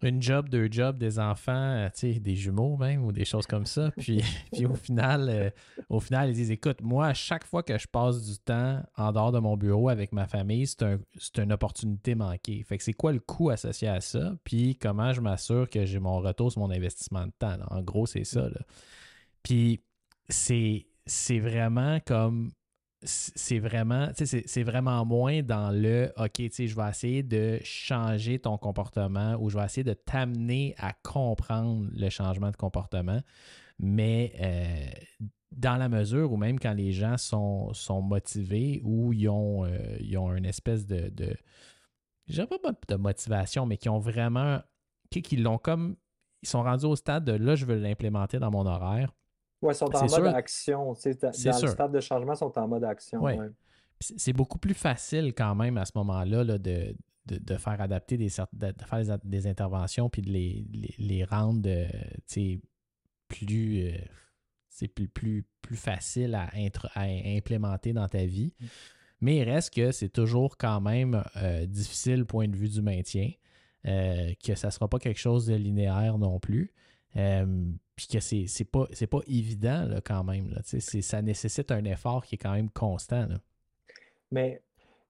Une 0.00 0.22
job, 0.22 0.48
deux 0.48 0.68
jobs, 0.70 0.96
des 0.96 1.18
enfants, 1.18 1.52
euh, 1.52 1.88
des 2.02 2.36
jumeaux 2.36 2.76
même, 2.76 3.04
ou 3.04 3.10
des 3.10 3.24
choses 3.24 3.46
comme 3.46 3.66
ça. 3.66 3.90
Puis, 3.96 4.22
puis 4.52 4.64
au 4.64 4.74
final, 4.74 5.28
euh, 5.28 5.50
au 5.88 5.98
final, 5.98 6.30
ils 6.30 6.34
disent 6.34 6.52
écoute, 6.52 6.80
moi, 6.82 7.08
à 7.08 7.14
chaque 7.14 7.44
fois 7.44 7.64
que 7.64 7.76
je 7.76 7.86
passe 7.88 8.24
du 8.24 8.38
temps 8.38 8.80
en 8.96 9.12
dehors 9.12 9.32
de 9.32 9.40
mon 9.40 9.56
bureau 9.56 9.88
avec 9.88 10.12
ma 10.12 10.28
famille, 10.28 10.66
c'est 10.66 10.82
un, 10.82 10.98
c'est 11.18 11.38
une 11.40 11.52
opportunité 11.52 12.14
manquée. 12.14 12.62
Fait 12.62 12.78
que 12.78 12.84
c'est 12.84 12.92
quoi 12.92 13.12
le 13.12 13.18
coût 13.18 13.50
associé 13.50 13.88
à 13.88 14.00
ça? 14.00 14.36
Puis 14.44 14.76
comment 14.76 15.12
je 15.12 15.20
m'assure 15.20 15.68
que 15.68 15.84
j'ai 15.84 15.98
mon 15.98 16.20
retour 16.20 16.52
sur 16.52 16.60
mon 16.60 16.70
investissement 16.70 17.26
de 17.26 17.32
temps? 17.38 17.56
En 17.70 17.82
gros, 17.82 18.06
c'est 18.06 18.24
ça. 18.24 18.48
Puis 19.42 19.80
c'est 20.28 21.38
vraiment 21.38 21.98
comme. 22.06 22.52
C'est 23.04 23.60
vraiment, 23.60 24.08
c'est- 24.14 24.62
vraiment 24.64 25.04
moins 25.04 25.42
dans 25.42 25.70
le 25.70 26.12
OK, 26.16 26.40
je 26.50 26.74
vais 26.74 26.88
essayer 26.88 27.22
de 27.22 27.60
changer 27.62 28.40
ton 28.40 28.58
comportement 28.58 29.36
ou 29.40 29.50
je 29.50 29.56
vais 29.56 29.64
essayer 29.64 29.84
de 29.84 29.92
t'amener 29.92 30.74
à 30.78 30.92
comprendre 31.04 31.88
le 31.92 32.10
changement 32.10 32.50
de 32.50 32.56
comportement. 32.56 33.20
Mais 33.78 34.32
euh, 34.40 35.26
dans 35.52 35.76
la 35.76 35.88
mesure 35.88 36.32
où 36.32 36.36
même 36.36 36.58
quand 36.58 36.72
les 36.72 36.90
gens 36.92 37.16
sont, 37.16 37.72
motivés 38.02 38.80
ou 38.84 39.12
ils 39.12 39.28
ont, 39.28 39.64
euh, 39.64 39.96
ils 40.00 40.18
ont 40.18 40.34
une 40.34 40.44
espèce 40.44 40.84
de, 40.84 41.08
de 41.10 41.36
pas 42.46 42.72
de 42.88 42.96
motivation, 42.96 43.64
mais 43.64 43.76
qui 43.76 43.88
ont 43.88 43.98
vraiment, 43.98 44.60
qui, 45.10 45.22
qui 45.22 45.36
l'ont 45.36 45.58
comme, 45.58 45.96
ils 46.42 46.48
sont 46.48 46.62
rendus 46.62 46.84
au 46.84 46.96
stade 46.96 47.24
de 47.24 47.32
là, 47.32 47.54
je 47.54 47.64
veux 47.64 47.78
l'implémenter 47.78 48.38
dans 48.38 48.50
mon 48.50 48.66
horaire. 48.66 49.12
Ils 49.62 49.74
sont 49.74 49.94
en 49.94 50.00
mode 50.00 50.10
sûr. 50.10 50.26
action. 50.28 50.86
Dans 50.88 50.94
C'est 50.94 51.22
le 51.22 51.68
stade 51.68 51.92
de 51.92 52.00
changement, 52.00 52.34
sont 52.34 52.56
en 52.58 52.68
mode 52.68 52.84
action. 52.84 53.20
Ouais. 53.20 53.38
ouais. 53.38 53.48
Puis 53.98 54.14
C'est 54.16 54.32
beaucoup 54.32 54.58
plus 54.58 54.74
facile 54.74 55.34
quand 55.34 55.54
même 55.54 55.76
à 55.76 55.84
ce 55.84 55.92
moment-là 55.96 56.44
là, 56.44 56.58
de, 56.58 56.94
de, 57.26 57.38
de 57.38 57.56
faire 57.56 57.80
adapter 57.80 58.16
des 58.16 58.28
de, 58.28 58.72
de 58.72 58.84
faire 58.84 59.18
des, 59.24 59.46
interventions 59.46 60.08
puis 60.08 60.22
de 60.22 60.30
les, 60.30 60.66
les, 60.72 60.94
les 60.98 61.24
rendre 61.24 61.68
euh, 61.68 61.86
plus, 63.28 63.88
euh, 63.88 63.98
plus, 64.94 65.08
plus, 65.08 65.44
plus 65.60 65.76
facile 65.76 66.34
à, 66.34 66.48
à 66.94 67.02
implémenter 67.02 67.92
dans 67.92 68.08
ta 68.08 68.24
vie. 68.24 68.54
Mm. 68.60 68.66
Mais 69.20 69.36
il 69.38 69.42
reste 69.42 69.74
que 69.74 69.90
c'est 69.90 70.08
toujours 70.08 70.56
quand 70.56 70.80
même 70.80 71.22
euh, 71.36 71.66
difficile 71.66 72.24
point 72.24 72.48
de 72.48 72.56
vue 72.56 72.68
du 72.68 72.82
maintien, 72.82 73.30
euh, 73.86 74.32
que 74.44 74.54
ça 74.54 74.68
ne 74.68 74.72
sera 74.72 74.88
pas 74.88 74.98
quelque 74.98 75.18
chose 75.18 75.46
de 75.46 75.54
linéaire 75.54 76.18
non 76.18 76.38
plus. 76.38 76.72
Puis 77.98 78.06
que 78.06 78.20
c'est 78.20 78.46
c'est 78.46 78.64
pas, 78.64 78.86
c'est 78.92 79.08
pas 79.08 79.18
évident 79.26 79.84
là, 79.86 80.00
quand 80.00 80.22
même. 80.22 80.50
Là, 80.50 80.60
c'est- 80.62 81.02
ça 81.02 81.20
nécessite 81.20 81.72
un 81.72 81.84
effort 81.84 82.24
qui 82.24 82.36
est 82.36 82.38
quand 82.38 82.52
même 82.52 82.70
constant. 82.70 83.26
là. 83.26 83.38
Mais 84.30 84.62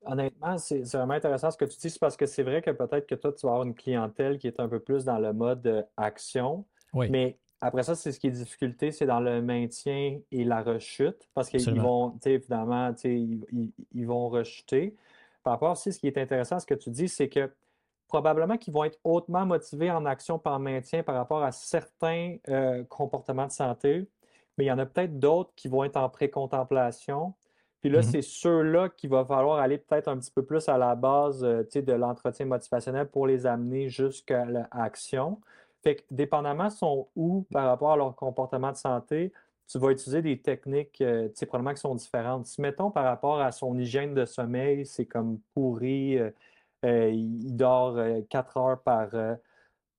honnêtement, 0.06 0.56
c'est 0.56 0.86
c'est 0.86 0.96
vraiment 0.96 1.12
intéressant 1.12 1.50
ce 1.50 1.58
que 1.58 1.66
tu 1.66 1.76
dis, 1.78 1.90
c'est 1.90 1.98
parce 1.98 2.16
que 2.16 2.24
c'est 2.24 2.42
vrai 2.42 2.62
que 2.62 2.70
peut-être 2.70 3.06
que 3.06 3.14
toi, 3.14 3.30
tu 3.32 3.44
vas 3.46 3.52
avoir 3.52 3.66
une 3.66 3.74
clientèle 3.74 4.38
qui 4.38 4.46
est 4.46 4.58
un 4.58 4.68
peu 4.68 4.80
plus 4.80 5.04
dans 5.04 5.18
le 5.18 5.34
mode 5.34 5.66
euh, 5.66 5.82
action. 5.98 6.64
Oui. 6.94 7.10
Mais 7.10 7.36
après 7.60 7.82
ça, 7.82 7.94
c'est 7.94 8.10
ce 8.10 8.18
qui 8.18 8.28
est 8.28 8.30
difficulté, 8.30 8.90
c'est 8.90 9.04
dans 9.04 9.20
le 9.20 9.42
maintien 9.42 10.18
et 10.32 10.44
la 10.44 10.62
rechute, 10.62 11.28
parce 11.34 11.50
qu'ils 11.50 11.78
vont, 11.82 12.12
tu 12.12 12.18
sais, 12.22 12.32
évidemment, 12.34 12.94
ils, 13.04 13.44
ils- 13.52 13.72
ils 13.92 14.06
vont 14.06 14.30
rechuter. 14.30 14.94
Par 15.42 15.52
rapport 15.54 15.72
aussi, 15.72 15.92
ce 15.92 15.98
qui 15.98 16.06
est 16.06 16.16
intéressant, 16.16 16.58
ce 16.58 16.64
que 16.66 16.74
tu 16.74 16.88
dis, 16.90 17.08
c'est 17.08 17.28
que 17.28 17.52
probablement 18.08 18.56
qu'ils 18.56 18.72
vont 18.72 18.84
être 18.84 18.98
hautement 19.04 19.46
motivés 19.46 19.90
en 19.90 20.04
action 20.06 20.38
par 20.38 20.58
maintien 20.58 21.02
par 21.02 21.14
rapport 21.14 21.42
à 21.42 21.52
certains 21.52 22.36
euh, 22.48 22.82
comportements 22.84 23.46
de 23.46 23.52
santé, 23.52 24.08
mais 24.56 24.64
il 24.64 24.68
y 24.68 24.72
en 24.72 24.78
a 24.78 24.86
peut-être 24.86 25.18
d'autres 25.18 25.50
qui 25.54 25.68
vont 25.68 25.84
être 25.84 25.96
en 25.96 26.08
pré-contemplation. 26.08 27.34
Puis 27.80 27.90
là, 27.90 27.98
Mhm. 27.98 28.02
c'est 28.02 28.22
ceux-là 28.22 28.88
qu'il 28.88 29.10
va 29.10 29.24
falloir 29.24 29.60
aller 29.60 29.78
peut-être 29.78 30.08
un 30.08 30.18
petit 30.18 30.32
peu 30.32 30.42
plus 30.44 30.68
à 30.68 30.78
la 30.78 30.96
base 30.96 31.44
euh, 31.44 31.62
de 31.62 31.92
l'entretien 31.92 32.46
motivationnel 32.46 33.06
pour 33.08 33.26
les 33.26 33.46
amener 33.46 33.88
jusqu'à 33.88 34.44
l'action. 34.46 35.40
Fait 35.84 35.96
que 35.96 36.02
dépendamment 36.10 36.70
sont 36.70 37.06
où 37.14 37.44
par 37.52 37.66
rapport 37.66 37.92
à 37.92 37.96
leur 37.96 38.16
comportement 38.16 38.72
de 38.72 38.76
santé, 38.76 39.32
tu 39.68 39.78
vas 39.78 39.90
utiliser 39.90 40.22
des 40.22 40.40
techniques 40.40 41.00
euh, 41.02 41.28
tu 41.28 41.36
sais, 41.36 41.46
probablement 41.46 41.74
qui 41.74 41.80
sont 41.80 41.94
différentes. 41.94 42.46
Si 42.46 42.60
mettons 42.60 42.90
par 42.90 43.04
rapport 43.04 43.38
à 43.40 43.52
son 43.52 43.78
hygiène 43.78 44.14
de 44.14 44.24
sommeil, 44.24 44.86
c'est 44.86 45.04
comme 45.06 45.38
pourri, 45.54 46.18
euh, 46.18 46.30
il 46.84 47.44
il 47.44 47.56
dort 47.56 47.96
euh, 47.98 48.20
quatre 48.28 48.56
heures 48.56 48.80
par, 48.82 49.08
euh, 49.14 49.34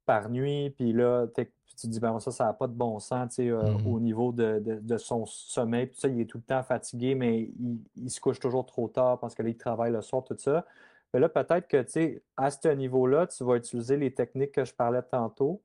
par 0.05 0.29
nuit, 0.29 0.71
puis 0.71 0.93
là, 0.93 1.27
tu 1.35 1.45
te 1.75 1.87
dis, 1.87 1.99
ben 1.99 2.19
ça, 2.19 2.31
ça 2.31 2.45
n'a 2.45 2.53
pas 2.53 2.67
de 2.67 2.73
bon 2.73 2.99
sens, 2.99 3.29
tu 3.29 3.35
sais, 3.43 3.49
euh, 3.49 3.73
Mhm. 3.73 3.87
au 3.87 3.99
niveau 3.99 4.31
de, 4.31 4.59
de- 4.59 4.79
de 4.79 4.97
son 4.97 5.25
sommeil, 5.25 5.87
puis 5.87 5.97
ça, 5.99 6.07
il 6.07 6.19
est 6.21 6.25
tout 6.25 6.37
le 6.39 6.43
temps 6.43 6.63
fatigué, 6.63 7.15
mais 7.15 7.41
il, 7.41 7.79
il 7.95 8.09
se 8.09 8.19
couche 8.19 8.39
toujours 8.39 8.65
trop 8.65 8.87
tard 8.87 9.19
parce 9.19 9.35
que 9.35 9.43
là, 9.43 9.49
il 9.49 9.57
travaille 9.57 9.91
le 9.91 10.01
soir, 10.01 10.23
tout 10.23 10.35
ça. 10.37 10.65
Mais 11.13 11.19
là, 11.19 11.29
peut-être 11.29 11.67
que, 11.67 11.81
tu 11.83 11.91
sais, 11.91 12.23
à 12.37 12.51
ce 12.51 12.67
niveau-là, 12.69 13.27
tu 13.27 13.43
vas 13.43 13.55
utiliser 13.55 13.97
les 13.97 14.13
techniques 14.13 14.51
que 14.51 14.65
je 14.65 14.73
parlais 14.73 15.01
tantôt. 15.01 15.61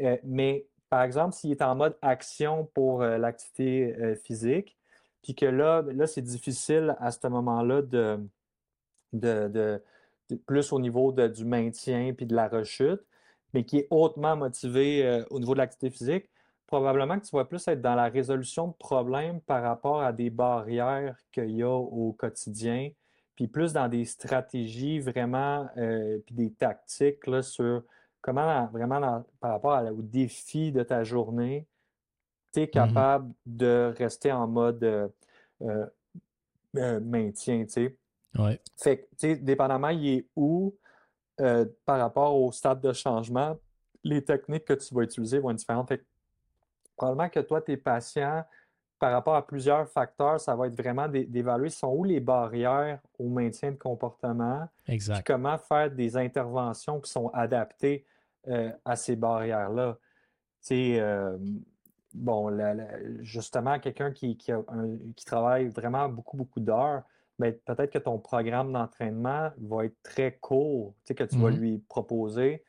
Euh, 0.00 0.16
mais, 0.24 0.66
par 0.90 1.02
exemple, 1.02 1.34
s'il 1.34 1.50
est 1.52 1.62
en 1.62 1.74
mode 1.74 1.96
action 2.02 2.68
pour 2.74 3.02
euh, 3.02 3.18
l'activité 3.18 3.96
euh, 3.98 4.14
physique, 4.16 4.76
puis 5.22 5.34
que 5.34 5.46
là, 5.46 5.82
là 5.82 6.06
c'est 6.06 6.22
difficile 6.22 6.96
à 7.00 7.10
ce 7.10 7.26
moment-là 7.26 7.82
de- 7.82 9.48
de- 9.48 9.82
plus 10.36 10.72
au 10.72 10.80
niveau 10.80 11.12
de- 11.12 11.28
du 11.28 11.44
maintien 11.44 12.12
puis 12.14 12.26
de 12.26 12.34
la 12.34 12.48
rechute, 12.48 13.00
mais 13.54 13.64
qui 13.64 13.78
est 13.78 13.86
hautement 13.90 14.36
motivé 14.36 15.04
euh, 15.06 15.24
au 15.30 15.38
niveau 15.40 15.54
de 15.54 15.58
l'activité 15.58 15.90
physique, 15.90 16.30
probablement 16.66 17.18
que 17.18 17.24
tu 17.26 17.34
vas 17.34 17.44
plus 17.46 17.66
être 17.68 17.80
dans 17.80 17.94
la 17.94 18.08
résolution 18.08 18.68
de 18.68 18.74
problèmes 18.74 19.40
par 19.40 19.62
rapport 19.62 20.02
à 20.02 20.12
des 20.12 20.28
barrières 20.30 21.16
qu'il 21.32 21.50
y 21.52 21.62
a 21.62 21.70
au 21.70 22.12
quotidien, 22.12 22.90
puis 23.34 23.48
plus 23.48 23.72
dans 23.72 23.88
des 23.88 24.04
stratégies 24.04 25.00
vraiment, 25.00 25.66
euh, 25.78 26.18
puis 26.26 26.34
des 26.34 26.50
tactiques 26.52 27.26
là, 27.26 27.40
sur 27.42 27.82
comment 28.20 28.66
vraiment 28.66 29.00
dans- 29.00 29.24
par 29.40 29.52
rapport 29.52 29.72
à 29.72 29.82
la- 29.82 29.92
au 29.94 30.02
défi 30.02 30.72
de 30.72 30.82
ta 30.82 31.04
journée, 31.04 31.66
tu 32.52 32.60
es 32.60 32.68
capable 32.68 33.32
de 33.46 33.94
rester 33.96 34.32
en 34.32 34.46
mode 34.46 35.10
euh, 36.76 37.00
maintien, 37.00 37.64
tu 37.64 37.70
sais. 37.72 37.96
Ouais. 38.36 38.60
Fait 38.76 38.98
que, 38.98 39.02
tu 39.02 39.08
sais, 39.18 39.36
dépendamment, 39.36 39.88
il 39.88 40.06
est 40.08 40.26
où 40.36 40.74
euh, 41.40 41.64
par 41.84 41.98
rapport 42.00 42.34
au 42.34 42.50
stade 42.52 42.80
de 42.80 42.92
changement, 42.92 43.56
les 44.04 44.24
techniques 44.24 44.64
que 44.64 44.74
tu 44.74 44.94
vas 44.94 45.02
utiliser 45.02 45.38
vont 45.38 45.50
être 45.50 45.56
différentes. 45.58 45.88
Fait 45.88 45.98
que, 45.98 46.04
probablement 46.96 47.28
que 47.28 47.40
toi, 47.40 47.60
tes 47.62 47.76
patients, 47.76 48.44
par 48.98 49.12
rapport 49.12 49.36
à 49.36 49.46
plusieurs 49.46 49.88
facteurs, 49.88 50.40
ça 50.40 50.56
va 50.56 50.66
être 50.66 50.76
vraiment 50.76 51.06
d'é- 51.06 51.24
d'évaluer 51.24 51.70
sont 51.70 51.92
où 51.94 52.02
les 52.02 52.18
barrières 52.18 53.00
au 53.18 53.28
maintien 53.28 53.70
de 53.70 53.76
comportement, 53.76 54.68
puis 54.84 54.94
Exact. 54.94 55.24
comment 55.26 55.56
faire 55.58 55.90
des 55.90 56.16
interventions 56.16 57.00
qui 57.00 57.10
sont 57.10 57.28
adaptées 57.28 58.04
euh, 58.48 58.72
à 58.84 58.96
ces 58.96 59.14
barrières-là. 59.14 59.96
Tu 60.62 60.68
sais, 60.68 61.00
euh, 61.00 61.36
bon, 62.14 62.48
la- 62.48 62.74
la- 62.74 63.22
justement, 63.22 63.78
quelqu'un 63.78 64.10
qui, 64.10 64.36
qui, 64.36 64.50
a 64.50 64.58
un- 64.68 64.96
qui 65.14 65.24
travaille 65.24 65.68
vraiment 65.68 66.08
beaucoup, 66.08 66.36
beaucoup 66.36 66.60
d'heures, 66.60 67.02
peut-être 67.38 67.90
que 67.92 67.98
ton 67.98 68.18
programme 68.18 68.72
d'entraînement 68.72 69.50
va 69.60 69.84
être 69.84 69.96
très 70.02 70.32
court, 70.40 70.94
tu 71.04 71.08
sais, 71.08 71.14
que 71.14 71.24
tu 71.24 71.38
vas 71.38 71.50
Mhm. 71.50 71.56
lui 71.56 71.78
proposer 71.88 72.64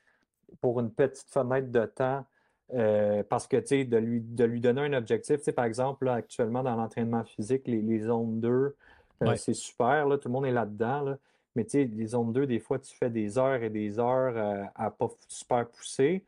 pour 0.61 0.79
une 0.79 0.91
petite 0.91 1.29
fenêtre 1.29 1.71
de 1.71 1.85
temps. 1.85 2.25
euh, 2.71 3.23
parce 3.23 3.47
que, 3.47 3.57
tu 3.57 3.65
sais, 3.67 3.83
de 3.85 3.97
lui, 3.97 4.21
de 4.21 4.43
lui 4.45 4.61
donner 4.61 4.81
un 4.81 4.93
objectif, 4.93 5.37
tu 5.37 5.43
sais, 5.45 5.53
par 5.53 5.65
exemple, 5.65 6.05
là, 6.05 6.13
actuellement, 6.13 6.61
dans 6.61 6.75
l'entraînement 6.75 7.23
physique, 7.23 7.67
les, 7.67 7.81
les 7.81 8.01
zones 8.01 8.39
2, 8.39 8.75
euh, 9.23 9.35
c'est 9.35 9.55
super, 9.55 10.05
là, 10.07 10.19
tout 10.19 10.27
le 10.27 10.33
monde 10.33 10.45
est 10.45 10.51
là-dedans, 10.51 11.01
là. 11.01 11.17
Mais 11.55 11.63
tu 11.65 11.71
sais, 11.71 11.85
les 11.85 12.05
zones 12.05 12.31
2, 12.31 12.45
des 12.45 12.59
fois, 12.59 12.77
tu 12.77 12.95
fais 12.95 13.09
des 13.09 13.39
heures 13.39 13.63
et 13.63 13.71
des 13.71 13.97
heures 13.99 14.37
euh, 14.37 14.63
à 14.75 14.91
pas 14.91 15.07
super 15.27 15.67
pousser. 15.67 16.23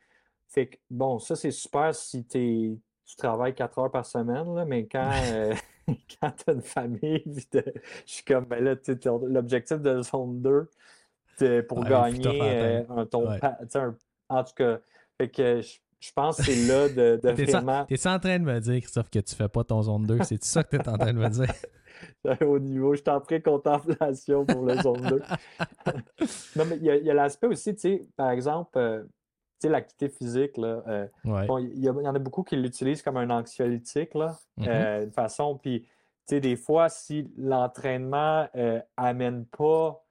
Fait 0.48 0.66
que, 0.66 0.76
bon, 0.90 1.20
ça, 1.20 1.36
c'est 1.36 1.52
super 1.52 1.94
si 1.94 2.24
tu 2.26 2.80
travailles 3.16 3.54
4 3.54 3.78
heures 3.78 3.90
par 3.92 4.04
semaine, 4.04 4.52
là, 4.52 4.64
mais 4.64 4.86
quand, 4.88 4.98
euh, 5.32 5.54
quand 6.20 6.30
tu 6.32 6.50
as 6.50 6.52
une 6.52 6.62
famille, 6.62 7.22
je 7.52 7.62
suis 8.06 8.24
comme, 8.24 8.44
ben 8.46 8.62
là, 8.62 8.74
l'objectif 9.28 9.78
de 9.78 10.02
zone 10.02 10.42
2, 10.42 10.68
c'est 11.36 11.62
pour 11.62 11.80
Ouais, 11.80 11.90
gagner 11.90 12.56
euh, 12.56 12.84
un 12.90 13.06
ton 13.06 13.28
Ouais. 13.28 13.40
un- 13.42 13.96
en 14.28 14.44
tout 14.44 14.54
cas, 14.56 14.78
fait 15.18 15.28
que 15.28 15.60
je, 15.60 15.78
je 16.00 16.12
pense 16.12 16.38
que 16.38 16.44
c'est 16.44 16.54
là 16.54 16.88
de, 16.88 17.20
de 17.22 17.30
t'es 17.30 17.44
vraiment. 17.44 17.84
T'es 17.86 18.06
en 18.08 18.18
train 18.18 18.38
de 18.38 18.44
me 18.44 18.58
dire, 18.60 18.80
Christophe, 18.80 19.10
que 19.10 19.18
tu 19.18 19.34
fais 19.34 19.48
pas 19.48 19.64
ton 19.64 19.82
zone 19.82 20.06
2? 20.06 20.22
C'est 20.22 20.42
ça 20.42 20.64
que 20.64 20.76
tu 20.76 20.82
es 20.82 20.88
en 20.88 20.98
train 20.98 21.12
de 21.12 21.18
me 21.18 21.28
dire? 21.28 21.54
Au 22.46 22.58
niveau, 22.58 22.94
je 22.94 23.00
suis 23.02 23.10
en 23.10 23.20
pré-contemplation 23.20 24.44
pour 24.44 24.64
le 24.64 24.80
zone 24.80 25.08
2. 25.08 25.22
non, 26.56 26.64
mais 26.64 26.76
il 26.78 26.84
y 26.84 27.10
a, 27.10 27.14
l'aspect 27.14 27.46
aussi, 27.48 27.74
tu 27.74 27.80
sais, 27.80 28.06
par 28.16 28.30
exemple, 28.30 28.78
euh, 28.78 29.04
sais, 29.62 29.68
l'activité 29.68 30.08
physique, 30.08 30.56
là. 30.56 30.82
Euh, 30.86 31.06
il 31.24 31.82
y, 31.82 31.88
en 31.88 32.14
a 32.14 32.18
beaucoup 32.18 32.42
qui 32.42 32.56
l'utilisent 32.56 33.02
comme 33.02 33.16
un 33.16 33.30
anxiolytique, 33.30 34.14
là, 34.14 34.36
mm-hmm. 34.58 34.68
euh, 34.68 35.04
une 35.04 35.12
façon. 35.12 35.58
Puis, 35.58 35.82
tu 35.82 35.88
sais, 36.26 36.40
des 36.40 36.56
fois, 36.56 36.88
si 36.88 37.32
l'entraînement 37.36 38.46
amène 38.96 39.46
pas 39.46 40.02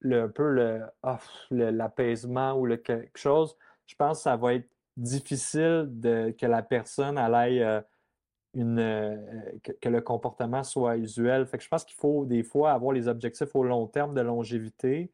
le, 0.00 0.22
un 0.22 0.28
peu 0.28 0.80
ah, 1.02 1.18
l'apaisement 1.50 2.54
ou 2.54 2.66
le, 2.66 2.76
quelque 2.76 3.18
chose, 3.18 3.56
je 3.86 3.94
pense 3.94 4.18
que 4.18 4.22
ça 4.22 4.36
va 4.36 4.54
être 4.54 4.68
difficile 4.96 5.88
de, 5.88 6.34
que 6.38 6.46
la 6.46 6.62
personne 6.62 7.18
aille 7.18 7.62
euh, 7.62 7.80
une, 8.54 8.78
euh, 8.78 9.16
que, 9.80 9.88
le 9.88 10.00
comportement 10.00 10.62
soit 10.62 10.96
usuel. 10.96 11.46
Fait 11.46 11.58
que 11.58 11.64
je 11.64 11.68
pense 11.68 11.84
qu'il 11.84 11.96
faut 11.96 12.24
des 12.24 12.42
fois 12.42 12.72
avoir 12.72 12.92
les 12.92 13.08
objectifs 13.08 13.54
au 13.54 13.64
long 13.64 13.86
terme 13.86 14.14
de 14.14 14.20
longévité, 14.20 15.12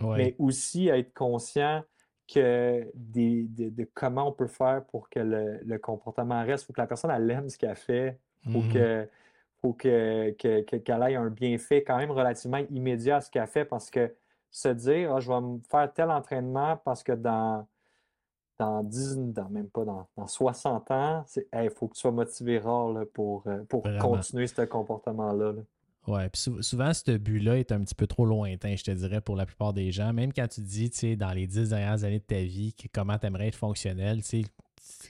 mais 0.00 0.36
aussi 0.38 0.88
être 0.88 1.12
conscient 1.12 1.82
que 2.32 2.90
des, 2.94 3.46
de, 3.48 3.88
comment 3.94 4.28
on 4.28 4.32
peut 4.32 4.46
faire 4.46 4.84
pour 4.84 5.08
que 5.08 5.20
le, 5.20 5.78
comportement 5.78 6.44
reste. 6.44 6.64
Il 6.64 6.66
faut 6.66 6.72
que 6.72 6.80
la 6.80 6.86
personne 6.86 7.10
elle 7.10 7.30
aime 7.30 7.48
ce 7.48 7.58
qu'elle 7.58 7.76
fait. 7.76 8.18
Il 8.44 8.52
faut 8.52 8.60
mmh 8.60 9.06
faut 9.60 9.72
qu'elle 9.72 10.36
ait 10.38 11.16
un 11.16 11.30
bienfait 11.30 11.82
quand 11.82 11.96
même 11.96 12.12
relativement 12.12 12.58
immédiat 12.70 13.16
à 13.16 13.20
ce 13.20 13.28
qu'elle 13.28 13.48
fait 13.48 13.64
parce 13.64 13.90
que 13.90 14.14
se 14.52 14.68
dire 14.68 15.16
ah, 15.16 15.18
je 15.18 15.28
vais 15.28 15.40
me 15.40 15.58
faire 15.68 15.92
tel 15.92 16.10
entraînement 16.10 16.76
parce 16.76 17.02
que 17.02 17.10
dans 17.10 17.66
dans 18.58 18.82
10, 18.82 19.18
dans, 19.32 19.48
même 19.48 19.68
pas 19.68 19.84
dans, 19.84 20.26
60 20.26 20.90
ans, 20.90 21.24
il 21.54 21.70
faut 21.70 21.86
que 21.86 21.94
tu 21.94 22.00
sois 22.00 22.10
motivé 22.10 22.58
rare 22.58 23.04
pour, 23.14 23.44
euh, 23.46 23.62
pour 23.68 23.84
continuer 24.00 24.48
ce 24.48 24.62
comportement-là. 24.62 25.54
Ouais, 26.08 26.30
puis 26.30 26.40
souvent, 26.62 26.94
ce 26.94 27.16
but-là 27.16 27.58
est 27.58 27.70
un 27.70 27.80
petit 27.80 27.94
peu 27.94 28.06
trop 28.06 28.24
lointain, 28.24 28.74
je 28.76 28.82
te 28.82 28.90
dirais, 28.90 29.20
pour 29.20 29.36
la 29.36 29.44
plupart 29.44 29.74
des 29.74 29.92
gens. 29.92 30.14
Même 30.14 30.32
quand 30.32 30.48
tu 30.48 30.62
dis, 30.62 30.88
tu 30.88 30.98
sais, 30.98 31.16
dans 31.16 31.32
les 31.32 31.46
10 31.46 31.68
dernières 31.68 32.02
années 32.02 32.18
de 32.18 32.24
ta 32.24 32.40
vie, 32.40 32.74
comment 32.94 33.18
tu 33.18 33.26
aimerais 33.26 33.48
être 33.48 33.56
fonctionnel, 33.56 34.22
tu 34.22 34.42
sais, 34.42 34.44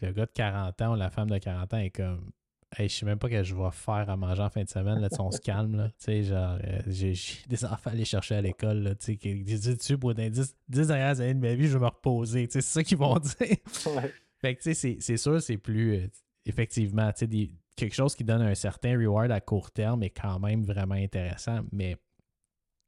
le 0.03 0.13
gars 0.13 0.27
de 0.27 0.33
40 0.33 0.83
ans 0.83 0.93
ou 0.95 0.97
la 0.97 1.09
femme 1.11 1.31
de 1.31 1.39
40 1.39 1.75
ans 1.75 1.79
est 1.79 1.91
comme 1.91 2.33
Hey, 2.77 2.89
je 2.89 2.97
sais 2.97 3.07
même 3.07 3.19
pas 3.19 3.31
que 3.31 3.43
je 3.43 3.55
vais 3.55 3.71
faire 3.71 4.11
à 4.11 4.17
manger 4.17 4.43
en 4.43 4.51
fin 4.51 4.63
de 4.63 4.69
semaine. 4.69 5.01
Là, 5.01 5.09
on 5.19 5.31
se 5.31 5.41
calme. 5.45 5.77
Là. 5.77 5.91
genre, 6.23 6.59
euh, 6.63 6.83
j'ai, 6.87 7.15
des 7.49 7.65
enfants 7.65 7.91
à 7.91 7.93
aller 7.93 8.05
chercher 8.05 8.35
à 8.35 8.43
l'école. 8.43 8.79
Là, 8.81 8.95
qui 8.95 9.43
disent 9.43 9.79
tu 9.79 9.97
pour 9.97 10.15
dans 10.15 10.29
10, 10.29 10.55
10 10.69 10.87
dernières 10.89 11.21
années 11.21 11.35
de 11.35 11.41
ma 11.41 11.55
vie, 11.55 11.67
je 11.67 11.79
vais 11.79 11.85
me 11.85 11.87
reposer. 11.87 12.47
C'est 12.51 12.61
ça 12.61 12.85
qu'ils 12.85 12.99
vont 12.99 13.19
dire. 13.41 13.57
Fait 14.41 14.55
que 14.55 14.75
c'est, 14.75 15.17
sûr, 15.17 15.41
c'est 15.41 15.57
plus 15.57 15.95
euh, 15.95 16.09
effectivement 16.45 17.11
des, 17.23 17.51
quelque 17.79 17.95
chose 17.95 18.15
qui 18.15 18.25
donne 18.25 18.43
un 18.43 18.55
certain 18.55 18.99
reward 18.99 19.31
à 19.31 19.41
court 19.41 19.71
terme 19.71 20.03
est 20.03 20.11
quand 20.11 20.39
même 20.39 20.65
vraiment 20.65 20.95
intéressant. 20.95 21.61
Mais 21.73 21.97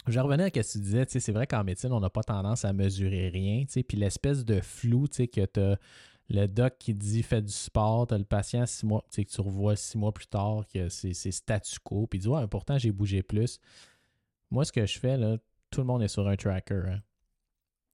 je 0.06 0.18
revenais 0.18 0.44
à 0.44 0.46
ce 0.48 0.52
que 0.52 0.72
tu 0.72 0.78
disais, 0.78 1.06
c'est 1.08 1.32
vrai 1.32 1.46
qu'en 1.46 1.64
médecine, 1.64 1.92
on 1.92 2.00
n'a 2.00 2.10
pas 2.10 2.22
tendance 2.22 2.64
à 2.64 2.72
mesurer 2.72 3.28
rien. 3.28 3.64
Puis 3.66 3.96
l'espèce 3.96 4.44
de 4.44 4.60
flou 4.60 5.06
que 5.06 5.44
tu 5.46 5.60
as 5.60 5.78
le 6.28 6.46
doc 6.46 6.76
qui 6.78 6.94
dit 6.94 7.22
fais 7.22 7.42
du 7.42 7.52
sport, 7.52 8.06
tu 8.06 8.14
as 8.14 8.18
le 8.18 8.24
patient 8.24 8.64
six 8.66 8.86
mois, 8.86 9.04
que 9.14 9.22
tu 9.22 9.40
revois 9.40 9.74
six 9.76 9.98
mois 9.98 10.12
plus 10.12 10.28
tard 10.28 10.64
que 10.72 10.88
c'est 10.88 11.12
statu 11.12 11.78
quo, 11.82 12.06
puis 12.06 12.18
il 12.18 12.22
dit 12.22 12.28
Ouais, 12.28 12.46
pourtant 12.46 12.78
j'ai 12.78 12.92
bougé 12.92 13.22
plus. 13.22 13.58
Moi, 14.50 14.64
ce 14.64 14.72
que 14.72 14.84
je 14.86 14.98
fais, 14.98 15.16
là, 15.16 15.36
tout 15.70 15.80
le 15.80 15.86
monde 15.86 16.02
est 16.02 16.08
sur 16.08 16.26
un 16.26 16.36
tracker. 16.36 16.82
Hein. 16.86 17.00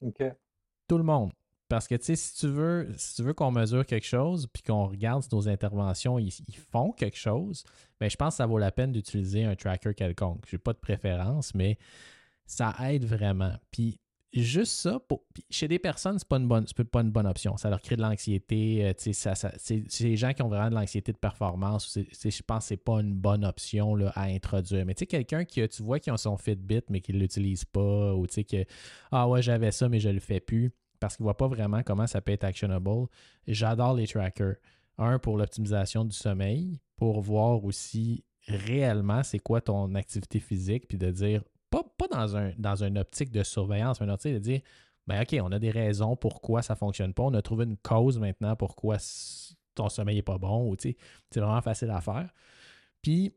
OK. 0.03 0.22
Tout 0.88 0.99
le 0.99 1.05
monde. 1.05 1.32
Parce 1.68 1.88
que 1.88 1.96
tu 1.96 2.04
sais, 2.04 2.16
si 2.16 2.34
tu 2.36 2.46
veux, 2.46 2.88
si 2.96 3.16
tu 3.16 3.22
veux 3.22 3.34
qu'on 3.34 3.50
mesure 3.50 3.84
quelque 3.84 4.06
chose, 4.06 4.46
puis 4.52 4.62
qu'on 4.62 4.86
regarde 4.86 5.22
si 5.22 5.28
nos 5.32 5.48
interventions, 5.48 6.18
ils, 6.18 6.32
font 6.70 6.92
quelque 6.92 7.16
chose, 7.16 7.64
bien, 7.98 8.08
je 8.08 8.16
pense 8.16 8.34
que 8.34 8.36
ça 8.38 8.46
vaut 8.46 8.58
la 8.58 8.70
peine 8.70 8.92
d'utiliser 8.92 9.44
un 9.44 9.56
tracker 9.56 9.94
quelconque. 9.94 10.44
Je 10.48 10.56
n'ai 10.56 10.60
pas 10.60 10.72
de 10.72 10.78
préférence, 10.78 11.54
mais 11.54 11.76
ça 12.46 12.74
aide 12.88 13.04
vraiment. 13.04 13.52
Puis 13.72 13.98
juste 14.32 14.72
ça, 14.72 15.00
chez 15.50 15.68
des 15.68 15.78
personnes, 15.78 16.18
c'est 16.18 16.28
pas 16.28 16.38
pas 16.38 17.00
une 17.00 17.10
bonne 17.10 17.26
option. 17.26 17.56
Ça 17.56 17.70
leur 17.70 17.80
crée 17.80 17.96
de 17.96 18.02
l'anxiété. 18.02 18.86
Euh, 18.86 19.12
ça, 19.12 19.34
c'est 19.34 19.84
des 20.00 20.16
gens 20.16 20.32
qui 20.32 20.42
ont 20.42 20.48
vraiment 20.48 20.70
de 20.70 20.74
l'anxiété 20.74 21.12
de 21.12 21.18
performance. 21.18 21.98
je 21.98 22.42
pense 22.42 22.64
que 22.64 22.68
c'est 22.68 22.76
pas 22.76 23.00
une 23.00 23.14
bonne 23.14 23.44
option 23.44 23.94
là, 23.94 24.12
à 24.14 24.24
introduire. 24.24 24.84
Mais 24.86 24.94
tu 24.94 25.00
sais, 25.00 25.06
quelqu'un 25.06 25.44
qui, 25.44 25.66
tu 25.68 25.82
vois, 25.82 25.98
qui 25.98 26.10
a 26.10 26.16
son 26.16 26.36
Fitbit, 26.36 26.82
mais 26.90 27.00
qui 27.00 27.12
ne 27.12 27.18
l'utilise 27.18 27.64
pas, 27.64 28.14
ou 28.14 28.26
tu 28.26 28.34
sais, 28.34 28.44
que 28.44 28.64
Ah 29.10 29.28
ouais, 29.28 29.42
j'avais 29.42 29.72
ça, 29.72 29.88
mais 29.88 30.00
je 30.00 30.08
le 30.08 30.20
fais 30.20 30.40
plus, 30.40 30.72
parce 31.01 31.16
qu'il 31.16 31.24
ne 31.24 31.26
voit 31.26 31.36
pas 31.36 31.49
vraiment 31.49 31.82
comment 31.82 32.07
ça 32.07 32.20
peut 32.20 32.32
être 32.32 32.44
actionable. 32.44 33.07
J'adore 33.47 33.94
les 33.94 34.07
trackers. 34.07 34.57
Un, 34.99 35.18
pour 35.18 35.36
l'optimisation 35.36 36.05
du 36.05 36.16
sommeil, 36.16 36.80
pour 36.97 37.20
voir 37.20 37.64
aussi 37.64 38.24
réellement 38.49 39.22
c'est 39.22 39.38
quoi 39.38 39.61
ton 39.61 39.94
activité 39.94 40.40
physique, 40.40 40.88
puis 40.88 40.97
de 40.97 41.11
dire 41.11 41.42
pas, 41.70 41.82
dans, 42.11 42.36
un, 42.36 42.53
dans 42.57 42.82
une 42.82 42.97
optique 42.97 43.30
de 43.30 43.42
surveillance, 43.42 44.01
mais 44.01 44.07
une 44.07 44.12
optique 44.12 44.32
de 44.34 44.38
dire 44.38 44.61
ben 45.07 45.22
OK, 45.22 45.36
on 45.42 45.53
a 45.53 45.59
des 45.59 45.70
raisons 45.70 46.16
pourquoi 46.16 46.62
ça 46.62 46.74
ne 46.74 46.78
fonctionne 46.78 47.12
pas. 47.14 47.24
On 47.24 47.34
a 47.34 47.42
trouvé 47.42 47.64
une 47.64 47.76
cause 47.76 48.18
maintenant 48.18 48.57
pourquoi 48.57 48.97
ton 49.74 49.88
sommeil 49.88 50.16
n'est 50.16 50.22
pas 50.22 50.38
bon. 50.38 50.74
C'est 50.80 50.97
vraiment 51.40 51.61
facile 51.61 51.90
à 51.90 52.01
faire. 52.01 52.28
Puis, 53.03 53.32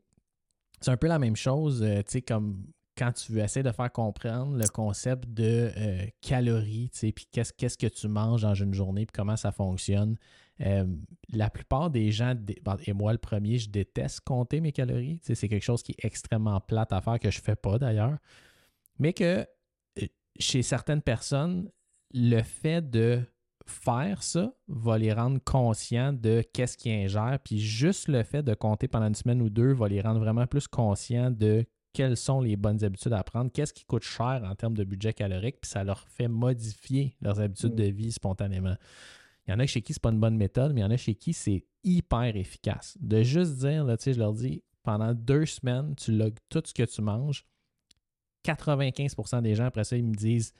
c'est 0.80 0.90
un 0.90 0.96
peu 0.96 1.06
la 1.06 1.18
même 1.18 1.36
chose, 1.36 1.82
euh, 1.82 1.98
tu 1.98 2.12
sais, 2.12 2.22
comme 2.22 2.64
quand 3.00 3.12
tu 3.12 3.40
essaies 3.40 3.62
de 3.62 3.72
faire 3.72 3.90
comprendre 3.90 4.54
le 4.58 4.68
concept 4.68 5.26
de 5.30 5.72
euh, 5.74 6.06
calories, 6.20 6.90
tu 6.92 6.98
sais, 6.98 7.12
puis 7.12 7.26
qu'est-ce, 7.32 7.78
que 7.78 7.86
tu 7.86 8.08
manges 8.08 8.42
dans 8.42 8.54
une 8.54 8.74
journée, 8.74 9.06
puis 9.06 9.14
comment 9.14 9.36
ça 9.36 9.52
fonctionne. 9.52 10.16
Euh, 10.60 10.84
la 11.32 11.48
plupart 11.48 11.88
des 11.88 12.12
gens, 12.12 12.34
et 12.86 12.92
moi 12.92 13.12
le 13.12 13.18
premier, 13.18 13.56
je 13.56 13.70
déteste 13.70 14.20
compter 14.20 14.60
mes 14.60 14.72
calories. 14.72 15.18
c'est 15.22 15.48
quelque 15.48 15.64
chose 15.64 15.82
qui 15.82 15.92
est 15.92 16.04
extrêmement 16.04 16.60
plate 16.60 16.92
à 16.92 17.00
faire, 17.00 17.18
que 17.18 17.30
je 17.30 17.38
ne 17.38 17.42
fais 17.42 17.56
pas 17.56 17.78
d'ailleurs. 17.78 18.18
Mais 18.98 19.14
que 19.14 19.46
euh, 20.02 20.06
chez 20.38 20.60
certaines 20.60 21.00
personnes, 21.00 21.70
le 22.12 22.42
fait 22.42 22.82
de 22.82 23.22
faire 23.64 24.22
ça 24.22 24.52
va 24.68 24.98
les 24.98 25.12
rendre 25.14 25.38
conscients 25.42 26.12
de 26.12 26.44
qu'est-ce 26.52 26.76
qu'ils 26.76 26.92
ingèrent. 26.92 27.38
Puis 27.42 27.60
juste 27.60 28.08
le 28.08 28.22
fait 28.24 28.42
de 28.42 28.52
compter 28.52 28.88
pendant 28.88 29.06
une 29.06 29.14
semaine 29.14 29.40
ou 29.40 29.48
deux 29.48 29.72
va 29.72 29.88
les 29.88 30.02
rendre 30.02 30.20
vraiment 30.20 30.46
plus 30.46 30.68
conscients 30.68 31.30
de 31.30 31.64
quelles 31.92 32.16
sont 32.16 32.40
les 32.40 32.56
bonnes 32.56 32.84
habitudes 32.84 33.12
à 33.12 33.22
prendre, 33.22 33.50
qu'est-ce 33.50 33.72
qui 33.72 33.84
coûte 33.84 34.02
cher 34.02 34.42
en 34.44 34.54
termes 34.54 34.76
de 34.76 34.84
budget 34.84 35.12
calorique, 35.12 35.60
puis 35.60 35.70
ça 35.70 35.84
leur 35.84 36.06
fait 36.08 36.28
modifier 36.28 37.16
leurs 37.20 37.40
habitudes 37.40 37.74
de 37.74 37.84
vie 37.84 38.12
spontanément. 38.12 38.76
Il 39.46 39.50
y 39.50 39.54
en 39.54 39.58
a 39.58 39.66
chez 39.66 39.82
qui 39.82 39.92
c'est 39.92 40.02
pas 40.02 40.10
une 40.10 40.20
bonne 40.20 40.36
méthode, 40.36 40.72
mais 40.72 40.80
il 40.80 40.84
y 40.84 40.86
en 40.86 40.90
a 40.90 40.96
chez 40.96 41.14
qui 41.14 41.32
c'est 41.32 41.64
hyper 41.82 42.36
efficace. 42.36 42.96
De 43.00 43.22
juste 43.22 43.58
dire, 43.58 43.84
là, 43.84 43.96
je 44.00 44.10
leur 44.12 44.32
dis, 44.32 44.62
pendant 44.82 45.14
deux 45.14 45.46
semaines, 45.46 45.94
tu 45.96 46.12
logs 46.12 46.38
tout 46.48 46.62
ce 46.64 46.72
que 46.72 46.84
tu 46.84 47.02
manges. 47.02 47.44
95% 48.44 49.42
des 49.42 49.54
gens, 49.54 49.66
après 49.66 49.84
ça, 49.84 49.96
ils 49.96 50.04
me 50.04 50.14
disent 50.14 50.54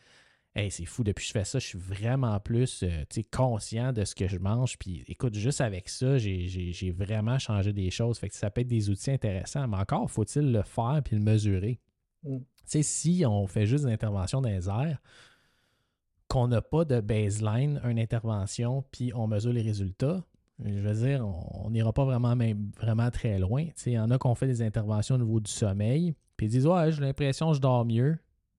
Hey, 0.55 0.71
c'est 0.71 0.85
fou, 0.85 1.05
depuis 1.05 1.23
que 1.23 1.29
je 1.29 1.33
fais 1.33 1.45
ça, 1.45 1.61
je 1.61 1.67
suis 1.67 1.79
vraiment 1.79 2.41
plus 2.41 2.83
euh, 2.83 3.23
conscient 3.31 3.93
de 3.93 4.05
ce 4.05 4.17
que 4.17 4.27
je 4.27 4.37
mange. 4.39 4.77
Puis 4.79 5.05
écoute, 5.07 5.35
juste 5.35 5.61
avec 5.61 5.89
ça, 5.89 6.19
j'ai 6.19 6.95
vraiment 6.97 7.39
changé 7.39 7.73
des 7.73 7.91
choses. 7.91 8.19
Fait 8.19 8.29
que 8.29 8.35
ça 8.35 8.51
peut 8.51 8.63
être 8.63 8.67
des 8.67 8.91
outils 8.91 9.13
intéressants, 9.13 9.69
mais 9.69 9.77
encore 9.77 10.11
faut-il 10.11 10.51
le 10.51 10.63
faire 10.63 11.01
puis 11.05 11.17
le 11.17 11.23
mesurer. 11.23 11.79
Mm. 12.25 12.39
Si 12.65 13.25
on 13.27 13.47
fait 13.47 13.67
juste 13.67 13.85
des 13.85 13.93
interventions 13.93 14.41
dans 14.41 14.49
les 14.49 14.69
airs, 14.69 14.99
qu'on 16.27 16.49
n'a 16.49 16.63
pas 16.63 16.85
de 16.85 17.01
baseline, 17.01 17.81
une 17.85 17.99
intervention, 17.99 18.85
puis 18.93 19.13
on 19.15 19.27
mesure 19.27 19.53
les 19.53 19.63
résultats, 19.63 20.25
je 20.65 20.81
veux 20.81 21.07
dire, 21.07 21.27
on 21.27 21.71
n'ira 21.71 21.93
pas 21.93 22.05
vraiment, 22.05 22.37
même, 22.37 22.71
vraiment 22.77 23.11
très 23.11 23.39
loin. 23.39 23.67
Il 23.87 23.93
y 23.93 23.99
en 23.99 24.11
a 24.11 24.19
qui 24.19 24.27
ont 24.27 24.35
fait 24.35 24.47
des 24.47 24.63
interventions 24.63 25.15
au 25.15 25.19
niveau 25.19 25.41
du 25.41 25.51
sommeil, 25.51 26.15
puis 26.37 26.47
ils 26.47 26.51
disent 26.51 26.67
Ouais, 26.67 26.93
j'ai 26.93 27.01
l'impression 27.01 27.51
que 27.51 27.57
je 27.57 27.61
dors 27.61 27.85
mieux. 27.85 28.19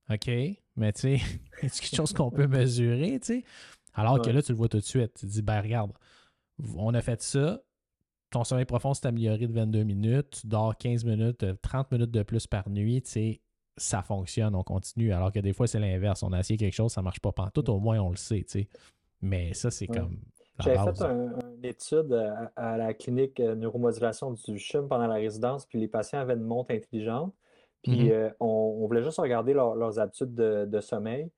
OK, 0.09 0.29
mais 0.75 0.93
tu 0.93 1.01
sais, 1.01 1.17
c'est 1.67 1.81
quelque 1.81 1.95
chose 1.95 2.13
qu'on 2.13 2.31
peut 2.31 2.47
mesurer, 2.47 3.19
tu 3.19 3.25
sais? 3.25 3.43
Alors 3.93 4.21
que 4.21 4.29
là, 4.29 4.41
tu 4.41 4.53
le 4.53 4.57
vois 4.57 4.69
tout 4.69 4.79
de 4.79 4.83
suite. 4.83 5.13
Tu 5.15 5.25
te 5.25 5.31
dis 5.31 5.41
Ben, 5.41 5.61
regarde, 5.61 5.91
on 6.75 6.93
a 6.93 7.01
fait 7.01 7.21
ça, 7.21 7.61
ton 8.29 8.43
sommeil 8.43 8.65
profond 8.65 8.93
s'est 8.93 9.07
amélioré 9.07 9.47
de 9.47 9.53
22 9.53 9.83
minutes, 9.83 10.41
tu 10.41 10.47
dors 10.47 10.77
15 10.77 11.03
minutes, 11.03 11.45
30 11.61 11.91
minutes 11.91 12.11
de 12.11 12.23
plus 12.23 12.47
par 12.47 12.69
nuit, 12.69 13.01
tu 13.01 13.11
sais 13.11 13.41
ça 13.77 14.01
fonctionne, 14.01 14.55
on 14.55 14.63
continue. 14.63 15.13
Alors 15.13 15.31
que 15.31 15.39
des 15.39 15.53
fois, 15.53 15.67
c'est 15.67 15.79
l'inverse. 15.79 16.23
On 16.23 16.31
a 16.33 16.39
essayé 16.39 16.57
quelque 16.57 16.73
chose, 16.73 16.91
ça 16.91 17.01
ne 17.01 17.05
marche 17.05 17.19
pas 17.19 17.33
tout 17.53 17.69
au 17.69 17.79
moins 17.79 17.99
on 17.99 18.09
le 18.09 18.15
sait. 18.17 18.43
Tu 18.43 18.61
sais. 18.61 18.67
Mais 19.21 19.53
ça, 19.53 19.71
c'est 19.71 19.87
comme. 19.87 20.19
J'avais 20.59 20.77
fait 20.93 21.03
une 21.03 21.65
étude 21.65 22.13
à, 22.55 22.77
la 22.77 22.93
clinique 22.93 23.39
euh, 23.39 23.55
neuromodulation 23.55 24.31
du 24.31 24.59
CHUM 24.59 24.87
pendant 24.87 25.07
la 25.07 25.15
résidence, 25.15 25.65
puis 25.65 25.79
les 25.79 25.87
patients 25.87 26.19
avaient 26.19 26.33
une 26.33 26.43
montre 26.43 26.71
intelligente. 26.71 27.33
Puis 27.83 28.09
mm-hmm. 28.09 28.11
euh, 28.11 28.29
on, 28.39 28.85
voulait 28.87 29.03
juste 29.03 29.19
regarder 29.19 29.53
leurs 29.53 29.99
habitudes 29.99 30.33
de, 30.35 30.79
sommeil. 30.81 31.29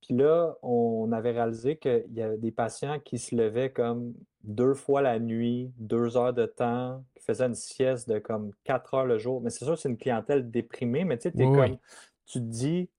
Puis 0.00 0.14
là, 0.14 0.56
on 0.62 1.10
avait 1.12 1.30
réalisé 1.30 1.76
qu'il 1.76 2.12
y 2.14 2.22
avait 2.22 2.36
des 2.36 2.50
patients 2.50 2.98
qui 3.00 3.18
se 3.18 3.34
levaient 3.34 3.70
comme 3.70 4.14
deux 4.42 4.74
fois 4.74 5.00
la 5.00 5.18
nuit, 5.18 5.72
deux 5.78 6.16
heures 6.16 6.34
de 6.34 6.44
temps, 6.44 7.02
qui 7.14 7.24
faisaient 7.24 7.46
une 7.46 7.54
sieste 7.54 8.08
de 8.08 8.18
comme 8.18 8.50
quatre 8.64 8.92
heures 8.94 9.06
le 9.06 9.18
jour. 9.18 9.40
Mais 9.40 9.48
c'est 9.48 9.64
sûr, 9.64 9.78
c'est 9.78 9.88
une 9.88 9.96
clientèle 9.96 10.50
déprimée, 10.50 11.04
mais 11.04 11.16
tu 11.16 11.30
sais, 11.30 11.44
comme, 11.44 11.78
tu 12.26 12.38
te 12.38 12.44
dis, 12.44 12.90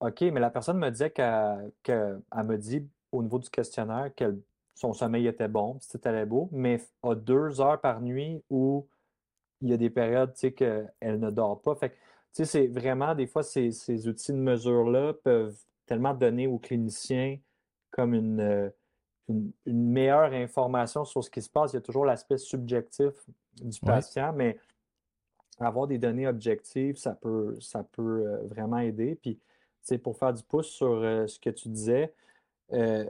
OK, 0.00 0.22
mais 0.22 0.40
la 0.40 0.50
personne 0.50 0.78
me 0.78 0.90
disait 0.90 1.10
qu'elle 1.10 2.22
me 2.34 2.56
dit 2.56 2.86
au 3.12 3.22
niveau 3.22 3.38
du 3.38 3.50
questionnaire 3.50 4.10
qu'elle 4.14 4.38
son 4.74 4.94
sommeil 4.94 5.26
était 5.26 5.48
bon, 5.48 5.76
c'était 5.80 6.10
très 6.10 6.24
beau, 6.24 6.48
mais 6.52 6.80
à 7.02 7.14
deux 7.14 7.60
heures 7.60 7.80
par 7.80 8.00
nuit 8.00 8.42
où 8.48 8.88
il 9.60 9.68
y 9.68 9.74
a 9.74 9.76
des 9.76 9.90
périodes 9.90 10.32
qu'elle 10.56 10.90
ne 11.02 11.30
dort 11.30 11.60
pas. 11.60 11.74
Fait 11.74 11.94
c'est 12.32 12.68
vraiment, 12.68 13.14
des 13.14 13.26
fois, 13.26 13.42
ces, 13.42 13.72
ces 13.72 14.08
outils 14.08 14.32
de 14.32 14.38
mesure-là 14.38 15.14
peuvent 15.24 15.56
tellement 15.86 16.14
donner 16.14 16.46
aux 16.46 16.58
cliniciens 16.58 17.38
comme 17.90 18.14
une, 18.14 18.72
une, 19.28 19.52
meilleure 19.90 20.32
information 20.32 21.04
sur 21.04 21.24
ce 21.24 21.30
qui 21.30 21.42
se 21.42 21.50
passe. 21.50 21.72
Il 21.72 21.76
y 21.76 21.78
a 21.78 21.82
toujours 21.82 22.04
l'aspect 22.04 22.38
subjectif 22.38 23.12
du 23.60 23.80
patient, 23.80 24.32
mais 24.32 24.58
avoir 25.58 25.86
des 25.86 25.98
données 25.98 26.26
objectives, 26.26 26.96
ça 26.96 27.14
peut, 27.14 27.56
ça 27.60 27.82
peut 27.82 28.26
euh, 28.26 28.46
vraiment 28.46 28.78
aider. 28.78 29.18
Puis, 29.20 29.38
pour 29.98 30.16
faire 30.16 30.32
du 30.32 30.42
pouce 30.42 30.68
sur 30.68 30.92
euh, 30.92 31.26
ce 31.26 31.38
que 31.38 31.50
tu 31.50 31.68
disais, 31.68 32.14
euh, 32.72 33.04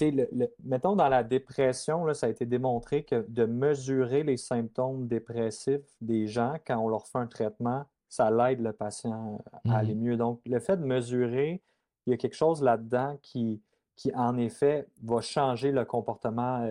le, 0.00 0.46
mettons 0.64 0.96
dans 0.96 1.08
la 1.08 1.22
dépression, 1.22 2.04
là, 2.04 2.14
ça 2.14 2.26
a 2.26 2.30
été 2.30 2.46
démontré 2.46 3.04
que 3.04 3.24
de 3.28 3.44
mesurer 3.44 4.22
les 4.22 4.38
symptômes 4.38 5.06
dépressifs 5.06 5.84
des 6.00 6.26
gens 6.26 6.56
quand 6.66 6.78
on 6.78 6.88
leur 6.88 7.06
fait 7.06 7.18
un 7.18 7.26
traitement, 7.26 7.84
ça 8.12 8.30
l'aide 8.30 8.60
le 8.60 8.74
patient 8.74 9.42
à 9.66 9.78
aller 9.78 9.94
mmh 9.94 10.00
mieux. 10.02 10.16
Donc, 10.18 10.42
le 10.44 10.60
fait 10.60 10.76
de 10.76 10.84
mesurer, 10.84 11.62
il 12.06 12.10
y 12.10 12.12
a 12.12 12.18
quelque 12.18 12.36
chose 12.36 12.62
là-dedans 12.62 13.18
qui, 13.22 13.62
qui, 13.96 14.14
en 14.14 14.36
effet, 14.36 14.86
va 15.02 15.22
changer 15.22 15.72
le 15.72 15.86
comportement 15.86 16.68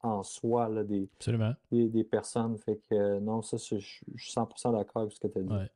en 0.00 0.22
soi 0.22 0.70
là, 0.70 0.84
des, 0.84 1.06
des, 1.70 2.04
personnes. 2.04 2.56
Fait 2.56 2.80
que 2.88 3.18
non, 3.18 3.42
ça, 3.42 3.58
je, 3.58 3.76
suis 3.76 4.06
100% 4.16 4.72
d'accord 4.72 5.02
avec 5.02 5.12
ce 5.12 5.20
que 5.20 5.26
tu 5.26 5.38
as 5.38 5.42
dit. 5.42 5.70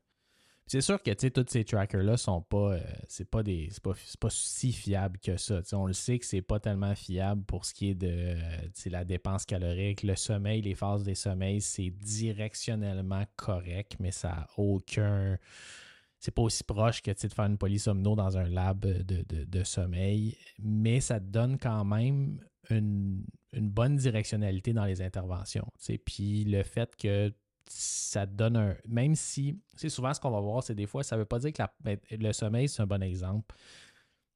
C'est 0.67 0.81
sûr 0.81 1.01
que 1.01 1.11
tous 1.29 1.45
ces 1.47 1.63
trackers-là 1.63 2.17
sont 2.17 2.41
pas. 2.41 2.73
Euh, 2.73 2.81
c'est 3.07 3.29
pas 3.29 3.41
des. 3.41 3.69
C'est 3.71 3.81
pas, 4.19 4.29
si 4.29 4.73
fiable 4.73 5.17
que 5.17 5.37
ça. 5.37 5.61
on 5.71 5.87
le 5.87 5.93
sait 5.93 6.19
que 6.19 6.25
c'est 6.25 6.41
pas 6.41 6.59
tellement 6.59 6.93
fiable 6.93 7.43
pour 7.45 7.63
ce 7.63 7.73
qui 7.73 7.91
est 7.91 7.95
de 7.95 8.35
la 8.87 9.05
dépense 9.05 9.45
calorique. 9.45 10.03
Le 10.03 10.15
sommeil, 10.15 10.61
les 10.61 10.75
phases 10.75 11.03
des 11.03 11.15
sommeils, 11.15 11.61
c'est 11.61 11.89
directionnellement 11.89 13.23
correct, 13.37 13.95
mais 13.99 14.11
ça 14.11 14.27
n'a 14.27 14.47
aucun. 14.57 15.37
C'est 16.19 16.33
pas 16.33 16.41
aussi 16.41 16.65
proche 16.65 17.01
que 17.01 17.11
de 17.11 17.33
faire 17.33 17.45
une 17.45 17.57
polysomno 17.57 18.15
dans 18.15 18.37
un 18.37 18.49
lab 18.49 18.79
de, 18.79 19.63
sommeil, 19.63 20.35
mais 20.59 20.99
ça 20.99 21.19
donne 21.21 21.57
quand 21.57 21.85
même 21.85 22.41
une, 22.69 23.23
une 23.53 23.69
bonne 23.69 23.95
directionnalité 23.95 24.73
dans 24.73 24.85
les 24.85 25.01
interventions. 25.01 25.67
Puis 26.05 26.43
le 26.43 26.63
fait 26.63 26.93
que 26.97 27.31
ça 27.69 28.25
donne 28.25 28.57
un. 28.57 28.75
Même 28.87 29.15
si, 29.15 29.59
c'est 29.75 29.89
souvent 29.89 30.13
ce 30.13 30.19
qu'on 30.19 30.31
va 30.31 30.39
voir, 30.39 30.63
c'est 30.63 30.75
des 30.75 30.87
fois, 30.87 31.03
ça 31.03 31.15
ne 31.15 31.21
veut 31.21 31.25
pas 31.25 31.39
dire 31.39 31.53
que 31.53 31.63
ben, 31.81 31.97
le 32.11 32.31
sommeil, 32.33 32.67
c'est 32.69 32.81
un 32.81 32.87
bon 32.87 33.01
exemple. 33.01 33.55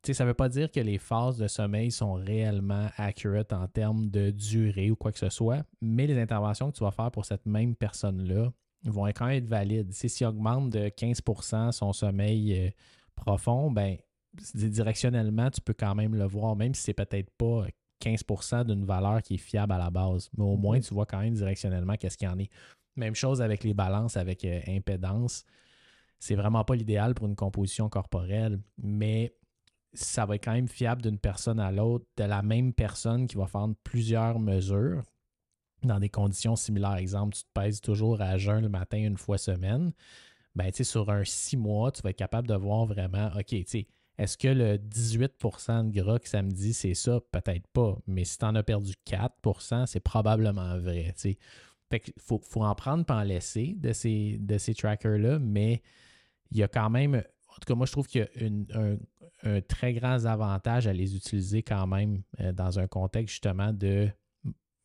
ça 0.04 0.24
ne 0.24 0.30
veut 0.30 0.34
pas 0.34 0.50
dire 0.50 0.72
que 0.72 0.80
les 0.80 0.98
phases 0.98 1.38
de 1.38 1.48
sommeil 1.48 1.92
sont 1.92 2.14
réellement 2.14 2.90
accurate 2.98 3.54
en 3.54 3.68
termes 3.68 4.10
de 4.10 4.32
durée 4.32 4.92
ou 4.92 4.96
quoi 4.96 5.12
que 5.12 5.20
ce 5.20 5.30
soit, 5.30 5.64
mais 5.82 6.08
les 6.08 6.20
interventions 6.20 6.72
que 6.72 6.78
tu 6.78 6.84
vas 6.84 6.92
faire 6.92 7.12
pour 7.12 7.26
cette 7.26 7.46
même 7.46 7.76
personne-là 7.76 8.52
vont 8.86 9.06
quand 9.08 9.28
même 9.28 9.38
être 9.38 9.48
valides. 9.48 9.92
si 9.94 10.26
augmente 10.26 10.72
de 10.72 10.90
15% 10.90 11.72
son 11.72 11.94
sommeil 11.94 12.60
euh, 12.60 12.70
profond, 13.16 13.72
ben 13.72 13.98
directionnellement, 14.54 15.50
tu 15.52 15.62
peux 15.62 15.74
quand 15.74 15.94
même 15.94 16.16
le 16.16 16.26
voir, 16.26 16.56
même 16.56 16.74
si 16.74 16.84
c'est 16.84 16.94
peut-être 16.94 17.30
pas 17.38 17.66
15% 18.02 18.66
d'une 18.66 18.86
valeur 18.86 19.22
qui 19.22 19.36
est 19.36 19.38
fiable 19.38 19.74
à 19.74 19.78
la 19.78 19.90
base. 19.90 20.30
Mais 20.38 20.44
au 20.44 20.58
moins, 20.58 20.78
mm-hmm. 20.78 20.88
tu 20.88 20.94
vois 20.94 21.06
quand 21.06 21.20
même 21.20 21.34
directionnellement 21.34 21.96
qu'est-ce 21.96 22.18
qu'il 22.18 22.28
y 22.28 22.32
en 22.32 22.40
est. 22.40 22.50
Même 22.96 23.16
chose 23.16 23.42
avec 23.42 23.64
les 23.64 23.74
balances, 23.74 24.18
avec 24.18 24.44
euh, 24.46 24.62
impédance. 24.68 25.46
C'est 26.20 26.36
vraiment 26.36 26.64
pas 26.64 26.76
l'idéal 26.76 27.16
pour 27.16 27.28
une 27.28 27.36
composition 27.36 27.90
corporelle, 27.90 28.60
mais 28.78 29.34
ça 29.94 30.26
va 30.26 30.36
être 30.36 30.44
quand 30.44 30.54
même 30.54 30.68
fiable 30.68 31.02
d'une 31.02 31.18
personne 31.18 31.60
à 31.60 31.72
l'autre, 31.72 32.06
de 32.18 32.24
la 32.24 32.42
même 32.42 32.74
personne 32.74 33.28
qui 33.28 33.36
va 33.36 33.48
faire 33.48 33.68
plusieurs 33.84 34.40
mesures 34.40 35.04
dans 35.84 36.00
des 36.00 36.10
conditions 36.10 36.56
similaires. 36.56 36.96
Exemple, 36.96 37.36
tu 37.36 37.44
te 37.44 37.50
pèses 37.54 37.82
toujours 37.82 38.22
à 38.22 38.38
jeun 38.38 38.62
le 38.62 38.70
matin 38.70 38.98
une 38.98 39.18
fois 39.18 39.38
semaine. 39.38 39.92
Ben, 40.56 40.72
sur 40.72 41.10
un 41.10 41.24
six 41.24 41.58
mois, 41.58 41.92
tu 41.92 42.02
vas 42.02 42.10
être 42.12 42.18
capable 42.18 42.48
de 42.48 42.56
voir 42.56 42.86
vraiment, 42.86 43.32
OK, 43.38 43.54
est-ce 43.54 44.38
que 44.38 44.50
le 44.50 44.78
18% 44.78 45.90
de 45.90 46.02
gras 46.02 46.20
que 46.20 46.30
ça 46.30 46.42
me 46.42 46.52
dit, 46.52 46.74
c'est 46.74 46.94
ça? 46.94 47.20
Peut-être 47.32 47.68
pas. 47.70 47.98
Mais 48.06 48.26
si 48.26 48.38
tu 48.38 48.46
en 48.46 48.54
as 48.56 48.64
perdu 48.64 48.94
4% 49.06 49.86
c'est 49.88 50.00
probablement 50.00 50.78
vrai. 50.78 51.14
Fait 51.92 52.00
qu'il 52.00 52.14
faut, 52.20 52.42
en 52.56 52.74
prendre 52.74 53.04
pas 53.04 53.18
en 53.18 53.24
laisser 53.24 53.76
de 53.78 53.92
ces, 53.92 54.74
trackers-là, 54.78 55.40
mais 55.40 55.82
il 56.50 56.58
y 56.58 56.64
a 56.64 56.70
quand 56.70 56.90
même, 56.90 57.16
en 57.16 57.54
tout 57.56 57.68
cas, 57.68 57.76
moi, 57.76 57.86
je 57.86 57.92
trouve 57.92 58.08
qu'il 58.08 58.22
y 58.22 58.74
a 58.74 58.80
un, 59.44 59.62
très 59.68 59.94
grand 59.94 60.26
avantage 60.26 60.88
à 60.88 60.94
les 60.94 61.18
utiliser 61.18 61.64
quand 61.64 61.88
même 61.88 62.22
euh, 62.40 62.54
dans 62.54 62.80
un 62.80 62.88
contexte 62.88 63.34
justement 63.34 63.74
de 63.74 64.08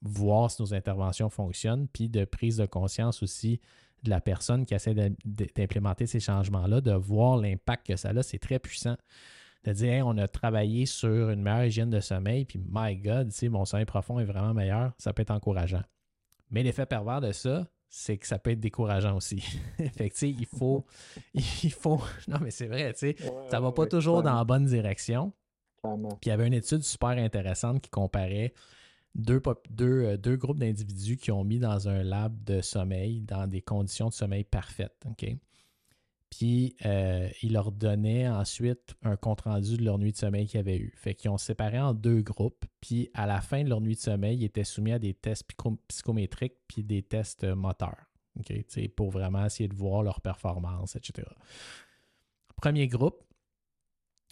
voir 0.02 0.50
si 0.50 0.61
nos 0.62 0.74
interventions 0.74 1.30
fonctionnent, 1.30 1.86
puis 1.86 2.09
de 2.09 2.24
prise 2.24 2.57
de 2.57 2.66
conscience 2.66 3.22
aussi 3.22 3.61
de 4.02 4.11
la 4.11 4.20
personne 4.20 4.66
qui 4.66 4.74
essaie 4.74 4.94
d'implémenter 4.94 6.07
ces 6.07 6.18
changements-là, 6.18 6.80
de 6.80 6.92
voir 6.92 7.36
l'impact 7.36 7.86
que 7.86 7.96
ça 7.96 8.09
a, 8.09 8.22
c'est 8.24 8.38
très 8.38 8.59
puissant. 8.59 8.96
De 9.62 9.72
dire, 9.72 10.09
on 10.09 10.18
a 10.18 10.26
travaillé 10.26 10.86
sur 10.86 11.30
une 11.30 11.42
meilleure 11.42 11.66
hygiène 11.66 11.90
de 11.90 12.00
sommeil, 12.00 12.46
puis 12.46 12.61
my 12.68 12.96
God, 12.96 13.32
mon 13.44 13.64
sommeil 13.64 13.86
profond 13.86 14.18
est 14.18 14.24
vraiment 14.24 14.54
meilleur, 14.54 14.92
ça 14.98 15.12
peut 15.12 15.22
être 15.22 15.30
encourageant. 15.30 15.82
Mais 16.51 16.62
l'effet 16.62 16.86
pervers 16.86 17.20
de 17.20 17.32
ça, 17.32 17.68
c'est 17.88 18.18
que 18.18 18.26
ça 18.26 18.38
peut 18.38 18.51
être 18.51 18.61
décourageant 18.61 19.16
aussi. 19.16 19.40
fait 19.97 20.11
que, 20.11 20.26
il 20.26 20.47
faut, 20.47 20.84
il 21.34 21.72
faut. 21.72 22.01
Non, 22.28 22.38
mais 22.42 22.51
c'est 22.51 22.66
vrai, 22.66 22.92
tu 22.92 22.99
sais, 22.99 23.16
ça 23.51 23.61
va 23.61 23.72
pas 23.72 23.86
toujours 23.86 24.22
dans 24.22 24.34
la 24.34 24.44
bonne 24.44 24.66
direction. 24.66 25.32
Puis 25.82 26.26
il 26.26 26.28
y 26.28 26.32
avait 26.32 26.47
une 26.47 26.55
étude 26.55 26.82
super 26.82 27.11
intéressante 27.11 27.80
qui 27.80 27.90
comparait 27.90 28.53
deux, 29.14 29.40
deux, 29.70 30.05
euh, 30.05 30.16
deux 30.16 30.36
groupes 30.36 30.59
d'individus 30.59 31.16
qui 31.16 31.30
ont 31.30 31.44
mis 31.44 31.59
dans 31.59 31.88
un 31.88 32.03
lab 32.03 32.42
de 32.44 32.61
sommeil 32.61 33.22
dans 33.22 33.47
des 33.47 33.62
conditions 33.62 34.09
de 34.09 34.12
sommeil 34.12 34.44
parfaites. 34.44 35.05
OK? 35.09 35.26
Puis, 36.30 36.76
euh, 36.84 37.28
ils 37.42 37.52
leur 37.52 37.70
donnaient 37.72 38.28
ensuite 38.28 38.94
un 39.02 39.16
compte-rendu 39.16 39.76
de 39.76 39.84
leur 39.84 39.98
nuit 39.98 40.12
de 40.12 40.16
sommeil 40.16 40.46
qu'ils 40.46 40.60
avaient 40.60 40.78
eu. 40.78 40.92
Fait 40.96 41.14
qu'ils 41.14 41.30
ont 41.30 41.38
séparé 41.38 41.78
en 41.78 41.94
deux 41.94 42.20
groupes. 42.20 42.64
Puis, 42.80 43.10
à 43.14 43.26
la 43.26 43.40
fin 43.40 43.62
de 43.62 43.68
leur 43.68 43.80
nuit 43.80 43.94
de 43.94 44.00
sommeil, 44.00 44.38
ils 44.38 44.44
étaient 44.44 44.64
soumis 44.64 44.92
à 44.92 44.98
des 44.98 45.14
tests 45.14 45.46
psychométriques 45.88 46.56
puis 46.66 46.82
des 46.82 47.02
tests 47.02 47.44
moteurs. 47.44 48.10
OK? 48.38 48.52
Pour 48.96 49.10
vraiment 49.10 49.44
essayer 49.46 49.68
de 49.68 49.74
voir 49.74 50.02
leur 50.02 50.20
performance, 50.20 50.96
etc. 50.96 51.28
Premier 52.56 52.88
groupe, 52.88 53.22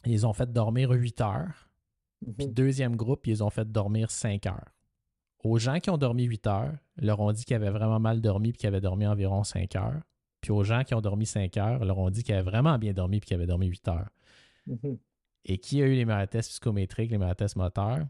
ils 0.04 0.26
ont 0.26 0.32
fait 0.32 0.52
dormir 0.52 0.90
8 0.90 1.20
heures. 1.20 1.68
Puis, 2.36 2.46
mhm. 2.46 2.52
deuxième 2.54 2.96
groupe, 2.96 3.26
ils 3.26 3.42
ont 3.42 3.50
fait 3.50 3.70
dormir 3.70 4.10
5 4.10 4.46
heures. 4.46 4.72
Aux 5.42 5.58
gens 5.58 5.78
qui 5.78 5.90
ont 5.90 5.98
dormi 5.98 6.24
8 6.24 6.46
heures, 6.46 6.74
leur 6.96 7.20
ont 7.20 7.32
dit 7.32 7.44
qu'ils 7.44 7.56
avaient 7.56 7.70
vraiment 7.70 8.00
mal 8.00 8.20
dormi 8.20 8.52
puis 8.52 8.58
qu'ils 8.58 8.68
avaient 8.68 8.80
dormi 8.80 9.06
environ 9.06 9.44
5 9.44 9.76
heures. 9.76 10.00
Puis 10.44 10.52
aux 10.52 10.62
gens 10.62 10.84
qui 10.84 10.94
ont 10.94 11.00
dormi 11.00 11.24
5 11.24 11.56
heures, 11.56 11.82
leur 11.86 11.96
ont 11.96 12.10
dit 12.10 12.22
qu'ils 12.22 12.34
avaient 12.34 12.50
vraiment 12.50 12.78
bien 12.78 12.92
dormi 12.92 13.18
puis 13.18 13.28
qu'ils 13.28 13.36
avaient 13.36 13.46
dormi 13.46 13.66
8 13.66 13.88
heures. 13.88 14.10
Mhm. 14.66 14.98
Et 15.46 15.56
qui 15.56 15.80
a 15.80 15.86
eu 15.86 15.94
les 15.94 16.04
meilleurs 16.04 16.28
tests 16.28 16.50
psychométriques, 16.50 17.10
les 17.10 17.16
meilleurs 17.16 17.34
tests 17.34 17.56
moteurs? 17.56 18.06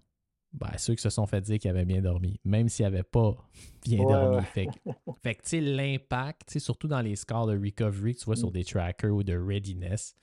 Ben, 0.52 0.76
ceux 0.76 0.96
qui 0.96 1.02
se 1.02 1.10
sont 1.10 1.26
fait 1.26 1.40
dire 1.42 1.60
qu'ils 1.60 1.70
avaient 1.70 1.84
bien 1.84 2.02
dormi, 2.02 2.40
même 2.44 2.68
s'ils 2.68 2.86
n'avaient 2.86 3.04
pas 3.04 3.36
bien 3.84 4.02
dormi. 4.02 4.44
Fait, 4.52 4.66
que, 5.36 5.42
tu 5.42 5.48
sais, 5.48 5.60
l'impact, 5.60 6.58
surtout 6.58 6.88
dans 6.88 7.02
les 7.02 7.14
scores 7.14 7.46
de 7.46 7.56
recovery 7.56 8.14
que 8.14 8.18
tu 8.18 8.24
vois 8.24 8.34
sur 8.34 8.48
mm. 8.48 8.52
des 8.52 8.64
trackers 8.64 9.14
ou 9.14 9.22
de 9.22 9.36
readiness, 9.36 10.16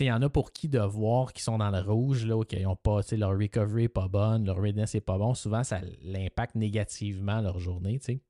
il 0.00 0.06
y 0.06 0.12
en 0.12 0.20
a 0.20 0.28
pour 0.28 0.52
qui 0.52 0.68
de 0.68 0.80
voir 0.80 1.32
qu'ils 1.32 1.42
sont 1.42 1.56
dans 1.56 1.70
le 1.70 1.80
rouge, 1.80 2.26
là, 2.26 2.44
qu'ils 2.44 2.66
ont 2.66 2.76
pas, 2.76 3.00
leur 3.12 3.38
recovery 3.38 3.84
n'est 3.84 3.88
pas 3.88 4.08
bonne, 4.08 4.44
leur 4.44 4.58
readiness 4.58 4.92
n'est 4.92 5.00
pas 5.00 5.16
bon. 5.16 5.32
Souvent, 5.32 5.64
ça 5.64 5.80
l'impacte 6.02 6.56
négativement 6.56 7.40
leur 7.40 7.58
journée. 7.58 7.98
sais. 8.02 8.20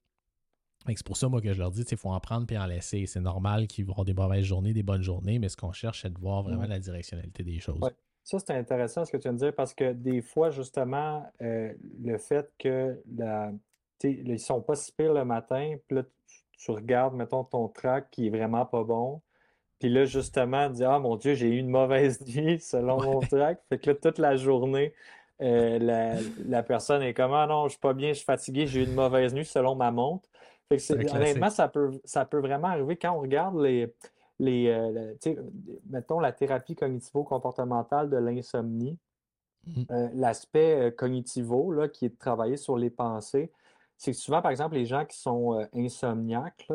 C'est 0.86 1.06
pour 1.06 1.16
ça, 1.16 1.28
moi, 1.28 1.40
que 1.40 1.52
je 1.52 1.58
leur 1.58 1.70
dis, 1.70 1.82
il 1.82 1.96
faut 1.96 2.08
en 2.08 2.20
prendre 2.20 2.46
puis 2.46 2.56
en 2.56 2.66
laisser. 2.66 3.06
C'est 3.06 3.20
normal 3.20 3.66
qu'ils 3.66 3.84
vont 3.84 3.92
avoir 3.92 4.04
des 4.04 4.14
mauvaises 4.14 4.44
journées, 4.44 4.72
des 4.72 4.82
bonnes 4.82 5.02
journées, 5.02 5.38
mais 5.38 5.48
ce 5.48 5.56
qu'on 5.56 5.72
cherche, 5.72 6.02
c'est 6.02 6.12
de 6.12 6.18
voir 6.18 6.42
vraiment 6.42 6.66
la 6.66 6.78
directionnalité 6.78 7.42
des 7.42 7.58
choses. 7.60 7.80
Ça, 8.24 8.38
c'est 8.38 8.54
intéressant 8.54 9.04
ce 9.04 9.12
que 9.12 9.16
tu 9.16 9.24
viens 9.24 9.32
de 9.32 9.38
dire 9.38 9.54
parce 9.54 9.74
que 9.74 9.92
des 9.92 10.22
fois, 10.22 10.50
justement, 10.50 11.30
euh, 11.42 11.72
le 12.02 12.18
fait 12.18 12.50
que 12.58 13.00
la, 13.16 13.50
ils 14.04 14.32
ne 14.32 14.36
sont 14.36 14.60
pas 14.60 14.74
si 14.74 14.92
pires 14.92 15.12
le 15.12 15.24
matin, 15.24 15.74
puis 15.86 15.96
là, 15.96 16.02
tu, 16.58 16.70
regardes, 16.70 17.14
mettons, 17.14 17.44
ton 17.44 17.68
track 17.68 18.10
qui 18.10 18.26
est 18.26 18.30
vraiment 18.30 18.66
pas 18.66 18.84
bon. 18.84 19.20
Puis 19.78 19.88
là, 19.88 20.04
justement, 20.04 20.68
tu 20.68 20.76
dis 20.76 20.84
Ah 20.84 20.98
mon 20.98 21.16
Dieu, 21.16 21.34
j'ai 21.34 21.48
eu 21.48 21.58
une 21.58 21.70
mauvaise 21.70 22.20
nuit 22.26 22.60
selon 22.60 23.02
mon 23.02 23.20
track. 23.20 23.60
Fait 23.68 23.78
que 23.78 23.90
là, 23.90 23.96
toute 23.96 24.18
la 24.18 24.36
journée, 24.36 24.92
euh, 25.40 26.20
la, 26.46 26.62
personne 26.62 27.02
est 27.02 27.14
comme 27.14 27.32
Ah 27.32 27.46
non, 27.46 27.64
je 27.64 27.72
suis 27.72 27.80
pas 27.80 27.94
bien, 27.94 28.10
je 28.10 28.18
suis 28.18 28.24
fatigué, 28.24 28.66
j'ai 28.66 28.80
eu 28.80 28.84
une 28.84 28.94
mauvaise 28.94 29.34
nuit 29.34 29.46
selon 29.46 29.74
ma 29.74 29.90
montre 29.90 30.29
honnêtement, 30.70 31.50
ça 31.50 31.68
peut, 31.68 31.90
ça 32.04 32.24
peut 32.24 32.40
vraiment 32.40 32.68
arriver 32.68 32.96
quand 32.96 33.12
on 33.12 33.20
regarde 33.20 33.58
les, 33.60 33.92
les 34.40 34.68
euh, 34.68 35.14
mettons 35.88 36.18
la 36.18 36.32
thérapie 36.32 36.74
cognitivo-comportementale 36.74 38.10
de 38.10 38.16
l'insomnie, 38.16 38.98
mmh. 39.66 39.82
euh, 39.90 40.08
l'aspect 40.14 40.88
euh, 40.88 40.90
cognitivo 40.90 41.72
là, 41.72 41.88
qui 41.88 42.06
est 42.06 42.10
de 42.10 42.18
travailler 42.18 42.56
sur 42.56 42.76
les 42.76 42.90
pensées, 42.90 43.52
c'est 43.96 44.12
que 44.12 44.16
souvent, 44.16 44.40
par 44.40 44.50
exemple, 44.50 44.76
les 44.76 44.86
gens 44.86 45.04
qui 45.04 45.18
sont 45.18 45.62
insomniaques, 45.74 46.68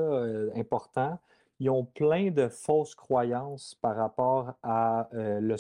importants, 0.56 1.18
ils 1.60 1.72
ont 1.72 1.84
plein 1.84 2.30
de 2.30 2.48
fausses 2.48 2.94
croyances 2.94 3.74
par 3.82 3.96
rapport 3.96 4.54
à 4.62 5.10
le, 5.12 5.56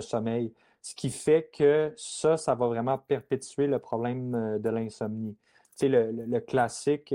sommeil. 0.00 0.54
ce 0.80 0.94
qui 0.94 1.10
fait 1.10 1.50
que 1.52 1.92
ça, 1.98 2.38
ça 2.38 2.54
va 2.54 2.66
vraiment 2.66 2.96
perpétuer 2.96 3.66
le 3.66 3.78
problème 3.78 4.58
de 4.58 4.70
l'insomnie. 4.70 5.36
Tu 5.76 5.86
sais, 5.86 5.88
le, 5.90 6.40
classique, 6.40 7.14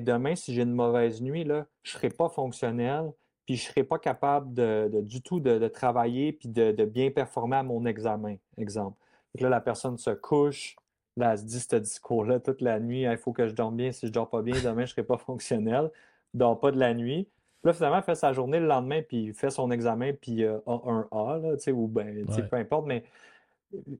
demain, 0.00 0.34
si 0.34 0.54
j'ai 0.54 0.62
une 0.62 0.72
mauvaise 0.72 1.20
nuit, 1.20 1.44
là, 1.44 1.66
je 1.82 1.92
ne 1.92 1.98
serai 1.98 2.10
pas 2.10 2.28
fonctionnel, 2.28 3.12
puis 3.46 3.56
je 3.56 3.64
ne 3.66 3.70
serai 3.70 3.84
pas 3.84 3.98
capable 3.98 4.54
de, 4.54 5.00
du 5.02 5.22
tout 5.22 5.40
de, 5.40 5.66
travailler 5.68 6.32
puis 6.32 6.48
de, 6.48 6.84
bien 6.84 7.10
performer 7.10 7.56
à 7.56 7.62
mon 7.62 7.84
examen, 7.86 8.36
exemple. 8.58 8.96
là, 9.38 9.48
la 9.48 9.60
personne 9.60 9.98
se 9.98 10.10
couche, 10.10 10.76
là, 11.16 11.32
elle 11.32 11.38
se 11.38 11.44
dit 11.44 11.60
ce 11.60 11.76
discours-là 11.76 12.40
toute 12.40 12.60
la 12.60 12.80
nuit, 12.80 13.02
il 13.02 13.16
faut 13.16 13.32
que 13.32 13.48
je 13.48 13.54
dorme 13.54 13.76
bien, 13.76 13.92
si 13.92 14.06
je 14.06 14.10
ne 14.10 14.14
dors 14.14 14.30
pas 14.30 14.42
bien, 14.42 14.54
demain, 14.54 14.76
je 14.76 14.80
ne 14.80 14.86
serai 14.86 15.02
pas 15.04 15.16
fonctionnel, 15.18 15.90
ne 16.34 16.38
dors 16.38 16.60
pas 16.60 16.70
de 16.70 16.78
la 16.78 16.94
nuit. 16.94 17.28
là, 17.64 17.72
finalement, 17.72 17.98
il 17.98 18.04
fait 18.04 18.14
sa 18.14 18.32
journée 18.32 18.60
le 18.60 18.66
lendemain, 18.66 19.02
puis 19.02 19.24
il 19.24 19.34
fait 19.34 19.50
son 19.50 19.70
examen, 19.70 20.12
puis 20.12 20.44
a 20.44 20.60
un 20.66 21.08
A, 21.10 21.38
là, 21.38 21.72
ou 21.72 21.88
ben, 21.88 22.26
peu 22.50 22.56
importe, 22.56 22.86
mais 22.86 23.04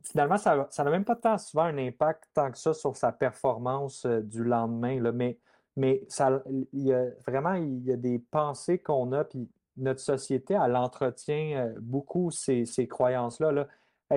finalement, 0.02 0.38
ça 0.38 0.68
n'a 0.78 0.90
même 0.90 1.04
pas 1.04 1.16
tant 1.16 1.38
souvent 1.38 1.64
un 1.64 1.78
impact 1.78 2.24
tant 2.34 2.50
que 2.50 2.58
ça 2.58 2.74
sur 2.74 2.96
sa 2.96 3.12
performance 3.12 4.04
euh, 4.06 4.20
du 4.20 4.44
lendemain, 4.44 5.00
là, 5.00 5.12
mais 5.12 5.38
mais 5.76 6.04
ça, 6.08 6.42
il 6.72 6.86
y 6.86 6.92
a, 6.92 7.06
vraiment, 7.26 7.54
il 7.54 7.84
y 7.84 7.92
a 7.92 7.96
des 7.96 8.18
pensées 8.18 8.78
qu'on 8.78 9.12
a, 9.12 9.24
puis 9.24 9.48
notre 9.76 10.00
société, 10.00 10.54
elle 10.54 10.76
entretient 10.76 11.56
euh, 11.56 11.74
beaucoup 11.80 12.30
ces, 12.30 12.66
croyances-là. 12.88 13.52
Là. 13.52 13.66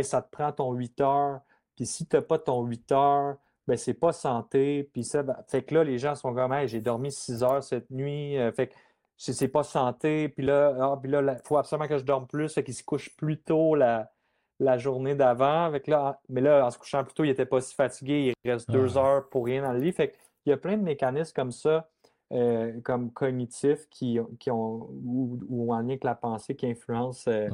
ça 0.04 0.22
te 0.22 0.30
prend 0.30 0.52
ton 0.52 0.74
8 0.74 1.02
heures, 1.02 1.40
puis 1.76 1.86
si 1.86 2.06
tu 2.06 2.16
n'as 2.16 2.22
pas 2.22 2.40
ton 2.40 2.66
8 2.66 2.92
heures, 2.92 3.38
ben 3.68 3.78
c'est 3.78 3.94
pas 3.94 4.12
santé. 4.12 4.90
Puis 4.94 5.04
ça, 5.04 5.24
ben, 5.24 5.38
fait 5.48 5.64
que 5.64 5.74
là, 5.76 5.84
les 5.84 5.98
gens 5.98 6.16
sont 6.16 6.34
comme, 6.34 6.54
hey, 6.54 6.68
j'ai 6.68 6.82
dormi 6.82 7.12
6 7.12 7.44
heures 7.44 7.64
cette 7.64 7.90
nuit, 7.90 8.38
euh, 8.38 8.52
fait 8.52 8.68
que 8.68 8.74
c'est 9.18 9.48
pas 9.48 9.64
santé, 9.64 10.28
puis 10.28 10.46
là, 10.46 10.76
ah, 10.80 11.02
il 11.04 11.38
faut 11.46 11.58
absolument 11.58 11.88
que 11.88 11.98
je 11.98 12.04
dorme 12.04 12.28
plus, 12.28 12.54
fait 12.54 12.64
qu'il 12.64 12.74
se 12.74 12.84
couche 12.84 13.16
plus 13.16 13.42
tôt 13.42 13.76
la, 13.76 14.12
la 14.60 14.78
journée 14.78 15.16
d'avant. 15.16 15.72
Là, 15.88 16.20
mais 16.30 16.42
là, 16.42 16.66
en 16.66 16.72
se 16.72 16.78
couchant 16.78 17.04
plus 17.04 17.14
tôt, 17.14 17.24
il 17.24 17.30
n'était 17.30 17.46
pas 17.46 17.62
si 17.62 17.74
fatigué, 17.76 18.34
il 18.44 18.52
reste 18.52 18.70
deux 18.70 18.98
heures 18.98 19.30
pour 19.30 19.46
rien 19.46 19.62
dans 19.62 19.74
le 19.74 19.80
lit. 19.80 19.92
Fait 19.92 20.10
que 20.10 20.18
il 20.46 20.50
y 20.50 20.54
a 20.54 20.58
plein 20.58 20.78
de 20.78 20.84
mécanismes 20.84 21.34
comme 21.34 21.52
ça, 21.52 21.90
euh, 22.34 22.80
comme 22.82 23.12
cognitifs, 23.12 23.88
qui, 23.90 24.20
qui 24.40 24.52
ont, 24.52 24.90
ou, 25.04 25.74
en 25.74 25.80
lien 25.80 25.90
avec 25.90 26.04
la 26.04 26.16
pensée, 26.16 26.56
qui 26.56 26.68
influencent 26.68 27.30
euh, 27.30 27.50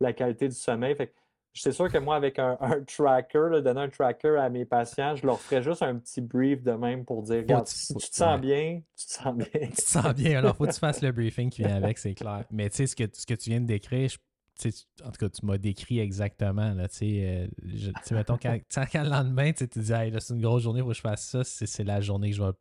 la 0.00 0.12
qualité 0.12 0.48
du 0.48 0.54
sommeil. 0.54 0.94
Fait 0.96 1.12
c'est 1.52 1.72
sûr 1.72 1.90
que 1.90 1.98
moi, 1.98 2.14
avec 2.16 2.38
un, 2.38 2.56
tracker, 2.86 3.60
donner 3.62 3.80
un 3.80 3.88
tracker 3.88 4.36
à 4.38 4.48
mes 4.48 4.64
patients, 4.64 5.16
je 5.16 5.26
leur 5.26 5.40
ferais 5.40 5.62
juste 5.62 5.82
un 5.82 5.96
petit 5.96 6.20
brief 6.20 6.62
de 6.62 6.72
même 6.72 7.04
pour 7.04 7.22
dire 7.22 7.38
Regarde, 7.38 7.66
tu 7.66 7.94
te 7.94 8.14
sens 8.14 8.40
bien, 8.40 8.80
tu 8.96 9.06
te 9.06 9.12
sens 9.12 9.36
bien. 9.36 9.46
tu 9.68 9.72
te 9.72 9.80
sens 9.80 10.14
bien, 10.14 10.38
alors 10.38 10.56
faut 10.56 10.66
que 10.66 10.72
tu 10.72 10.78
fasses 10.78 11.02
le 11.02 11.10
briefing 11.10 11.50
qui 11.50 11.62
vient 11.62 11.76
avec, 11.76 11.98
c'est 11.98 12.14
clair. 12.14 12.44
Mais 12.52 12.70
tu 12.70 12.76
sais, 12.76 12.86
ce 12.86 12.94
que, 12.94 13.04
ce 13.12 13.26
que 13.26 13.34
tu 13.34 13.50
viens 13.50 13.60
de 13.60 13.66
décrire, 13.66 14.08
je 14.08 14.18
en 15.04 15.10
tout 15.10 15.18
cas, 15.18 15.28
tu 15.28 15.46
m'as 15.46 15.58
décrit 15.58 16.00
exactement. 16.00 16.74
Là, 16.74 16.86
euh, 17.02 17.46
mettons, 18.10 18.36
quand, 18.36 18.58
quand, 18.74 19.02
le 19.02 19.10
lendemain, 19.10 19.52
tu 19.52 19.68
te 19.68 19.78
dis, 19.78 19.86
c'est 19.86 20.34
une 20.34 20.40
grosse 20.40 20.62
journée, 20.62 20.80
il 20.80 20.82
faut 20.82 20.90
que 20.90 20.96
je 20.96 21.00
fasse 21.00 21.24
ça, 21.24 21.44
c'est 21.44 21.84
la 21.84 22.00
journée 22.00 22.30
que 22.30 22.36
je 22.36 22.42
vais 22.42 22.52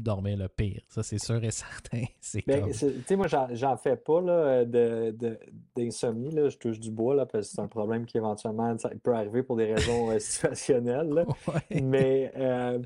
dormir 0.00 0.36
le 0.36 0.48
pire. 0.48 0.82
Ça, 0.88 1.02
c'est 1.02 1.18
sûr 1.18 1.42
et 1.44 1.50
certain. 1.50 2.04
Ben, 2.46 2.70
tu 2.70 2.74
sais, 3.06 3.16
moi, 3.16 3.26
j'en 3.28 3.76
fais 3.76 3.96
pas 3.96 4.20
d'insomnie. 5.74 6.34
De, 6.34 6.48
je 6.48 6.58
touche 6.58 6.78
du 6.78 6.90
bois 6.90 7.14
là, 7.14 7.26
parce 7.26 7.48
que 7.48 7.54
c'est 7.54 7.60
un 7.60 7.66
problème 7.66 8.06
qui 8.06 8.16
éventuellement 8.16 8.74
peut 9.02 9.14
arriver 9.14 9.42
pour 9.42 9.56
des 9.56 9.74
raisons 9.74 10.10
euh, 10.10 10.18
situationnelles. 10.20 11.26
Mais. 11.82 12.32
Euh, 12.36 12.78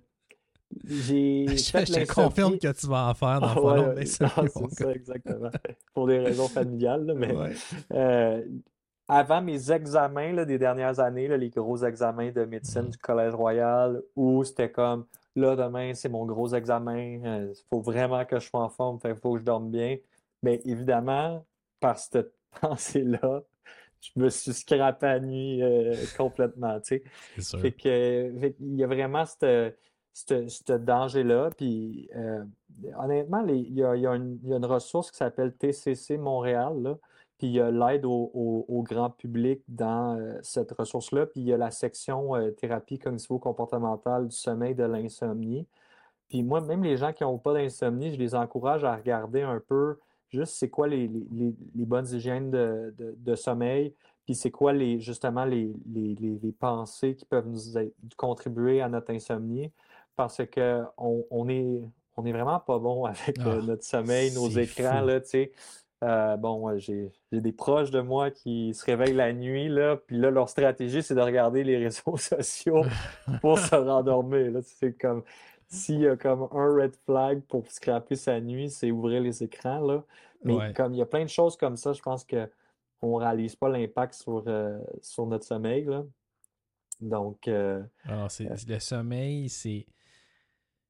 j'ai 0.84 1.46
je, 1.48 2.04
te 2.04 2.12
confirme 2.12 2.58
que 2.58 2.72
tu 2.72 2.86
vas 2.86 3.08
en 3.08 3.14
faire 3.14 3.40
dans 3.40 3.68
ah, 3.68 3.94
ouais, 3.94 4.06
C'est 4.06 4.26
ça, 4.26 4.92
exactement. 4.92 5.50
Pour 5.94 6.06
des 6.06 6.18
raisons 6.18 6.48
familiales. 6.48 7.14
mais 7.16 7.34
euh, 7.92 8.42
avant 9.08 9.42
mes 9.42 9.70
examens 9.70 10.32
là, 10.32 10.44
des 10.44 10.58
dernières 10.58 11.00
années, 11.00 11.28
là, 11.28 11.36
les 11.36 11.50
gros 11.50 11.84
examens 11.84 12.30
de 12.30 12.44
médecine 12.44 12.82
mm. 12.82 12.90
du 12.90 12.98
Collège 12.98 13.34
Royal, 13.34 14.02
où 14.16 14.44
c'était 14.44 14.70
comme 14.70 15.06
là, 15.36 15.56
demain, 15.56 15.94
c'est 15.94 16.08
mon 16.08 16.24
gros 16.26 16.54
examen, 16.54 16.98
il 16.98 17.26
euh, 17.26 17.52
faut 17.70 17.80
vraiment 17.80 18.24
que 18.24 18.38
je 18.38 18.48
sois 18.48 18.62
en 18.62 18.68
forme, 18.68 18.98
il 19.04 19.14
faut 19.16 19.34
que 19.34 19.40
je 19.40 19.44
dorme 19.44 19.70
bien. 19.70 19.96
Mais 20.42 20.60
évidemment, 20.64 21.44
par 21.80 21.98
cette 21.98 22.32
pensée-là, 22.60 23.42
je 24.00 24.10
me 24.16 24.28
suis 24.28 24.52
scrapé 24.52 25.06
à 25.06 25.20
nuit 25.20 25.62
euh, 25.62 25.94
complètement. 26.16 26.78
Tu 26.80 27.02
sais. 27.38 27.58
Fait 27.58 27.72
que, 27.72 28.52
il 28.60 28.76
y 28.76 28.84
a 28.84 28.86
vraiment 28.86 29.24
cette 29.24 29.76
ce 30.14 30.72
danger-là. 30.72 31.50
Puis 31.56 32.08
euh, 32.16 32.44
honnêtement, 32.96 33.44
il 33.46 33.74
y, 33.74 33.84
a, 33.84 33.94
une 33.94 34.64
ressource 34.64 35.10
qui 35.10 35.18
s'appelle 35.18 35.54
TCC 35.54 36.16
Montréal. 36.16 36.96
Puis 37.36 37.48
il 37.48 37.52
y 37.54 37.60
a 37.60 37.70
l'aide 37.70 38.04
au, 38.04 38.84
grand 38.86 39.10
public 39.10 39.60
dans 39.68 40.16
euh, 40.16 40.38
cette 40.42 40.72
ressource-là. 40.72 41.26
Puis 41.26 41.40
il 41.40 41.46
y 41.48 41.52
a 41.52 41.56
la 41.56 41.70
section 41.70 42.36
euh, 42.36 42.50
thérapie 42.52 42.98
cognitivo-comportementale 42.98 44.28
du 44.28 44.36
sommeil 44.36 44.74
de 44.74 44.84
l'insomnie. 44.84 45.66
Puis 46.28 46.42
moi, 46.42 46.60
même 46.60 46.82
les 46.84 46.96
gens 46.96 47.12
qui 47.12 47.24
n'ont 47.24 47.38
pas 47.38 47.52
d'insomnie, 47.52 48.12
je 48.12 48.18
les 48.18 48.34
encourage 48.34 48.84
à 48.84 48.94
regarder 48.94 49.42
un 49.42 49.60
peu 49.60 49.98
juste 50.30 50.54
c'est 50.54 50.70
quoi 50.70 50.88
les, 50.88 51.08
bonnes 51.74 52.08
hygiènes 52.08 52.50
de, 52.50 53.34
sommeil, 53.34 53.94
puis 54.24 54.34
c'est 54.34 54.50
quoi 54.50 54.72
les, 54.72 54.98
justement 55.00 55.44
les, 55.44 55.74
pensées 56.58 57.14
qui 57.14 57.24
peuvent 57.24 57.46
nous 57.46 57.78
contribuer 58.16 58.80
à 58.80 58.88
notre 58.88 59.12
insomnie 59.12 59.70
parce 60.16 60.42
qu'on 60.46 61.26
on 61.30 61.48
est, 61.48 61.82
on 62.16 62.24
est 62.24 62.32
vraiment 62.32 62.60
pas 62.60 62.78
bon 62.78 63.04
avec 63.06 63.38
euh, 63.40 63.60
ah, 63.60 63.66
notre 63.66 63.84
sommeil, 63.84 64.32
nos 64.32 64.48
écrans, 64.48 65.00
là, 65.00 65.20
tu 65.20 65.28
sais. 65.28 65.52
Euh, 66.02 66.36
bon, 66.36 66.76
j'ai 66.78 67.10
des 67.32 67.52
proches 67.52 67.90
de 67.90 68.00
moi 68.00 68.30
qui 68.30 68.74
se 68.74 68.84
réveillent 68.84 69.14
la 69.14 69.32
nuit, 69.32 69.68
là, 69.68 69.96
puis 69.96 70.18
là, 70.18 70.30
leur 70.30 70.50
stratégie, 70.50 71.02
c'est 71.02 71.14
de 71.14 71.20
regarder 71.20 71.64
les 71.64 71.76
réseaux 71.84 72.16
sociaux 72.16 72.82
pour 73.40 73.58
se 73.58 73.74
rendormir. 73.74 74.52
C'est 74.62 74.92
comme 74.92 75.22
s'il 75.66 76.00
y 76.00 76.08
a 76.08 76.16
comme 76.16 76.48
un 76.52 76.74
red 76.74 76.94
flag 77.06 77.40
pour 77.48 77.70
scraper 77.70 78.16
sa 78.16 78.38
nuit, 78.40 78.68
c'est 78.68 78.90
ouvrir 78.90 79.22
les 79.22 79.42
écrans. 79.42 79.80
Là. 79.80 80.04
Mais 80.42 80.74
comme 80.74 80.92
il 80.92 80.98
y 80.98 81.02
a 81.02 81.06
plein 81.06 81.22
de 81.22 81.30
choses 81.30 81.56
comme 81.56 81.78
ça, 81.78 81.94
je 81.94 82.02
pense 82.02 82.26
qu'on 82.26 83.18
ne 83.18 83.24
réalise 83.24 83.56
pas 83.56 83.70
l'impact 83.70 84.12
sur, 84.12 84.44
euh, 84.46 84.78
sur 85.00 85.24
notre 85.26 85.44
sommeil. 85.44 85.84
Là. 85.84 86.04
Donc. 87.00 87.48
Alors, 87.48 88.28
le 88.68 88.78
sommeil, 88.78 89.48
c'est 89.48 89.86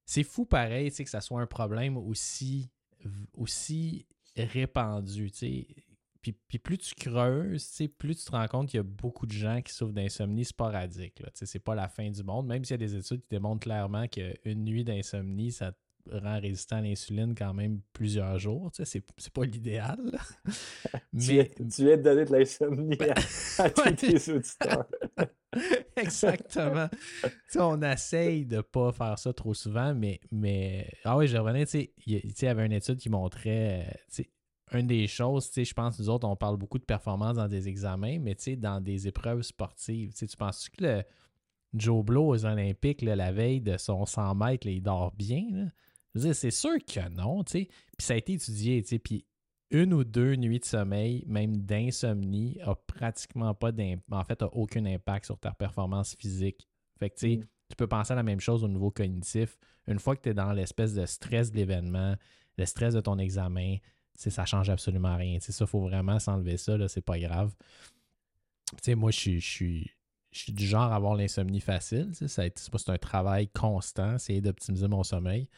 c'est 0.07 0.25
fou 0.25 0.45
pareil, 0.45 0.91
que 0.91 1.11
ça 1.11 1.21
soit 1.21 1.41
un 1.41 1.47
problème 1.47 1.97
aussi, 1.97 2.71
aussi 3.37 4.07
répandu, 4.37 5.31
tu 5.31 5.39
sais. 5.39 5.67
Puis, 6.21 6.33
puis, 6.33 6.59
plus 6.59 6.79
tu 6.79 6.95
creuses, 6.95 7.71
plus 7.99 8.17
tu 8.17 8.25
te 8.25 8.31
rends 8.31 8.49
compte 8.49 8.71
qu'il 8.71 8.79
y 8.79 8.81
a 8.81 8.83
beaucoup 8.83 9.27
de 9.27 9.33
gens 9.33 9.61
qui 9.61 9.75
souffrent 9.75 9.93
d'insomnie 9.93 10.47
sporadique. 10.47 11.21
Sais, 11.35 11.45
c'est 11.45 11.59
pas 11.59 11.75
la 11.75 11.87
fin 11.87 12.11
du 12.11 12.23
monde, 12.23 12.47
même 12.47 12.65
s'il 12.65 12.73
y 12.73 12.83
a 12.83 12.87
des 12.87 12.97
études 12.97 13.21
qui 13.21 13.29
démontrent 13.29 13.61
clairement 13.61 14.09
qu'une 14.09 14.65
nuit 14.65 14.85
d'insomnie, 14.85 15.53
ça 15.53 15.73
rend 16.11 16.41
résistant 16.41 16.77
à 16.77 16.81
l'insuline 16.81 17.35
quand 17.37 17.55
même 17.55 17.81
plusieurs 17.93 18.39
jours. 18.39 18.71
Tu 18.73 18.85
sais, 18.85 19.03
c'est 19.17 19.33
pas 19.33 19.45
l'idéal. 19.45 19.99
Mais... 21.13 21.51
tu, 21.57 21.85
viens 21.85 21.97
de 21.97 22.03
donner 22.03 22.25
de 22.25 22.33
l'insomnie 22.33 22.99
à, 23.59 23.71
tous 23.71 23.93
tes 23.93 24.33
auditeurs. 24.33 24.87
Exactement. 25.97 26.89
tu 27.51 27.61
on 27.61 27.81
essaye 27.83 28.45
de 28.45 28.61
pas 28.61 28.93
faire 28.93 29.19
ça 29.19 29.33
trop 29.33 29.55
souvent, 29.55 29.95
mais, 29.95 30.21
mais... 30.33 30.91
ah 31.05 31.17
oui, 31.17 31.29
je 31.29 31.37
revenais, 31.37 31.65
tu 31.65 31.71
sais, 31.71 31.93
il 32.07 32.35
y 32.43 32.47
avait 32.47 32.67
une 32.67 32.73
étude 32.73 32.99
qui 32.99 33.09
montrait, 33.09 33.87
euh, 33.87 33.93
tu 34.09 34.25
sais, 34.25 34.31
une 34.73 34.89
des 34.89 35.07
choses, 35.07 35.47
tu 35.47 35.53
sais, 35.53 35.65
je 35.65 35.73
pense, 35.73 36.01
nous 36.01 36.09
autres, 36.09 36.27
on 36.27 36.35
parle 36.35 36.57
beaucoup 36.57 36.81
de 36.81 36.85
performance 36.85 37.37
dans 37.37 37.47
des 37.47 37.69
examens, 37.69 38.19
mais 38.19 38.35
tu 38.35 38.43
sais, 38.43 38.57
dans 38.57 38.81
des 38.81 39.07
épreuves 39.07 39.43
sportives, 39.43 40.11
tu 40.11 40.19
sais, 40.19 40.27
tu 40.27 40.37
penses 40.37 40.69
que 40.69 40.83
le 40.83 41.03
Joe 41.75 42.05
Blow 42.05 42.35
aux 42.35 42.45
Olympiques, 42.45 43.03
la 43.03 43.33
veille 43.33 43.61
de 43.61 43.77
son 43.77 44.07
100 44.07 44.35
mètres, 44.35 44.67
il 44.67 44.83
dort 44.83 45.13
bien, 45.13 45.45
là? 45.53 45.65
C'est 46.15 46.51
sûr 46.51 46.77
que 46.85 47.09
non, 47.11 47.45
tu 47.45 47.53
sais. 47.53 47.69
Puis 47.97 48.07
ça 48.07 48.15
a 48.15 48.17
été 48.17 48.35
étudié, 48.35 48.83
tu 48.83 48.89
sais. 48.89 48.99
Puis 48.99 49.27
une 49.71 49.93
ou 49.93 50.05
deux 50.05 50.37
nuits 50.37 50.61
de 50.61 50.65
sommeil, 50.65 51.25
même 51.27 51.62
d'insomnie, 51.62 52.59
a 52.62 52.75
pratiquement 52.75 53.55
pas 53.55 53.73
d'impact, 53.73 54.12
en 54.12 54.25
fait, 54.25 54.43
a 54.43 54.47
aucun 54.55 54.85
impact 54.87 55.27
sur 55.27 55.39
ta 55.39 55.53
performance 55.53 56.15
physique. 56.15 56.69
Fait 56.99 57.11
que, 57.11 57.17
tu 57.17 57.31
sais, 57.31 57.37
mm. 57.39 57.45
tu 57.71 57.77
peux 57.77 57.89
penser 57.89 58.12
à 58.12 58.17
la 58.17 58.23
même 58.23 58.41
chose 58.41 58.62
au 58.62 58.69
niveau 58.69 58.91
cognitif. 58.91 59.59
Une 59.87 59.99
fois 59.99 60.15
que 60.17 60.23
tu 60.23 60.29
es 60.29 60.35
dans 60.35 60.53
l'espèce 60.53 60.95
de 60.95 61.05
stress 61.07 61.51
de 61.51 61.57
l'événement, 61.57 62.15
le 62.57 62.67
stress 62.67 62.95
de 62.95 63.01
ton 63.01 63.19
examen, 63.19 63.79
ça 64.15 64.45
change 64.45 64.71
absolument 64.71 65.17
rien. 65.17 65.39
Tu 65.39 65.51
ça, 65.51 65.67
faut 65.67 65.81
vraiment 65.81 66.21
s'enlever 66.21 66.57
ça, 66.57 66.77
là, 66.79 66.87
c'est 66.89 67.05
pas 67.05 67.19
grave. 67.19 67.53
Tu 68.71 68.79
sais, 68.83 68.95
moi, 68.95 69.11
je 69.11 69.19
suis, 69.19 69.41
je 69.41 70.39
suis 70.39 70.53
du 70.53 70.67
genre 70.67 70.93
à 70.93 70.97
avoir 70.97 71.17
l'insomnie 71.17 71.61
facile. 71.61 72.12
C'est 72.12 72.89
un 72.89 72.99
travail 72.99 73.49
constant, 73.49 74.15
essayer 74.15 74.41
d'optimiser 74.41 74.89
mon 74.89 75.03
sommeil. 75.03 75.49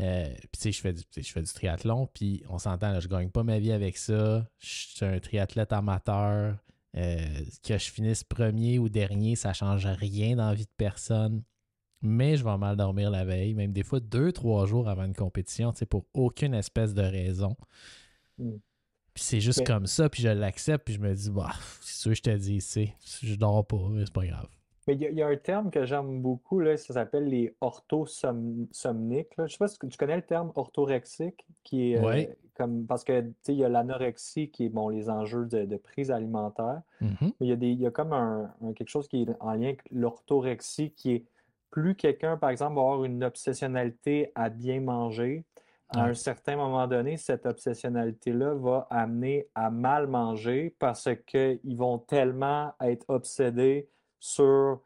Euh, 0.00 0.28
puis, 0.28 0.48
tu 0.52 0.60
sais, 0.60 0.72
je 0.72 0.80
fais, 0.80 0.92
du, 0.92 1.02
je 1.16 1.32
fais 1.32 1.42
du 1.42 1.52
triathlon, 1.52 2.06
puis 2.12 2.42
on 2.48 2.58
s'entend, 2.58 2.92
là, 2.92 3.00
je 3.00 3.08
gagne 3.08 3.30
pas 3.30 3.42
ma 3.42 3.58
vie 3.58 3.72
avec 3.72 3.96
ça. 3.96 4.46
Je 4.58 4.66
suis 4.66 5.04
un 5.04 5.18
triathlète 5.18 5.72
amateur. 5.72 6.56
Euh, 6.96 7.44
que 7.62 7.76
je 7.76 7.90
finisse 7.90 8.24
premier 8.24 8.78
ou 8.78 8.88
dernier, 8.88 9.36
ça 9.36 9.52
change 9.52 9.84
rien 9.86 10.36
dans 10.36 10.48
la 10.48 10.54
vie 10.54 10.64
de 10.64 10.70
personne. 10.78 11.42
Mais 12.00 12.36
je 12.36 12.44
vais 12.44 12.56
mal 12.56 12.76
dormir 12.76 13.10
la 13.10 13.24
veille, 13.24 13.54
même 13.54 13.72
des 13.72 13.82
fois 13.82 14.00
deux, 14.00 14.32
trois 14.32 14.66
jours 14.66 14.88
avant 14.88 15.04
une 15.04 15.14
compétition, 15.14 15.72
tu 15.72 15.78
sais, 15.78 15.86
pour 15.86 16.06
aucune 16.14 16.54
espèce 16.54 16.94
de 16.94 17.02
raison. 17.02 17.56
Hmm. 18.38 18.56
Puis 19.12 19.24
c'est 19.24 19.40
juste 19.40 19.66
comme 19.66 19.86
ça, 19.86 20.08
puis 20.08 20.22
je 20.22 20.28
l'accepte, 20.28 20.84
puis 20.84 20.94
je 20.94 21.00
me 21.00 21.14
dis, 21.14 21.30
bah, 21.30 21.52
c'est 21.80 22.02
sûr, 22.02 22.14
je 22.14 22.22
te 22.22 22.36
dis, 22.36 22.60
c'est, 22.60 22.94
je 23.22 23.34
dors 23.34 23.66
pas, 23.66 23.88
mais 23.90 24.04
c'est 24.04 24.12
pas 24.12 24.26
grave. 24.26 24.48
Mais 24.86 24.94
il 24.94 25.00
y, 25.00 25.22
a 25.22 25.26
un 25.26 25.36
terme 25.36 25.70
que 25.70 25.84
j'aime 25.84 26.22
beaucoup, 26.22 26.60
là, 26.60 26.76
ça 26.76 26.94
s'appelle 26.94 27.24
les 27.24 27.56
orthosomniques. 27.60 29.32
Je 29.36 29.46
sais 29.46 29.58
pas 29.58 29.66
si 29.66 29.78
tu 29.78 29.98
connais 29.98 30.14
le 30.14 30.22
terme 30.22 30.52
orthorexique, 30.54 31.44
qui 31.64 31.92
est 31.92 31.98
euh, 31.98 32.24
comme 32.54 32.86
parce 32.86 33.02
que 33.02 33.24
il 33.48 33.54
y 33.54 33.64
a 33.64 33.68
l'anorexie 33.68 34.48
qui 34.50 34.66
est 34.66 34.68
bon, 34.68 34.88
les 34.88 35.10
enjeux 35.10 35.46
de, 35.46 35.76
prise 35.76 36.12
alimentaire. 36.12 36.82
Mm-hmm. 37.02 37.16
Mais 37.20 37.32
il 37.40 37.48
y 37.48 37.52
a 37.52 37.56
des, 37.56 37.68
il 37.68 37.80
y 37.80 37.86
a 37.86 37.90
comme 37.90 38.12
un, 38.12 38.54
quelque 38.76 38.88
chose 38.88 39.08
qui 39.08 39.22
est 39.22 39.28
en 39.40 39.54
lien 39.54 39.66
avec 39.66 39.82
l'orthorexie, 39.90 40.92
qui 40.92 41.14
est 41.14 41.24
plus 41.70 41.96
quelqu'un, 41.96 42.36
par 42.36 42.50
exemple, 42.50 42.76
va 42.76 42.82
avoir 42.82 43.04
une 43.04 43.24
obsessionnalité 43.24 44.30
à 44.36 44.50
bien 44.50 44.80
manger, 44.80 45.44
à 45.90 46.04
un 46.04 46.14
certain 46.14 46.56
moment 46.56 46.86
donné, 46.88 47.16
cette 47.16 47.46
obsessionnalité-là 47.46 48.54
va 48.54 48.86
amener 48.90 49.46
à 49.54 49.70
mal 49.70 50.08
manger 50.08 50.74
parce 50.78 51.08
qu'ils 51.26 51.76
vont 51.76 51.98
tellement 51.98 52.72
être 52.80 53.04
obsédés 53.08 53.88
sur 54.20 54.80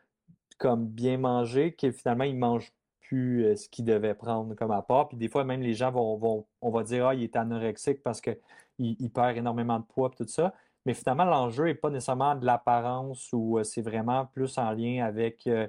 comme 0.61 0.87
bien 0.87 1.19
manger 1.19 1.73
que 1.73 1.91
finalement, 1.91 2.25
ils 2.25 2.37
mangent 2.37 2.73
plus 3.01 3.45
euh, 3.45 3.57
ce 3.57 3.69
qu'ils 3.69 3.85
devaient 3.87 4.15
prendre 4.15 4.55
comme 4.55 4.71
apport. 4.71 5.09
Puis 5.09 5.17
des 5.17 5.29
fois, 5.29 5.43
même 5.43 5.63
les 5.63 5.75
gens 5.75 5.91
vont, 5.91 6.17
vont 6.17 6.47
on 6.61 6.71
va 6.71 6.85
dire, 6.85 7.09
ah, 7.09 7.15
il 7.15 7.25
est 7.25 7.35
anorexique 7.35 8.03
parce 8.05 8.21
qu'il 8.21 8.37
il 8.79 9.11
perd 9.11 9.37
énormément 9.37 9.81
de 9.81 9.85
poids 9.85 10.11
tout 10.17 10.27
ça. 10.29 10.55
Mais 10.87 10.95
finalement, 10.95 11.25
l'enjeu 11.25 11.65
n'est 11.65 11.75
pas 11.75 11.91
nécessairement 11.91 12.37
de 12.37 12.47
l'apparence 12.47 13.31
ou 13.33 13.59
euh, 13.59 13.65
c'est 13.65 13.83
vraiment 13.83 14.27
plus 14.27 14.57
en 14.59 14.71
lien 14.73 15.05
avec 15.05 15.49
euh, 15.49 15.67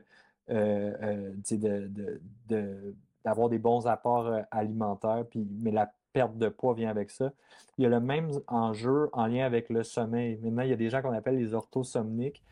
d'avoir 3.23 3.49
des 3.49 3.59
bons 3.59 3.87
apports 3.87 4.31
alimentaires. 4.51 5.25
Puis, 5.29 5.47
mais 5.61 5.71
la 5.71 5.91
perte 6.13 6.37
de 6.37 6.49
poids 6.49 6.73
vient 6.73 6.89
avec 6.89 7.11
ça. 7.11 7.31
Il 7.77 7.83
y 7.83 7.85
a 7.87 7.89
le 7.89 8.01
même 8.01 8.29
enjeu 8.47 9.09
en 9.13 9.25
lien 9.27 9.45
avec 9.45 9.69
le 9.69 9.83
sommeil. 9.83 10.37
Maintenant, 10.43 10.63
il 10.63 10.69
y 10.69 10.73
a 10.73 10.77
des 10.77 10.89
gens 10.89 11.01
qu'on 11.01 11.13
appelle 11.13 11.37
les 11.37 11.53
orthosomniques 11.53 12.43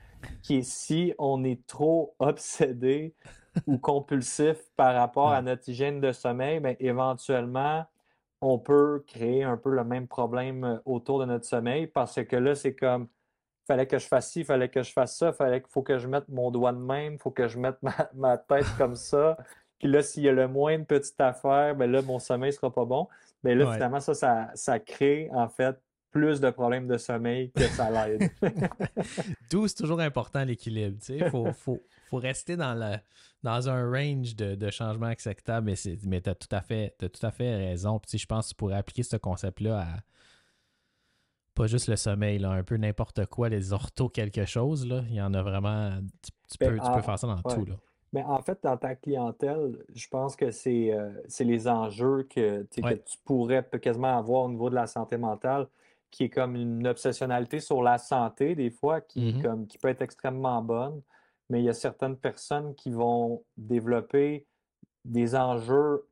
qui 0.42 0.58
est 0.58 0.70
si 0.70 1.14
on 1.18 1.44
est 1.44 1.66
trop 1.68 2.16
obsédé 2.20 3.14
ou 3.68 3.78
compulsif 3.78 4.58
par 4.76 4.96
rapport 4.96 5.32
à 5.32 5.42
notre 5.42 5.68
hygiène 5.70 6.00
de 6.02 6.12
sommeil, 6.12 6.60
bien, 6.60 6.76
éventuellement, 6.80 7.86
on 8.42 8.58
peut 8.58 9.04
créer 9.08 9.44
un 9.44 9.58
peu 9.58 9.72
le 9.72 9.84
même 9.84 10.08
problème 10.08 10.64
euh, 10.64 10.78
autour 10.86 11.20
de 11.20 11.26
notre 11.26 11.46
sommeil 11.46 11.88
parce 11.88 12.24
que 12.24 12.36
là, 12.36 12.56
c'est 12.56 12.76
comme 12.76 13.08
fallait 13.68 13.86
que 13.86 14.00
je 14.00 14.08
fasse 14.08 14.32
ci, 14.32 14.44
fallait 14.44 14.70
que 14.70 14.82
je 14.82 14.92
fasse 14.92 15.18
ça, 15.18 15.32
fallait 15.32 15.62
qu'il 15.62 15.70
faut 15.70 15.84
que 15.84 16.00
je 16.00 16.08
mette 16.08 16.28
mon 16.28 16.50
doigt 16.50 16.72
de 16.72 16.80
même, 16.80 17.14
il 17.14 17.20
faut 17.20 17.32
que 17.32 17.48
je 17.48 17.60
mette 17.60 17.78
ma, 18.14 18.38
tête 18.50 18.66
comme 18.78 18.96
ça. 18.96 19.38
Puis 19.78 19.88
là, 19.88 20.02
s'il 20.02 20.24
y 20.24 20.30
a 20.30 20.32
le 20.32 20.48
moins 20.48 20.80
de 20.80 20.84
petites 20.84 21.22
affaires, 21.22 21.76
ben 21.76 21.92
là, 21.92 22.02
mon 22.02 22.20
sommeil 22.20 22.50
ne 22.50 22.56
sera 22.56 22.74
pas 22.74 22.86
bon. 22.86 23.08
Mais 23.44 23.56
ben 23.56 23.66
là, 23.66 23.74
finalement, 23.74 24.00
ça, 24.00 24.14
ça, 24.14 24.50
ça 24.56 24.80
crée 24.80 25.30
en 25.34 25.48
fait 25.48 25.80
plus 26.12 26.40
de 26.40 26.50
problèmes 26.50 26.88
de 26.88 26.98
sommeil 26.98 27.52
que 27.52 27.68
ça 27.68 27.90
l'aide. 27.90 28.32
D'où 29.52 29.68
c'est 29.68 29.76
toujours 29.76 30.00
important 30.00 30.44
l'équilibre. 30.44 30.98
Il 31.10 31.30
faut, 31.30 31.52
faut, 31.54 31.82
faut, 32.10 32.18
rester 32.18 32.58
dans, 32.58 32.74
la, 32.74 33.02
dans 33.44 33.70
un 33.70 33.90
range 33.90 34.36
de, 34.36 34.56
de 34.56 34.70
changements 34.70 35.08
acceptables, 35.08 35.66
mais, 35.66 35.76
mais 36.06 36.22
tu 36.22 36.30
as, 36.30 36.36
tout 36.36 36.54
à 36.54 36.62
fait, 36.62 36.96
tout 36.98 37.26
à 37.26 37.32
fait 37.32 37.56
raison. 37.56 38.00
Puis, 38.00 38.18
je 38.18 38.26
pense 38.26 38.46
que 38.46 38.50
tu 38.50 38.56
pourrais 38.56 38.78
appliquer 38.78 39.04
ce 39.04 39.18
concept-là 39.18 39.80
à 39.80 39.96
pas 41.60 41.68
juste 41.68 41.90
le 41.90 41.98
sommeil, 41.98 42.40
là, 42.40 42.52
un 42.52 42.64
peu 42.64 42.78
n'importe 42.78 43.26
quoi, 43.26 43.50
les 43.50 43.74
orthos 43.74 44.08
quelque 44.08 44.46
chose. 44.46 44.88
Là. 44.88 45.04
Il 45.10 45.16
y 45.16 45.22
en 45.22 45.34
a 45.34 45.42
vraiment. 45.42 45.90
Tu, 46.22 46.58
ben, 46.58 46.72
peux, 46.72 46.80
tu 46.80 46.92
peux, 46.94 47.02
faire 47.02 47.20
ça 47.20 47.28
dans 47.28 47.42
tout. 47.42 47.66
Là. 47.66 47.76
Mais 48.14 48.24
en 48.24 48.42
fait, 48.42 48.60
dans 48.64 48.78
ta 48.78 48.96
clientèle, 48.96 49.78
je 49.94 50.08
pense 50.08 50.36
que 50.36 50.52
c'est 50.52 50.94
euh, 50.94 51.12
les 51.40 51.68
enjeux 51.68 52.24
que, 52.24 52.64
que, 52.64 52.94
tu 52.94 53.18
pourrais 53.24 53.68
quasiment 53.82 54.18
avoir 54.18 54.46
au 54.46 54.50
niveau 54.50 54.70
de 54.70 54.76
la 54.76 54.88
santé 54.88 55.18
mentale 55.18 55.68
qui 56.12 56.26
est 56.26 56.30
comme 56.30 56.56
une 56.56 56.88
obsessionnalité 56.88 57.60
sur 57.60 57.84
la 57.84 57.98
santé, 57.98 58.56
des 58.56 58.70
fois, 58.70 59.02
qui, 59.02 59.34
mmh 59.34 59.42
comme, 59.42 59.68
qui 59.68 59.78
peut 59.78 59.90
être 59.90 60.02
extrêmement 60.02 60.62
bonne. 60.62 61.02
Mais 61.50 61.62
il 61.62 61.66
y 61.66 61.70
a 61.70 61.74
certaines 61.74 62.18
personnes 62.18 62.76
qui 62.76 62.92
vont 62.92 63.44
développer 63.58 64.46
des 65.06 65.36
enjeux 65.36 66.06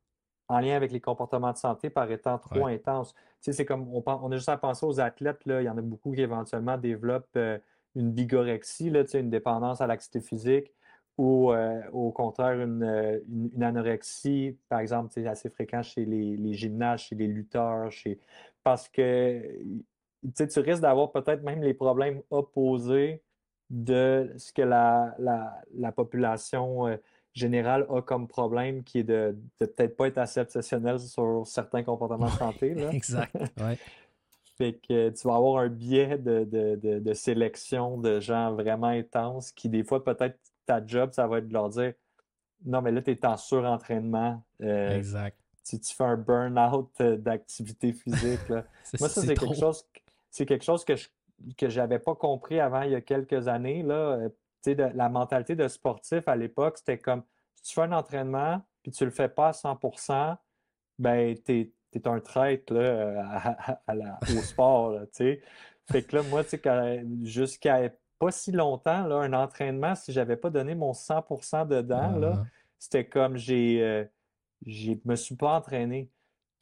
en 0.49 0.59
lien 0.59 0.75
avec 0.75 0.91
les 0.91 1.01
comportements 1.01 1.51
de 1.51 1.57
santé 1.57 1.89
par 1.89 2.09
étant 2.11 2.37
trop 2.37 2.67
intenses. 2.67 3.13
Tu 3.13 3.21
sais, 3.41 3.53
c'est 3.53 3.65
comme, 3.65 3.87
on, 3.93 4.03
on, 4.05 4.31
a 4.31 4.35
juste 4.35 4.49
à 4.49 4.57
penser 4.57 4.85
aux 4.85 4.99
athlètes, 4.99 5.45
là, 5.45 5.61
il 5.61 5.65
y 5.65 5.69
en 5.69 5.77
a 5.77 5.81
beaucoup 5.81 6.13
qui 6.13 6.21
éventuellement 6.21 6.77
développent 6.77 7.35
euh, 7.35 7.57
une 7.95 8.11
bigorexie, 8.11 8.89
là, 8.89 9.03
tu 9.03 9.11
sais, 9.11 9.19
une 9.19 9.29
dépendance 9.29 9.81
à 9.81 9.87
l'activité 9.87 10.21
physique, 10.21 10.71
ou 11.17 11.51
euh, 11.51 11.81
au 11.91 12.11
contraire 12.11 12.57
euh, 12.57 13.19
une, 13.27 13.51
une, 13.53 13.63
anorexie, 13.63 14.57
par 14.69 14.79
exemple, 14.79 15.09
c'est 15.11 15.25
assez 15.27 15.49
fréquent 15.49 15.81
chez 15.81 16.05
les, 16.05 16.37
les, 16.37 16.53
gymnastes, 16.53 17.05
chez 17.05 17.15
les 17.15 17.27
lutteurs, 17.27 17.91
chez 17.91 18.19
parce 18.67 18.89
que 18.89 19.41
tu 20.35 20.59
risques 20.59 20.81
d'avoir 20.81 21.13
peut-être 21.13 21.41
même 21.41 21.63
les 21.63 21.73
problèmes 21.73 22.21
opposés 22.29 23.23
de 23.69 24.33
ce 24.35 24.51
que 24.51 24.61
la, 24.61 25.15
la, 25.73 25.91
population 25.93 26.85
euh, 26.87 26.97
générale 27.33 27.87
a 27.89 28.01
comme 28.01 28.27
problème, 28.27 28.83
qui 28.83 28.99
est 28.99 29.03
de, 29.05 29.37
peut-être 29.57 29.95
pas 29.95 30.07
être 30.07 30.17
assez 30.17 30.41
obsessionnel 30.41 30.99
sur 30.99 31.47
certains 31.47 31.81
comportements 31.81 32.25
de 32.25 32.31
santé. 32.31 32.73
Là. 32.73 32.91
exact. 32.91 33.33
Ouais. 33.57 33.77
fait 34.57 34.73
que 34.85 35.11
tu 35.11 35.27
vas 35.29 35.35
avoir 35.35 35.61
un 35.61 35.69
biais 35.69 36.17
de, 36.17 36.43
de, 36.43 37.13
sélection 37.13 37.97
de 37.97 38.19
gens 38.19 38.53
vraiment 38.53 38.87
intenses 38.87 39.53
qui, 39.53 39.69
des 39.69 39.85
fois, 39.85 40.03
peut-être 40.03 40.37
ta 40.65 40.85
job, 40.85 41.11
ça 41.13 41.25
va 41.25 41.37
être 41.37 41.47
de 41.47 41.53
leur 41.53 41.69
dire 41.69 41.93
Non, 42.65 42.81
mais 42.81 42.91
là, 42.91 43.01
tu 43.01 43.11
es 43.11 43.25
en 43.25 43.37
surentraînement. 43.37 44.43
Euh, 44.61 44.97
exact 44.97 45.39
si 45.67 45.81
tu 45.81 45.93
fais 45.93 46.05
un 46.05 46.15
burn-out 46.15 46.89
euh, 47.01 47.17
d'activité 47.17 47.91
physique. 47.91 48.49
Moi, 48.99 49.09
ça, 49.09 49.21
c'est 49.21 49.35
quelque 49.35 49.53
chose, 49.53 49.85
c'est 50.31 50.45
quelque 50.45 50.63
chose 50.63 50.85
que 50.85 50.95
je 50.95 51.07
que 51.55 51.69
j'avais 51.69 51.99
pas 51.99 52.15
compris 52.15 52.59
avant 52.59 52.81
il 52.81 52.91
y 52.91 52.95
a 52.95 53.01
quelques 53.01 53.47
années. 53.47 53.83
Là. 53.83 54.17
Euh, 54.65 54.89
la 54.95 55.07
mentalité 55.07 55.55
de 55.55 55.67
sportif 55.67 56.27
à 56.27 56.35
l'époque, 56.35 56.77
c'était 56.77 56.97
comme 56.97 57.23
si 57.55 57.63
tu 57.63 57.73
fais 57.75 57.81
un 57.81 57.91
entraînement 57.91 58.61
puis 58.81 58.91
tu 58.91 59.05
le 59.05 59.11
fais 59.11 59.29
pas 59.29 59.49
à 59.49 59.51
100% 59.51 60.35
ben 60.99 61.35
tu 61.45 61.71
es, 61.93 62.07
un 62.07 62.19
traître 62.19 62.73
là, 62.73 63.77
au 64.21 64.41
sport. 64.41 64.99
fait 65.11 65.41
que 66.03 66.15
là, 66.15 66.23
moi, 66.23 66.43
jusqu'à 67.23 67.89
pas 68.19 68.31
si 68.31 68.51
longtemps, 68.51 69.05
là, 69.05 69.17
un 69.17 69.33
entraînement, 69.33 69.95
si 69.95 70.11
j'avais 70.11 70.37
pas 70.37 70.49
donné 70.49 70.75
mon 70.75 70.91
100% 70.91 71.67
dedans, 71.67 72.17
là, 72.17 72.33
ah. 72.37 72.45
c'était 72.79 73.05
comme 73.05 73.37
j'ai. 73.37 73.83
Euh, 73.83 74.05
je 74.65 74.93
me 75.05 75.15
suis 75.15 75.35
pas 75.35 75.55
entraîné. 75.55 76.09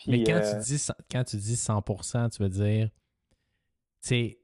Mais 0.07 0.23
quand, 0.23 0.39
tu 0.39 0.55
euh, 0.55 0.59
dis, 0.59 0.87
quand 1.09 1.23
tu 1.23 1.37
dis 1.37 1.55
100%, 1.55 2.29
tu 2.29 2.43
veux 2.43 2.49
dire, 2.49 2.89
tu 4.01 4.37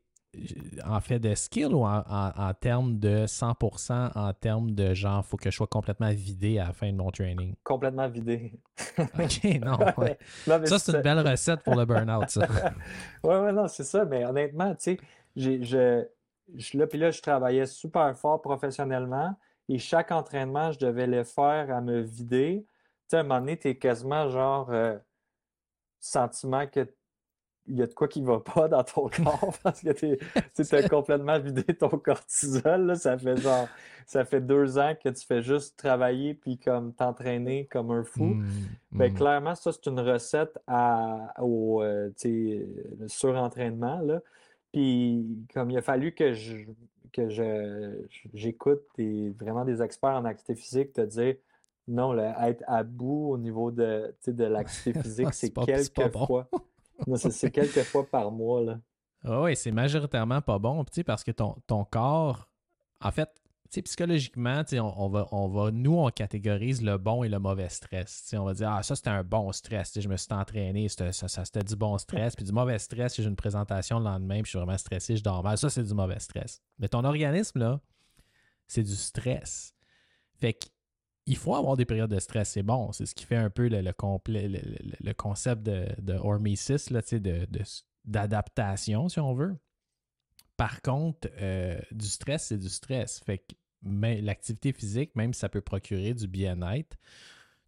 en 0.86 1.02
fait 1.02 1.20
de 1.20 1.36
skill 1.36 1.74
ou 1.74 1.86
en, 1.86 2.54
termes 2.60 2.98
de 2.98 3.26
100%, 3.26 4.12
en 4.16 4.34
termes 4.34 4.72
de 4.72 4.94
genre, 4.94 5.26
faut 5.26 5.38
que 5.38 5.52
je 5.52 5.56
sois 5.56 5.68
complètement 5.68 6.12
vidé 6.12 6.58
à 6.58 6.68
la 6.68 6.74
fin 6.74 6.92
de 6.92 6.98
mon 6.98 7.12
training? 7.12 7.56
Complètement 7.64 8.08
vidé. 8.08 8.54
OK, 9.00 9.44
non. 9.62 9.78
ça, 10.66 10.80
c'est 10.80 10.94
une 10.94 11.02
belle 11.02 11.28
recette 11.28 11.64
pour 11.64 11.76
le 11.76 11.86
burn-out, 11.86 12.30
ça. 12.30 12.48
oui, 13.24 13.36
oui, 13.36 13.54
non, 13.54 13.68
c'est 13.68 13.84
ça. 13.84 14.06
Mais 14.06 14.26
honnêtement, 14.26 14.74
tu 14.76 14.96
sais, 14.96 15.00
je, 15.36 15.62
je, 15.64 16.78
là, 16.78 16.88
puis 16.88 16.98
là, 16.98 17.12
je 17.12 17.22
travaillais 17.22 17.66
super 17.66 18.16
fort 18.18 18.42
professionnellement 18.42 19.36
et 19.68 19.78
chaque 19.78 20.12
entraînement, 20.12 20.72
je 20.72 20.80
devais 20.80 21.08
le 21.08 21.24
faire 21.24 21.72
à 21.72 21.82
me 21.82 22.00
vider 22.02 22.66
sais, 23.12 23.18
à 23.18 23.20
un 23.22 23.24
moment 23.24 23.40
donné, 23.40 23.58
tu 23.58 23.70
es 23.70 23.76
quasiment 23.76 24.30
genre 24.30 24.72
euh, 24.72 24.98
sentiment 26.00 26.68
que 26.68 26.88
il 27.68 27.78
y 27.78 27.84
a 27.84 27.88
de 27.88 27.94
quoi 27.94 28.08
qui 28.08 28.22
va 28.22 28.40
pas 28.56 28.68
dans 28.68 28.84
ton 28.84 29.08
corps 29.08 29.54
parce 29.64 29.82
que 29.82 29.92
tu 29.92 30.76
as 30.76 30.90
complètement 30.90 31.40
vidé 31.40 31.64
ton 31.64 31.90
cortisol. 31.90 32.96
Ça 32.98 33.18
fait 33.18 33.38
genre 33.38 33.68
ça 34.08 34.26
fait 34.26 34.42
deux 34.42 34.78
ans 34.78 34.94
que 35.02 35.10
tu 35.10 35.26
fais 35.26 35.42
juste 35.42 35.78
travailler 35.78 36.34
puis 36.34 36.58
comme 36.58 36.94
t'entraîner 36.94 37.68
comme 37.68 37.92
un 37.92 38.04
fou. 38.04 38.26
Mmh, 38.26 38.46
ben, 38.92 39.12
mmh. 39.12 39.16
clairement, 39.16 39.56
ça, 39.56 39.72
c'est 39.72 39.86
une 39.86 40.00
recette 40.00 40.58
à, 40.68 41.34
au 41.40 41.84
euh, 41.84 42.10
surentraînement. 43.08 44.02
Là. 44.02 44.22
Puis 44.74 45.26
comme 45.54 45.70
il 45.70 45.78
a 45.78 45.82
fallu 45.82 46.14
que 46.14 46.34
je 46.34 46.66
que 47.14 47.28
j'écoute 48.34 48.84
vraiment 48.98 49.66
des 49.66 49.82
experts 49.82 50.16
en 50.16 50.24
activité 50.24 50.56
physique 50.56 50.94
te 50.94 51.02
dire 51.02 51.36
non, 51.88 52.18
être 52.18 52.64
à 52.68 52.84
bout 52.84 53.32
au 53.32 53.38
niveau 53.38 53.72
de, 53.72 54.16
de 54.26 54.44
l'activité 54.44 55.00
physique, 55.04 55.34
c'est 55.34 55.54
quelques 55.54 56.16
fois. 56.16 56.48
c'est 57.16 57.52
quelques 57.52 57.84
fois 57.84 58.06
par 58.12 58.32
mois. 58.32 58.62
Là. 58.62 58.80
Ah 59.24 59.42
oui, 59.44 59.56
c'est 59.56 59.72
majoritairement 59.72 60.42
pas 60.42 60.60
bon, 60.60 60.84
parce 61.06 61.24
que 61.24 61.32
ton, 61.32 61.56
ton 61.68 61.86
corps, 61.86 62.48
en 63.02 63.12
fait, 63.12 63.30
psychologiquement, 63.82 64.64
on, 64.74 64.94
on, 64.98 65.10
va, 65.10 65.28
on 65.32 65.48
va, 65.48 65.72
nous, 65.72 65.98
on 65.98 66.10
catégorise 66.10 66.82
le 66.82 66.98
bon 66.98 67.24
et 67.24 67.30
le 67.30 67.40
mauvais 67.40 67.70
stress. 67.70 68.34
on 68.38 68.44
va 68.44 68.54
dire, 68.54 68.70
ah, 68.70 68.84
ça, 68.84 68.96
c'était 68.96 69.12
un 69.12 69.24
bon 69.24 69.52
stress. 69.54 69.98
Je 69.98 70.10
me 70.10 70.18
suis 70.18 70.34
entraîné, 70.34 70.90
ça, 70.90 71.14
ça 71.14 71.46
c'était 71.46 71.64
du 71.64 71.76
bon 71.76 71.98
stress. 71.98 72.36
Puis 72.36 72.44
du 72.44 72.52
mauvais 72.52 72.80
stress, 72.80 73.14
si 73.14 73.24
j'ai 73.24 73.30
une 73.30 73.36
présentation 73.38 74.00
le 74.00 74.06
lendemain, 74.06 74.42
puis 74.42 74.46
je 74.46 74.50
suis 74.50 74.60
vraiment 74.60 74.78
stressé, 74.78 75.16
je 75.16 75.24
dors 75.24 75.44
mal. 75.44 75.58
Ça, 75.58 75.70
c'est 75.70 75.84
du 75.84 75.94
mauvais 75.94 76.20
stress. 76.20 76.62
Mais 76.80 76.90
ton 76.90 77.06
organisme, 77.06 77.60
là, 77.60 77.80
c'est 78.68 78.84
du 78.84 78.96
stress. 78.96 79.74
Fait 80.40 80.54
que 80.54 80.66
il 81.26 81.38
faut 81.38 81.56
avoir 81.56 81.78
des 81.78 81.86
périodes 81.86 82.10
de 82.10 82.20
stress, 82.20 82.52
c'est 82.52 82.64
bon. 82.64 82.92
C'est 82.92 83.06
ce 83.06 83.16
qui 83.16 83.26
fait 83.26 83.36
un 83.36 83.50
peu 83.50 83.68
le, 83.68 83.82
le, 83.82 84.60
le, 85.00 85.14
concept 85.14 85.64
de, 85.64 85.88
de 86.02 86.14
hormesis, 86.14 86.90
là, 86.90 87.02
d'adaptation, 88.06 89.10
si 89.10 89.20
on 89.20 89.34
veut. 89.34 89.56
Par 90.58 90.82
contre, 90.82 91.30
euh, 91.40 91.80
du 91.92 92.06
stress, 92.06 92.48
c'est 92.48 92.58
du 92.58 92.70
stress. 92.70 93.20
Fait 93.26 93.40
que 93.40 93.56
l'activité 93.84 94.74
physique, 94.74 95.16
même 95.16 95.34
si 95.34 95.40
ça 95.40 95.50
peut 95.50 95.62
procurer 95.62 96.14
du 96.14 96.28
bien-être, 96.28 96.98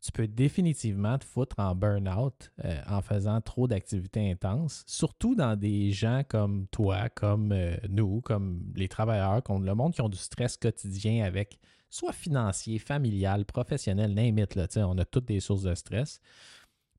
tu 0.01 0.11
peux 0.11 0.27
définitivement 0.27 1.17
te 1.17 1.23
foutre 1.23 1.55
en 1.59 1.75
burn-out 1.75 2.51
euh, 2.65 2.77
en 2.87 3.01
faisant 3.01 3.39
trop 3.39 3.67
d'activités 3.67 4.29
intenses, 4.29 4.83
surtout 4.85 5.33
dans 5.33 5.55
des 5.55 5.91
gens 5.91 6.23
comme 6.27 6.67
toi, 6.67 7.07
comme 7.09 7.53
euh, 7.53 7.77
nous, 7.89 8.19
comme 8.21 8.73
les 8.75 8.89
travailleurs, 8.89 9.41
comme 9.43 9.65
le 9.65 9.73
monde 9.73 9.93
qui 9.93 10.01
ont 10.01 10.09
du 10.09 10.17
stress 10.17 10.57
quotidien 10.57 11.23
avec 11.23 11.57
soit 11.93 12.11
financier, 12.11 12.79
familial, 12.79 13.45
professionnel, 13.45 14.15
n'importe 14.15 14.55
là, 14.55 14.87
on 14.87 14.97
a 14.97 15.05
toutes 15.05 15.25
des 15.25 15.39
sources 15.39 15.61
de 15.61 15.75
stress. 15.75 16.19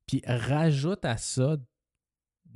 Puis 0.07 0.23
rajoute 0.25 1.05
à 1.05 1.17
ça 1.17 1.57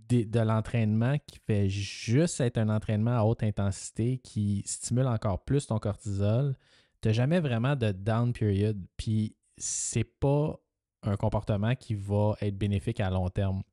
de, 0.09 0.41
l'entraînement 0.41 1.17
qui 1.27 1.41
fait 1.45 1.69
juste 1.69 2.41
être 2.41 2.59
un 2.59 2.69
entraînement 2.69 3.19
à 3.19 3.25
haute 3.25 3.43
intensité 3.43 4.19
qui 4.19 4.63
stimule 4.67 5.09
encore 5.09 5.45
plus 5.45 5.67
ton 5.67 5.81
cortisol, 5.81 6.57
tu 7.01 7.09
n'as 7.09 7.13
jamais 7.13 7.41
vraiment 7.41 7.75
de 7.75 7.91
down 7.91 8.33
period. 8.33 8.81
Puis 8.97 9.35
c'est 9.57 10.05
pas 10.05 10.61
un 11.03 11.17
comportement 11.17 11.75
qui 11.75 11.95
va 11.95 12.37
être 12.41 12.57
bénéfique 12.57 13.01
à 13.01 13.11
long 13.11 13.31
terme. 13.31 13.65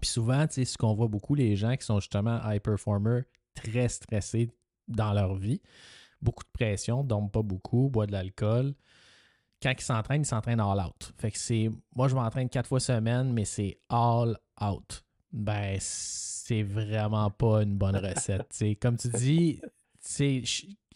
Puis 0.00 0.10
souvent, 0.10 0.46
tu 0.46 0.54
sais, 0.54 0.64
ce 0.64 0.78
qu'on 0.78 0.94
voit 0.94 1.08
beaucoup, 1.08 1.34
les 1.34 1.56
gens 1.56 1.74
qui 1.74 1.84
sont 1.84 1.98
justement 1.98 2.40
high 2.44 2.62
performers, 2.62 3.24
très 3.54 3.88
stressés 3.88 4.48
dans 4.86 5.12
leur 5.12 5.34
vie, 5.34 5.60
beaucoup 6.22 6.44
de 6.44 6.50
pression, 6.52 7.04
dorment 7.04 7.30
pas 7.30 7.42
beaucoup, 7.42 7.88
boivent 7.88 8.08
de 8.08 8.12
l'alcool. 8.12 8.74
Quand 9.62 9.72
ils 9.76 9.82
s'entraînent, 9.82 10.22
ils 10.22 10.26
s'entraînent 10.26 10.60
all 10.60 10.80
out. 10.80 11.12
Fait 11.18 11.30
que 11.30 11.38
c'est, 11.38 11.70
moi, 11.94 12.08
je 12.08 12.14
m'entraîne 12.14 12.48
quatre 12.48 12.66
fois 12.66 12.80
semaine, 12.80 13.32
mais 13.32 13.44
c'est 13.44 13.78
all 13.88 14.38
out. 14.62 15.04
Ben, 15.32 15.76
c'est 15.80 16.62
vraiment 16.62 17.30
pas 17.30 17.62
une 17.62 17.76
bonne 17.76 17.96
recette. 17.96 18.62
Comme 18.80 18.96
tu 18.96 19.08
dis, 19.08 19.60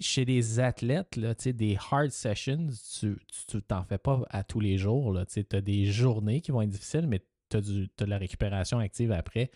chez 0.01 0.25
des 0.25 0.61
athlètes, 0.61 1.17
là, 1.17 1.35
des 1.35 1.79
hard 1.91 2.11
sessions, 2.11 2.69
tu 3.01 3.63
t'en 3.63 3.85
fais 3.85 3.99
pas 3.99 4.23
à 4.31 4.43
tous 4.43 4.61
les 4.61 4.79
jours. 4.79 5.17
Tu 5.27 5.45
as 5.53 5.61
des 5.61 5.85
journées 5.85 6.41
qui 6.41 6.51
vont 6.51 6.63
être 6.63 6.71
difficiles, 6.71 7.07
mais 7.07 7.25
tu 7.51 7.59
as, 7.59 7.61
de 7.61 8.05
la 8.05 8.19
récupération 8.19 8.79
active 8.79 9.13
après. 9.13 9.51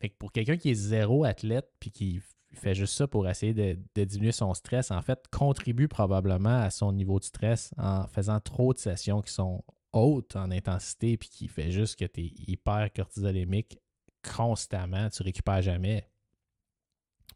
Fait 0.00 0.10
que 0.10 0.16
pour 0.18 0.32
quelqu'un 0.32 0.56
qui 0.56 0.70
est 0.70 0.74
zéro 0.74 1.24
athlète 1.24 1.70
puis 1.80 1.90
qui 1.90 2.20
fait 2.56 2.74
juste 2.74 2.94
ça 2.94 3.06
pour 3.06 3.28
essayer 3.28 3.54
de, 3.54 4.04
diminuer 4.04 4.32
son 4.32 4.54
stress, 4.54 4.90
en 4.90 5.02
fait, 5.02 5.24
contribue 5.30 5.88
probablement 5.88 6.60
à 6.60 6.70
son 6.70 6.92
niveau 6.92 7.18
de 7.18 7.24
stress 7.24 7.72
en 7.78 8.06
faisant 8.06 8.40
trop 8.40 8.72
de 8.72 8.78
sessions 8.78 9.22
qui 9.22 9.32
sont 9.32 9.64
hautes 9.92 10.36
en 10.36 10.50
intensité 10.50 11.16
puis 11.16 11.28
qui 11.28 11.48
fait 11.48 11.70
juste 11.70 11.98
que 11.98 12.04
tu 12.04 12.20
es 12.22 12.32
hyper 12.46 12.90
cortisolémique 12.94 13.78
constamment, 14.22 15.08
tu 15.08 15.22
récupères 15.22 15.62
jamais 15.62 16.08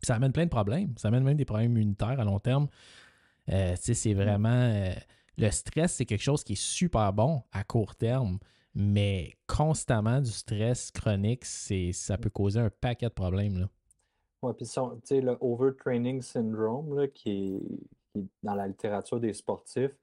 ça 0.03 0.15
amène 0.15 0.33
plein 0.33 0.45
de 0.45 0.51
problèmes. 0.51 0.95
Ça 0.97 1.09
amène 1.09 1.25
même 1.25 1.37
des 1.37 1.45
problèmes 1.45 1.73
immunitaires 1.73 2.19
à 2.19 2.25
long 2.25 2.39
terme. 2.39 2.69
Euh, 3.51 3.75
c'est 3.81 4.15
vraiment. 4.15 4.49
Euh, 4.49 4.95
le 5.37 5.51
stress, 5.51 5.95
c'est 5.95 6.05
quelque 6.05 6.23
chose 6.23 6.45
qui 6.45 6.53
est 6.53 6.63
super 6.63 7.13
bon 7.13 7.43
à 7.53 7.65
court 7.65 7.97
terme, 7.97 8.39
mais 8.75 9.37
constamment 9.47 10.21
du 10.21 10.31
stress 10.31 10.91
chronique, 10.91 11.45
ça 11.45 12.19
peut 12.19 12.29
causer 12.29 12.61
un 12.61 12.71
paquet 12.71 13.07
de 13.07 13.15
problèmes. 13.15 13.69
Oui, 14.43 14.53
puis 14.55 15.21
le 15.21 15.37
overtraining 15.41 16.23
syndrome 16.23 17.09
qui, 17.09 17.61
est, 18.17 18.21
dans 18.43 18.55
la 18.55 18.67
littérature 18.67 19.21
des 19.21 19.33
sportifs, 19.33 19.97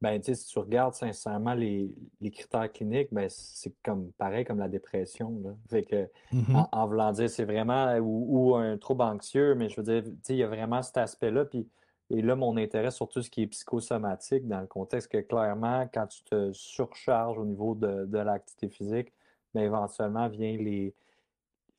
ben, 0.00 0.22
si 0.22 0.46
tu 0.46 0.58
regardes 0.58 0.94
sincèrement 0.94 1.54
les, 1.54 1.92
critères 2.30 2.70
cliniques, 2.70 3.08
ben, 3.12 3.26
c'est 3.28 3.74
comme 3.82 4.12
pareil 4.12 4.44
comme 4.44 4.58
la 4.58 4.68
dépression. 4.68 5.40
Là. 5.42 5.50
Fait 5.68 5.82
que, 5.82 6.08
mm-hmm. 6.32 6.68
en, 6.70 6.86
voulant 6.86 7.12
dire, 7.12 7.28
c'est 7.28 7.44
vraiment, 7.44 7.96
ou, 7.98 8.54
un 8.54 8.78
trouble 8.78 9.02
anxieux, 9.02 9.54
mais 9.56 9.68
je 9.68 9.80
veux 9.80 9.82
dire, 9.82 10.12
il 10.28 10.36
y 10.36 10.42
a 10.44 10.46
vraiment 10.46 10.82
cet 10.82 10.98
aspect-là. 10.98 11.46
Puis, 11.46 11.66
et 12.10 12.22
là, 12.22 12.36
mon 12.36 12.56
intérêt 12.56 12.90
sur 12.90 13.08
tout 13.08 13.22
ce 13.22 13.28
qui 13.30 13.42
est 13.42 13.46
psychosomatique, 13.48 14.46
dans 14.46 14.60
le 14.60 14.66
contexte 14.66 15.10
que 15.10 15.18
clairement, 15.18 15.88
quand 15.92 16.06
tu 16.06 16.22
te 16.24 16.52
surcharges 16.52 17.38
au 17.38 17.44
niveau 17.44 17.74
de, 17.74 18.18
l'activité 18.18 18.68
physique, 18.68 19.12
ben, 19.52 19.62
éventuellement 19.62 20.28
vient 20.28 20.56
les, 20.56 20.94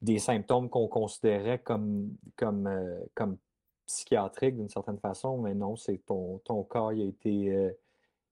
des 0.01 0.19
symptômes 0.19 0.69
qu'on 0.69 0.87
considérait 0.87 1.59
comme, 1.59 2.15
comme, 2.35 2.67
euh, 2.67 2.99
comme 3.15 3.37
psychiatriques 3.85 4.55
d'une 4.55 4.69
certaine 4.69 4.99
façon, 4.99 5.37
mais 5.39 5.53
non, 5.53 5.75
c'est 5.75 5.97
ton, 6.05 6.39
ton 6.39 6.63
corps 6.63 6.93
il 6.93 7.01
a 7.01 7.05
été. 7.05 7.55
Euh, 7.55 7.71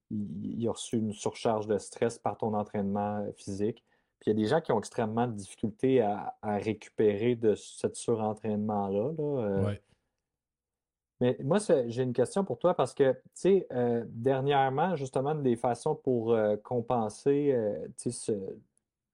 il, 0.09 0.65
a 0.67 0.71
reçu 0.71 0.97
une 0.97 1.11
surcharge 1.11 1.67
de 1.67 1.77
stress 1.77 2.17
par 2.17 2.37
ton 2.37 2.53
entraînement 2.53 3.25
physique. 3.35 3.83
Puis 4.19 4.31
il 4.31 4.37
y 4.37 4.39
a 4.39 4.43
des 4.43 4.49
gens 4.49 4.61
qui 4.61 4.71
ont 4.71 4.79
extrêmement 4.79 5.27
de 5.27 5.33
difficultés 5.33 6.01
à, 6.01 6.33
récupérer 6.43 7.35
de 7.35 7.55
ce 7.55 7.87
surentraînement-là. 7.93 9.11
Euh. 9.19 9.75
Mais 11.19 11.37
moi, 11.43 11.57
j'ai 11.87 12.03
une 12.03 12.13
question 12.13 12.43
pour 12.43 12.59
toi 12.59 12.73
parce 12.73 12.93
que, 12.93 13.11
tu 13.11 13.19
sais, 13.33 13.67
euh, 13.71 14.03
dernièrement, 14.07 14.95
justement, 14.95 15.35
des 15.35 15.55
façons 15.55 15.95
pour 15.95 16.33
euh, 16.33 16.55
compenser, 16.57 17.55
tu 17.97 18.11
sais, 18.11 18.39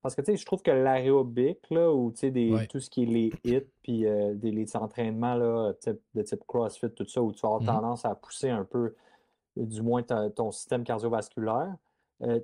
parce 0.04 0.14
que, 0.14 0.20
tu 0.20 0.32
sais, 0.32 0.36
je 0.36 0.46
trouve 0.46 0.62
que 0.62 0.70
l'aérobic, 0.70 1.58
là, 1.70 1.92
ou, 1.92 2.12
tu 2.12 2.30
sais, 2.32 2.66
tout 2.68 2.78
ce 2.78 2.88
qui 2.88 3.02
est 3.02 3.06
les 3.06 3.32
hits, 3.42 3.66
puis 3.82 4.04
des, 4.34 4.52
les 4.52 4.76
entraînements, 4.76 5.34
là, 5.34 5.72
de 6.14 6.22
type 6.22 6.44
CrossFit, 6.46 6.90
tout 6.90 7.08
ça, 7.08 7.20
où 7.20 7.32
tu 7.32 7.44
as 7.44 7.48
mm-hmm. 7.48 7.66
tendance 7.66 8.04
à 8.04 8.14
pousser 8.14 8.50
un 8.50 8.64
peu 8.64 8.94
du 9.56 9.82
moins 9.82 10.02
ton 10.02 10.50
système 10.52 10.84
cardiovasculaire. 10.84 11.74
Euh, 12.22 12.40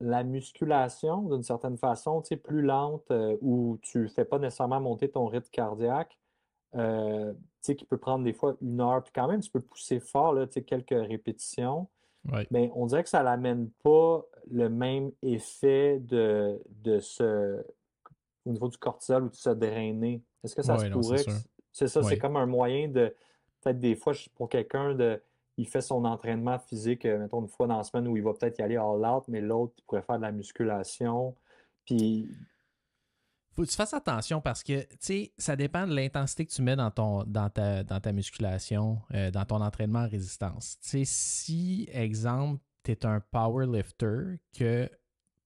la 0.00 0.22
musculation, 0.22 1.22
d'une 1.22 1.42
certaine 1.42 1.76
façon, 1.76 2.22
plus 2.42 2.62
lente, 2.62 3.10
euh, 3.10 3.36
où 3.40 3.78
tu 3.82 3.98
ne 3.98 4.08
fais 4.08 4.24
pas 4.24 4.38
nécessairement 4.38 4.80
monter 4.80 5.10
ton 5.10 5.26
rythme 5.26 5.50
cardiaque, 5.50 6.16
euh, 6.76 7.32
qui 7.62 7.84
peut 7.84 7.98
prendre 7.98 8.24
des 8.24 8.32
fois 8.32 8.56
une 8.62 8.80
heure, 8.80 9.02
puis 9.02 9.12
quand 9.14 9.26
même, 9.26 9.40
tu 9.40 9.50
peux 9.50 9.60
pousser 9.60 10.00
fort, 10.00 10.32
là, 10.32 10.46
quelques 10.46 10.90
répétitions. 10.90 11.88
Mais 12.50 12.70
on 12.74 12.86
dirait 12.86 13.02
que 13.02 13.08
ça 13.08 13.22
n'amène 13.22 13.70
pas 13.82 14.24
le 14.50 14.68
même 14.68 15.10
effet 15.22 15.98
de, 16.00 16.60
de 16.82 17.00
ce, 17.00 17.64
au 18.44 18.50
niveau 18.50 18.68
du 18.68 18.78
cortisol 18.78 19.24
ou 19.24 19.28
de 19.28 19.34
se 19.34 19.50
drainer. 19.50 20.22
Est-ce 20.44 20.54
que 20.54 20.62
ça 20.62 20.78
se 20.78 20.86
pourrait? 20.86 21.24
C'est 21.72 21.88
ça, 21.88 22.02
c'est 22.02 22.18
comme 22.18 22.36
un 22.36 22.46
moyen 22.46 22.88
de, 22.88 23.14
peut-être 23.60 23.78
des 23.78 23.94
fois, 23.94 24.12
pour 24.34 24.48
quelqu'un 24.48 24.94
de 24.94 25.20
il 25.56 25.68
fait 25.68 25.82
son 25.82 26.06
entraînement 26.06 26.58
physique, 26.58 27.04
euh, 27.04 27.18
mettons, 27.18 27.42
une 27.42 27.48
fois 27.48 27.66
dans 27.66 27.76
la 27.76 27.84
semaine 27.84 28.08
où 28.08 28.16
il 28.16 28.22
va 28.22 28.32
peut-être 28.32 28.58
y 28.58 28.62
aller 28.62 28.76
all 28.76 29.04
out, 29.04 29.24
mais 29.28 29.42
l'autre, 29.42 29.74
il 29.76 29.82
pourrait 29.82 30.00
faire 30.00 30.16
de 30.16 30.22
la 30.22 30.32
musculation. 30.32 31.34
Puis. 31.84 32.28
Faut 33.60 33.66
que 33.66 33.70
tu 33.72 33.76
fasses 33.76 33.92
attention 33.92 34.40
parce 34.40 34.62
que, 34.62 34.80
tu 34.84 34.96
sais, 35.00 35.32
ça 35.36 35.54
dépend 35.54 35.86
de 35.86 35.94
l'intensité 35.94 36.46
que 36.46 36.50
tu 36.50 36.62
mets 36.62 36.76
dans, 36.76 36.90
ton, 36.90 37.24
dans, 37.24 37.50
ta, 37.50 37.84
dans 37.84 38.00
ta 38.00 38.10
musculation, 38.10 39.02
euh, 39.12 39.30
dans 39.30 39.44
ton 39.44 39.60
entraînement 39.60 39.98
en 39.98 40.08
résistance. 40.08 40.78
Tu 40.80 40.88
sais, 40.88 41.02
si, 41.04 41.86
exemple, 41.92 42.62
tu 42.84 42.92
es 42.92 43.04
un 43.04 43.20
powerlifter 43.20 44.38
que 44.58 44.88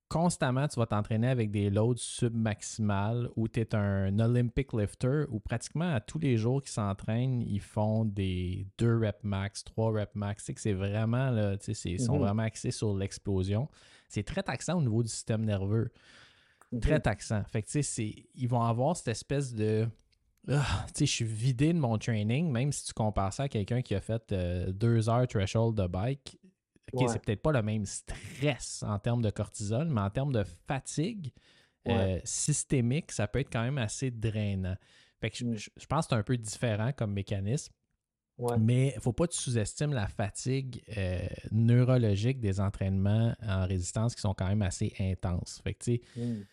constamment, 0.08 0.68
tu 0.68 0.78
vas 0.78 0.86
t'entraîner 0.86 1.26
avec 1.26 1.50
des 1.50 1.70
loads 1.70 1.96
submaximales 1.96 3.30
ou 3.34 3.48
tu 3.48 3.58
es 3.58 3.74
un 3.74 4.16
Olympic 4.20 4.72
lifter 4.72 5.24
où 5.30 5.40
pratiquement 5.40 5.92
à 5.92 6.00
tous 6.00 6.20
les 6.20 6.36
jours 6.36 6.62
qu'ils 6.62 6.70
s'entraînent, 6.70 7.42
ils 7.42 7.60
font 7.60 8.04
des 8.04 8.68
2 8.78 8.96
reps 8.96 9.24
max, 9.24 9.64
3 9.64 9.90
reps 9.90 10.14
max. 10.14 10.52
C'est 10.54 10.72
vraiment, 10.72 11.30
là, 11.30 11.56
ils 11.66 11.74
sont 11.74 12.14
mm-hmm. 12.14 12.18
vraiment 12.20 12.44
axés 12.44 12.70
sur 12.70 12.94
l'explosion. 12.94 13.68
C'est 14.08 14.22
très 14.22 14.44
taxant 14.44 14.78
au 14.78 14.82
niveau 14.82 15.02
du 15.02 15.08
système 15.08 15.44
nerveux. 15.44 15.90
Très 16.80 17.00
taxant. 17.00 17.42
Fait 17.44 17.62
que, 17.62 17.68
tu 17.68 17.82
sais, 17.82 18.14
ils 18.34 18.48
vont 18.48 18.62
avoir 18.62 18.96
cette 18.96 19.08
espèce 19.08 19.54
de. 19.54 19.88
Ah, 20.48 20.84
tu 20.88 20.92
sais, 20.94 21.06
je 21.06 21.12
suis 21.12 21.24
vidé 21.24 21.72
de 21.72 21.78
mon 21.78 21.96
training, 21.96 22.50
même 22.50 22.70
si 22.70 22.84
tu 22.84 22.92
compares 22.92 23.32
ça 23.32 23.44
à 23.44 23.48
quelqu'un 23.48 23.80
qui 23.80 23.94
a 23.94 24.00
fait 24.00 24.30
euh, 24.32 24.72
deux 24.72 25.08
heures 25.08 25.26
threshold 25.26 25.74
de 25.74 25.86
bike, 25.86 26.38
OK, 26.92 27.08
c'est 27.08 27.22
peut-être 27.22 27.42
pas 27.42 27.52
le 27.52 27.62
même 27.62 27.86
stress 27.86 28.82
en 28.86 28.98
termes 28.98 29.22
de 29.22 29.30
cortisol, 29.30 29.88
mais 29.88 30.02
en 30.02 30.10
termes 30.10 30.32
de 30.32 30.44
fatigue 30.66 31.32
euh, 31.88 32.20
systémique, 32.24 33.12
ça 33.12 33.26
peut 33.26 33.40
être 33.40 33.50
quand 33.50 33.62
même 33.62 33.78
assez 33.78 34.10
drainant. 34.10 34.76
Fait 35.20 35.30
que 35.30 35.36
je, 35.36 35.44
mm. 35.44 35.56
pense 35.88 36.06
que 36.06 36.10
c'est 36.10 36.18
un 36.18 36.22
peu 36.22 36.36
différent 36.36 36.92
comme 36.92 37.12
mécanisme. 37.12 37.72
Mais 38.58 38.88
il 38.88 38.96
ne 38.96 39.00
faut 39.00 39.12
pas 39.12 39.28
que 39.28 39.32
tu 39.32 39.38
sous-estimes 39.38 39.92
la 39.92 40.08
fatigue 40.08 40.82
euh, 40.96 41.20
neurologique 41.52 42.40
des 42.40 42.60
entraînements 42.60 43.32
en 43.46 43.64
résistance 43.64 44.14
qui 44.14 44.20
sont 44.20 44.34
quand 44.34 44.48
même 44.48 44.62
assez 44.62 44.92
intenses. 44.98 45.60
Fait 45.62 45.74
que, 45.74 45.92
mm. 46.16 46.44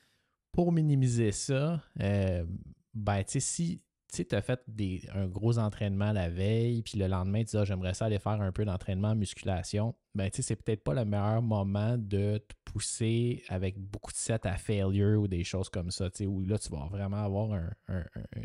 Pour 0.51 0.71
minimiser 0.71 1.31
ça, 1.31 1.81
euh, 2.01 2.45
ben, 2.93 3.23
si 3.25 3.81
tu 4.11 4.35
as 4.35 4.41
fait 4.41 4.61
des, 4.67 5.01
un 5.13 5.27
gros 5.27 5.57
entraînement 5.57 6.11
la 6.11 6.29
veille, 6.29 6.81
puis 6.81 6.97
le 6.97 7.07
lendemain, 7.07 7.39
tu 7.39 7.51
dis 7.51 7.57
ah, 7.57 7.63
j'aimerais 7.63 7.93
ça 7.93 8.05
aller 8.05 8.19
faire 8.19 8.41
un 8.41 8.51
peu 8.51 8.65
d'entraînement 8.65 9.15
musculation, 9.15 9.95
ben 10.13 10.29
tu 10.29 10.37
sais, 10.37 10.41
c'est 10.41 10.55
peut-être 10.57 10.83
pas 10.83 10.93
le 10.93 11.05
meilleur 11.05 11.41
moment 11.41 11.97
de 11.97 12.37
te 12.37 12.53
pousser 12.65 13.43
avec 13.47 13.77
beaucoup 13.79 14.11
de 14.11 14.17
sets 14.17 14.45
à 14.45 14.57
failure 14.57 15.21
ou 15.21 15.27
des 15.27 15.45
choses 15.45 15.69
comme 15.69 15.91
ça, 15.91 16.09
tu 16.09 16.17
sais, 16.17 16.25
où 16.25 16.41
là, 16.41 16.59
tu 16.59 16.69
vas 16.69 16.87
vraiment 16.91 17.23
avoir 17.23 17.57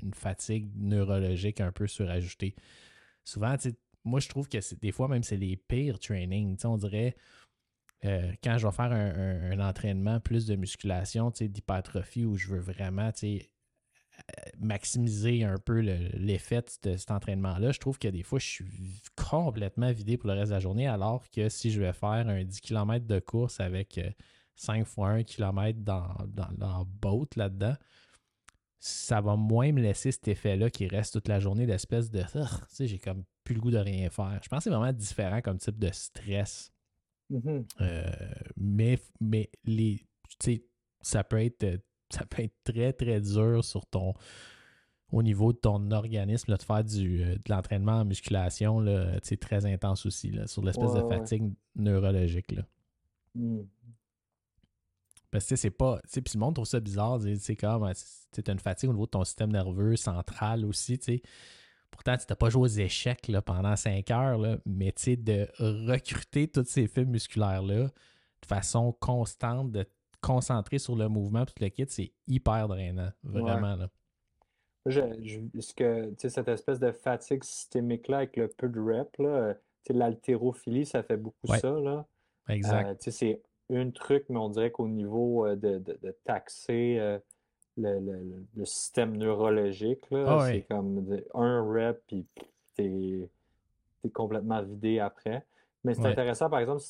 une 0.03 0.15
fatigue 0.15 0.71
neurologique 0.77 1.61
un 1.61 1.73
peu 1.73 1.89
surajoutée. 1.89 2.55
Souvent, 3.25 3.57
tu 3.57 3.71
sais, 3.71 3.77
moi, 4.07 4.21
je 4.21 4.29
trouve 4.29 4.49
que 4.49 4.59
des 4.77 4.93
fois, 4.93 5.09
même, 5.09 5.25
c'est 5.25 5.37
les 5.37 5.57
pires 5.57 5.99
trainings. 5.99 6.57
Tu 6.57 6.63
sais, 6.63 6.69
on 6.69 6.77
dirait, 6.77 7.17
euh, 8.05 8.33
quand 8.43 8.59
je 8.59 8.67
vais 8.67 8.73
faire 8.73 8.93
un, 8.93 9.61
entraînement 9.61 10.21
plus 10.21 10.47
de 10.47 10.57
musculation, 10.57 11.31
d'hypertrophie, 11.31 12.25
où 12.25 12.37
je 12.37 12.49
veux 12.49 12.61
vraiment, 12.61 13.11
sais, 13.15 13.51
maximiser 14.59 15.45
un 15.45 15.59
peu 15.59 15.81
l'effet 15.81 16.65
de 16.83 16.97
cet 16.97 17.11
entraînement-là, 17.11 17.73
je 17.73 17.79
trouve 17.79 17.99
que 17.99 18.09
des 18.09 18.23
fois, 18.23 18.39
je 18.39 18.47
suis 18.47 19.03
complètement 19.17 19.93
vidé 19.93 20.17
pour 20.17 20.29
le 20.29 20.35
reste 20.35 20.51
de 20.51 20.55
la 20.55 20.61
journée, 20.61 20.87
alors 20.87 21.25
que 21.31 21.49
si 21.49 21.71
je 21.71 21.81
vais 21.81 21.93
faire 21.93 22.29
un 22.29 22.45
10 22.45 22.61
km 22.61 23.07
de 23.07 23.19
course 23.19 23.61
avec 23.61 24.01
5 24.57 24.87
fois 24.87 25.09
1 25.11 25.23
km 25.25 25.81
dans, 25.81 26.09
dans, 26.29 26.49
dans 26.57 26.85
boat 26.85 27.29
là-dedans, 27.37 27.77
ça 28.79 29.21
va 29.21 29.37
moins 29.37 29.73
me 29.73 29.81
laisser 29.81 30.13
cet 30.13 30.29
effet-là 30.29 30.71
qui 30.71 30.87
reste 30.87 31.15
toute 31.15 31.29
la 31.29 31.41
journée 31.41 31.67
d'espèce 31.67 32.11
de. 32.11 32.23
J'ai 32.81 32.99
comme 32.99 33.25
plus 33.43 33.55
le 33.55 33.61
goût 33.61 33.71
de 33.71 33.79
rien 33.79 34.09
faire. 34.11 34.39
Je 34.43 34.49
pense 34.49 34.59
que 34.59 34.65
c'est 34.65 34.71
vraiment 34.71 34.93
différent 34.93 35.41
comme 35.41 35.59
type 35.59 35.79
de 35.79 35.91
stress. 35.93 36.73
Mm-hmm. 37.31 37.64
Euh, 37.81 38.11
mais, 38.57 38.99
mais 39.20 39.51
les. 39.64 40.01
Tu 40.39 40.62
ça 41.01 41.24
peut 41.24 41.43
être. 41.43 41.64
Ça 42.09 42.24
peut 42.24 42.45
être 42.45 42.55
très, 42.62 42.93
très 42.93 43.20
dur 43.20 43.64
sur 43.64 43.85
ton. 43.85 44.14
Au 45.11 45.24
niveau 45.24 45.53
de 45.53 45.59
ton 45.59 45.91
organisme, 45.91 46.57
de 46.57 46.62
faire 46.62 46.85
du, 46.85 47.20
euh, 47.20 47.35
de 47.35 47.43
l'entraînement 47.49 47.99
en 47.99 48.05
musculation, 48.05 48.79
là, 48.79 49.18
très 49.41 49.66
intense 49.66 50.07
aussi, 50.07 50.31
là, 50.31 50.47
sur 50.47 50.62
l'espèce 50.62 50.93
de 50.93 51.01
fatigue 51.09 51.53
neurologique. 51.74 52.53
Là. 52.53 52.62
Mm. 53.35 53.62
Parce 55.33 55.47
que 55.49 55.57
c'est 55.57 55.70
pas. 55.70 56.01
Puis 56.12 56.22
le 56.35 56.39
monde 56.39 56.55
trouve 56.55 56.66
ça 56.66 56.79
bizarre. 56.79 57.20
C'est 57.41 57.57
comme. 57.57 57.91
Tu 58.33 58.51
une 58.51 58.61
fatigue 58.61 58.91
au 58.91 58.93
niveau 58.93 59.07
de 59.07 59.11
ton 59.11 59.24
système 59.24 59.51
nerveux 59.51 59.97
central 59.97 60.64
aussi. 60.64 60.97
sais. 61.03 61.22
Pourtant, 61.91 62.16
tu 62.16 62.24
n'as 62.28 62.37
pas 62.37 62.49
joué 62.51 62.62
aux 62.62 62.66
échecs 62.66 63.28
là, 63.28 63.43
pendant 63.43 63.76
cinq 63.76 64.11
heures, 64.11 64.39
là, 64.39 64.59
mais 64.66 64.93
de 65.07 65.49
recruter 65.59 66.49
tous 66.49 66.64
ces 66.64 66.87
fibres 66.87 67.11
musculaires-là 67.12 67.84
de 67.87 68.47
façon 68.47 68.93
constante, 68.93 69.72
de 69.72 69.82
te 69.82 69.91
concentrer 70.20 70.78
sur 70.78 70.97
le 70.97 71.09
mouvement 71.09 71.45
puis 71.45 71.64
le 71.64 71.68
kit, 71.70 71.87
c'est 71.89 72.12
hyper 72.26 72.68
drainant. 72.68 73.11
Vraiment. 73.22 73.76
Là. 73.76 73.89
Je, 74.87 75.01
ce 75.59 75.74
que, 75.74 76.14
cette 76.16 76.49
espèce 76.49 76.78
de 76.78 76.93
fatigue 76.93 77.43
systémique-là 77.43 78.18
avec 78.18 78.37
le 78.37 78.49
peu 78.49 78.68
de 78.68 78.80
rep, 78.80 79.16
l'haltérophilie, 79.89 80.87
ça 80.87 81.03
fait 81.03 81.16
beaucoup 81.16 81.47
ça. 81.47 81.70
Là. 81.70 82.07
Exact. 82.49 83.09
Euh, 83.09 83.11
c'est 83.11 83.43
un 83.70 83.91
truc, 83.91 84.26
mais 84.28 84.39
on 84.39 84.49
dirait 84.49 84.70
qu'au 84.70 84.89
niveau 84.89 85.47
euh, 85.47 85.57
de, 85.57 85.78
de, 85.78 86.16
taxer 86.24 86.99
euh, 86.99 87.18
le, 87.77 88.64
système 88.64 89.16
neurologique, 89.16 90.05
ah 90.12 90.47
c'est 90.47 90.62
comme 90.62 91.20
un 91.35 91.62
rep, 91.62 92.03
puis 92.07 92.27
t'es 92.74 93.29
es 94.05 94.11
complètement 94.11 94.62
vidé 94.62 95.01
après. 95.01 95.45
Mais 95.85 95.95
c'est 95.95 96.07
intéressant, 96.07 96.49
par 96.49 96.61
exemple, 96.61 96.83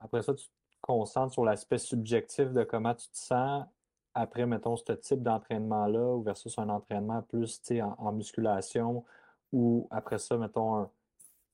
après 0.00 0.22
ça, 0.22 0.34
tu 0.34 0.46
te 0.46 0.52
concentres 0.80 1.32
sur 1.32 1.44
l'aspect 1.44 1.78
subjectif 1.78 2.52
de 2.52 2.64
comment 2.64 2.94
tu 2.94 3.08
te 3.08 3.16
sens 3.16 3.64
après, 4.14 4.46
mettons, 4.46 4.76
ce 4.76 4.92
type 4.92 5.22
d'entraînement-là 5.22 6.22
versus 6.22 6.58
un 6.58 6.68
entraînement 6.68 7.22
plus 7.22 7.60
en, 7.72 7.94
en 7.98 8.12
musculation 8.12 9.04
ou 9.52 9.86
après 9.90 10.18
ça, 10.18 10.36
mettons, 10.36 10.88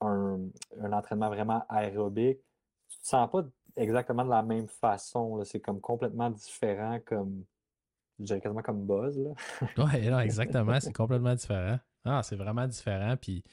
un, 0.01 0.41
un 0.81 0.93
entraînement 0.93 1.29
vraiment 1.29 1.65
aérobique. 1.69 2.39
Tu 2.89 2.99
te 2.99 3.07
sens 3.07 3.31
pas 3.31 3.45
exactement 3.77 4.25
de 4.25 4.31
la 4.31 4.43
même 4.43 4.69
façon. 4.69 5.43
C'est 5.45 5.61
comme 5.61 5.81
complètement 5.81 6.31
différent, 6.31 6.99
comme 7.05 7.45
je 8.19 8.25
dirais 8.25 8.41
quasiment 8.41 8.63
comme 8.63 8.87
buzz. 8.87 9.19
Là. 9.19 9.31
oui, 9.79 10.09
non, 10.09 10.21
exactement. 10.21 10.79
c'est 10.81 10.93
complètement 10.97 11.35
différent. 11.35 11.79
Ah, 12.05 12.23
c'est 12.23 12.37
vraiment 12.37 12.67
différent. 12.67 13.17
Puis... 13.17 13.45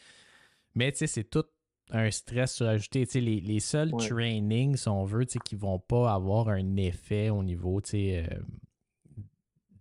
Mais 0.76 0.92
tu 0.92 1.00
sais, 1.00 1.08
c'est 1.08 1.24
tout 1.24 1.46
un 1.90 2.10
stress 2.12 2.56
surajouté. 2.56 3.06
Tu 3.06 3.14
sais, 3.14 3.22
les, 3.22 3.42
les 3.42 3.60
seuls 3.60 3.92
trainings, 3.92 4.78
si 4.78 4.88
on 4.88 5.04
veut, 5.04 5.26
tu 5.26 5.34
sais, 5.34 5.40
qui 5.40 5.56
vont 5.56 5.80
pas 5.80 6.14
avoir 6.14 6.50
un 6.50 6.76
effet 6.78 7.30
au 7.30 7.44
niveau, 7.44 7.82
tu 7.82 7.92
sais, 7.92 8.26
euh, 8.30 8.40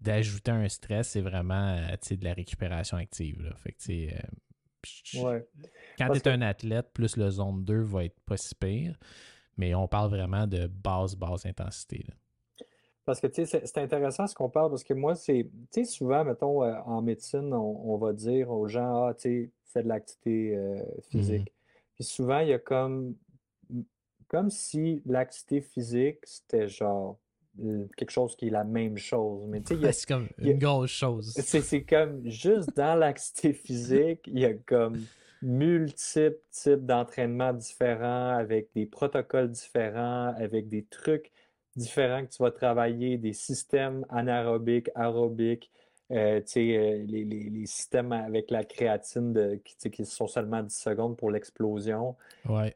d'ajouter 0.00 0.50
un 0.50 0.68
stress, 0.68 1.10
c'est 1.10 1.20
vraiment, 1.20 1.76
euh, 1.76 1.88
tu 2.00 2.08
sais, 2.08 2.16
de 2.16 2.24
la 2.24 2.32
récupération 2.32 2.96
active. 2.96 3.42
Là. 3.42 3.54
Fait 3.56 3.72
que, 3.72 3.78
tu 3.78 4.08
sais, 4.08 4.16
euh, 5.14 5.40
quand 5.98 6.10
tu 6.10 6.18
es 6.18 6.28
un 6.28 6.42
athlète, 6.42 6.92
plus 6.92 7.16
le 7.16 7.30
zone 7.30 7.64
2 7.64 7.82
va 7.82 8.04
être 8.04 8.18
pas 8.20 8.36
si 8.36 8.54
pire 8.54 8.98
mais 9.60 9.74
on 9.74 9.86
parle 9.86 10.08
vraiment 10.08 10.46
de 10.46 10.66
basse, 10.66 11.14
basse 11.14 11.44
intensité. 11.44 12.06
Parce 13.10 13.20
que, 13.20 13.44
c'est 13.44 13.78
intéressant 13.78 14.28
ce 14.28 14.36
qu'on 14.36 14.48
parle, 14.48 14.70
parce 14.70 14.84
que 14.84 14.94
moi, 14.94 15.16
c'est, 15.16 15.50
souvent, 15.84 16.24
mettons, 16.24 16.62
euh, 16.62 16.76
en 16.86 17.02
médecine, 17.02 17.52
on, 17.52 17.96
va 17.96 18.12
dire 18.12 18.50
aux 18.50 18.68
gens, 18.68 19.06
ah, 19.06 19.14
tu 19.14 19.22
sais, 19.22 19.50
fais 19.64 19.82
de 19.82 19.88
l'activité 19.88 20.54
euh, 20.54 20.80
physique. 21.10 21.48
Mm-hmm. 21.48 21.94
Puis 21.96 22.04
souvent, 22.04 22.38
il 22.38 22.50
y 22.50 22.52
a 22.52 22.60
comme, 22.60 23.16
comme 24.28 24.48
si 24.48 25.02
l'activité 25.06 25.60
physique, 25.60 26.18
c'était 26.22 26.68
genre 26.68 27.18
quelque 27.96 28.12
chose 28.12 28.36
qui 28.36 28.46
est 28.46 28.50
la 28.50 28.62
même 28.62 28.96
chose. 28.96 29.44
Mais 29.48 29.60
tu 29.60 29.76
sais, 29.76 29.92
c'est 29.92 30.06
comme 30.06 30.28
une 30.38 30.58
grosse 30.58 30.92
chose. 30.92 31.32
C'est 31.32 31.82
comme 31.82 32.24
juste 32.30 32.76
dans 32.76 32.94
l'activité 32.94 33.52
physique, 33.66 34.20
il 34.28 34.38
y 34.38 34.44
a 34.44 34.54
comme 34.54 35.04
multiples 35.42 36.38
types 36.52 36.86
d'entraînements 36.86 37.54
différents, 37.54 38.36
avec 38.36 38.68
des 38.72 38.86
protocoles 38.86 39.50
différents, 39.50 40.32
avec 40.36 40.68
des 40.68 40.84
trucs 40.84 41.32
différents 41.76 42.24
que 42.24 42.30
tu 42.30 42.42
vas 42.42 42.50
travailler, 42.50 43.18
des 43.18 43.32
systèmes 43.32 44.04
anaérobiques, 44.10 44.90
aérobiques, 44.94 45.70
euh, 46.12 46.40
euh, 46.56 47.04
les, 47.06 47.24
les, 47.24 47.66
systèmes 47.66 48.10
avec 48.10 48.50
la 48.50 48.64
créatine 48.64 49.32
de, 49.32 49.60
qui, 49.64 49.90
qui, 49.90 50.04
sont 50.04 50.26
seulement 50.26 50.60
10 50.60 50.76
secondes 50.76 51.16
pour 51.16 51.30
l'explosion. 51.30 52.16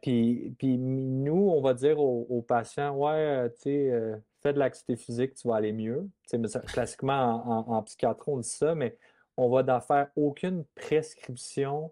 Puis, 0.02 0.54
puis 0.56 0.78
nous, 0.78 1.50
on 1.50 1.60
va 1.60 1.74
dire 1.74 1.98
aux, 1.98 2.42
patients, 2.42 2.94
ouais, 2.96 3.10
euh, 3.12 3.48
tu 3.48 3.62
sais, 3.62 4.20
fais 4.40 4.52
de 4.52 4.58
l'activité 4.60 4.94
physique, 4.94 5.34
tu 5.34 5.48
vas 5.48 5.56
aller 5.56 5.72
mieux. 5.72 6.08
Mais 6.32 6.48
classiquement, 6.66 7.42
en, 7.44 7.74
en, 7.74 7.82
psychiatrie, 7.82 8.30
on 8.30 8.38
dit 8.38 8.48
ça, 8.48 8.76
mais 8.76 8.96
on 9.36 9.48
va 9.48 9.64
d'en 9.64 9.80
faire 9.80 10.08
aucune 10.14 10.64
prescription 10.76 11.90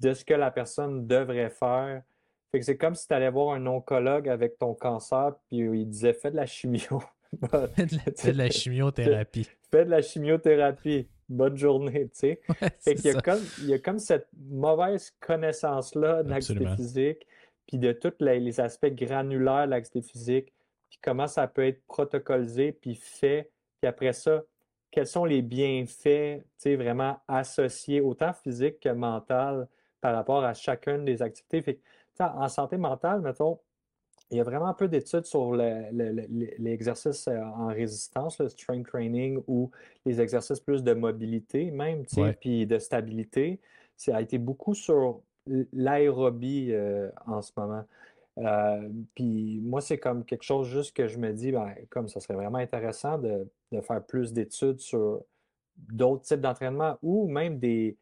de 0.00 0.12
ce 0.12 0.22
que 0.22 0.34
la 0.34 0.50
personne 0.50 1.06
devrait 1.06 1.50
faire. 1.50 2.02
Fait 2.54 2.60
que 2.60 2.66
c'est 2.66 2.76
comme 2.76 2.94
si 2.94 3.08
tu 3.08 3.12
allais 3.12 3.32
voir 3.32 3.56
un 3.56 3.66
oncologue 3.66 4.28
avec 4.28 4.58
ton 4.58 4.74
cancer, 4.74 5.32
puis 5.48 5.58
il 5.58 5.88
disait 5.88 6.12
fais 6.12 6.30
de 6.30 6.36
la 6.36 6.46
chimio. 6.46 7.02
fais 8.16 8.32
de 8.32 8.38
la 8.38 8.48
chimiothérapie. 8.48 9.50
Fais 9.72 9.84
de 9.84 9.90
la 9.90 10.00
chimiothérapie. 10.00 11.08
Bonne 11.28 11.56
journée, 11.56 12.04
tu 12.10 12.10
sais. 12.12 12.40
fait 12.78 12.94
qu'il 12.94 13.06
y, 13.06 13.08
a 13.08 13.20
comme, 13.20 13.40
il 13.58 13.70
y 13.70 13.74
a 13.74 13.80
comme 13.80 13.98
cette 13.98 14.28
mauvaise 14.38 15.12
connaissance-là 15.18 16.22
de 16.22 16.30
l'activité 16.30 16.76
physique, 16.76 17.26
puis 17.66 17.78
de 17.78 17.90
tous 17.90 18.14
les, 18.20 18.60
aspects 18.60 18.86
granulaires 18.86 19.66
de 19.66 19.70
l'activité 19.70 20.12
physique, 20.12 20.52
puis 20.88 21.00
comment 21.02 21.26
ça 21.26 21.48
peut 21.48 21.66
être 21.66 21.84
protocolisé, 21.88 22.70
puis 22.70 22.94
fait, 22.94 23.50
puis 23.80 23.88
après 23.88 24.12
ça, 24.12 24.44
quels 24.92 25.08
sont 25.08 25.24
les 25.24 25.42
bienfaits, 25.42 26.38
tu 26.38 26.44
sais, 26.58 26.76
vraiment 26.76 27.18
associés, 27.26 28.00
autant 28.00 28.32
physiques 28.32 28.78
que 28.78 28.90
mental, 28.90 29.66
par 30.04 30.14
rapport 30.14 30.44
à 30.44 30.52
chacune 30.52 31.06
des 31.06 31.22
activités. 31.22 31.62
Fait 31.62 31.80
en 32.20 32.46
santé 32.50 32.76
mentale, 32.76 33.22
mettons, 33.22 33.58
il 34.30 34.36
y 34.36 34.40
a 34.40 34.44
vraiment 34.44 34.74
peu 34.74 34.86
d'études 34.86 35.24
sur 35.24 35.54
l'exercice 35.54 37.26
euh, 37.26 37.40
en 37.40 37.68
résistance, 37.68 38.38
le 38.38 38.50
strength 38.50 38.86
training 38.86 39.42
ou 39.46 39.70
les 40.04 40.20
exercices 40.20 40.60
plus 40.60 40.84
de 40.84 40.92
mobilité 40.92 41.70
même, 41.70 42.04
puis 42.38 42.66
de 42.66 42.78
stabilité. 42.78 43.62
Ça 43.96 44.16
a 44.16 44.20
été 44.20 44.36
beaucoup 44.36 44.74
sur 44.74 45.22
l'aérobie 45.72 46.72
euh, 46.72 47.08
en 47.26 47.40
ce 47.40 47.52
moment. 47.56 47.84
Euh, 48.36 48.86
puis 49.14 49.58
moi, 49.62 49.80
c'est 49.80 49.98
comme 49.98 50.26
quelque 50.26 50.42
chose 50.42 50.68
juste 50.68 50.94
que 50.94 51.08
je 51.08 51.16
me 51.16 51.32
dis, 51.32 51.50
ben, 51.50 51.74
comme 51.88 52.08
ça 52.08 52.20
serait 52.20 52.34
vraiment 52.34 52.58
intéressant 52.58 53.16
de, 53.16 53.48
de 53.72 53.80
faire 53.80 54.04
plus 54.04 54.34
d'études 54.34 54.80
sur 54.80 55.22
d'autres 55.78 56.24
types 56.24 56.42
d'entraînement 56.42 56.98
ou 57.00 57.26
même 57.26 57.58
des 57.58 57.96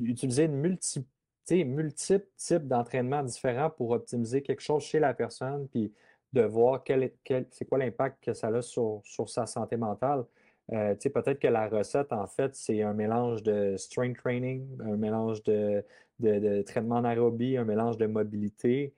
utiliser 0.00 0.44
une 0.44 0.56
multi, 0.56 1.04
multiples 1.50 2.26
types 2.36 2.66
d'entraînements 2.66 3.22
différents 3.22 3.70
pour 3.70 3.90
optimiser 3.90 4.42
quelque 4.42 4.60
chose 4.60 4.82
chez 4.82 4.98
la 4.98 5.14
personne, 5.14 5.68
puis 5.68 5.92
de 6.32 6.42
voir 6.42 6.82
quel, 6.84 7.12
quel 7.24 7.46
c'est 7.50 7.64
quoi 7.66 7.78
l'impact 7.78 8.22
que 8.24 8.32
ça 8.32 8.48
a 8.48 8.62
sur, 8.62 9.00
sur 9.04 9.28
sa 9.28 9.46
santé 9.46 9.76
mentale. 9.76 10.24
Euh, 10.72 10.94
peut-être 10.94 11.38
que 11.38 11.48
la 11.48 11.68
recette, 11.68 12.12
en 12.12 12.26
fait, 12.26 12.54
c'est 12.54 12.82
un 12.82 12.94
mélange 12.94 13.42
de 13.42 13.76
strength 13.76 14.18
training, 14.18 14.66
un 14.80 14.96
mélange 14.96 15.42
de, 15.42 15.84
de, 16.20 16.38
de 16.38 16.62
traitement 16.62 16.96
anaérobie, 16.98 17.56
un 17.56 17.64
mélange 17.64 17.98
de 17.98 18.06
mobilité, 18.06 18.94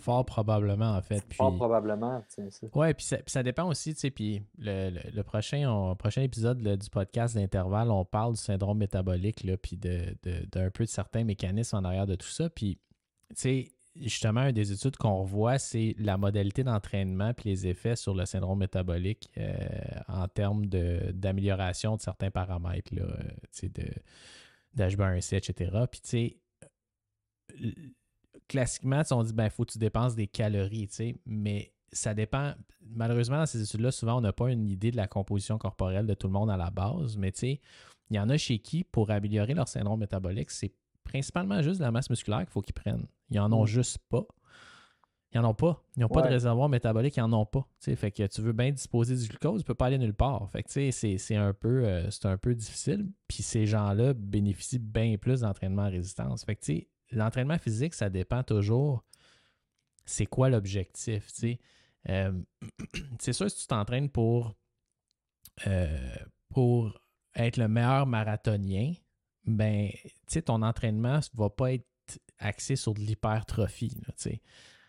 Fort, 0.00 0.24
probablement, 0.24 0.96
en 0.96 1.02
fait. 1.02 1.22
fort 1.34 1.54
probablement. 1.56 2.22
Oui, 2.74 2.94
puis 2.94 3.06
ça, 3.26 3.42
dépend 3.42 3.68
aussi, 3.68 3.94
tu 3.94 4.00
sais, 4.00 4.10
puis 4.10 4.42
le, 4.58 5.22
prochain, 5.22 5.94
prochain 5.98 6.22
épisode 6.22 6.62
du 6.62 6.90
podcast 6.90 7.34
d'intervalle, 7.34 7.90
on 7.90 8.04
parle 8.04 8.34
du 8.34 8.40
syndrome 8.40 8.78
métabolique, 8.78 9.44
là, 9.44 9.56
puis 9.56 9.76
d'un 9.76 10.14
de, 10.22 10.68
peu 10.70 10.84
de 10.84 10.88
certains 10.88 11.24
mécanismes 11.24 11.76
en 11.76 11.84
arrière 11.84 12.06
de 12.06 12.14
tout 12.14 12.28
ça. 12.28 12.48
Puis, 12.48 12.78
tu 13.30 13.34
sais, 13.36 13.72
justement, 14.00 14.42
une 14.42 14.52
des 14.52 14.72
études 14.72 14.96
qu'on 14.96 15.20
revoit, 15.20 15.58
c'est 15.58 15.94
la 15.98 16.16
modalité 16.16 16.64
d'entraînement 16.64 17.34
puis 17.34 17.50
les 17.50 17.66
effets 17.66 17.96
sur 17.96 18.14
le 18.14 18.24
syndrome 18.26 18.58
métabolique 18.58 19.30
euh, 19.38 19.54
en 20.08 20.28
termes 20.28 20.66
d'amélioration 20.66 21.96
de, 21.96 22.00
certains 22.00 22.30
paramètres, 22.30 22.94
là, 22.94 23.02
euh, 23.02 23.22
tu 23.52 23.66
sais, 23.66 23.68
de, 23.68 23.86
d'HbA1c, 24.76 25.36
etc. 25.36 25.70
Puis, 25.90 26.00
tu 26.00 26.08
sais, 26.08 26.36
classiquement, 28.48 29.02
on 29.10 29.22
dit 29.22 29.32
ben 29.32 29.50
faut 29.50 29.64
que 29.64 29.72
tu 29.72 29.78
dépenses 29.78 30.14
des 30.14 30.26
calories, 30.26 30.88
tu 30.88 30.94
sais, 30.94 31.16
mais 31.26 31.72
ça 31.92 32.14
dépend. 32.14 32.54
malheureusement, 32.94 33.38
dans 33.38 33.46
ces 33.46 33.62
études-là, 33.62 33.90
souvent, 33.90 34.18
on 34.18 34.20
n'a 34.20 34.32
pas 34.32 34.50
une 34.50 34.68
idée 34.68 34.90
de 34.90 34.96
la 34.96 35.06
composition 35.06 35.58
corporelle 35.58 36.06
de 36.06 36.14
tout 36.14 36.26
le 36.26 36.32
monde 36.32 36.50
à 36.50 36.56
la 36.56 36.70
base, 36.70 37.16
mais 37.16 37.32
tu 37.32 37.40
sais, 37.40 37.60
il 38.10 38.16
y 38.16 38.20
en 38.20 38.28
a 38.28 38.36
chez 38.36 38.58
qui, 38.58 38.84
pour 38.84 39.10
améliorer 39.10 39.54
leur 39.54 39.68
syndrome 39.68 40.00
métabolique, 40.00 40.50
c'est 40.50 40.72
principalement 41.04 41.62
juste 41.62 41.78
de 41.78 41.84
la 41.84 41.90
masse 41.90 42.10
musculaire 42.10 42.40
qu'il 42.40 42.50
faut 42.50 42.62
qu'ils 42.62 42.74
prennent. 42.74 43.06
Ils 43.30 43.40
en 43.40 43.52
ont 43.52 43.64
mm. 43.64 43.68
juste 43.68 43.98
pas. 44.08 44.26
Ils 45.34 45.40
n'en 45.40 45.50
ont 45.50 45.54
pas. 45.54 45.82
Ils 45.96 46.00
n'ont 46.00 46.08
pas 46.08 46.22
de 46.22 46.28
réservoir 46.28 46.68
métabolique, 46.68 47.16
ils 47.16 47.20
n'en 47.20 47.40
ont 47.40 47.46
pas. 47.46 47.66
fait 47.80 48.10
que 48.10 48.26
tu 48.26 48.40
veux 48.40 48.52
bien 48.52 48.70
disposer 48.70 49.16
du 49.16 49.26
glucose, 49.26 49.60
tu 49.60 49.64
ne 49.64 49.66
peux 49.66 49.74
pas 49.74 49.86
aller 49.86 49.98
nulle 49.98 50.14
part. 50.14 50.48
Fait 50.50 50.62
que 50.62 50.70
c'est 50.70 51.36
un, 51.36 51.52
peu, 51.52 51.84
euh, 51.84 52.08
un 52.24 52.38
peu 52.38 52.54
difficile. 52.54 53.10
Puis 53.28 53.42
ces 53.42 53.66
gens-là 53.66 54.14
bénéficient 54.14 54.78
bien 54.78 55.16
plus 55.18 55.40
d'entraînement 55.40 55.82
à 55.82 55.88
résistance. 55.88 56.44
Fait 56.44 56.56
que 56.56 56.64
l'entraînement 57.10 57.58
physique, 57.58 57.94
ça 57.94 58.10
dépend 58.10 58.42
toujours 58.42 59.04
c'est 60.06 60.26
quoi 60.26 60.48
l'objectif. 60.48 61.28
Euh, 62.08 62.32
c'est 63.18 63.32
sûr, 63.32 63.50
si 63.50 63.62
tu 63.62 63.66
t'entraînes 63.66 64.08
pour, 64.08 64.54
euh, 65.66 66.16
pour 66.48 66.98
être 67.34 67.58
le 67.58 67.68
meilleur 67.68 68.06
marathonien, 68.06 68.94
ben, 69.44 69.90
ton 70.44 70.62
entraînement 70.62 71.16
ne 71.16 71.38
va 71.38 71.50
pas 71.50 71.72
être 71.72 71.86
axé 72.38 72.76
sur 72.76 72.94
de 72.94 73.00
l'hypertrophie. 73.00 73.96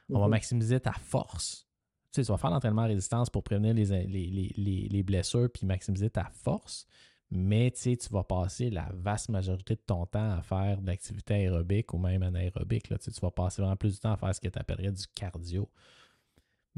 On 0.09 0.19
va 0.19 0.25
mhm. 0.25 0.31
maximiser 0.31 0.79
ta 0.79 0.93
force. 0.93 1.67
Tu, 2.13 2.21
vas 2.21 2.37
faire 2.37 2.49
l'entraînement 2.49 2.83
à 2.83 2.87
résistance 2.87 3.29
pour 3.29 3.43
prévenir 3.43 3.73
les, 3.73 4.89
les, 4.89 5.03
blessures 5.03 5.49
puis 5.53 5.67
maximiser 5.67 6.09
ta 6.09 6.29
force. 6.31 6.87
Mais 7.29 7.71
tu 7.71 7.97
vas 8.11 8.23
passer 8.23 8.69
la 8.69 8.89
vaste 8.93 9.29
majorité 9.29 9.75
de 9.75 9.81
ton 9.85 10.05
temps 10.05 10.31
à 10.31 10.41
faire 10.41 10.81
de 10.81 10.87
l'activité 10.87 11.33
aérobique 11.33 11.93
ou 11.93 11.97
même 11.97 12.23
anaérobique. 12.23 12.89
Là, 12.89 12.97
tu 12.97 13.11
vas 13.21 13.31
passer 13.31 13.61
vraiment 13.61 13.75
plus 13.75 13.95
de 13.95 13.99
temps 13.99 14.13
à 14.13 14.17
faire 14.17 14.33
ce 14.33 14.39
que 14.39 14.47
tu 14.47 14.57
appellerais 14.57 14.91
du 14.91 15.05
cardio. 15.13 15.69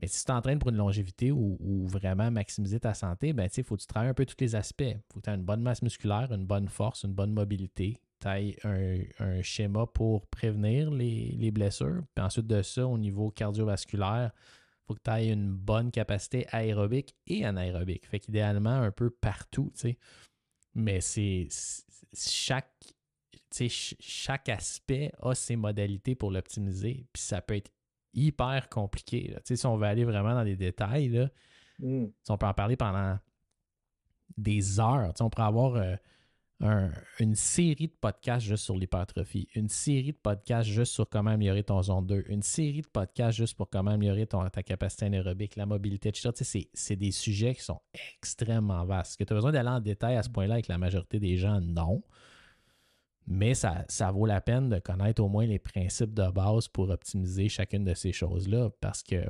Mais 0.02 0.08
si 0.08 0.20
tu 0.20 0.26
t'entraînes 0.26 0.60
pour 0.60 0.70
une 0.70 0.78
longévité 0.78 1.32
ou, 1.32 1.88
vraiment 1.88 2.32
maximiser 2.32 2.80
ta 2.80 2.94
santé, 2.94 3.34
ben, 3.34 3.50
il 3.56 3.64
faut 3.64 3.76
que 3.76 3.82
tu 3.82 3.88
travailles 3.88 4.10
un 4.10 4.14
peu 4.14 4.26
tous 4.26 4.36
les 4.40 4.56
aspects. 4.56 4.82
Il 4.82 5.02
faut 5.12 5.20
que 5.20 5.26
tu 5.26 5.30
aies 5.30 5.36
une 5.36 5.44
bonne 5.44 5.62
masse 5.62 5.82
musculaire, 5.82 6.32
une 6.32 6.46
bonne 6.46 6.70
force, 6.70 7.04
une 7.04 7.14
bonne 7.14 7.34
mobilité. 7.34 8.00
Tu 8.22 8.28
aies 8.28 8.58
un, 9.20 9.42
schéma 9.42 9.88
pour 9.88 10.28
prévenir 10.28 10.92
les, 10.92 11.52
blessures. 11.52 12.04
Puis 12.16 12.24
ensuite 12.24 12.48
de 12.48 12.62
ça, 12.62 12.88
au 12.88 12.98
niveau 12.98 13.30
cardiovasculaire, 13.30 14.32
il 14.34 14.88
faut 14.88 14.94
que 14.96 15.02
tu 15.04 15.12
aies 15.12 15.32
une 15.32 15.52
bonne 15.52 15.92
capacité 15.92 16.48
aérobique 16.52 17.16
et 17.28 17.46
anaérobique. 17.46 18.08
Fait 18.08 18.20
qu'idéalement, 18.20 18.82
un 18.82 18.92
peu 18.92 19.10
partout. 19.10 19.72
Mais 20.76 21.02
c'est 21.02 21.48
chaque, 22.14 22.74
chaque 24.00 24.50
aspect 24.50 25.12
a 25.22 25.34
ses 25.34 25.56
modalités 25.56 26.16
pour 26.16 26.32
l'optimiser. 26.32 27.06
Puis 27.12 27.22
ça 27.22 27.42
peut 27.42 27.56
être 27.56 27.72
hyper 28.14 28.70
compliqué. 28.70 29.36
Si 29.44 29.66
on 29.66 29.78
veut 29.78 29.88
aller 29.88 30.06
vraiment 30.06 30.34
dans 30.34 30.44
les 30.44 30.56
détails, 30.56 31.10
là, 31.10 31.30
hmm. 31.80 32.08
on 32.30 32.38
peut 32.38 32.46
en 32.46 32.54
parler 32.54 32.78
pendant 32.78 33.18
des 34.38 34.80
heures. 34.80 35.14
on 35.20 35.30
pourrait 35.30 35.48
avoir 35.48 35.76
euh, 35.76 35.96
une 36.62 37.36
série 37.36 37.88
de 37.88 37.94
podcasts 38.02 38.46
juste 38.46 38.66
sur 38.66 38.76
l'hypertrophie, 38.76 39.48
une 39.56 39.70
série 39.70 40.12
de 40.12 40.18
podcasts 40.18 40.70
juste 40.70 40.92
sur 40.92 41.08
comment 41.08 41.32
améliorer 41.32 41.64
ton 41.64 41.82
zone 41.82 42.06
2, 42.06 42.26
une 42.28 42.42
série 42.42 42.82
de 42.82 42.88
podcasts 42.88 43.38
juste 43.38 43.56
pour 43.56 43.70
comment 43.70 43.92
améliorer 43.92 44.28
ta 44.28 44.64
capacité 44.64 45.06
anaérobique, 45.06 45.56
la 45.56 45.66
mobilité, 45.66 46.10
etc. 46.10 46.32
C'est 46.74 46.96
des 46.98 47.12
sujets 47.12 47.56
qui 47.56 47.64
sont 47.64 47.80
extrêmement 48.18 48.84
vastes. 48.84 49.18
Que 49.18 49.24
tu 49.24 49.32
as 49.32 49.38
besoin 49.38 49.54
d'aller 49.54 49.70
en 49.70 49.80
détail 49.80 50.18
à 50.18 50.24
ce 50.24 50.30
point-là 50.30 50.56
avec 50.56 50.68
la 50.68 50.78
majorité 50.78 51.20
des 51.20 51.38
gens? 51.38 51.62
Non. 51.62 52.04
Mais 53.26 53.54
ça, 53.54 53.86
ça 53.88 54.12
vaut 54.12 54.26
la 54.26 54.42
peine 54.42 54.70
de 54.70 54.80
connaître 54.80 55.24
au 55.24 55.30
moins 55.30 55.46
les 55.46 55.60
principes 55.60 56.14
de 56.14 56.30
base 56.30 56.68
pour 56.68 56.90
optimiser 56.90 57.48
chacune 57.48 57.86
de 57.86 57.94
ces 57.94 58.12
choses-là 58.12 58.70
parce 58.82 59.04
que 59.04 59.24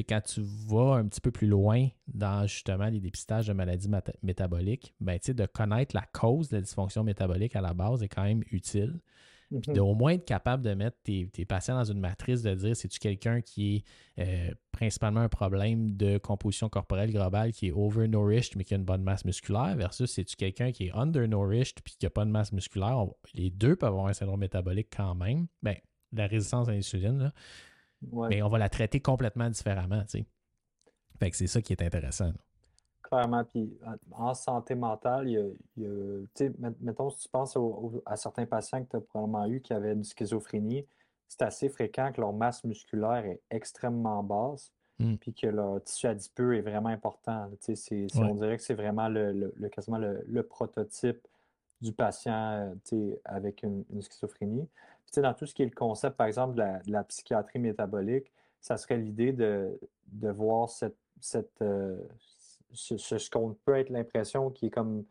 quand 0.00 0.20
tu 0.22 0.42
vas 0.68 0.94
un 0.94 1.06
petit 1.06 1.20
peu 1.20 1.30
plus 1.30 1.46
loin 1.46 1.88
dans 2.08 2.46
justement 2.46 2.86
les 2.86 3.00
dépistages 3.00 3.46
de 3.46 3.52
maladies 3.52 3.88
métaboliques, 4.22 4.94
ben, 5.00 5.18
de 5.26 5.46
connaître 5.46 5.94
la 5.94 6.06
cause 6.12 6.48
de 6.48 6.56
la 6.56 6.62
dysfonction 6.62 7.04
métabolique 7.04 7.56
à 7.56 7.60
la 7.60 7.74
base 7.74 8.02
est 8.02 8.08
quand 8.08 8.24
même 8.24 8.42
utile. 8.50 9.00
Puis 9.60 9.72
mhm. 9.72 9.80
au 9.80 9.94
moins 9.94 10.12
être 10.12 10.24
capable 10.24 10.62
de 10.62 10.72
mettre 10.72 10.96
tes, 11.02 11.26
patients 11.44 11.74
dans 11.74 11.84
une 11.84 12.00
matrice 12.00 12.42
de 12.42 12.54
dire 12.54 12.74
c'est-tu 12.74 12.98
quelqu'un 12.98 13.42
qui 13.42 13.76
est 13.76 13.84
euh, 14.22 14.54
principalement 14.70 15.20
un 15.20 15.28
problème 15.28 15.94
de 15.94 16.16
composition 16.16 16.70
corporelle 16.70 17.12
globale 17.12 17.52
qui 17.52 17.68
est 17.68 17.72
overnourished 17.72 18.56
mais 18.56 18.64
qui 18.64 18.72
a 18.72 18.78
une 18.78 18.84
bonne 18.84 19.02
masse 19.02 19.26
musculaire 19.26 19.76
versus 19.76 20.10
c'est-tu 20.10 20.36
quelqu'un 20.36 20.72
qui 20.72 20.86
est 20.86 20.92
undernourished 20.92 21.82
puis 21.84 21.96
qui 21.98 22.06
n'a 22.06 22.10
pas 22.10 22.24
de 22.24 22.30
masse 22.30 22.52
musculaire? 22.52 23.04
les 23.34 23.50
deux 23.50 23.76
peuvent 23.76 23.90
avoir 23.90 24.06
un 24.06 24.14
syndrome 24.14 24.40
métabolique 24.40 24.88
quand 24.96 25.14
même. 25.14 25.46
Ben, 25.62 25.76
la 26.12 26.26
résistance 26.26 26.68
à 26.68 26.72
l'insuline, 26.72 27.32
mais 28.28 28.42
on 28.42 28.48
va 28.48 28.58
la 28.58 28.68
traiter 28.68 29.00
complètement 29.00 29.48
différemment. 29.50 30.02
Fait 31.18 31.30
que 31.30 31.36
c'est 31.36 31.46
ça 31.46 31.62
qui 31.62 31.72
est 31.72 31.82
intéressant. 31.82 32.32
Clairement. 33.02 33.44
Puis 33.44 33.78
en 34.12 34.34
santé 34.34 34.74
mentale, 34.74 35.28
il 35.28 35.56
y 35.76 35.86
a, 35.86 36.48
mettons, 36.80 37.10
si 37.10 37.24
tu 37.24 37.28
penses 37.28 37.56
à 38.06 38.16
certains 38.16 38.46
patients 38.46 38.82
que 38.84 38.90
tu 38.90 38.96
as 38.96 39.00
probablement 39.00 39.46
eu 39.46 39.60
qui 39.60 39.72
avaient 39.72 39.92
une 39.92 40.04
schizophrénie, 40.04 40.86
c'est 41.28 41.42
assez 41.42 41.68
fréquent 41.68 42.12
que 42.12 42.20
leur 42.20 42.32
masse 42.32 42.62
musculaire 42.64 43.24
est 43.24 43.40
extrêmement 43.50 44.22
basse, 44.22 44.72
mmh. 44.98 45.16
puis 45.16 45.32
que 45.32 45.46
leur 45.46 45.82
tissu 45.82 46.06
adipeux 46.06 46.56
est 46.56 46.60
vraiment 46.60 46.90
important. 46.90 47.50
On 48.16 48.34
dirait 48.34 48.56
que 48.56 48.62
c'est 48.62 48.74
vraiment 48.74 49.08
le, 49.08 49.52
quasiment 49.70 49.98
le, 49.98 50.42
prototype 50.42 51.26
du 51.80 51.92
patient 51.92 52.74
avec 53.24 53.62
une, 53.62 53.84
schizophrénie. 54.00 54.68
Dans 55.20 55.34
tout 55.34 55.46
ce 55.46 55.54
qui 55.54 55.62
est 55.62 55.66
le 55.66 55.74
concept, 55.74 56.16
par 56.16 56.26
exemple, 56.26 56.54
de 56.54 56.90
la, 56.90 57.04
psychiatrie 57.04 57.58
métabolique, 57.58 58.32
ça 58.60 58.76
serait 58.76 58.96
l'idée 58.96 59.32
de, 59.32 59.78
voir 60.30 60.68
cette, 60.68 60.96
cette, 61.20 61.60
euh, 61.62 61.98
ce, 62.72 63.30
qu'on 63.30 63.54
peut 63.64 63.76
être 63.76 63.90
l'impression 63.90 64.50
qui 64.50 64.66
est 64.66 64.70
comme, 64.70 65.04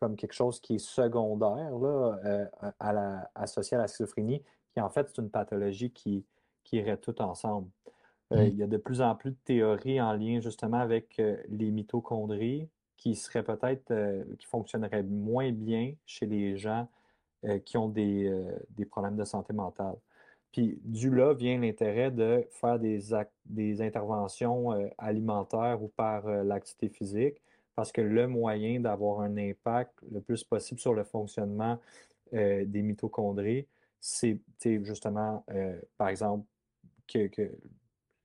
comme 0.00 0.16
quelque 0.16 0.32
chose 0.32 0.60
qui 0.60 0.76
est 0.76 0.78
secondaire 0.78 1.78
là, 1.78 2.18
euh, 2.24 2.46
à 2.80 2.92
la, 2.92 3.30
associé 3.34 3.76
à 3.76 3.80
la 3.80 3.88
schizophrénie, 3.88 4.42
qui 4.72 4.80
en 4.80 4.90
fait 4.90 5.08
c'est 5.08 5.20
une 5.20 5.30
pathologie 5.30 5.90
qui, 5.90 6.24
qui 6.64 6.78
irait 6.78 6.96
tout 6.96 7.20
ensemble. 7.20 7.68
Euh, 8.32 8.38
mmh. 8.38 8.46
Il 8.46 8.56
y 8.56 8.62
a 8.62 8.66
de 8.66 8.78
plus 8.78 9.02
en 9.02 9.14
plus 9.14 9.30
de 9.30 9.36
théories 9.44 10.00
en 10.00 10.14
lien 10.14 10.40
justement 10.40 10.80
avec 10.80 11.20
les 11.48 11.70
mitochondries 11.70 12.68
qui 12.96 13.14
seraient 13.14 13.44
peut-être, 13.44 13.92
qui 14.38 14.46
fonctionneraient 14.46 15.02
moins 15.02 15.52
bien 15.52 15.92
chez 16.06 16.24
les 16.24 16.56
gens 16.56 16.88
qui 17.64 17.76
ont 17.76 17.88
des, 17.88 18.32
des 18.70 18.84
problèmes 18.84 19.16
de 19.16 19.24
santé 19.24 19.52
mentale. 19.52 19.96
Puis 20.54 20.78
du 20.84 21.10
là 21.10 21.34
vient 21.34 21.58
l'intérêt 21.58 22.12
de 22.12 22.46
faire 22.48 22.78
des, 22.78 23.00
des 23.44 23.82
interventions 23.82 24.72
euh, 24.72 24.86
alimentaires 24.98 25.82
ou 25.82 25.88
par 25.88 26.28
euh, 26.28 26.44
l'activité 26.44 26.88
physique, 26.90 27.42
parce 27.74 27.90
que 27.90 28.00
le 28.00 28.28
moyen 28.28 28.78
d'avoir 28.78 29.22
un 29.22 29.36
impact 29.36 29.92
le 30.12 30.20
plus 30.20 30.44
possible 30.44 30.78
sur 30.78 30.94
le 30.94 31.02
fonctionnement 31.02 31.80
euh, 32.34 32.64
des 32.66 32.82
mitochondries, 32.82 33.66
c'est 33.98 34.38
justement, 34.62 35.44
par 35.96 36.08
exemple, 36.08 36.44
que, 37.08 37.50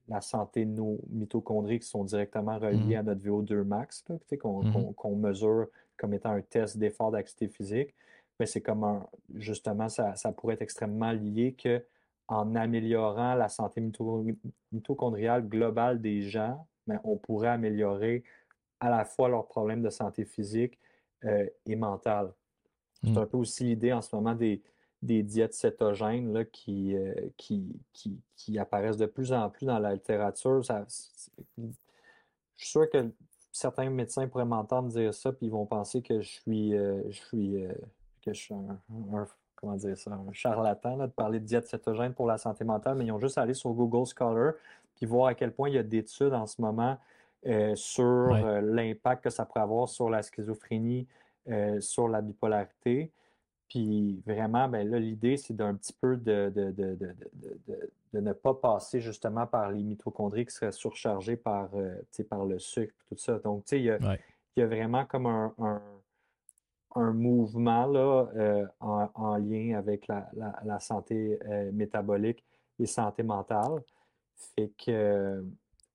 la 0.06 0.20
santé 0.20 0.66
de 0.66 0.70
nos 0.70 1.00
mitochondries 1.08 1.80
qui 1.80 1.88
sont 1.88 2.04
directement 2.04 2.58
reliées 2.58 2.96
mmh 2.96 2.98
à 2.98 3.02
notre 3.02 3.24
VO2 3.24 3.64
max, 3.64 4.04
mmh 4.08 4.92
qu'on 4.94 5.16
mesure 5.16 5.66
comme 5.96 6.14
étant 6.14 6.32
un 6.32 6.42
test 6.42 6.76
d'effort 6.76 7.10
d'activité 7.10 7.48
physique, 7.48 7.94
ben, 8.40 8.46
c'est 8.46 8.62
comme 8.62 8.84
un, 8.84 9.06
justement, 9.34 9.90
ça, 9.90 10.16
ça 10.16 10.32
pourrait 10.32 10.54
être 10.54 10.62
extrêmement 10.62 11.12
lié 11.12 11.52
que 11.52 11.84
en 12.26 12.54
améliorant 12.54 13.34
la 13.34 13.50
santé 13.50 13.82
mitochondriale 14.72 15.46
globale 15.46 16.00
des 16.00 16.22
gens, 16.22 16.66
mais 16.86 16.96
on 17.04 17.18
pourrait 17.18 17.48
améliorer 17.48 18.24
à 18.78 18.88
la 18.88 19.04
fois 19.04 19.28
leurs 19.28 19.46
problèmes 19.46 19.82
de 19.82 19.90
santé 19.90 20.24
physique 20.24 20.78
euh, 21.26 21.46
et 21.66 21.76
mentale. 21.76 22.32
C'est 23.02 23.10
mmh. 23.10 23.18
un 23.18 23.26
peu 23.26 23.36
aussi 23.36 23.64
l'idée 23.64 23.92
en 23.92 24.00
ce 24.00 24.16
moment 24.16 24.34
des, 24.34 24.62
diètes 25.02 25.52
cétogènes 25.52 26.32
là, 26.32 26.46
qui, 26.46 26.96
euh, 26.96 27.12
qui, 27.36 27.78
qui, 27.92 28.58
apparaissent 28.58 28.96
de 28.96 29.04
plus 29.04 29.34
en 29.34 29.50
plus 29.50 29.66
dans 29.66 29.78
la 29.78 29.92
littérature. 29.92 30.62
je 30.62 30.72
suis 32.56 32.70
sûr 32.70 32.88
que 32.88 33.12
certains 33.52 33.90
médecins 33.90 34.26
pourraient 34.28 34.46
m'entendre 34.46 34.88
dire 34.88 35.12
ça, 35.12 35.30
puis 35.30 35.48
ils 35.48 35.52
vont 35.52 35.66
penser 35.66 36.00
que 36.00 36.22
je 36.22 36.30
suis, 36.30 36.74
euh, 36.74 37.02
je 37.10 37.20
suis, 37.20 37.66
que 38.20 38.32
je 38.32 38.40
suis 38.40 38.54
un, 38.54 39.26
comment 39.56 39.76
dire 39.76 39.96
ça, 39.96 40.10
un 40.12 40.32
charlatan 40.32 40.96
de 40.96 41.06
parler 41.06 41.40
de 41.40 41.44
diète 41.44 41.66
cétogène 41.66 42.14
pour 42.14 42.26
la 42.26 42.38
santé 42.38 42.64
mentale, 42.64 42.96
mais 42.96 43.06
ils 43.06 43.12
ont 43.12 43.18
juste 43.18 43.38
à 43.38 43.42
aller 43.42 43.54
sur 43.54 43.70
Google 43.72 44.06
Scholar 44.06 44.54
puis 44.96 45.06
voir 45.06 45.28
à 45.28 45.34
quel 45.34 45.52
point 45.52 45.68
il 45.68 45.74
y 45.74 45.78
a 45.78 45.82
d'études 45.82 46.34
en 46.34 46.46
ce 46.46 46.60
moment 46.60 46.98
euh, 47.46 47.74
sur 47.74 48.04
euh, 48.04 48.60
l'impact 48.60 49.24
que 49.24 49.30
ça 49.30 49.46
pourrait 49.46 49.60
avoir 49.60 49.88
sur 49.88 50.10
la 50.10 50.22
schizophrénie, 50.22 51.06
euh, 51.48 51.80
sur 51.80 52.06
la 52.08 52.20
bipolarité. 52.20 53.10
Puis 53.68 54.20
vraiment, 54.26 54.68
ben 54.68 54.88
là, 54.88 54.98
l'idée, 54.98 55.36
c'est 55.36 55.54
d'un 55.54 55.74
petit 55.74 55.92
peu 55.92 56.16
de, 56.16 56.52
de, 56.54 58.20
ne 58.20 58.32
pas 58.32 58.52
passer 58.52 59.00
justement 59.00 59.46
par 59.46 59.70
les 59.70 59.82
mitochondries 59.82 60.44
qui 60.44 60.54
seraient 60.54 60.72
surchargées 60.72 61.36
par, 61.36 61.70
par 62.28 62.44
le 62.44 62.58
sucre, 62.58 62.94
tout 63.08 63.16
ça. 63.16 63.38
Donc, 63.38 63.64
tu 63.64 63.76
sais, 63.76 63.80
il 63.80 63.84
y, 64.56 64.62
a 64.62 64.66
vraiment 64.66 65.04
comme 65.04 65.26
un 65.26 65.54
un 65.58 65.80
mouvement 66.96 67.86
là, 67.86 68.28
euh, 68.36 68.66
en, 68.80 69.36
lien 69.36 69.78
avec 69.78 70.08
la, 70.08 70.80
santé 70.80 71.38
euh, 71.48 71.70
métabolique 71.72 72.44
et 72.78 72.86
santé 72.86 73.22
mentale. 73.22 73.82
Fait 74.56 74.72
que 74.78 75.44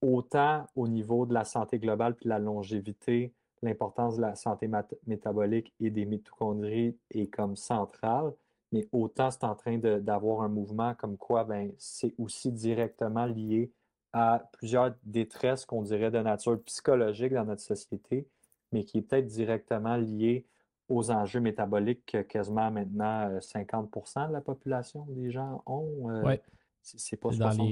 autant 0.02 0.68
au 0.76 0.88
niveau 0.88 1.26
de 1.26 1.34
la 1.34 1.44
santé 1.44 1.80
globale 1.80 2.16
puis 2.16 2.26
de 2.26 2.30
la 2.30 2.40
longévité, 2.40 3.34
l'importance 3.62 4.18
de 4.18 4.22
la 4.22 4.36
santé 4.36 4.70
métabolique 5.08 5.74
et 5.80 5.90
des 5.90 6.06
mitochondries 6.06 6.96
est 7.12 7.28
comme 7.28 7.56
centrale, 7.56 8.32
mais 8.72 8.88
autant 8.92 9.32
c'est 9.32 9.44
en 9.44 9.56
train 9.56 9.78
d'avoir 9.78 10.42
un 10.42 10.50
mouvement 10.50 10.94
comme 10.96 11.18
quoi 11.18 11.44
ben, 11.44 11.72
c'est 11.78 12.14
aussi 12.18 12.52
directement 12.52 13.26
lié 13.26 13.72
à 14.14 14.48
plusieurs 14.54 14.94
détresses 15.04 15.66
qu'on 15.66 15.82
dirait 15.82 16.12
de 16.12 16.20
nature 16.20 16.62
psychologique 16.64 17.34
dans 17.34 17.46
notre 17.46 17.62
société, 17.62 18.28
mais 18.72 18.84
qui 18.84 19.00
est 19.00 19.02
peut-être 19.02 19.28
directement 19.28 19.98
lié 19.98 20.46
aux 20.88 21.12
enjeux 21.12 21.40
métaboliques 21.40 22.06
que 22.06 22.22
quasiment 22.22 22.72
maintenant 22.72 23.38
50% 23.40 24.24
euh, 24.24 24.28
de 24.28 24.34
la 24.34 24.42
population 24.42 25.06
des 25.10 25.32
gens 25.32 25.64
ont. 25.66 26.10
Euh, 26.10 26.22
oui. 26.24 26.34
C'est 26.82 27.18
pas 27.18 27.32
60 27.32 27.68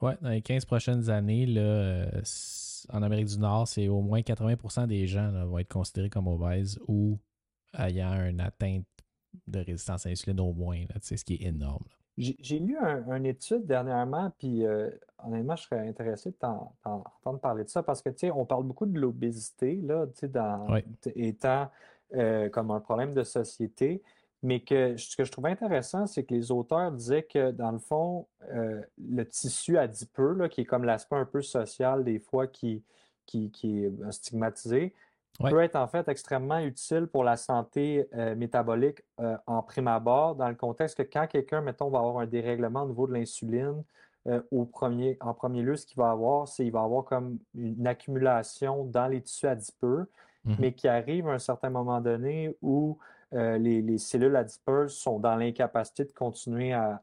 Oui, 0.00 0.12
dans 0.20 0.30
les 0.30 0.42
15 0.42 0.64
prochaines 0.64 1.08
années, 1.10 1.46
là, 1.46 1.60
euh, 1.60 2.22
en 2.92 3.02
Amérique 3.02 3.26
du 3.26 3.38
Nord, 3.38 3.68
c'est 3.68 3.86
au 3.86 4.00
moins 4.00 4.20
80% 4.20 4.88
des 4.88 5.06
gens 5.06 5.30
vont 5.46 5.58
être 5.58 5.72
considérés 5.72 6.10
comme 6.10 6.26
obèses 6.26 6.80
ou 6.88 7.18
ayant 7.78 8.12
une 8.26 8.40
atteinte 8.40 8.86
de 9.46 9.60
résistance 9.60 10.06
à 10.06 10.08
l'insuline 10.08 10.40
au 10.40 10.52
moins, 10.52 10.80
là, 10.88 10.96
ce 11.00 11.14
qui 11.24 11.34
est 11.34 11.42
énorme. 11.42 11.84
J'ai 12.18 12.58
lu 12.58 12.76
une 12.78 13.26
étude 13.26 13.66
dernièrement, 13.66 14.32
puis 14.38 14.64
honnêtement, 15.22 15.54
je 15.54 15.62
serais 15.64 15.86
intéressé 15.86 16.30
de 16.30 16.36
t'entendre 16.36 17.38
parler 17.40 17.62
de 17.62 17.68
ça 17.68 17.82
parce 17.82 18.02
que, 18.02 18.08
tu 18.08 18.20
sais, 18.20 18.30
on 18.30 18.46
parle 18.46 18.64
beaucoup 18.64 18.86
de 18.86 18.98
l'obésité, 18.98 19.76
là, 19.82 20.06
tu 20.06 20.20
sais, 20.20 20.28
dans, 20.28 20.66
étant 21.14 21.70
comme 22.52 22.70
un 22.70 22.80
problème 22.80 23.14
de 23.14 23.22
société, 23.22 24.02
mais 24.42 24.60
que 24.60 24.96
ce 24.96 25.16
que 25.16 25.24
je 25.24 25.32
trouvais 25.32 25.50
intéressant, 25.50 26.06
c'est 26.06 26.24
que 26.24 26.34
les 26.34 26.50
auteurs 26.50 26.92
disaient 26.92 27.24
que, 27.24 27.50
dans 27.50 27.72
le 27.72 27.78
fond, 27.78 28.26
le 28.50 29.24
tissu 29.24 29.76
adipeux, 29.78 30.34
là, 30.34 30.48
qui 30.48 30.62
est 30.62 30.64
comme 30.64 30.84
l'aspect 30.84 31.16
un 31.16 31.24
peu 31.24 31.42
social 31.42 32.04
des 32.04 32.18
fois 32.18 32.46
qui, 32.46 32.84
qui, 33.26 33.50
qui 33.50 33.84
est 33.84 33.88
euh, 33.88 34.10
stigmatisé, 34.10 34.94
peut 35.38 35.60
être 35.60 35.76
en 35.76 35.86
fait 35.86 36.08
extrêmement 36.08 36.58
utile 36.60 37.06
pour 37.06 37.24
la 37.24 37.36
santé 37.36 38.08
euh, 38.14 38.34
métabolique 38.34 39.02
euh, 39.20 39.36
en 39.46 39.62
prime 39.62 39.88
abord, 39.88 40.34
dans 40.34 40.48
le 40.48 40.54
contexte 40.54 40.96
que 40.96 41.02
quand 41.02 41.26
quelqu'un, 41.26 41.60
mettons, 41.60 41.90
va 41.90 41.98
avoir 41.98 42.18
un 42.18 42.26
dérèglement 42.26 42.82
au 42.82 42.88
niveau 42.88 43.06
de 43.06 43.12
l'insuline, 43.12 43.82
euh, 44.28 44.40
au 44.50 44.64
premier, 44.64 45.18
en 45.20 45.34
premier 45.34 45.62
lieu, 45.62 45.76
ce 45.76 45.86
qu'il 45.86 45.98
va 45.98 46.10
avoir, 46.10 46.48
c'est 46.48 46.64
qu'il 46.64 46.72
va 46.72 46.82
avoir 46.82 47.04
comme 47.04 47.38
une 47.54 47.86
accumulation 47.86 48.84
dans 48.84 49.08
les 49.08 49.20
tissus 49.20 49.46
adipeux, 49.46 50.08
mm-hmm. 50.46 50.56
mais 50.58 50.72
qui 50.72 50.88
arrive 50.88 51.28
à 51.28 51.32
un 51.32 51.38
certain 51.38 51.70
moment 51.70 52.00
donné 52.00 52.56
où 52.62 52.98
les, 53.32 53.98
cellules 53.98 54.36
adipeuses 54.36 54.94
sont 54.94 55.18
dans 55.18 55.36
l'incapacité 55.36 56.04
de 56.04 56.12
continuer 56.12 56.72
à, 56.72 57.00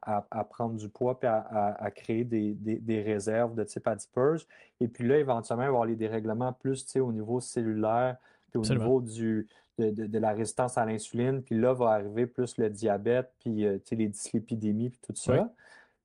prendre 0.49 0.75
du 0.75 0.89
poids 0.89 1.19
et 1.21 1.27
à, 1.27 1.91
créer 1.93 2.23
des, 2.23 2.53
des, 2.55 3.01
réserves 3.01 3.53
de 3.53 3.63
type 3.63 3.87
adipeuse. 3.87 4.47
Et 4.79 4.87
puis 4.87 5.07
là, 5.07 5.17
éventuellement, 5.17 5.63
il 5.63 5.67
va 5.67 5.67
y 5.67 5.67
avoir 5.67 5.85
les 5.85 5.95
dérèglements 5.95 6.53
plus 6.53 6.95
au 6.95 7.11
niveau 7.11 7.39
cellulaire, 7.39 8.15
puis 8.49 8.57
au 8.57 8.73
niveau 8.73 9.01
du, 9.01 9.47
de, 9.77 10.19
la 10.19 10.33
résistance 10.33 10.77
à 10.77 10.85
l'insuline. 10.85 11.41
Puis 11.41 11.59
là, 11.59 11.73
va 11.73 11.91
arriver 11.91 12.25
plus 12.25 12.57
le 12.57 12.69
diabète, 12.69 13.31
puis 13.39 13.65
euh, 13.65 13.77
les 13.91 14.07
dyslipidémies, 14.07 14.89
puis 14.89 14.99
tout 15.05 15.15
ça. 15.15 15.49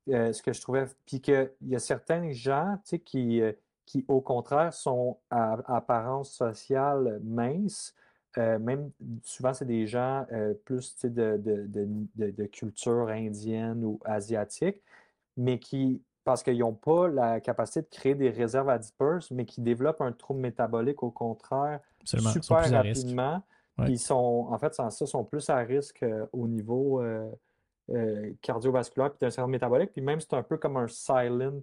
Euh, 0.09 0.33
ce 0.33 0.43
que 0.43 0.53
je 0.53 0.61
trouvais. 0.61 0.87
Puis 1.07 1.21
qu'il 1.21 1.51
y 1.63 1.77
a 1.77 1.79
certains 1.79 2.31
gens 2.33 2.79
qui, 3.05 3.43
euh, 3.43 3.53
qui, 3.89 4.05
au 4.07 4.21
contraire, 4.21 4.73
sont 4.73 5.17
à 5.31 5.59
apparence 5.67 6.31
sociale 6.31 7.21
mince, 7.25 7.95
même 8.37 8.93
souvent, 9.25 9.53
c'est 9.53 9.65
des 9.65 9.89
gens 9.89 10.25
plus 10.65 10.97
de, 11.05 11.41
de, 12.15 12.47
culture 12.47 13.09
indienne 13.09 13.83
ou 13.85 13.99
asiatique, 14.05 14.81
mais 15.37 15.59
qui 15.59 16.03
parce 16.23 16.43
qu'ils 16.43 16.59
n'ont 16.59 16.75
pas 16.75 17.09
la 17.09 17.41
capacité 17.41 17.81
de 17.81 17.87
créer 17.87 18.15
des 18.15 18.29
réserves 18.29 18.69
adipeuses, 18.69 19.31
mais 19.31 19.47
qui 19.47 19.63
développent 19.63 20.03
un 20.03 20.13
trouble 20.13 20.41
métabolique 20.41 21.03
au 21.03 21.11
contraire 21.11 21.81
super 22.05 22.71
rapidement. 22.71 23.43
Ils 23.87 23.99
sont, 23.99 24.47
en 24.51 24.59
fait, 24.59 24.75
sans 24.75 24.91
ça, 24.91 25.07
sont 25.07 25.25
plus 25.25 25.49
à 25.49 25.57
risque 25.59 26.03
euh, 26.03 26.27
au 26.33 26.49
niveau 26.49 27.01
euh, 27.01 27.31
euh, 27.91 28.33
cardiovasculaire 28.43 29.11
puis 29.11 29.19
d'un 29.21 29.31
cerveau 29.31 29.51
métabolique. 29.51 29.93
Puis 29.93 30.03
même, 30.03 30.21
c'est 30.21 30.35
un 30.35 30.43
peu 30.43 30.57
comme 30.57 30.77
un 30.77 30.89
silent 30.89 31.63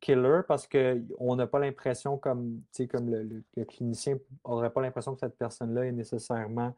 killer 0.00 0.40
parce 0.46 0.68
qu'on 0.68 1.36
n'a 1.36 1.46
pas 1.46 1.58
l'impression, 1.58 2.16
comme, 2.18 2.62
comme 2.90 3.10
le, 3.10 3.42
le, 3.56 3.64
clinicien 3.64 4.18
n'aurait 4.46 4.70
pas 4.70 4.80
l'impression 4.80 5.14
que 5.14 5.20
cette 5.20 5.36
personne-là 5.36 5.86
est 5.86 5.92
nécessairement 5.92 6.74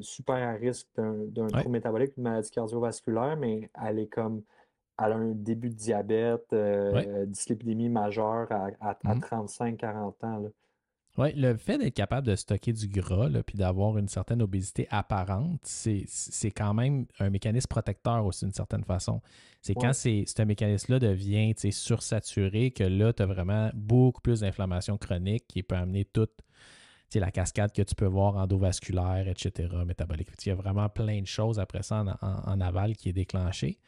super 0.00 0.36
à 0.36 0.52
risque 0.52 0.88
d'un 0.96 1.48
trouble 1.48 1.68
métabolique, 1.68 2.14
d'une 2.14 2.24
maladie 2.24 2.50
cardiovasculaire, 2.50 3.36
mais 3.36 3.70
elle 3.74 3.98
est 3.98 4.06
comme 4.06 4.42
elle 4.98 5.12
a 5.12 5.16
un 5.16 5.32
début 5.32 5.70
de 5.70 5.74
diabète, 5.74 6.52
euh, 6.52 7.24
dyslipidémie 7.26 7.88
majeure 7.88 8.48
à, 8.50 8.94
35-40 8.94 10.12
mmh. 10.22 10.26
ans. 10.26 10.50
Oui, 11.18 11.32
le 11.34 11.56
fait 11.58 11.76
d'être 11.76 11.94
capable 11.94 12.26
de 12.26 12.34
stocker 12.34 12.72
du 12.72 12.88
gras 12.88 13.28
puis 13.46 13.58
d'avoir 13.58 13.98
une 13.98 14.08
certaine 14.08 14.40
obésité 14.40 14.88
apparente, 14.90 15.60
c'est 15.64 16.50
quand 16.50 16.72
même 16.72 17.04
un 17.18 17.28
mécanisme 17.28 17.68
protecteur 17.68 18.24
aussi 18.24 18.46
d'une 18.46 18.54
certaine 18.54 18.84
façon. 18.84 19.20
C'est 19.60 19.74
quand 19.74 19.92
ce 19.92 20.42
mécanisme-là 20.42 20.98
devient 20.98 21.52
sursaturé 21.70 22.70
que 22.70 22.84
là, 22.84 23.12
tu 23.12 23.22
as 23.22 23.26
vraiment 23.26 23.70
beaucoup 23.74 24.22
plus 24.22 24.40
d'inflammation 24.40 24.96
chronique 24.96 25.46
qui 25.48 25.62
peut 25.62 25.76
amener 25.76 26.06
toute 26.06 26.32
la 27.14 27.30
cascade 27.30 27.72
que 27.72 27.82
tu 27.82 27.94
peux 27.94 28.06
voir 28.06 28.36
endovasculaire, 28.36 29.28
etc., 29.28 29.68
métabolique. 29.86 30.28
Il 30.46 30.48
y 30.48 30.52
a 30.52 30.54
vraiment 30.54 30.88
plein 30.88 31.20
de 31.20 31.26
choses 31.26 31.60
après 31.60 31.82
ça 31.82 32.02
en 32.22 32.60
aval 32.62 32.96
qui 32.96 33.10
est 33.10 33.12
déclenché. 33.12 33.78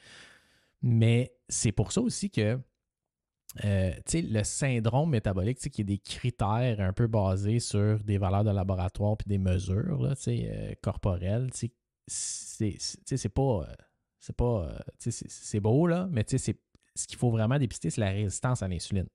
Mais 0.82 1.32
c'est 1.48 1.72
pour 1.72 1.90
ça 1.90 2.02
aussi 2.02 2.28
que 2.28 2.60
euh, 3.62 3.92
le 4.12 4.42
syndrome 4.42 5.10
métabolique, 5.10 5.58
qui 5.58 5.82
est 5.82 5.84
des 5.84 5.98
critères 5.98 6.80
un 6.80 6.92
peu 6.92 7.06
basés 7.06 7.60
sur 7.60 8.02
des 8.02 8.18
valeurs 8.18 8.42
de 8.42 8.50
laboratoire 8.50 9.16
puis 9.16 9.28
des 9.28 9.38
mesures 9.38 10.02
là, 10.02 10.14
euh, 10.26 10.72
corporelles, 10.82 11.50
c'est 11.52 11.72
pas. 13.28 13.66
C'est 14.18 14.36
pas. 14.36 14.68
Euh, 14.68 15.10
c'est 15.28 15.60
beau, 15.60 15.86
là, 15.86 16.08
mais 16.10 16.24
ce 16.26 17.06
qu'il 17.06 17.18
faut 17.18 17.30
vraiment 17.30 17.58
dépister, 17.58 17.90
c'est 17.90 18.00
la 18.00 18.10
résistance 18.10 18.62
à 18.62 18.68
l'insuline. 18.68 19.08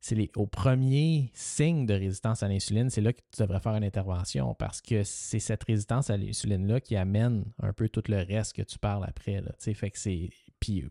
C'est 0.00 0.30
au 0.36 0.46
premier 0.46 1.30
signe 1.34 1.84
de 1.84 1.94
résistance 1.94 2.42
à 2.42 2.48
l'insuline, 2.48 2.90
c'est 2.90 3.00
là 3.00 3.12
que 3.12 3.20
tu 3.34 3.42
devrais 3.42 3.60
faire 3.60 3.74
une 3.74 3.82
intervention 3.82 4.54
parce 4.54 4.80
que 4.80 5.02
c'est 5.02 5.40
cette 5.40 5.64
résistance 5.64 6.10
à 6.10 6.16
l'insuline-là 6.16 6.80
qui 6.80 6.94
amène 6.94 7.44
un 7.58 7.72
peu 7.72 7.88
tout 7.88 8.04
le 8.06 8.18
reste 8.18 8.54
que 8.54 8.62
tu 8.62 8.78
parles 8.78 9.04
après. 9.04 9.40
Là, 9.40 9.52
fait 9.58 9.90
que 9.90 9.98
c'est 9.98 10.30
puis 10.60 10.84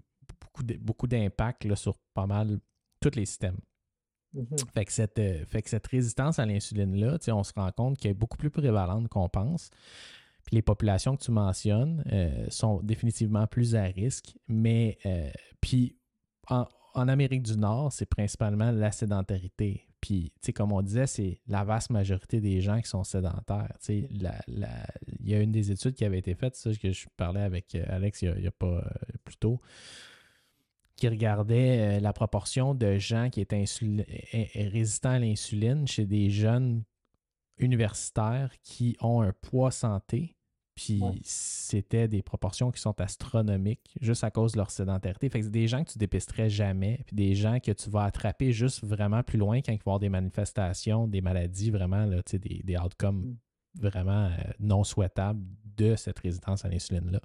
beaucoup, 0.64 0.84
beaucoup 0.84 1.08
d'impact 1.08 1.74
sur 1.76 1.98
pas 2.14 2.28
mal 2.28 2.60
tous 3.00 3.16
les 3.16 3.26
systèmes. 3.26 3.58
Mm-hmm. 4.36 4.74
fait, 4.74 4.86
que 4.86 4.92
cette, 4.92 5.20
euh, 5.20 5.46
fait 5.46 5.62
que 5.62 5.70
cette 5.70 5.88
résistance 5.88 6.40
à 6.40 6.46
l'insuline-là, 6.46 7.18
on 7.30 7.44
se 7.44 7.54
rend 7.54 7.72
compte 7.72 7.98
qu'elle 7.98 8.12
est 8.12 8.16
beaucoup 8.16 8.38
plus 8.38 8.50
prévalente 8.50 9.08
qu'on 9.08 9.30
pense. 9.30 9.70
Puis 10.46 10.58
les 10.58 10.62
populations 10.62 11.16
que 11.16 11.24
tu 11.24 11.32
mentionnes 11.32 12.04
euh, 12.12 12.46
sont 12.50 12.82
définitivement 12.84 13.48
plus 13.48 13.76
à 13.76 13.84
risque, 13.84 14.36
mais 14.48 14.98
euh, 15.06 15.30
puis 15.62 15.96
en, 16.48 16.68
Amérique 16.96 17.44
du 17.44 17.58
Nord, 17.58 17.92
c'est 17.92 18.06
principalement 18.06 18.72
la 18.72 18.92
sédentarité. 18.92 19.88
Puis, 20.00 20.32
tu 20.36 20.46
sais, 20.46 20.54
comme 20.54 20.72
on 20.72 20.82
disait, 20.82 21.08
c'est 21.08 21.42
la 21.48 21.64
vaste 21.64 21.90
majorité 21.90 22.40
des 22.40 22.62
gens 22.62 22.80
qui 22.80 22.88
sont 22.88 23.04
sédentaires. 23.04 23.74
Tu 23.80 23.86
sais, 23.86 24.08
il 24.10 25.30
y 25.30 25.34
a 25.34 25.40
une 25.42 25.52
des 25.52 25.72
études 25.72 25.96
qui 25.96 26.06
avait 26.06 26.20
été 26.20 26.36
faite, 26.36 26.56
ça, 26.56 26.72
que 26.74 26.92
je 26.92 27.08
parlais 27.18 27.42
avec 27.42 27.76
Alex 27.76 28.22
il 28.22 28.36
n'y 28.36 28.48
a, 28.48 28.52
pas 28.52 28.88
plus 29.26 29.36
tôt, 29.36 29.60
qui 30.96 31.08
regardait 31.08 31.98
euh, 31.98 32.00
la 32.00 32.14
proportion 32.14 32.74
de 32.74 32.98
gens 32.98 33.30
qui 33.30 33.42
étaient 33.42 33.66
résistants 34.56 35.10
à 35.10 35.20
l'insuline 35.20 35.88
chez 35.88 36.06
des 36.06 36.30
jeunes 36.30 36.84
universitaires 37.58 38.52
qui 38.64 38.98
ont 39.02 39.22
un 39.22 39.34
poids 39.34 39.72
santé 39.72 40.36
puis 40.76 41.02
c'était 41.24 42.10
des 42.10 42.22
proportions 42.22 42.70
qui 42.70 42.82
sont 42.82 43.00
astronomiques 43.00 43.96
juste 44.02 44.26
à 44.26 44.32
cause 44.32 44.52
de 44.52 44.58
leur 44.58 44.70
sédentarité. 44.70 45.30
Fait 45.30 45.40
que 45.40 45.46
c'est 45.46 45.52
des 45.52 45.70
gens 45.70 45.86
que 45.86 45.92
tu 45.92 45.98
dépisterais 45.98 46.50
jamais, 46.50 47.00
puis 47.08 47.16
des 47.16 47.34
gens 47.34 47.60
que 47.62 47.72
tu 47.72 47.90
vas 47.90 48.04
attraper 48.04 48.52
juste 48.52 48.84
vraiment 48.84 49.24
plus 49.24 49.38
loin 49.38 49.62
quand 49.62 49.72
il 49.72 49.78
va 49.78 49.80
y 49.80 49.82
avoir 49.84 50.00
des 50.00 50.10
manifestations, 50.10 51.08
des 51.08 51.22
maladies 51.22 51.72
vraiment, 51.72 52.06
là, 52.06 52.18
des, 52.30 52.62
des 52.62 52.78
outcomes 52.78 53.22
mm. 53.22 53.38
vraiment 53.80 54.26
euh, 54.26 54.32
non 54.60 54.84
souhaitables 54.84 55.42
de 55.78 55.96
cette 55.96 56.20
résistance 56.20 56.66
à 56.66 56.70
l'insuline-là. 56.70 57.22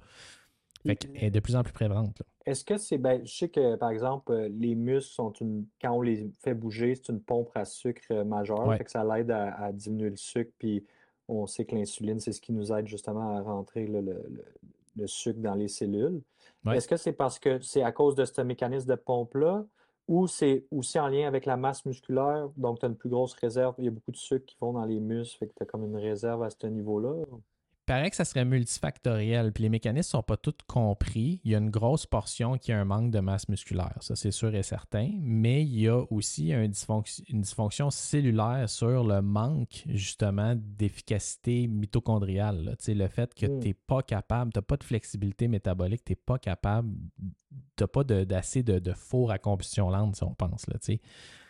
Fait 0.87 0.97
qu'elle 0.97 1.25
est 1.25 1.31
de 1.31 1.41
plus 1.41 1.57
en 1.57 1.63
plus 1.63 1.73
prévalente. 1.73 2.23
Est-ce 2.47 2.65
que 2.65 2.79
c'est. 2.79 2.99
Ben, 2.99 3.21
je 3.25 3.33
sais 3.33 3.49
que, 3.49 3.77
par 3.77 3.91
exemple, 3.91 4.33
euh, 4.33 4.49
les 4.49 4.75
muscles 4.75 5.13
sont 5.13 5.33
une. 5.33 5.67
Quand 5.81 5.93
on 5.93 6.01
les 6.01 6.31
fait 6.41 6.55
bouger, 6.55 6.95
c'est 6.95 7.13
une 7.13 7.21
pompe 7.21 7.51
à 7.55 7.65
sucre 7.65 8.03
euh, 8.11 8.25
majeure. 8.25 8.75
Fait 8.77 8.85
que 8.85 8.91
ça 8.91 9.05
l'aide 9.05 9.31
à, 9.31 9.55
à, 9.63 9.73
diminuer 9.73 10.11
le 10.11 10.17
sucre 10.17 10.51
puis 10.59 10.85
on 11.31 11.47
sait 11.47 11.65
que 11.65 11.75
l'insuline, 11.75 12.21
c'est 12.21 12.33
ce 12.33 12.41
qui 12.41 12.53
nous 12.53 12.73
aide 12.73 12.87
justement 12.87 13.37
à 13.37 13.43
rentrer 13.43 13.87
le, 13.87 15.07
sucre 15.07 15.41
dans 15.41 15.55
les 15.55 15.69
cellules. 15.69 16.21
Est-ce 16.73 16.89
que 16.89 16.97
c'est 16.97 17.13
parce 17.13 17.39
que 17.39 17.61
c'est 17.61 17.83
à 17.83 17.93
cause 17.93 18.15
de 18.15 18.25
ce 18.25 18.41
mécanisme 18.43 18.89
de 18.89 18.97
pompe-là 18.97 19.65
ou 20.09 20.27
c'est 20.27 20.67
aussi 20.71 20.99
en 20.99 21.09
lien 21.09 21.27
avec 21.27 21.47
la 21.47 21.57
masse 21.57 21.87
musculaire? 21.87 22.51
Donc, 22.57 22.81
tu 22.81 22.87
as 22.87 22.89
une 22.89 22.97
plus 22.97 23.09
grosse 23.09 23.33
réserve. 23.35 23.75
Il 23.79 23.85
y 23.85 23.89
a 23.89 23.93
beaucoup 23.93 24.11
de 24.11 24.17
sucre 24.17 24.45
qui 24.45 24.57
vont 24.61 24.73
dans 24.73 24.85
les 24.85 25.01
muscles, 25.01 25.39
fait 25.39 25.47
que 25.47 25.55
tu 25.57 25.63
as 25.63 25.67
comme 25.67 25.85
une 25.85 25.97
réserve 25.97 26.43
à 26.43 26.51
ce 26.51 26.67
niveau-là. 26.67 27.15
Paraît 27.91 28.11
que 28.11 28.17
ça 28.17 28.25
serait 28.25 28.45
multifactoriel, 28.45 29.53
puis 29.53 29.65
les 29.65 29.69
mécanismes 29.69 29.99
ne 29.99 30.21
sont 30.21 30.23
pas 30.23 30.37
tous 30.37 30.55
compris. 30.69 31.41
Il 31.45 31.51
y 31.51 31.55
a 31.57 31.59
une 31.59 31.71
grosse 31.71 32.07
portion 32.07 32.57
qui 32.57 32.71
a 32.71 32.79
un 32.79 32.85
manque 32.85 33.11
de 33.11 33.19
masse 33.19 33.49
musculaire, 33.49 33.97
ça 34.01 34.15
c'est 34.15 34.31
sûr 34.31 34.55
et 34.55 34.63
certain, 34.63 35.11
mais 35.21 35.63
il 35.65 35.81
y 35.81 35.89
a 35.89 36.01
aussi 36.13 36.53
une 36.53 36.69
dysfonction 36.69 37.91
cellulaire 37.91 38.69
sur 38.69 39.03
le 39.03 39.23
manque 39.23 39.83
justement 39.89 40.55
d'efficacité 40.57 41.67
mitochondriale. 41.67 42.77
Le 42.87 43.09
fait 43.09 43.35
que 43.35 43.47
hmm. 43.47 43.61
tu 43.61 43.69
n'es 43.69 43.75
pas 43.75 44.03
capable, 44.03 44.53
tu 44.53 44.59
n'as 44.59 44.63
pas 44.63 44.77
de 44.77 44.85
flexibilité 44.85 45.49
métabolique, 45.49 46.05
tu 46.05 46.13
n'es 46.13 46.17
pas 46.17 46.39
capable, 46.39 46.93
tu 47.77 47.83
n'as 47.83 47.89
pas 47.89 48.05
d'assez 48.05 48.63
de, 48.63 48.79
de, 48.79 48.93
four 48.93 49.33
à 49.33 49.39
combustion 49.39 49.91
lente, 49.91 50.17
si 50.17 50.23
on 50.23 50.35
pense. 50.35 50.67
Là, 50.69 50.77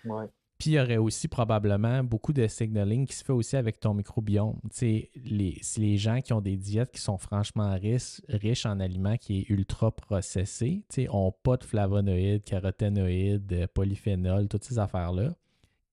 ouais. 0.05 0.27
Puis 0.61 0.73
il 0.73 0.73
y 0.75 0.79
aurait 0.79 0.99
aussi 0.99 1.27
probablement 1.27 2.05
beaucoup 2.05 2.35
de 2.35 2.47
signaling 2.47 3.07
qui 3.07 3.17
se 3.17 3.25
fait 3.25 3.33
aussi 3.33 3.57
avec 3.57 3.81
ton 3.81 3.95
microbiome. 3.95 4.59
les, 4.83 5.59
les 5.79 5.97
gens 5.97 6.21
qui 6.21 6.35
ont 6.35 6.43
des 6.43 6.59
diètes 6.59 6.93
qui 6.93 7.01
sont 7.01 7.17
franchement 7.17 7.75
riches, 7.81 8.67
en 8.67 8.79
aliments 8.79 9.17
qui 9.17 9.39
est 9.39 9.49
ultra 9.49 9.91
processés, 9.91 10.85
n'ont 10.99 11.33
pas 11.33 11.57
de 11.57 11.65
flavonoïdes, 11.65 12.45
caroténoïdes, 12.45 13.69
polyphénols, 13.73 14.49
toutes 14.49 14.65
ces 14.65 14.79
affaires-là, 14.79 15.35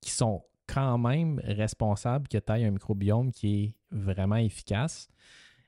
qui 0.02 0.12
sont 0.12 0.44
quand 0.68 0.98
même 0.98 1.40
responsables 1.46 2.28
que 2.28 2.38
tu 2.38 2.52
aies 2.52 2.66
un 2.66 2.72
microbiome 2.72 3.32
qui 3.32 3.64
est 3.64 3.74
vraiment 3.92 4.36
efficace. 4.36 5.08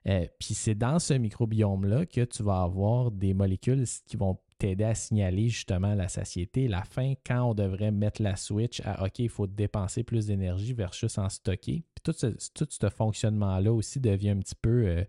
Euh, 0.07 0.27
puis 0.39 0.53
c'est 0.53 0.75
dans 0.75 0.99
ce 0.99 1.13
microbiome-là 1.13 2.05
que 2.05 2.25
tu 2.25 2.43
vas 2.43 2.63
avoir 2.63 3.11
des 3.11 3.33
molécules 3.33 3.85
qui 4.07 4.17
vont 4.17 4.37
t'aider 4.59 4.83
à 4.83 4.93
signaler 4.93 5.47
justement 5.47 5.95
la 5.95 6.09
satiété, 6.09 6.67
la 6.67 6.83
faim, 6.83 7.13
quand 7.25 7.43
on 7.43 7.53
devrait 7.53 7.91
mettre 7.91 8.21
la 8.21 8.35
switch 8.35 8.81
à 8.85 9.05
OK, 9.05 9.19
il 9.19 9.29
faut 9.29 9.47
dépenser 9.47 10.03
plus 10.03 10.27
d'énergie 10.27 10.73
versus 10.73 11.17
en 11.17 11.29
stocker. 11.29 11.83
Puis 11.95 12.03
tout 12.03 12.11
ce, 12.11 12.27
tout 12.53 12.67
ce 12.69 12.89
fonctionnement-là 12.89 13.71
aussi 13.71 13.99
devient 13.99 14.31
un 14.31 14.39
petit 14.39 14.55
peu 14.61 14.85
euh, 14.85 15.03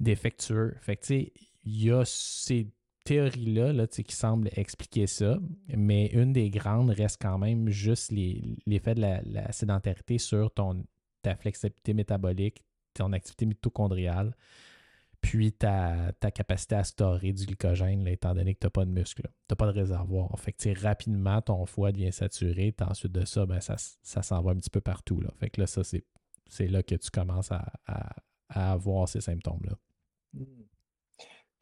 défectueux. 0.00 0.74
Fait 0.80 0.96
que 0.96 1.02
tu 1.02 1.06
sais, 1.06 1.32
il 1.64 1.84
y 1.84 1.90
a 1.92 2.04
ces 2.04 2.68
théories-là 3.04 3.72
là, 3.72 3.86
qui 3.86 4.14
semblent 4.14 4.50
expliquer 4.56 5.06
ça, 5.06 5.38
mais 5.68 6.06
une 6.06 6.32
des 6.32 6.50
grandes 6.50 6.90
reste 6.90 7.20
quand 7.22 7.38
même 7.38 7.68
juste 7.68 8.12
l'effet 8.12 8.94
de 8.94 9.00
la, 9.00 9.22
la, 9.22 9.52
sédentarité 9.52 10.18
sur 10.18 10.52
ton, 10.52 10.84
ta 11.22 11.36
flexibilité 11.36 11.94
métabolique, 11.94 12.64
ton 12.94 13.12
activité 13.12 13.46
mitochondriale 13.46 14.34
puis 15.22 15.52
ta, 15.52 16.12
capacité 16.34 16.74
à 16.74 16.84
storer 16.84 17.32
du 17.32 17.46
glycogène, 17.46 18.06
étant 18.08 18.34
donné 18.34 18.54
que 18.54 18.58
tu 18.58 18.66
n'as 18.66 18.70
pas 18.70 18.84
de 18.84 18.90
muscle, 18.90 19.22
tu 19.22 19.30
n'as 19.50 19.56
pas 19.56 19.66
de 19.66 19.78
réservoir. 19.78 20.38
Fait 20.38 20.52
que 20.52 20.82
rapidement, 20.82 21.40
ton 21.40 21.64
foie 21.64 21.92
devient 21.92 22.12
saturé, 22.12 22.74
ensuite 22.80 23.12
de 23.12 23.24
ça, 23.24 23.46
ben, 23.46 23.60
ça, 23.60 23.76
ça 23.78 24.22
s'en 24.22 24.42
va 24.42 24.50
un 24.50 24.56
petit 24.56 24.68
peu 24.68 24.80
partout. 24.80 25.20
Là. 25.20 25.30
Fait 25.38 25.48
que 25.48 25.60
là, 25.60 25.66
ça, 25.66 25.82
c'est 25.84 26.66
là 26.66 26.82
que 26.82 26.96
tu 26.96 27.10
commences 27.10 27.52
à, 27.52 27.64
avoir 28.48 29.08
ces 29.08 29.22
symptômes-là. 29.22 29.78
Mmh. 30.34 30.44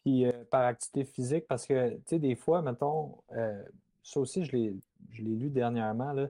Puis 0.03 0.24
euh, 0.24 0.45
par 0.51 0.65
activité 0.65 1.05
physique, 1.05 1.47
parce 1.47 1.66
que, 1.66 2.01
tu 2.07 2.19
des 2.19 2.35
fois, 2.35 2.62
mettons, 2.62 3.19
euh, 3.32 3.62
ça 4.03 4.19
aussi, 4.19 4.45
je 4.45 4.57
l'ai 4.57 4.74
lu 5.19 5.51
dernièrement, 5.51 6.12
là, 6.12 6.28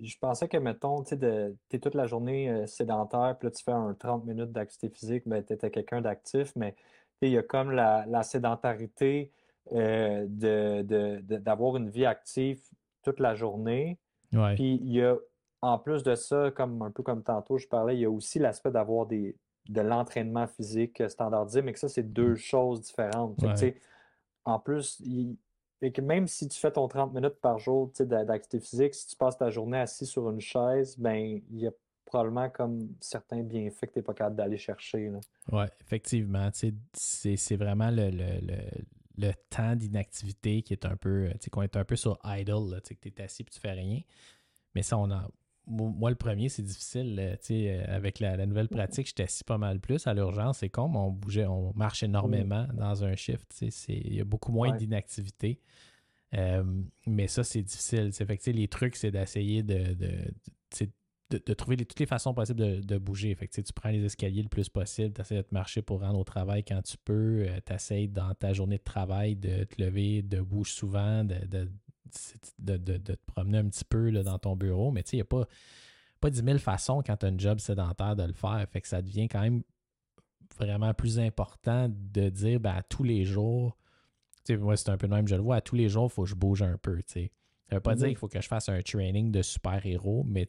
je 0.00 0.16
pensais 0.18 0.48
que, 0.48 0.56
mettons, 0.56 1.02
tu 1.02 1.14
es 1.14 1.78
toute 1.78 1.94
la 1.94 2.06
journée 2.06 2.50
euh, 2.50 2.66
sédentaire, 2.66 3.36
puis 3.38 3.48
là, 3.48 3.50
tu 3.50 3.62
fais 3.62 3.72
un 3.72 3.94
30 3.94 4.24
minutes 4.24 4.52
d'activité 4.52 4.88
physique, 4.88 5.22
ben, 5.26 5.44
tu 5.44 5.52
étais 5.52 5.70
quelqu'un 5.70 6.00
d'actif, 6.00 6.52
mais 6.56 6.74
il 7.20 7.30
y 7.30 7.38
a 7.38 7.42
comme 7.42 7.70
la, 7.70 8.22
sédentarité 8.22 9.32
euh, 9.72 10.26
d'avoir 10.28 11.76
une 11.76 11.88
vie 11.88 12.06
active 12.06 12.60
toute 13.02 13.20
la 13.20 13.34
journée. 13.34 13.98
Puis 14.30 14.76
il 14.82 14.92
y 14.92 15.02
a, 15.02 15.16
en 15.60 15.78
plus 15.78 16.02
de 16.02 16.14
ça, 16.14 16.50
comme 16.50 16.82
un 16.82 16.90
peu 16.90 17.02
comme 17.02 17.22
tantôt 17.22 17.58
je 17.58 17.68
parlais, 17.68 17.96
il 17.96 18.00
y 18.00 18.04
a 18.04 18.10
aussi 18.10 18.38
l'aspect 18.38 18.70
d'avoir 18.70 19.06
des 19.06 19.36
de 19.68 19.80
l'entraînement 19.80 20.48
physique 20.48 21.02
standardisé, 21.08 21.62
mais 21.62 21.72
que 21.72 21.78
ça, 21.78 21.88
c'est 21.88 22.02
deux 22.02 22.32
mmh. 22.32 22.36
choses 22.36 22.80
différentes. 22.80 23.36
en 24.44 24.58
plus, 24.58 24.98
il, 25.00 25.36
et 25.82 25.92
que 25.92 26.00
même 26.00 26.28
si 26.28 26.48
tu 26.48 26.58
fais 26.58 26.70
ton 26.70 26.86
30 26.86 27.12
minutes 27.12 27.40
par 27.40 27.58
jour 27.58 27.90
d'activité 27.98 28.60
physique, 28.60 28.94
si 28.94 29.08
tu 29.08 29.16
passes 29.16 29.36
ta 29.36 29.50
journée 29.50 29.78
assis 29.78 30.06
sur 30.06 30.30
une 30.30 30.40
chaise, 30.40 30.96
ben 30.96 31.40
il 31.50 31.58
y 31.58 31.66
a 31.66 31.72
probablement 32.06 32.50
comme 32.50 32.88
certains 33.00 33.42
bienfaits 33.42 33.86
que 33.86 33.92
tu 33.92 33.98
n'es 33.98 34.02
pas 34.02 34.14
capable 34.14 34.36
d'aller 34.36 34.58
chercher. 34.58 35.10
Oui, 35.50 35.64
effectivement. 35.80 36.50
C'est 36.52 37.56
vraiment 37.56 37.90
le, 37.90 39.32
temps 39.50 39.74
d'inactivité 39.74 40.62
qui 40.62 40.72
est 40.72 40.84
un 40.84 40.96
peu, 40.96 41.28
tu 41.32 41.38
sais, 41.40 41.50
qu'on 41.50 41.62
est 41.62 41.76
un 41.76 41.84
peu 41.84 41.96
sur 41.96 42.18
idle, 42.24 42.80
tu 42.84 42.96
es 43.08 43.22
assis 43.22 43.42
et 43.42 43.44
tu 43.46 43.58
fais 43.58 43.72
rien. 43.72 44.00
Mais 44.74 44.82
ça, 44.82 44.98
on 44.98 45.10
a. 45.10 45.28
Moi, 45.66 46.10
le 46.10 46.16
premier, 46.16 46.48
c'est 46.48 46.62
difficile. 46.62 47.38
sais, 47.40 47.78
avec 47.84 48.18
la, 48.18 48.46
nouvelle 48.46 48.68
pratique, 48.68 49.06
j'étais 49.06 49.22
assis 49.22 49.44
pas 49.44 49.58
mal 49.58 49.78
plus. 49.80 50.06
À 50.06 50.14
l'urgence, 50.14 50.58
c'est 50.58 50.68
comme 50.68 50.96
on 50.96 51.10
bougeait, 51.10 51.46
on 51.46 51.72
marche 51.74 52.02
énormément 52.02 52.66
dans 52.74 53.04
un 53.04 53.14
shift. 53.14 53.62
Il 53.88 54.14
y 54.14 54.20
a 54.20 54.24
beaucoup 54.24 54.52
moins 54.52 54.76
d'inactivité. 54.76 55.60
Euh, 56.34 56.64
mais 57.06 57.28
ça, 57.28 57.44
c'est 57.44 57.62
difficile. 57.62 58.12
Fait 58.12 58.36
que, 58.36 58.50
les 58.50 58.68
trucs, 58.68 58.96
c'est 58.96 59.10
d'essayer 59.10 59.62
de, 59.62 59.94
de, 61.30 61.54
trouver 61.54 61.76
toutes 61.76 61.98
les 62.00 62.06
façons 62.06 62.34
possibles 62.34 62.84
de, 62.84 62.98
bouger. 62.98 63.34
Fait 63.34 63.46
que, 63.46 63.60
tu 63.60 63.72
prends 63.72 63.90
les 63.90 64.04
escaliers 64.04 64.42
le 64.42 64.48
plus 64.48 64.68
possible, 64.68 65.14
tu 65.14 65.20
essaies 65.20 65.36
de 65.36 65.42
te 65.42 65.54
marcher 65.54 65.82
pour 65.82 66.00
rendre 66.00 66.18
au 66.18 66.24
travail 66.24 66.64
quand 66.64 66.82
tu 66.82 66.96
peux, 67.04 67.46
euh, 67.46 67.60
tu 67.64 67.72
essaies 67.72 68.06
dans 68.06 68.34
ta 68.34 68.52
journée 68.52 68.78
de 68.78 68.82
travail 68.82 69.36
de 69.36 69.64
te 69.64 69.80
lever, 69.82 70.22
de 70.22 70.40
bouger 70.40 70.72
souvent, 70.72 71.24
de, 71.24 71.70
de, 72.58 72.76
te 72.96 73.12
promener 73.26 73.58
un 73.58 73.68
petit 73.68 73.84
peu 73.84 74.10
dans 74.10 74.38
ton 74.38 74.56
bureau. 74.56 74.90
Mais 74.90 75.02
il 75.12 75.16
n'y 75.16 75.22
a 75.22 75.24
pas, 75.24 75.46
pas 76.20 76.30
10 76.30 76.42
000 76.42 76.58
façons 76.58 77.02
quand 77.04 77.16
tu 77.16 77.26
as 77.26 77.28
un 77.28 77.38
job 77.38 77.58
sédentaire 77.58 78.16
de 78.16 78.24
le 78.24 78.32
faire. 78.32 78.64
Fait 78.70 78.80
que 78.80 78.88
ça 78.88 79.02
devient 79.02 79.28
quand 79.28 79.40
même 79.40 79.62
vraiment 80.58 80.94
plus 80.94 81.18
important 81.18 81.88
de 81.90 82.28
dire 82.28 82.60
ben, 82.60 82.74
à 82.74 82.82
tous 82.82 83.04
les 83.04 83.24
jours, 83.24 83.76
moi, 84.50 84.76
c'est 84.76 84.90
un 84.90 84.96
peu 84.96 85.06
le 85.06 85.14
même, 85.14 85.28
je 85.28 85.36
le 85.36 85.42
vois. 85.42 85.56
À 85.56 85.60
tous 85.60 85.76
les 85.76 85.88
jours, 85.88 86.08
il 86.10 86.14
faut 86.14 86.24
que 86.24 86.30
je 86.30 86.34
bouge 86.34 86.62
un 86.62 86.76
peu. 86.76 86.98
Ça 87.06 87.20
ne 87.20 87.76
veut 87.76 87.80
pas 87.80 87.94
dire 87.94 88.08
qu'il 88.08 88.16
faut 88.16 88.28
que 88.28 88.40
je 88.40 88.48
fasse 88.48 88.68
un 88.68 88.80
training 88.82 89.30
de 89.30 89.42
super-héros, 89.42 90.24
mais 90.26 90.46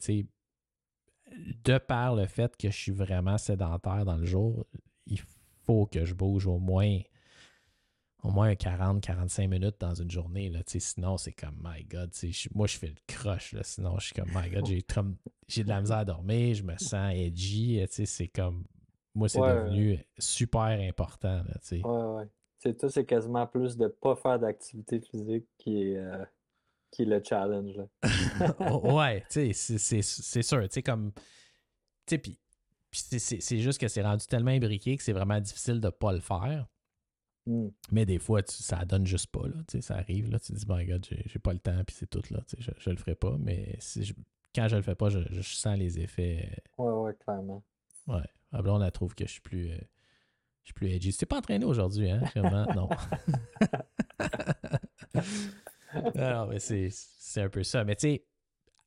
de 1.64 1.78
par 1.78 2.16
le 2.16 2.26
fait 2.26 2.56
que 2.58 2.70
je 2.70 2.76
suis 2.76 2.92
vraiment 2.92 3.38
sédentaire 3.38 4.06
dans 4.06 4.18
le 4.18 4.26
jour, 4.26 4.66
il 5.06 5.22
faut 5.66 5.86
que 5.86 6.06
je 6.06 6.14
bouge 6.14 6.48
au 6.48 6.60
moins 6.60 7.00
au 8.24 8.32
moins 8.32 8.54
40-45 8.54 9.48
minutes 9.48 9.76
dans 9.80 9.94
une 9.94 10.10
journée. 10.10 10.50
Là, 10.50 10.62
sinon, 10.66 11.18
c'est 11.18 11.34
comme, 11.34 11.62
my 11.62 11.84
God, 11.84 12.12
moi, 12.56 12.68
je 12.68 12.78
fais 12.78 12.88
le 12.88 12.96
crush. 13.06 13.52
Là, 13.54 13.64
sinon, 13.64 14.00
je 14.00 14.06
suis 14.08 14.16
comme, 14.16 14.30
my 14.34 14.50
God, 14.50 14.66
j'ai, 15.48 15.64
de 15.64 15.70
la 15.70 15.82
misère 15.82 15.98
à 15.98 16.06
dormir, 16.06 16.56
je 16.56 16.64
me 16.64 16.78
sens 16.78 17.14
edgy. 17.14 17.86
C'est 17.90 18.30
comme, 18.30 18.64
moi, 19.14 19.28
c'est 19.28 19.42
devenu 19.42 20.00
super 20.18 20.62
important. 20.62 21.44
Là, 21.44 21.56
ouais, 21.72 21.82
ouais. 21.84 22.28
C'est 22.60 22.78
tout, 22.78 22.88
c'est 22.88 23.06
quasiment 23.06 23.46
plus 23.46 23.76
de 23.76 23.84
ne 23.84 23.90
pas 23.90 24.16
faire 24.16 24.40
d'activité 24.40 25.02
physique 25.02 25.46
qui 25.58 25.84
est, 25.84 25.98
euh, 25.98 26.24
qui 26.92 27.02
est 27.02 27.06
le 27.06 27.22
challenge. 27.22 27.76
ouais, 28.84 29.22
tu 29.30 29.54
sais, 29.54 30.02
c'est 30.02 30.42
sûr. 30.42 30.62
Tu 30.62 30.70
sais, 30.72 30.82
comme. 30.82 31.12
Tu 32.06 32.16
sais, 32.16 32.18
puis 32.20 32.40
c'est 32.94 33.58
juste 33.58 33.82
que 33.82 33.88
c'est 33.90 34.02
rendu 34.02 34.26
tellement 34.28 34.52
imbriqué 34.52 34.96
que 34.96 35.04
c'est 35.04 35.14
vraiment 35.14 35.42
difficile 35.42 35.82
de 35.82 35.88
ne 35.88 35.92
pas 35.92 36.14
le 36.14 36.20
faire. 36.22 36.68
Hmm. 37.46 37.70
Mais 37.92 38.06
des 38.06 38.20
fois, 38.20 38.42
tu, 38.42 38.56
ça 38.56 38.86
donne 38.86 39.06
juste 39.06 39.28
pas. 39.28 39.48
Là, 39.48 39.82
ça 39.82 39.96
arrive, 39.96 40.32
là, 40.32 40.40
tu 40.40 40.54
te 40.54 40.58
dis, 40.58 40.66
bon, 40.66 40.76
regarde, 40.76 41.06
j'ai 41.26 41.40
pas 41.40 41.54
le 41.54 41.60
temps, 41.60 41.84
puis 41.86 41.96
c'est 41.98 42.10
tout. 42.10 42.22
Là, 42.32 42.40
je, 42.58 42.72
je 42.78 42.90
le 42.90 42.96
ferai 42.96 43.16
pas. 43.16 43.36
Mais 43.40 43.76
si 43.80 44.14
quand 44.54 44.68
je 44.68 44.76
le 44.76 44.82
fais 44.82 44.96
pas, 44.96 45.10
je, 45.10 45.42
sens 45.42 45.78
les 45.78 46.00
effets. 46.00 46.64
Ouais, 46.78 46.92
ouais, 46.92 47.14
clairement. 47.16 47.64
Ouais. 48.08 48.24
Ah, 48.52 48.62
là, 48.62 48.74
on 48.74 48.78
la 48.78 48.92
trouve 48.92 49.16
que 49.16 49.26
je 49.26 49.32
suis 49.32 49.42
plus. 49.42 49.72
Euh, 49.72 49.78
je 50.62 50.68
suis 50.68 50.74
plus 50.74 50.90
edgy. 50.92 51.12
Tu 51.12 51.18
t'es 51.18 51.26
pas 51.26 51.38
entraîné 51.38 51.66
aujourd'hui, 51.66 52.10
hein? 52.10 52.22
Vraiment, 52.36 52.66
non. 52.76 52.90
non, 56.16 56.48
mais 56.48 56.60
c'est 56.60 57.42
un 57.42 57.50
peu 57.50 57.64
ça. 57.64 57.84
Mais 57.84 57.96
tu 57.96 58.08
sais, 58.08 58.26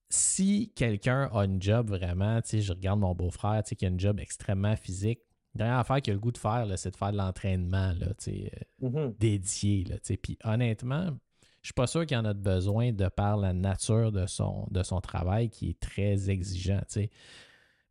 si 0.08 0.72
quelqu'un 0.74 1.28
a 1.32 1.44
une 1.44 1.60
job 1.60 1.90
vraiment, 1.90 2.40
tu 2.40 2.50
sais, 2.50 2.60
je 2.60 2.72
regarde 2.72 3.00
mon 3.00 3.14
beau-frère, 3.14 3.62
tu 3.64 3.70
sais, 3.70 3.76
qui 3.76 3.84
a 3.84 3.88
une 3.88 4.00
job 4.00 4.20
extrêmement 4.20 4.76
physique, 4.76 5.20
dernière 5.56 5.78
affaire 5.78 6.00
qu'il 6.00 6.12
a 6.12 6.14
le 6.14 6.20
goût 6.20 6.32
de 6.32 6.38
faire, 6.38 6.66
c'est 6.76 6.90
de 6.90 6.96
faire 6.96 7.12
de 7.12 7.16
l'entraînement, 7.16 7.92
euh, 8.02 8.48
mm-hmm. 8.82 9.18
dédié, 9.18 9.84
là. 9.84 9.96
Puis 10.22 10.38
honnêtement, 10.44 11.10
je 11.66 11.68
suis 11.68 11.74
pas 11.74 11.88
sûr 11.88 12.06
qu'il 12.06 12.16
en 12.16 12.24
a 12.24 12.32
besoin 12.32 12.92
de 12.92 13.08
par 13.08 13.36
la 13.36 13.52
nature 13.52 14.12
de 14.12 14.26
son, 14.26 14.68
de 14.70 14.84
son 14.84 15.00
travail 15.00 15.50
qui 15.50 15.70
est 15.70 15.80
très 15.80 16.30
exigeant. 16.30 16.80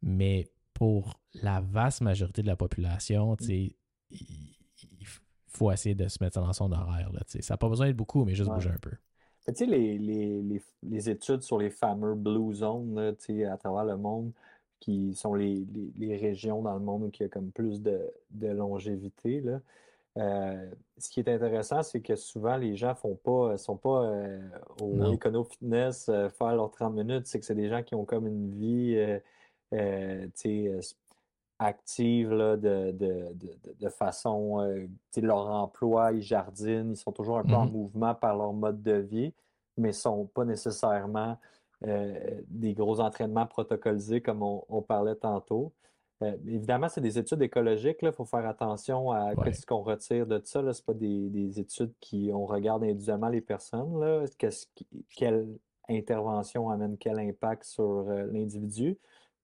Mais 0.02 0.48
pour 0.74 1.20
la 1.34 1.60
vaste 1.60 2.00
majorité 2.00 2.42
de 2.42 2.48
la 2.48 2.56
population, 2.56 3.36
il 3.42 3.74
faut 5.48 5.72
essayer 5.72 5.94
de 5.94 6.08
se 6.08 6.24
mettre 6.24 6.40
dans 6.40 6.54
son 6.54 6.72
horaire. 6.72 7.12
Là, 7.12 7.22
ça 7.28 7.54
n'a 7.54 7.58
pas 7.58 7.68
besoin 7.68 7.88
d'être 7.88 7.98
beaucoup, 7.98 8.24
mais 8.24 8.34
juste 8.34 8.50
bouger 8.50 8.70
un 8.70 8.78
peu. 8.78 8.92
Tu 9.48 9.54
sais, 9.54 9.66
les, 9.66 9.98
les, 10.00 10.62
les, 10.82 11.10
études 11.10 11.42
sur 11.42 11.60
les 11.60 11.70
fameux 11.70 12.16
blue 12.16 12.54
zones 12.54 12.98
à 12.98 13.58
travers 13.58 13.86
le 13.86 13.98
monde, 13.98 14.32
qui 14.86 15.16
sont 15.16 15.34
les, 15.34 15.66
régions 16.20 16.62
dans 16.62 16.74
le 16.74 16.80
monde 16.80 17.04
où 17.04 17.12
il 17.14 17.22
y 17.22 17.26
a 17.26 17.30
comme 17.30 17.52
plus 17.52 17.82
de, 17.82 18.12
longévité. 18.42 19.42
Là. 19.42 19.60
Euh, 20.18 20.70
ce 20.98 21.10
qui 21.10 21.20
est 21.20 21.28
intéressant, 21.28 21.84
c'est 21.84 22.02
que 22.02 22.16
souvent 22.16 22.56
les 22.56 22.76
gens 22.76 22.96
font 22.96 23.16
pas, 23.16 23.58
sont 23.58 23.76
pas 23.76 24.04
euh, 24.04 24.40
au 24.82 25.14
Econo 25.14 25.44
Fitness 25.44 26.08
euh, 26.08 26.30
faire 26.30 26.56
leurs 26.56 26.72
30 26.72 26.94
minutes. 26.94 27.28
C'est 27.28 27.40
que 27.40 27.46
c'est 27.46 27.56
des 27.56 27.68
gens 27.68 27.84
qui 27.84 27.96
ont 27.96 28.06
comme 28.06 28.28
une 28.28 28.52
vie 28.52 28.96
active 31.60 32.30
de, 32.30 32.92
de, 33.80 33.90
façon. 33.90 34.62
Euh, 34.62 34.88
leur 35.18 35.48
emploi, 35.50 36.12
ils 36.12 36.22
jardinent, 36.22 36.92
ils 36.92 36.98
sont 36.98 37.12
toujours 37.12 37.38
un 37.38 37.44
peu 37.44 37.54
en 37.54 37.66
mmh 37.66 37.72
mouvement 37.72 38.16
par 38.16 38.36
leur 38.36 38.54
mode 38.54 38.82
de 38.84 38.94
vie, 38.94 39.34
mais 39.78 39.90
ne 39.90 39.94
sont 39.94 40.26
pas 40.26 40.46
nécessairement 40.46 41.38
euh, 41.86 42.42
des 42.48 42.74
gros 42.74 43.00
entraînements 43.00 43.46
protocolisés 43.46 44.22
comme 44.22 44.42
on, 44.44 44.82
parlait 44.82 45.16
tantôt. 45.16 45.74
Euh, 46.24 46.36
évidemment, 46.48 46.88
c'est 46.90 47.02
des 47.02 47.18
études 47.18 47.42
écologiques. 47.42 47.98
Il 48.02 48.12
faut 48.12 48.26
faire 48.26 48.48
attention 48.48 49.12
à 49.12 49.34
ce 49.52 49.66
qu'on 49.66 49.82
retire 49.82 50.26
de 50.26 50.42
ça. 50.44 50.74
Ce 50.74 50.82
pas 50.82 50.94
des, 50.94 51.60
études 51.60 51.94
qui 52.00 52.32
on 52.34 52.46
regarde 52.46 52.84
individuellement 52.84 53.30
les 53.30 53.42
personnes. 53.42 54.00
Là. 54.00 54.26
quelle 55.16 55.48
intervention 55.90 56.70
amène 56.70 56.98
quel 56.98 57.20
impact 57.20 57.66
sur 57.66 58.04
l'individu? 58.32 58.98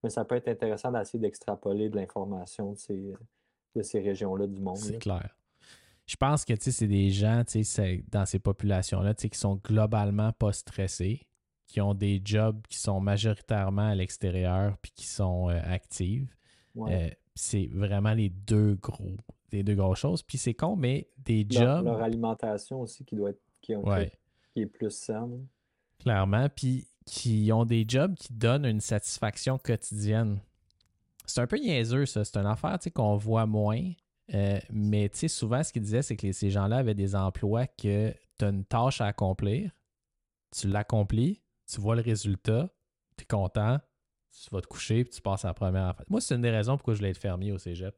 Mais 0.04 0.10
ça 0.10 0.26
peut 0.26 0.36
être 0.36 0.48
intéressant 0.48 0.92
d'essayer 0.92 1.20
d'extrapoler 1.20 1.90
de 1.90 1.96
l'information 1.96 2.72
de 2.72 2.78
ces, 2.78 3.14
de 3.76 3.82
ces 3.84 4.00
régions-là 4.00 4.48
du 4.48 4.60
monde. 4.60 4.78
C'est 4.78 4.98
clair. 4.98 5.36
Je 6.06 6.16
pense 6.18 6.44
que 6.44 6.54
c'est 6.60 6.88
des 6.88 7.10
gens 7.10 7.44
dans 8.10 8.26
ces 8.26 8.40
populations-là 8.40 9.14
qui 9.14 9.30
sont 9.38 9.56
globalement 9.64 10.34
pas 10.34 10.52
stressés, 10.52 11.26
qui 11.72 11.80
ont 11.80 11.94
des 11.94 12.22
jobs 12.24 12.62
qui 12.68 12.78
sont 12.78 13.00
majoritairement 13.00 13.88
à 13.88 13.96
l'extérieur 13.96 14.76
puis 14.82 14.92
qui 14.94 15.06
sont 15.06 15.50
euh, 15.50 15.58
actifs. 15.64 16.28
Euh, 16.78 17.10
c'est 17.34 17.68
vraiment 17.68 18.14
les 18.14 18.30
deux 18.30 18.76
gros, 18.76 19.16
les 19.54 19.64
deux 19.64 19.76
grosses 19.76 20.00
choses. 20.00 20.22
Puis 20.22 20.38
c'est 20.38 20.54
con, 20.54 20.76
mais 20.76 21.08
des 21.18 21.48
jobs. 21.50 21.86
Leur 21.86 22.02
alimentation 22.02 22.82
aussi 22.82 23.06
qui 23.06 23.16
doit 23.16 23.30
être 23.30 23.42
qui, 23.62 23.74
qui 24.54 24.62
est 24.62 24.66
plus 24.66 24.92
saine. 24.92 25.48
Clairement. 26.00 26.50
Puis 26.50 26.88
qui 27.06 27.50
ont 27.54 27.64
des 27.64 27.86
jobs 27.88 28.16
qui 28.16 28.34
donnent 28.34 28.66
une 28.66 28.82
satisfaction 28.82 29.58
quotidienne. 29.58 30.42
C'est 31.26 31.40
un 31.40 31.48
peu 31.48 31.58
niaiseux, 31.58 32.06
ça. 32.06 32.26
C'est 32.26 32.36
une 32.36 32.48
affaire 32.48 32.78
qu'on 32.94 33.16
voit 33.16 33.46
moins. 33.46 33.82
Euh, 34.34 34.60
mais 34.70 35.10
souvent, 35.30 35.64
ce 35.64 35.72
qu'ils 35.72 35.84
disaient, 35.84 36.02
c'est 36.02 36.18
que 36.18 36.34
ces 36.34 36.50
gens-là 36.50 36.78
avaient 36.78 36.96
des 36.96 37.16
emplois 37.16 37.66
que 37.66 38.14
tu 38.38 38.46
as 38.46 38.50
une 38.50 38.66
tâche 38.66 39.00
à 39.00 39.06
accomplir, 39.06 39.72
tu 40.52 40.68
l'accomplis, 40.68 41.42
tu 41.72 41.82
vois 41.82 41.96
le 41.96 42.02
résultat, 42.02 42.70
tu 43.18 43.24
es 43.24 43.26
content, 43.26 43.80
tu 44.32 44.50
vas 44.52 44.62
te 44.62 44.68
coucher, 44.68 45.04
puis 45.04 45.14
tu 45.14 45.22
passes 45.22 45.46
à 45.46 45.50
la 45.50 45.54
première 45.54 45.88
affaire. 45.88 46.06
Moi, 46.10 46.22
c'est 46.22 46.36
une 46.36 46.42
des 46.42 46.50
raisons 46.50 46.78
pourquoi 46.78 46.94
je 46.94 47.00
voulais 47.00 47.12
être 47.12 47.18
fermier 47.18 47.52
au 47.52 47.58
cégep. 47.58 47.96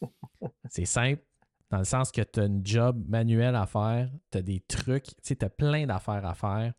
c'est 0.70 0.84
simple, 0.84 1.22
dans 1.70 1.78
le 1.78 1.84
sens 1.84 2.10
que 2.10 2.22
tu 2.22 2.40
as 2.40 2.44
un 2.44 2.60
job 2.62 3.04
manuel 3.08 3.54
à 3.54 3.66
faire, 3.66 4.10
tu 4.30 4.38
as 4.38 4.42
des 4.42 4.60
trucs, 4.60 5.06
tu 5.22 5.36
as 5.40 5.50
plein 5.50 5.86
d'affaires 5.86 6.24
à 6.24 6.34
faire 6.34 6.72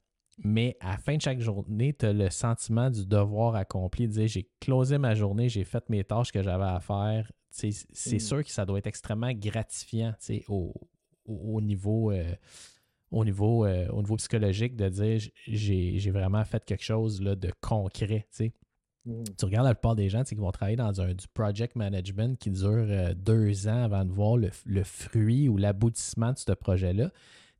mais 0.44 0.78
à 0.80 0.92
la 0.92 0.98
fin 0.98 1.18
de 1.18 1.22
chaque 1.22 1.40
journée, 1.40 1.94
tu 1.94 2.06
as 2.06 2.14
le 2.14 2.30
sentiment 2.30 2.90
du 2.90 3.06
devoir 3.06 3.56
accompli, 3.56 4.08
de 4.08 4.14
dire 4.14 4.28
j'ai 4.28 4.50
closé 4.60 4.98
ma 4.98 5.16
journée, 5.16 5.50
j'ai 5.50 5.64
fait 5.64 5.88
mes 5.90 6.04
tâches 6.04 6.32
que 6.32 6.42
j'avais 6.42 6.66
à 6.66 6.80
faire. 6.80 7.32
C'est 7.50 7.70
mm. 7.70 8.20
sûr 8.20 8.44
que 8.44 8.52
ça 8.52 8.66
doit 8.66 8.80
être 8.80 8.88
extrêmement 8.88 9.34
gratifiant 9.34 10.14
au, 10.48 10.74
au, 11.26 11.62
niveau, 11.62 12.12
euh, 12.12 12.34
au, 13.12 13.26
niveau, 13.26 13.66
euh, 13.66 13.88
au 13.90 14.02
niveau 14.02 14.16
psychologique 14.16 14.76
de 14.76 14.90
dire 14.90 15.22
j'ai 15.48 16.12
vraiment 16.12 16.44
fait 16.44 16.64
quelque 16.64 16.84
chose 16.84 17.22
là, 17.22 17.36
de 17.36 17.52
concret. 17.62 18.28
Mm. 19.06 19.24
Tu 19.38 19.46
regardes 19.46 19.68
la 19.68 19.76
plupart 19.76 19.96
des 19.96 20.10
gens 20.10 20.24
qui 20.24 20.36
vont 20.36 20.52
travailler 20.52 20.78
dans 20.78 21.02
un, 21.02 21.14
du 21.14 21.28
project 21.34 21.76
management 21.76 22.38
qui 22.38 22.52
dure 22.52 22.70
euh, 22.70 23.14
deux 23.14 23.68
ans 23.68 23.84
avant 23.84 24.06
de 24.06 24.12
voir 24.12 24.38
le, 24.38 24.50
le 24.66 24.84
fruit 24.84 25.50
ou 25.50 25.58
l'aboutissement 25.58 26.34
de 26.34 26.38
ce 26.38 26.52
projet-là 26.52 27.12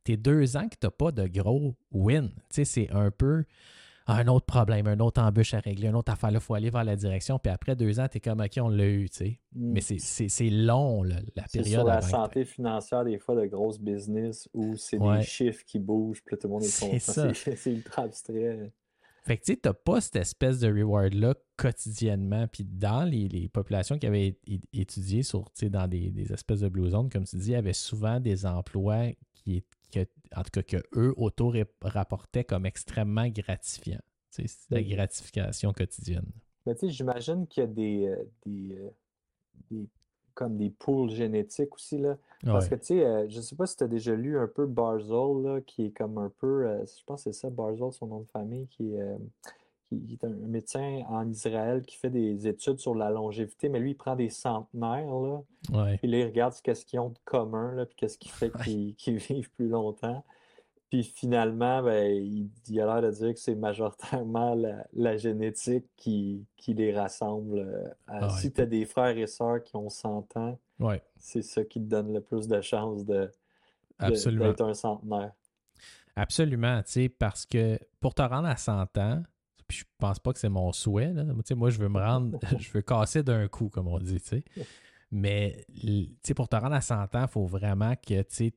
t'es 0.04 0.16
deux 0.16 0.56
ans 0.56 0.68
que 0.68 0.76
tu 0.80 0.86
n'as 0.86 0.90
pas 0.90 1.12
de 1.12 1.26
gros 1.26 1.74
win. 1.92 2.30
C'est 2.50 2.90
un 2.90 3.10
peu 3.10 3.44
un 4.12 4.28
autre 4.28 4.46
problème, 4.46 4.86
un 4.86 4.98
autre 5.00 5.20
embûche 5.20 5.54
à 5.54 5.60
régler, 5.60 5.88
une 5.88 5.96
autre 5.96 6.12
affaire. 6.12 6.30
Il 6.32 6.40
faut 6.40 6.54
aller 6.54 6.70
vers 6.70 6.84
la 6.84 6.96
direction. 6.96 7.38
Puis 7.38 7.52
après 7.52 7.76
deux 7.76 8.00
ans, 8.00 8.08
tu 8.08 8.18
es 8.18 8.20
comme, 8.20 8.40
OK, 8.40 8.58
on 8.58 8.68
l'a 8.68 8.86
eu. 8.86 9.08
Tu 9.08 9.16
sais. 9.16 9.40
Mm. 9.52 9.72
Mais 9.72 9.80
c'est 9.80 10.50
long, 10.50 11.02
la 11.02 11.20
période. 11.52 11.66
sur 11.66 11.84
la 11.84 12.00
santé 12.00 12.44
financière, 12.44 13.04
des 13.04 13.18
fois, 13.18 13.34
de 13.34 13.46
grosses 13.46 13.80
business 13.80 14.48
où 14.54 14.76
c'est 14.76 14.98
des 14.98 15.22
chiffres 15.22 15.64
qui 15.64 15.78
bougent, 15.78 16.22
puis 16.24 16.36
tout 16.36 16.46
le 16.46 16.52
monde 16.52 16.64
est 16.64 16.80
content. 16.80 17.32
C'est 17.34 17.72
ultra 17.72 18.02
abstrait. 18.02 18.72
Fait 19.24 19.36
que 19.36 19.44
tu 19.44 19.58
n'as 19.64 19.74
pas 19.74 20.00
cette 20.00 20.16
espèce 20.16 20.60
de 20.60 20.68
reward-là 20.68 21.34
quotidiennement. 21.56 22.46
Puis 22.48 22.64
dans 22.64 23.04
les, 23.04 23.48
populations 23.48 23.98
qui 23.98 24.06
avaient 24.06 24.38
étudié 24.72 25.22
sur, 25.22 25.44
dans 25.62 25.86
des, 25.86 26.10
des, 26.10 26.32
espèces 26.32 26.60
de 26.60 26.68
blue 26.68 26.88
zones, 26.88 27.10
comme 27.10 27.24
tu 27.24 27.36
dis, 27.36 27.48
il 27.48 27.52
y 27.52 27.56
avait 27.56 27.74
souvent 27.74 28.18
des 28.18 28.46
emplois 28.46 29.08
qui, 29.34 29.62
en 29.96 30.42
tout 30.42 30.50
cas, 30.52 30.62
que 30.62 30.76
eux 30.96 31.14
auto-rapportaient 31.16 32.44
comme 32.44 32.66
extrêmement 32.66 33.28
gratifiant. 33.28 34.00
C'est 34.30 34.46
la 34.70 34.82
gratification 34.82 35.72
quotidienne. 35.72 36.30
Mais 36.66 36.74
tu 36.74 36.80
sais, 36.80 36.90
j'imagine 36.90 37.46
qu'il 37.46 37.62
y 37.62 37.64
a 37.64 37.66
des, 37.66 38.06
euh, 38.06 38.24
euh, 38.46 38.90
des, 39.70 39.86
comme 40.34 40.56
des 40.56 40.70
poules 40.70 41.10
génétiques 41.10 41.74
aussi, 41.74 41.98
là. 41.98 42.16
Parce 42.44 42.68
que, 42.68 42.74
tu 42.76 42.86
sais, 42.86 43.04
euh, 43.04 43.28
je 43.28 43.40
sais 43.40 43.56
pas 43.56 43.66
si 43.66 43.76
tu 43.76 43.84
as 43.84 43.88
déjà 43.88 44.14
lu 44.14 44.38
un 44.38 44.46
peu 44.46 44.66
Barzol, 44.66 45.42
là, 45.42 45.60
qui 45.60 45.86
est 45.86 45.90
comme 45.90 46.18
un 46.18 46.32
peu, 46.38 46.64
je 46.84 47.04
pense 47.04 47.24
que 47.24 47.32
c'est 47.32 47.38
ça, 47.38 47.50
Barzol, 47.50 47.92
son 47.92 48.06
nom 48.06 48.20
de 48.20 48.28
famille, 48.28 48.66
qui 48.68 48.94
est 48.94 49.02
qui 49.98 50.14
est 50.20 50.24
un 50.24 50.30
médecin 50.30 51.02
en 51.08 51.28
Israël 51.28 51.82
qui 51.82 51.96
fait 51.96 52.10
des 52.10 52.46
études 52.46 52.78
sur 52.78 52.94
la 52.94 53.10
longévité, 53.10 53.68
mais 53.68 53.80
lui, 53.80 53.90
il 53.90 53.96
prend 53.96 54.16
des 54.16 54.30
centenaires, 54.30 55.12
là. 55.12 55.42
Puis 55.98 56.08
là, 56.08 56.18
il 56.18 56.24
regarde 56.24 56.54
ce 56.54 56.62
qu'ils 56.62 57.00
ont 57.00 57.10
de 57.10 57.18
commun, 57.24 57.72
là, 57.74 57.86
puis 57.86 57.96
qu'est-ce 57.96 58.18
qui 58.18 58.28
fait 58.28 58.52
qu'ils 58.96 59.16
vivent 59.16 59.50
plus 59.50 59.68
longtemps. 59.68 60.24
Puis 60.90 61.04
finalement, 61.04 61.82
ben, 61.82 62.10
il, 62.12 62.80
a 62.80 62.86
l'air 62.86 63.02
de 63.02 63.10
dire 63.16 63.32
que 63.32 63.38
c'est 63.38 63.54
majoritairement 63.54 64.56
la, 64.92 65.16
génétique 65.16 65.86
qui, 65.96 66.44
qui, 66.56 66.74
les 66.74 66.92
rassemble. 66.96 67.60
Euh, 67.60 67.88
ah 68.08 68.28
si 68.30 68.52
tu 68.52 68.60
as 68.60 68.66
des 68.66 68.84
frères 68.86 69.16
et 69.16 69.28
sœurs 69.28 69.62
qui 69.62 69.76
ont 69.76 69.88
100 69.88 70.36
ans, 70.36 70.58
c'est 71.16 71.42
ça 71.42 71.64
qui 71.64 71.80
te 71.80 71.84
donne 71.84 72.12
le 72.12 72.20
plus 72.20 72.48
de 72.48 72.60
chances 72.60 73.04
de, 73.04 73.30
d'être 74.00 74.62
un 74.62 74.74
centenaire. 74.74 75.32
Absolument, 76.16 76.82
tu 76.82 76.92
sais, 76.92 77.08
parce 77.08 77.46
que 77.46 77.78
pour 78.00 78.14
te 78.14 78.22
rendre 78.22 78.48
à 78.48 78.56
100 78.56 78.98
ans, 78.98 79.22
puis 79.70 79.78
je 79.78 79.84
pense 79.98 80.18
pas 80.18 80.32
que 80.32 80.38
c'est 80.40 80.48
mon 80.48 80.72
souhait. 80.72 81.12
Moi, 81.54 81.70
je 81.70 81.78
veux 81.78 81.88
me 81.88 82.00
rendre, 82.00 82.38
je 82.58 82.70
veux 82.72 82.82
casser 82.82 83.22
d'un 83.22 83.46
coup, 83.46 83.68
comme 83.68 83.86
on 83.86 83.98
dit. 83.98 84.20
Mais 85.12 85.64
pour 86.34 86.48
te 86.48 86.56
rendre 86.56 86.74
à 86.74 86.80
100 86.80 87.14
ans, 87.14 87.22
il 87.22 87.28
faut 87.28 87.46
vraiment 87.46 87.94
que 87.94 88.22
tu 88.22 88.52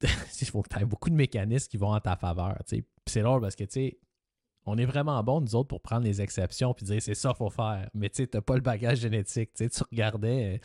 faut 0.46 0.62
que 0.62 0.68
tu 0.68 0.80
aies 0.80 0.84
beaucoup 0.84 1.10
de 1.10 1.14
mécanismes 1.14 1.68
qui 1.68 1.76
vont 1.76 1.92
en 1.92 2.00
ta 2.00 2.16
faveur. 2.16 2.58
C'est 3.06 3.22
drôle 3.22 3.40
parce 3.42 3.56
que 3.56 3.64
on 4.68 4.76
est 4.78 4.84
vraiment 4.84 5.22
bon, 5.22 5.40
nous 5.40 5.54
autres, 5.54 5.68
pour 5.68 5.80
prendre 5.80 6.04
les 6.04 6.20
exceptions 6.20 6.74
et 6.80 6.84
dire 6.84 7.02
c'est 7.02 7.14
ça 7.14 7.30
qu'il 7.30 7.36
faut 7.36 7.50
faire. 7.50 7.88
Mais 7.94 8.08
tu 8.08 8.28
n'as 8.32 8.40
pas 8.40 8.56
le 8.56 8.62
bagage 8.62 8.98
génétique. 8.98 9.52
Tu 9.54 9.68
regardais 9.90 10.60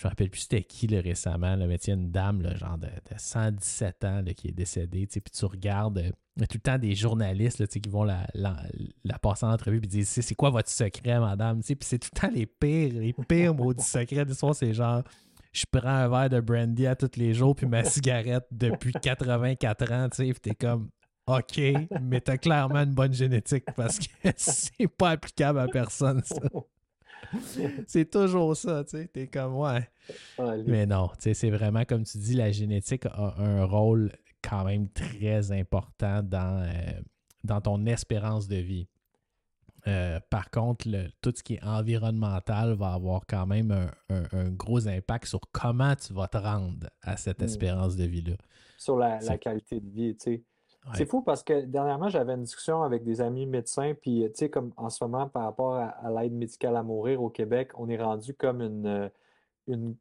je 0.00 0.06
me 0.06 0.10
rappelle 0.12 0.30
plus 0.30 0.40
c'était 0.40 0.62
qui 0.62 0.86
le 0.86 0.98
récemment, 0.98 1.56
là, 1.56 1.66
mais 1.66 1.74
il 1.74 1.88
y 1.88 1.90
a 1.90 1.94
une 1.94 2.10
dame 2.10 2.42
genre 2.56 2.78
de, 2.78 2.88
117 3.18 4.04
ans 4.04 4.24
qui 4.34 4.48
est 4.48 4.52
décédée, 4.52 5.06
puis 5.06 5.20
tu 5.30 5.44
regardes, 5.44 5.98
euh, 5.98 6.46
tout 6.46 6.54
le 6.54 6.60
temps 6.60 6.78
des 6.78 6.94
journalistes 6.94 7.66
qui 7.66 7.86
vont 7.86 8.04
la, 8.04 8.26
passer 9.20 9.44
en 9.44 9.52
entrevue 9.52 9.76
et 9.76 9.80
disent 9.80 10.08
c'est 10.08 10.34
quoi 10.34 10.48
votre 10.48 10.70
secret, 10.70 11.20
madame? 11.20 11.60
Puis 11.60 11.76
c'est 11.82 11.98
tout 11.98 12.08
le 12.14 12.18
temps 12.18 12.30
les 12.32 12.46
pires, 12.46 12.94
les 12.94 13.12
pires 13.12 13.54
maudits 13.54 13.84
secrets. 13.84 14.24
Des 14.24 14.32
fois, 14.32 14.54
c'est 14.54 14.72
genre 14.72 15.02
je 15.52 15.66
prends 15.70 15.86
un 15.86 16.08
verre 16.08 16.30
de 16.30 16.40
brandy 16.40 16.86
à 16.86 16.96
tous 16.96 17.18
les 17.18 17.34
jours 17.34 17.54
puis 17.54 17.66
ma 17.66 17.84
cigarette 17.84 18.46
depuis 18.50 18.92
84 18.92 19.92
ans, 19.92 20.08
tu 20.08 20.26
sais, 20.28 20.34
t'es 20.40 20.54
comme 20.54 20.88
OK, 21.26 21.60
mais 22.00 22.22
t'as 22.22 22.38
clairement 22.38 22.84
une 22.84 22.94
bonne 22.94 23.12
génétique 23.12 23.66
parce 23.76 23.98
que 23.98 24.06
c'est 24.36 24.88
pas 24.88 25.10
applicable 25.10 25.58
à 25.58 25.68
personne, 25.68 26.22
ça. 26.24 26.40
c'est 27.86 28.10
toujours 28.10 28.56
ça, 28.56 28.84
tu 28.84 28.98
sais. 28.98 29.08
T'es 29.08 29.26
comme, 29.26 29.56
ouais. 29.56 29.88
Mais 30.66 30.86
non, 30.86 31.08
tu 31.14 31.22
sais, 31.22 31.34
c'est 31.34 31.50
vraiment, 31.50 31.84
comme 31.84 32.04
tu 32.04 32.18
dis, 32.18 32.34
la 32.34 32.50
génétique 32.50 33.06
a 33.06 33.34
un 33.38 33.64
rôle 33.64 34.12
quand 34.42 34.64
même 34.64 34.88
très 34.88 35.52
important 35.52 36.22
dans, 36.22 36.62
euh, 36.62 37.00
dans 37.44 37.60
ton 37.60 37.84
espérance 37.86 38.48
de 38.48 38.56
vie. 38.56 38.88
Euh, 39.86 40.20
par 40.28 40.50
contre, 40.50 40.86
tout 41.22 41.32
ce 41.34 41.42
qui 41.42 41.54
est 41.54 41.64
environnemental 41.64 42.74
va 42.74 42.92
avoir 42.92 43.22
quand 43.26 43.46
même 43.46 43.90
un, 44.10 44.50
gros 44.50 44.86
impact 44.86 45.26
sur 45.26 45.40
comment 45.52 45.94
tu 45.96 46.12
vas 46.12 46.28
te 46.28 46.36
rendre 46.36 46.88
à 47.02 47.16
cette 47.16 47.40
mm. 47.40 47.44
espérance 47.44 47.96
de 47.96 48.04
vie-là. 48.04 48.34
Sur 48.76 48.96
la, 48.96 49.18
qualité 49.38 49.80
de 49.80 49.88
vie, 49.88 50.16
tu 50.16 50.32
sais. 50.32 50.44
C'est 50.94 51.06
fou 51.06 51.22
parce 51.22 51.42
que 51.42 51.60
dernièrement, 51.62 52.08
j'avais 52.08 52.32
une 52.32 52.42
discussion 52.42 52.82
avec 52.82 53.04
des 53.04 53.20
amis 53.20 53.46
médecins, 53.46 53.94
puis 54.00 54.24
tu 54.24 54.30
sais, 54.34 54.50
comme 54.50 54.72
en 54.76 54.88
ce 54.88 55.04
moment, 55.04 55.28
par 55.28 55.44
rapport 55.44 55.74
à, 55.74 56.10
l'aide 56.10 56.32
médicale 56.32 56.76
à 56.76 56.82
mourir 56.82 57.22
au 57.22 57.28
Québec, 57.28 57.70
on 57.74 57.88
est 57.88 58.02
rendu 58.02 58.34
comme 58.34 58.62
une, 58.62 58.86
euh, 58.86 59.08
une, 59.68 59.94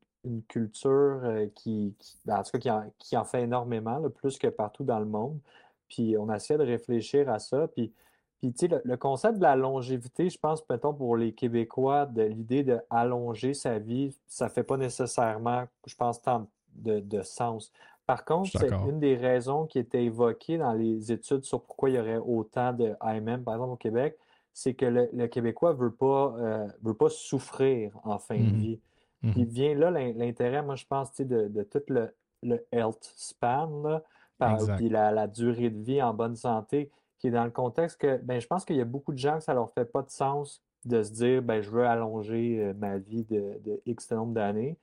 culture 0.48 1.22
euh, 1.24 1.48
qui, 1.56 1.96
ben, 2.26 2.40
en 2.40 2.44
tout 2.44 2.58
cas, 2.58 2.84
qui 2.98 3.18
en, 3.18 3.24
fait 3.24 3.44
énormément, 3.44 4.02
plus 4.10 4.38
que 4.38 4.48
partout 4.48 4.84
dans 4.84 5.00
le 5.00 5.06
monde. 5.06 5.40
Puis 5.88 6.18
on 6.18 6.32
essaie 6.32 6.58
de 6.58 6.64
réfléchir 6.64 7.30
à 7.30 7.40
ça. 7.40 7.68
Puis, 7.68 7.94
puis 8.40 8.54
tu 8.54 8.68
sais, 8.68 8.82
le, 8.84 8.98
concept 8.98 9.38
de 9.38 9.44
la 9.44 9.56
longévité, 9.56 10.30
je 10.30 10.38
pense, 10.38 10.62
peut-être 10.62 10.92
pour 10.92 11.18
les 11.18 11.34
Québécois, 11.34 12.06
de 12.06 12.24
l'idée 12.24 12.64
d'allonger 12.64 13.54
sa 13.54 13.80
vie, 13.80 14.16
ça 14.28 14.46
ne 14.46 14.50
fait 14.50 14.64
pas 14.64 14.78
nécessairement, 14.78 15.66
je 15.86 15.96
pense, 15.96 16.22
tant 16.22 16.48
de, 16.76 17.00
de 17.00 17.22
sens. 17.22 17.72
Par 18.10 18.26
contre, 18.26 18.50
c'est 18.60 18.72
une 18.90 19.00
des 19.00 19.16
raisons 19.16 19.66
qui 19.68 19.78
était 19.78 20.04
évoquée 20.04 20.58
dans 20.58 20.74
les 20.74 21.12
études 21.12 21.44
sur 21.46 21.62
pourquoi 21.62 21.92
il 21.92 21.96
y 21.96 22.00
aurait 22.00 22.18
autant 22.18 22.74
de 22.74 22.96
AMM, 23.02 23.44
par 23.44 23.54
exemple 23.54 23.74
au 23.74 23.78
Québec, 23.78 24.18
c'est 24.52 24.74
que 24.74 24.86
le, 24.86 25.28
Québécois 25.28 25.74
ne 25.74 25.78
veut, 25.78 25.92
pas, 25.92 26.36
euh, 26.40 26.68
veut 26.82 26.96
pas 26.96 27.10
souffrir 27.10 27.92
en 28.04 28.18
fin 28.18 28.38
de 28.38 28.44
Mhm. 28.50 28.58
vie. 28.58 28.80
Mhm. 29.22 29.32
Puis 29.34 29.46
vient 29.46 29.76
là 29.76 29.92
l'in- 29.92 30.14
l'intérêt, 30.14 30.64
moi, 30.64 30.74
je 30.76 30.86
pense, 30.86 31.16
de, 31.16 31.48
de 31.50 31.64
tout 31.64 31.84
le, 31.90 32.10
le 32.42 32.66
health 32.72 33.14
span, 33.16 33.70
là, 33.84 34.02
par- 34.40 34.56
Exact. 34.56 34.78
puis 34.78 34.90
la, 34.90 35.12
la 35.12 35.28
durée 35.28 35.70
de 35.70 35.80
vie 35.80 36.02
en 36.02 36.14
bonne 36.16 36.36
santé, 36.36 36.90
qui 37.20 37.28
est 37.28 37.32
dans 37.32 37.44
le 37.46 37.52
contexte 37.52 38.00
que, 38.02 38.18
ben, 38.18 38.42
je 38.42 38.48
pense 38.48 38.66
qu'il 38.66 38.78
y 38.78 38.82
a 38.82 38.86
beaucoup 38.86 39.14
de 39.14 39.20
gens 39.20 39.38
que 39.38 39.44
ça 39.44 39.54
leur 39.54 39.72
fait 39.74 39.86
pas 39.86 40.02
de 40.02 40.10
sens 40.10 40.64
de 40.86 41.04
se 41.04 41.12
dire, 41.12 41.42
ben, 41.44 41.62
je 41.62 41.70
veux 41.70 41.86
allonger 41.86 42.60
euh, 42.64 42.74
ma 42.74 42.98
vie 42.98 43.24
de, 43.26 43.60
de 43.64 43.80
X 43.86 44.10
nombre 44.12 44.34
d'années, 44.34 44.78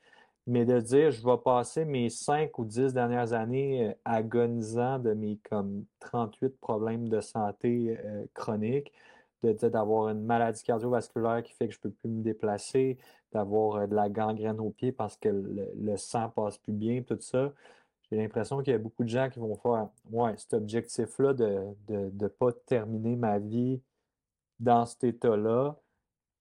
mais 0.46 0.64
de 0.64 0.80
dire, 0.80 1.10
je 1.10 1.24
vais 1.24 1.36
passer 1.44 1.84
mes 1.84 2.08
5 2.10 2.58
ou 2.58 2.64
10 2.64 2.92
dernières 2.92 3.32
années 3.32 3.88
euh, 3.90 3.94
agonisant 4.04 4.98
de 4.98 5.12
mes 5.12 5.38
comme 5.50 5.84
38 6.00 6.58
problèmes 6.60 7.08
de 7.08 7.20
santé 7.20 7.98
euh, 8.04 8.26
chroniques, 8.34 8.92
de, 9.42 9.52
de- 9.52 9.68
d'avoir 9.68 10.08
une 10.10 10.24
maladie 10.24 10.62
cardiovasculaire 10.62 11.42
qui 11.42 11.52
fait 11.54 11.68
que 11.68 11.74
je 11.74 11.80
peux 11.80 11.90
plus 11.90 12.08
me 12.10 12.22
déplacer, 12.22 12.98
d'avoir 13.32 13.76
euh, 13.82 13.86
de 13.86 13.94
la 13.94 14.08
gangrène 14.08 14.60
aux 14.60 14.70
pieds 14.70 14.92
parce 14.92 15.16
que 15.16 15.28
le, 15.28 15.68
le 15.76 15.96
sang 15.96 16.28
passe 16.30 16.58
plus 16.58 16.72
bien, 16.72 17.02
tout 17.02 17.18
ça. 17.20 17.52
J'ai 18.10 18.16
l'impression 18.18 18.62
qu'il 18.62 18.72
y 18.72 18.76
a 18.76 18.78
beaucoup 18.78 19.04
de 19.04 19.08
gens 19.08 19.28
qui 19.30 19.40
vont 19.40 19.56
faire, 19.56 19.88
ouais, 20.12 20.36
cet 20.36 20.54
objectif-là 20.54 21.34
de 21.34 21.60
ne 21.88 22.10
de, 22.10 22.28
pas 22.28 22.52
terminer 22.52 23.16
ma 23.16 23.38
vie 23.38 23.82
dans 24.58 24.84
cet 24.86 25.04
état-là 25.04 25.76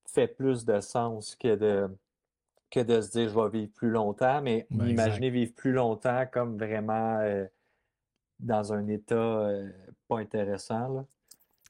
fait 0.06 0.28
plus 0.28 0.64
de 0.64 0.80
sens 0.80 1.36
que 1.36 1.56
de, 1.56 1.88
que 2.70 2.80
de 2.80 3.00
se 3.00 3.10
dire 3.12 3.28
je 3.28 3.34
vais 3.34 3.48
vivre 3.50 3.72
plus 3.72 3.90
longtemps, 3.90 4.42
mais 4.42 4.66
Ben, 4.70 4.88
imaginer 4.88 5.30
vivre 5.30 5.52
plus 5.54 5.72
longtemps 5.72 6.24
comme 6.32 6.56
vraiment 6.58 7.18
euh, 7.20 7.46
dans 8.40 8.72
un 8.72 8.86
état 8.88 9.14
euh, 9.14 9.70
pas 10.08 10.18
intéressant. 10.18 10.88
Là. 10.88 11.04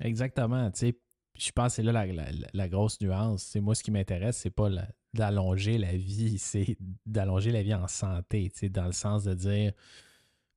Exactement. 0.01 0.71
Tu 0.71 0.79
sais, 0.79 0.99
je 1.39 1.51
pense 1.53 1.73
que 1.73 1.77
c'est 1.77 1.83
là 1.83 1.93
la, 1.93 2.07
la- 2.07 2.31
la 2.53 2.69
grosse 2.69 3.01
nuance. 3.01 3.43
C'est 3.43 3.61
moi, 3.61 3.75
ce 3.75 3.83
qui 3.83 3.91
m'intéresse, 3.91 4.39
c'est 4.39 4.51
pas 4.51 4.69
d'allonger 5.15 5.79
la 5.79 5.93
vie, 5.97 6.39
c'est 6.39 6.77
d'allonger 7.05 7.51
la 7.53 7.63
vie 7.63 7.75
en 7.75 7.89
santé, 7.89 8.51
tu 8.53 8.59
sais, 8.61 8.69
dans 8.69 8.87
le 8.87 8.93
sens 8.93 9.25
de 9.25 9.35
dire 9.35 9.73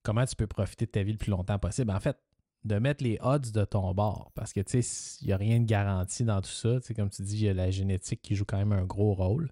comment 0.03 0.25
tu 0.25 0.35
peux 0.35 0.47
profiter 0.47 0.85
de 0.85 0.91
ta 0.91 1.03
vie 1.03 1.11
le 1.11 1.17
plus 1.17 1.31
longtemps 1.31 1.59
possible. 1.59 1.91
En 1.91 1.99
fait, 1.99 2.17
de 2.65 2.77
mettre 2.77 3.03
les 3.03 3.17
odds 3.21 3.51
de 3.53 3.63
ton 3.65 3.93
bord, 3.93 4.31
parce 4.35 4.51
que 4.53 4.59
tu 4.61 4.81
sais, 4.81 5.17
il 5.21 5.27
n'y 5.27 5.33
a 5.33 5.37
rien 5.37 5.59
de 5.59 5.65
garanti 5.65 6.23
dans 6.25 6.41
tout 6.41 6.49
ça. 6.49 6.79
Tu 6.81 6.87
sais, 6.87 6.93
comme 6.93 7.09
tu 7.09 7.21
dis, 7.21 7.35
il 7.37 7.43
y 7.43 7.49
a 7.49 7.53
la 7.53 7.71
génétique 7.71 8.21
qui 8.21 8.35
joue 8.35 8.45
quand 8.45 8.57
même 8.57 8.73
un 8.73 8.83
gros 8.85 9.13
rôle. 9.13 9.49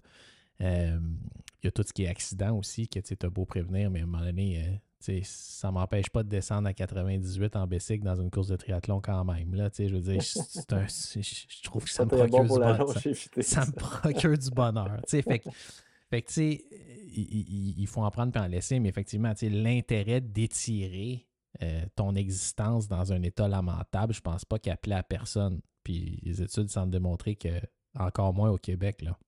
Euh, 0.62 0.98
il 1.62 1.66
y 1.66 1.68
a 1.68 1.70
tout 1.70 1.82
ce 1.82 1.92
qui 1.92 2.04
est 2.04 2.08
accident 2.08 2.56
aussi, 2.56 2.88
que 2.88 3.00
tu 3.00 3.14
as 3.20 3.30
beau 3.30 3.44
prévenir, 3.44 3.90
mais 3.90 4.00
à 4.00 4.02
un 4.04 4.06
moment 4.06 4.24
donné, 4.24 4.62
euh, 4.62 5.20
ça 5.22 5.68
ne 5.68 5.74
m'empêche 5.74 6.08
pas 6.10 6.22
de 6.22 6.28
descendre 6.28 6.68
à 6.68 6.74
98 6.74 7.56
en 7.56 7.66
bicycle 7.66 8.04
dans 8.04 8.20
une 8.20 8.30
course 8.30 8.48
de 8.48 8.56
triathlon 8.56 9.00
quand 9.00 9.24
même. 9.24 9.54
Là, 9.54 9.70
je 9.76 9.84
veux 9.84 10.00
dire, 10.00 10.22
un- 10.70 10.86
je 10.86 11.62
trouve 11.62 11.84
que 11.84 11.90
ça 11.90 12.04
me 12.04 12.10
procure 12.10 12.28
bon 12.28 12.42
du 12.42 12.48
bonheur. 12.48 12.92
Ça, 13.40 13.66
me 13.66 13.72
procure 13.72 14.38
du 14.38 14.50
bonheur. 14.50 15.00
fait 15.06 15.22
que, 15.40 15.50
fait 16.10 16.22
que, 16.22 16.28
tu 16.28 16.34
sais, 16.34 16.64
il, 17.14 17.86
faut 17.86 18.02
en 18.02 18.10
prendre 18.10 18.32
puis 18.32 18.40
en 18.40 18.46
laisser, 18.46 18.78
mais 18.80 18.88
effectivement, 18.88 19.32
l'intérêt 19.42 20.20
d'étirer 20.20 21.26
euh, 21.62 21.84
ton 21.96 22.14
existence 22.14 22.88
dans 22.88 23.12
un 23.12 23.22
état 23.22 23.48
lamentable, 23.48 24.14
je 24.14 24.20
pense 24.20 24.44
pas 24.44 24.58
qu'il 24.58 24.72
appelait 24.72 24.96
à 24.96 25.02
personne. 25.02 25.60
Puis 25.82 26.20
les 26.22 26.42
études 26.42 26.68
semblent 26.70 26.92
démontrer 26.92 27.36
que 27.36 27.48
encore 27.98 28.34
moins 28.34 28.50
au 28.50 28.58
Québec. 28.58 29.02
Là. 29.02 29.18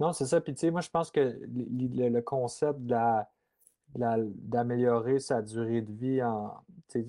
Non, 0.00 0.12
c'est 0.12 0.26
ça. 0.26 0.40
Puis, 0.40 0.54
tu 0.54 0.60
sais, 0.60 0.70
moi, 0.70 0.80
je 0.80 0.90
pense 0.90 1.10
que 1.10 1.20
le, 1.20 2.20
concept 2.20 2.80
de 2.80 2.90
la- 2.90 3.28
de 3.94 4.00
la- 4.00 4.16
d'améliorer 4.18 5.20
sa 5.20 5.42
durée 5.42 5.82
de 5.82 5.92
vie 5.92 6.22
en, 6.22 6.54
tu 6.88 7.00
sais, 7.02 7.06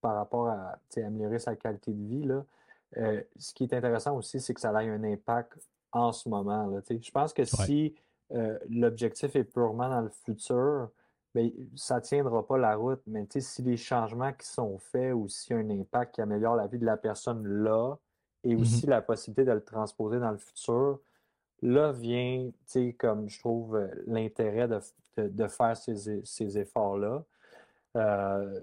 par 0.00 0.14
rapport 0.16 0.48
à 0.48 0.78
tu 0.88 0.94
sais, 1.00 1.04
améliorer 1.04 1.38
sa 1.38 1.56
qualité 1.56 1.92
de 1.92 2.06
vie, 2.06 2.24
là, 2.24 2.44
euh, 2.96 3.22
ce 3.38 3.52
qui 3.52 3.64
est 3.64 3.74
intéressant 3.74 4.16
aussi, 4.16 4.40
c'est 4.40 4.54
que 4.54 4.60
ça 4.60 4.70
a 4.70 4.80
un 4.80 5.04
impact 5.04 5.58
en 5.92 6.12
ce 6.12 6.28
moment. 6.28 6.66
Là, 6.66 6.80
tu 6.82 6.94
sais. 6.96 7.02
Je 7.02 7.10
pense 7.10 7.32
que 7.32 7.44
si 7.44 7.94
euh, 8.32 8.58
l'objectif 8.70 9.34
est 9.36 9.44
purement 9.44 9.88
dans 9.88 10.00
le 10.02 10.08
futur, 10.08 10.90
ben, 11.34 11.50
ça 11.76 11.96
ne 11.96 12.00
tiendra 12.00 12.46
pas 12.46 12.58
la 12.58 12.76
route. 12.76 13.02
Mais 13.06 13.26
tu 13.26 13.40
sais, 13.40 13.40
si 13.40 13.62
les 13.62 13.76
changements 13.76 14.32
qui 14.32 14.46
sont 14.46 14.78
faits 14.78 15.14
ou 15.14 15.28
s'il 15.28 15.56
y 15.56 15.58
a 15.58 15.62
un 15.62 15.70
impact 15.70 16.14
qui 16.14 16.20
améliore 16.22 16.56
la 16.56 16.66
vie 16.68 16.78
de 16.78 16.86
la 16.86 16.96
personne 16.96 17.44
là, 17.46 17.96
et 18.44 18.54
Mhm. 18.54 18.60
aussi 18.62 18.86
la 18.86 19.02
possibilité 19.02 19.44
de 19.44 19.52
le 19.52 19.62
transposer 19.64 20.18
dans 20.20 20.30
le 20.30 20.38
futur, 20.38 21.00
là 21.62 21.92
vient, 21.92 22.50
tu 22.50 22.54
sais, 22.66 22.92
comme 22.92 23.28
je 23.28 23.38
trouve 23.38 23.76
euh, 23.76 23.88
l'intérêt 24.06 24.68
de, 24.68 24.80
de- 25.28 25.48
faire 25.48 25.76
ces, 25.76 26.24
ces 26.24 26.58
efforts-là. 26.58 27.24
Euh, 27.96 28.60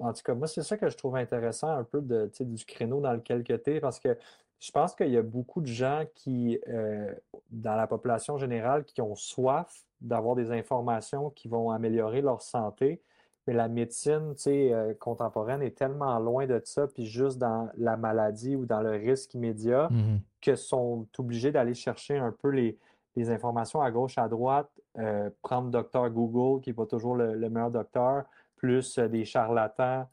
en 0.00 0.12
tout 0.12 0.22
cas, 0.22 0.34
moi, 0.34 0.46
c'est 0.46 0.62
ça 0.62 0.76
que 0.76 0.90
je 0.90 0.96
trouve 0.96 1.16
intéressant 1.16 1.68
un 1.68 1.84
peu 1.84 2.00
de, 2.00 2.30
du 2.40 2.64
créneau 2.64 3.00
dans 3.00 3.12
lequel 3.12 3.42
que 3.44 3.54
tu 3.54 3.76
es, 3.76 3.80
parce 3.80 3.98
que 3.98 4.16
je 4.58 4.70
pense 4.70 4.94
qu'il 4.94 5.10
y 5.10 5.16
a 5.16 5.22
beaucoup 5.22 5.60
de 5.60 5.66
gens 5.66 6.04
qui, 6.14 6.58
euh, 6.68 7.14
dans 7.50 7.76
la 7.76 7.86
population 7.86 8.38
générale, 8.38 8.84
qui 8.84 9.00
ont 9.00 9.14
soif 9.14 9.84
d'avoir 10.00 10.34
des 10.34 10.50
informations 10.50 11.30
qui 11.30 11.48
vont 11.48 11.70
améliorer 11.70 12.20
leur 12.20 12.42
santé, 12.42 13.00
mais 13.46 13.54
la 13.54 13.68
médecine, 13.68 14.34
euh, 14.46 14.94
contemporaine 14.94 15.62
est 15.62 15.76
tellement 15.76 16.18
loin 16.18 16.46
de 16.46 16.60
ça, 16.64 16.86
puis 16.88 17.06
juste 17.06 17.38
dans 17.38 17.68
la 17.76 17.96
maladie 17.96 18.56
ou 18.56 18.66
dans 18.66 18.80
le 18.80 18.90
risque 18.92 19.34
immédiat 19.34 19.88
Mhm. 19.90 20.20
que 20.40 20.54
sont 20.56 21.06
obligés 21.18 21.52
d'aller 21.52 21.74
chercher 21.74 22.18
un 22.18 22.32
peu 22.32 22.50
les, 22.50 22.78
les 23.16 23.30
informations 23.30 23.80
à 23.80 23.90
gauche, 23.90 24.18
à 24.18 24.28
droite, 24.28 24.70
euh, 24.98 25.30
prendre 25.42 25.70
docteur 25.70 26.08
Google, 26.10 26.60
qui 26.62 26.70
n'est 26.70 26.74
pas 26.74 26.86
toujours 26.86 27.14
le, 27.16 27.34
le 27.34 27.50
meilleur 27.50 27.70
docteur, 27.70 28.24
plus 28.56 28.98
euh, 28.98 29.08
des 29.08 29.24
charlatans 29.24 30.06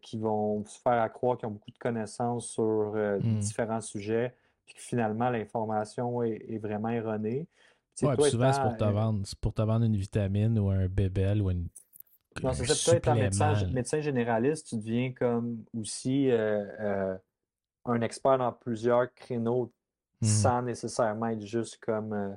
qui 0.00 0.16
vont 0.18 0.64
se 0.64 0.80
faire 0.80 1.02
à 1.02 1.10
croire 1.10 1.36
qu'ils 1.36 1.46
ont 1.46 1.50
beaucoup 1.52 1.70
de 1.70 1.76
connaissances 1.78 2.46
sur 2.48 2.94
Mm. 2.94 3.38
différents 3.38 3.80
sujets, 3.82 4.34
puis 4.64 4.74
que 4.74 4.80
finalement 4.80 5.28
l'information 5.28 6.22
est, 6.22 6.42
est 6.48 6.56
vraiment 6.58 6.88
erronée. 6.88 7.46
Ouais, 8.00 8.14
toi 8.14 8.30
souvent, 8.30 8.50
c'est 8.52 8.62
pour 8.62 8.76
te 8.78 8.84
vendre, 8.84 9.26
pour 9.42 9.52
te 9.52 9.60
vendre 9.60 9.84
une 9.84 9.96
vitamine 9.96 10.58
ou 10.58 10.70
un 10.70 10.86
bébel 10.88 11.42
ou 11.42 11.50
une, 11.50 11.66
Non, 12.42 12.52
c'est 12.52 12.66
ça. 12.66 12.74
Toi, 12.84 12.96
étant 12.96 13.14
médecin, 13.24 13.52
médecin 13.72 14.00
généraliste, 14.00 14.68
tu 14.68 14.76
deviens 14.76 15.12
comme 15.12 15.64
aussi 15.78 16.30
euh, 16.30 16.64
euh, 16.80 17.16
un 17.84 18.00
expert 18.02 18.38
dans 18.38 18.52
plusieurs 18.52 19.12
créneaux 19.14 19.72
Mhm. 20.20 20.28
sans 20.28 20.62
nécessairement 20.62 21.26
être 21.28 21.46
juste 21.46 21.78
comme 21.80 22.12
euh, 22.12 22.34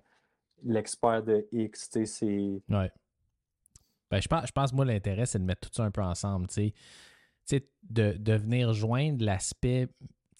l'expert 0.63 1.23
de 1.23 1.47
X. 1.51 1.89
c'est- 2.05 2.61
Ouais. 2.69 2.91
Ben, 4.11 4.21
je 4.21 4.27
pense, 4.27 4.45
je 4.47 4.51
pense, 4.51 4.73
moi, 4.73 4.85
l'intérêt, 4.85 5.25
c'est 5.25 5.39
de 5.39 5.43
mettre 5.45 5.67
tout 5.69 5.73
ça 5.73 5.83
un 5.83 5.91
peu 5.91 6.01
ensemble, 6.03 6.47
tu 6.47 6.53
sais. 6.53 6.71
Tu 7.47 7.57
sais, 7.57 7.67
de, 7.83 8.13
de 8.17 8.33
venir 8.33 8.71
joindre 8.73 9.23
l'aspect 9.25 9.87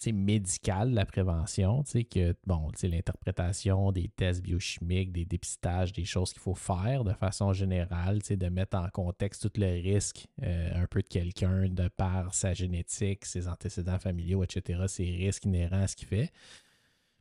tu 0.02 0.10
sais, 0.10 0.12
médical 0.12 0.90
de 0.90 0.96
la 0.96 1.06
prévention, 1.06 1.84
que, 1.84 2.34
bon, 2.44 2.70
l'interprétation 2.82 3.92
des 3.92 4.08
tests 4.08 4.42
biochimiques, 4.42 5.12
des 5.12 5.24
dépistages, 5.24 5.92
des 5.92 6.04
choses 6.04 6.32
qu'il 6.32 6.42
faut 6.42 6.56
faire 6.56 7.04
de 7.04 7.12
façon 7.12 7.52
générale, 7.52 8.18
de 8.28 8.48
mettre 8.48 8.76
en 8.76 8.88
contexte 8.88 9.42
tout 9.42 9.60
le 9.60 9.80
risque 9.80 10.26
euh, 10.42 10.82
un 10.82 10.86
peu 10.86 11.02
de 11.02 11.08
quelqu'un 11.08 11.68
de 11.68 11.86
par 11.86 12.34
sa 12.34 12.52
génétique, 12.52 13.24
ses 13.24 13.46
antécédents 13.46 13.98
familiaux, 14.00 14.42
etc., 14.42 14.82
ses 14.88 15.04
risques 15.04 15.44
inhérents 15.44 15.82
à 15.82 15.86
ce 15.86 15.94
qu'il 15.94 16.08
fait. 16.08 16.32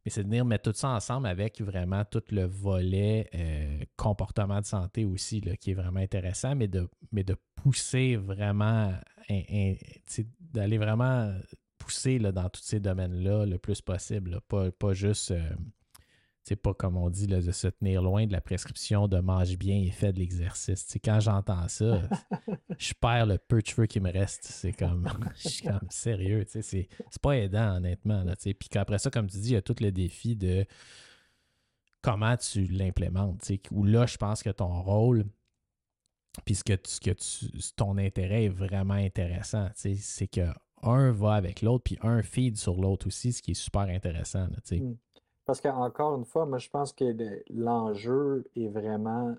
Mais 0.04 0.10
c'est 0.10 0.24
de 0.24 0.28
venir 0.28 0.44
mettre 0.44 0.72
tout 0.72 0.76
ça 0.76 0.90
ensemble 0.90 1.28
avec 1.28 1.62
vraiment 1.62 2.04
tout 2.04 2.24
le 2.32 2.46
volet 2.46 3.30
euh, 3.36 3.84
comportement 3.96 4.60
de 4.60 4.66
santé 4.66 5.06
aussi, 5.06 5.40
là, 5.42 5.56
qui 5.56 5.72
est 5.72 5.76
vraiment 5.76 6.00
intéressant, 6.00 6.56
mais 6.56 6.68
de, 6.68 6.90
mais 7.12 7.24
de 7.24 7.36
pousser 7.54 8.16
vraiment, 8.16 8.92
d'aller 10.40 10.80
vraiment 10.80 11.32
pousser 11.82 12.20
là, 12.20 12.32
dans 12.32 12.50
tous 12.50 12.62
ces 12.62 12.80
domaines-là 12.80 13.46
le 13.46 13.58
plus 13.58 13.82
possible. 13.82 14.32
là. 14.32 14.42
Pas, 14.48 14.72
pas 14.72 14.94
juste, 14.94 15.32
euh, 15.32 15.50
c'est 16.44 16.56
pas 16.56 16.74
comme 16.74 16.98
on 16.98 17.10
dit, 17.10 17.28
là, 17.28 17.42
de 17.42 17.52
se 17.52 17.68
tenir 17.68 18.02
loin 18.02 18.26
de 18.26 18.32
la 18.32 18.42
prescription 18.42 19.08
de 19.08 19.20
mange 19.20 19.58
bien 19.58 19.78
et 19.78 19.92
fais 19.92 20.12
de 20.14 20.20
l'exercice. 20.20 20.88
Quand 21.04 21.20
j'entends 21.20 21.68
ça, 21.68 22.02
je 22.78 22.94
perds 22.94 23.26
le 23.26 23.38
peu 23.38 23.62
de 23.62 23.68
cheveux 23.68 23.88
qui 23.88 24.00
me 24.00 24.12
reste. 24.12 24.44
C'est 24.44 24.74
comme, 24.74 25.08
je 25.36 25.50
suis 25.50 25.68
comme 25.68 25.88
sérieux, 25.90 26.46
c'est, 26.48 26.62
c'est 26.62 26.88
pas 27.22 27.38
aidant, 27.38 27.78
honnêtement. 27.78 28.24
Là. 28.24 28.36
Puis 28.36 28.70
qu'après 28.70 29.00
ça, 29.00 29.10
comme 29.10 29.28
tu 29.28 29.38
dis, 29.38 29.50
il 29.50 29.54
y 29.54 29.58
a 29.58 29.62
tout 29.62 29.76
le 29.80 29.92
défi 29.92 30.36
de 30.36 30.66
comment 32.02 32.38
tu 32.38 32.66
l'implémentes. 32.66 33.52
Où 33.72 33.84
là, 33.84 34.06
je 34.06 34.18
pense 34.18 34.44
que 34.44 34.50
ton 34.50 34.82
rôle, 34.82 35.26
puis 36.46 36.56
ce 36.56 36.64
que, 36.64 36.74
tu, 36.74 36.90
ce 36.90 37.00
que 37.00 37.12
tu, 37.12 37.74
ton 37.76 37.98
intérêt 37.98 38.46
est 38.46 38.50
vraiment 38.50 38.94
intéressant. 38.94 39.70
C'est 39.76 40.28
que 40.28 40.48
un 40.84 41.12
va 41.12 41.34
avec 41.34 41.62
l'autre, 41.62 41.84
puis 41.84 41.98
un 42.02 42.22
feed 42.22 42.58
sur 42.58 42.80
l'autre 42.80 43.08
aussi, 43.08 43.34
ce 43.34 43.42
qui 43.42 43.52
est 43.52 43.56
super 43.56 43.82
intéressant. 43.84 44.42
là, 44.42 44.58
tu 44.64 44.78
sais. 44.78 44.80
Mm. 44.80 44.98
Parce 45.46 45.60
qu'encore 45.60 46.16
une 46.18 46.26
fois, 46.26 46.46
moi, 46.46 46.60
je 46.60 46.70
pense 46.70 46.94
que 46.94 47.04
le- 47.04 47.44
l'enjeu 47.50 48.46
est 48.56 48.68
vraiment 48.68 49.36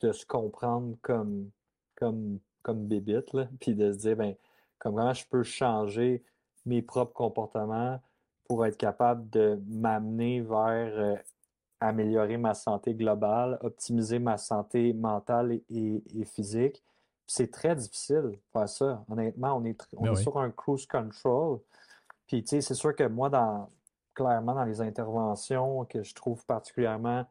de 0.00 0.12
se 0.12 0.26
comprendre 0.26 0.96
comme, 1.02 1.50
comme, 1.94 2.38
comme 2.62 2.86
bébite, 2.86 3.32
là, 3.32 3.48
puis 3.60 3.74
de 3.74 3.92
se 3.92 3.98
dire, 3.98 4.16
ben, 4.16 4.34
comment 4.78 5.12
je 5.12 5.24
peux 5.26 5.42
changer 5.42 6.22
mes 6.66 6.82
propres 6.82 7.14
comportements 7.14 8.00
pour 8.44 8.64
être 8.66 8.76
capable 8.76 9.28
de 9.30 9.58
m'amener 9.66 10.40
vers 10.40 10.92
euh, 10.98 11.16
améliorer 11.80 12.36
ma 12.36 12.54
santé 12.54 12.94
globale, 12.94 13.58
optimiser 13.62 14.18
ma 14.18 14.36
santé 14.38 14.92
mentale 14.92 15.60
et 15.70 16.24
physique. 16.24 16.82
C'est 17.26 17.50
très 17.50 17.74
difficile 17.74 18.22
de 18.32 18.38
faire 18.52 18.68
ça. 18.68 19.04
Honnêtement, 19.10 19.56
on 19.56 19.64
est, 19.64 19.80
on 19.96 20.02
Ben 20.02 20.12
est 20.12 20.16
oui. 20.16 20.22
sur 20.22 20.38
un 20.38 20.50
cruise 20.50 20.86
control. 20.86 21.60
Puis, 22.26 22.42
tu 22.42 22.48
sais, 22.48 22.60
c'est 22.60 22.74
sûr 22.74 22.94
que 22.94 23.04
moi, 23.04 23.30
dans, 23.30 23.68
clairement, 24.14 24.54
dans 24.54 24.64
les 24.64 24.80
interventions 24.80 25.84
que 25.84 26.02
je 26.02 26.14
trouve 26.14 26.44
particulièrement 26.46 27.24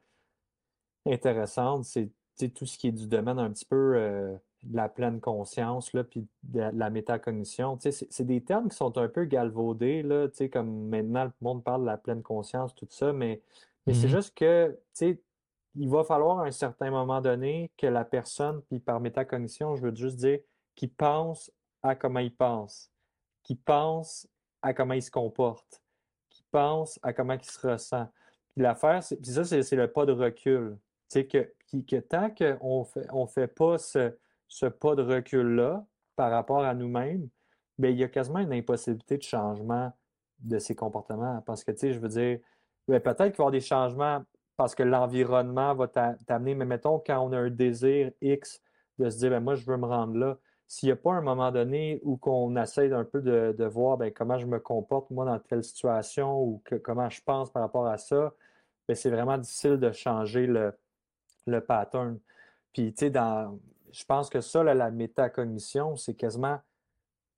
intéressantes, 1.05 1.85
c'est 1.85 2.49
tout 2.53 2.65
ce 2.65 2.77
qui 2.77 2.88
est 2.88 2.91
du 2.93 3.07
domaine 3.07 3.39
un 3.39 3.49
petit 3.51 3.65
peu 3.65 3.95
euh, 3.95 4.35
de 4.63 4.76
la 4.76 4.89
pleine 4.89 5.19
conscience, 5.19 5.93
là, 5.93 6.03
puis 6.03 6.27
de 6.43 6.61
la 6.73 6.89
métacognition. 6.89 7.77
C'est 7.80 8.23
des 8.23 8.41
termes 8.41 8.69
qui 8.69 8.76
sont 8.76 8.97
un 8.97 9.07
peu 9.07 9.26
galvaudés, 9.26 10.03
là, 10.03 10.27
comme 10.51 10.88
maintenant, 10.88 11.26
le 11.26 11.31
monde 11.41 11.63
parle 11.63 11.81
de 11.81 11.88
la 11.88 11.97
pleine 11.97 12.23
conscience, 12.23 12.73
tout 12.76 12.88
ça, 12.89 13.13
mais, 13.13 13.41
mais 13.85 13.93
c'est 13.93 14.07
mm-hmm. 14.07 14.09
juste 14.09 14.34
que, 14.35 14.77
il 15.76 15.89
va 15.89 16.03
falloir 16.03 16.39
à 16.39 16.45
un 16.45 16.52
certain 16.52 16.89
moment 16.89 17.22
donné 17.22 17.72
que 17.77 17.88
la 17.88 18.06
personne, 18.06 18.61
puis 18.64 18.80
par 18.80 18.99
métacognition, 18.99 19.76
je 19.76 19.81
veux 19.81 19.95
juste 19.95 20.18
dire, 20.18 20.39
qui 20.76 20.88
pense 20.88 21.52
à 21.84 21.95
comment 21.95 22.19
il 22.19 22.34
pense, 22.35 22.91
qui 23.43 23.56
pense 23.56 24.27
à 24.61 24.73
comment 24.73 24.93
il 24.93 25.03
se 25.03 25.11
comporte, 25.11 25.81
qui 26.30 26.43
pense 26.52 26.99
à 27.03 27.14
comment 27.14 27.34
il 27.34 27.43
se 27.43 27.68
ressent. 27.68 28.07
Puis 28.53 28.64
l'affaire, 28.64 29.02
puis 29.22 29.31
ça, 29.31 29.43
c'est 29.43 29.76
le 29.76 29.91
pas 29.91 30.06
de 30.06 30.14
recul. 30.14 30.77
Tu 31.11 31.27
que, 31.27 31.53
que 31.72 31.97
tant 31.97 32.30
qu'on 32.30 32.84
fait, 32.85 33.07
on 33.11 33.27
fait 33.27 33.47
pas 33.47 33.77
ce, 33.77 34.15
ce 34.47 34.65
pas 34.65 34.95
de 34.95 35.03
recul-là 35.03 35.85
par 36.15 36.31
rapport 36.31 36.64
à 36.64 36.73
nous-mêmes, 36.73 37.30
bien, 37.77 37.89
il 37.89 37.97
y 37.97 38.03
a 38.03 38.07
quasiment 38.07 38.39
une 38.39 38.53
impossibilité 38.53 39.18
de 39.18 39.23
changement 39.23 39.91
de 40.39 40.57
ces 40.60 40.76
comportements. 40.76 41.41
Parce 41.45 41.64
que, 41.64 41.72
tu 41.72 41.80
sais, 41.80 41.93
je 41.93 41.99
veux 41.99 42.10
dire, 42.10 42.39
ben, 42.88 42.99
peut-être 42.99 43.18
qu'il 43.18 43.27
va 43.27 43.30
y 43.30 43.41
avoir 43.41 43.52
des 43.52 43.61
changements 43.61 44.23
parce 44.57 44.76
que 44.76 44.84
l'environnement 44.84 45.73
va 45.76 45.88
t'amener, 45.88 46.56
mais 46.56 46.65
mettons, 46.65 46.99
quand 46.99 47.19
on 47.19 47.32
a 47.34 47.38
un 47.38 47.49
désir 47.49 48.11
X 48.22 48.61
de 48.99 49.10
se 49.10 49.18
dire, 49.18 49.30
ben, 49.32 49.41
moi, 49.41 49.56
je 49.56 49.65
veux 49.65 49.77
me 49.77 49.86
rendre 49.86 50.15
là, 50.15 50.38
s'il 50.68 50.88
n'y 50.88 50.94
a 50.94 50.95
pas 50.95 51.11
un 51.11 51.22
moment 51.22 51.52
donné 51.52 51.99
où 52.03 52.18
qu'on 52.18 52.56
essaie 52.56 52.91
un 52.91 53.03
peu 53.03 53.22
de, 53.22 53.65
voir 53.65 53.98
ben, 53.98 54.11
comment 54.11 54.38
je 54.38 54.48
me 54.48 54.60
comporte, 54.60 55.11
moi, 55.11 55.26
dans 55.26 55.38
telle 55.40 55.64
situation 55.64 56.41
ou 56.41 56.64
comment 56.84 57.10
je 57.10 57.22
pense 57.22 57.52
par 57.52 57.61
rapport 57.61 57.88
à 57.88 57.98
ça, 57.98 58.34
ben, 58.88 58.95
c'est 58.95 59.10
vraiment 59.10 59.38
difficile 59.38 59.77
de 59.77 59.91
changer 59.91 60.48
le, 60.48 60.73
le 61.45 61.61
pattern. 61.61 62.19
Puis, 62.73 62.94
tu 62.94 63.06
sais, 63.06 63.10
dans, 63.10 63.60
je 63.91 64.03
pense 64.06 64.30
que 64.30 64.41
ça, 64.41 64.64
la 64.64 64.91
métacognition, 64.91 65.95
c'est 65.95 66.15
quasiment 66.15 66.60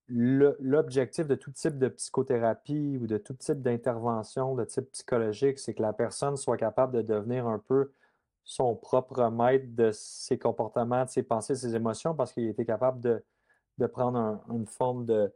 l'objectif 0.09 1.27
de 1.27 1.35
tout 1.35 1.51
type 1.51 1.77
de 1.77 1.89
psychothérapie 1.89 2.97
ou 3.01 3.07
de 3.07 3.17
tout 3.17 3.33
type 3.33 3.61
d'intervention 3.61 4.55
de 4.55 4.63
type 4.63 4.89
psychologique, 4.91 5.59
c'est 5.59 5.73
que 5.73 5.81
la 5.81 5.93
personne 5.93 6.37
soit 6.37 6.57
capable 6.57 6.93
de 6.93 7.01
devenir 7.01 7.47
un 7.47 7.59
peu 7.59 7.91
son 8.43 8.75
propre 8.75 9.29
maître 9.29 9.65
de 9.75 9.91
ses 9.93 10.37
comportements, 10.37 11.03
de 11.03 11.09
ses 11.09 11.23
pensées, 11.23 11.53
de 11.53 11.57
ses 11.57 11.75
émotions, 11.75 12.15
parce 12.15 12.31
qu'il 12.31 12.47
était 12.47 12.65
capable 12.65 13.01
de, 13.01 13.87
prendre 13.87 14.41
une 14.49 14.65
forme 14.65 15.05
de, 15.05 15.33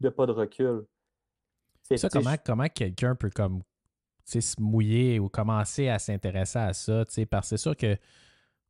de 0.00 0.08
pas 0.08 0.26
de 0.26 0.32
recul. 0.32 0.86
Ça, 1.96 2.08
comment, 2.08 2.36
comment 2.44 2.68
quelqu'un 2.68 3.16
peut 3.16 3.30
comme 3.30 3.62
se 4.24 4.60
mouiller 4.60 5.18
ou 5.18 5.28
commencer 5.28 5.88
à 5.88 5.98
s'intéresser 5.98 6.58
à 6.58 6.72
ça? 6.72 7.04
Parce 7.28 7.50
que 7.50 7.56
c'est 7.56 7.56
sûr 7.56 7.76
que 7.76 7.96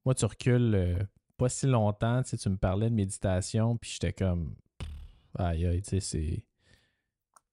moi, 0.04 0.14
tu 0.14 0.24
recules 0.24 0.74
euh, 0.74 0.98
pas 1.36 1.50
si 1.50 1.66
longtemps, 1.66 2.22
tu 2.22 2.48
me 2.48 2.56
parlais 2.56 2.88
de 2.88 2.94
méditation, 2.94 3.76
puis 3.76 3.90
j'étais 3.90 4.12
comme 4.12 4.54
aïe 5.38 5.66
aïe, 5.66 5.82
tu 5.82 5.90
sais, 5.90 6.00
c'est. 6.00 6.44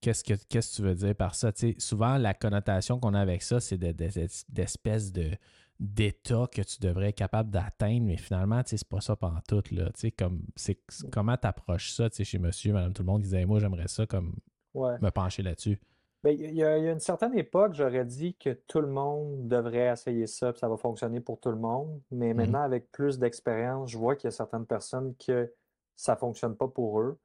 Qu'est-ce 0.02 0.24
que, 0.24 0.34
qu'est-ce 0.50 0.72
que 0.72 0.76
tu 0.76 0.82
veux 0.84 0.96
dire 0.96 1.16
par 1.16 1.34
ça? 1.34 1.52
souvent, 1.80 2.18
la 2.18 2.34
connotation 2.34 3.00
qu'on 3.00 3.16
a 3.16 3.20
avec 3.20 3.42
ça, 3.42 3.60
c'est 3.60 3.78
d'espèces 3.78 5.12
de, 5.12 5.32
d'état 5.80 6.48
que 6.52 6.62
tu 6.62 6.80
devrais 6.80 7.10
être 7.10 7.16
capable 7.16 7.50
d'atteindre, 7.50 8.06
mais 8.06 8.18
finalement, 8.18 8.62
c'est 8.66 8.88
pas 8.88 9.02
ça 9.02 9.16
pendant 9.16 9.42
tout. 9.48 9.64
Là, 9.72 9.90
comme, 10.18 10.42
c'est, 10.56 10.80
comment 11.12 11.36
tu 11.38 11.48
approches 11.48 11.92
ça 11.92 12.08
chez 12.10 12.40
monsieur, 12.40 12.74
madame, 12.74 12.94
tout 12.94 13.02
le 13.02 13.08
monde 13.08 13.22
disait, 13.22 13.46
moi, 13.46 13.60
j'aimerais 13.60 13.88
ça 13.88 14.06
comme 14.06 14.36
me 14.76 15.10
pencher 15.10 15.42
là-dessus. 15.42 15.80
Ben, 16.24 16.32
il 16.32 16.56
y, 16.56 16.64
a, 16.64 16.78
une 16.78 17.00
certaine 17.00 17.38
époque, 17.38 17.74
j'aurais 17.76 18.04
dit 18.04 18.36
que 18.36 18.50
tout 18.68 18.82
le 18.82 18.88
monde 18.88 19.48
devrait 19.48 19.92
essayer 19.92 20.26
ça, 20.26 20.52
puis 20.52 20.60
ça 20.60 20.68
va 20.68 20.76
fonctionner 20.76 21.20
pour 21.20 21.40
tout 21.40 21.52
le 21.52 21.58
monde. 21.58 22.02
Mais 22.10 22.34
mmh 22.34 22.38
maintenant, 22.38 22.62
avec 22.62 22.92
plus 22.92 23.20
d'expérience, 23.20 23.92
je 23.92 23.98
vois 23.98 24.16
qu'il 24.16 24.28
y 24.28 24.30
a 24.30 24.32
certaines 24.32 24.66
personnes 24.66 25.14
que 25.24 25.54
ça 25.96 26.14
ne 26.14 26.18
fonctionne 26.18 26.56
pas 26.56 26.68
pour 26.68 27.00
eux. 27.00 27.20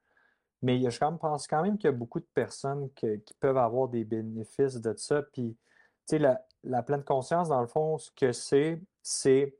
Mais 0.62 0.90
je 0.90 0.98
pense 0.98 1.46
quand 1.46 1.62
même 1.62 1.78
qu'il 1.78 1.88
y 1.88 1.92
a 1.92 1.96
beaucoup 1.96 2.20
de 2.20 2.28
personnes 2.34 2.90
qui 2.94 3.34
peuvent 3.38 3.56
avoir 3.56 3.88
des 3.88 4.04
bénéfices 4.04 4.76
de 4.76 4.94
ça. 4.96 5.22
Puis, 5.22 5.56
tu 6.06 6.16
sais, 6.16 6.18
la, 6.18 6.44
la, 6.64 6.82
pleine 6.82 7.02
conscience, 7.02 7.48
dans 7.48 7.60
le 7.60 7.66
fond, 7.66 7.96
ce 7.96 8.10
que 8.10 8.32
c'est, 8.32 8.82
c'est 9.02 9.56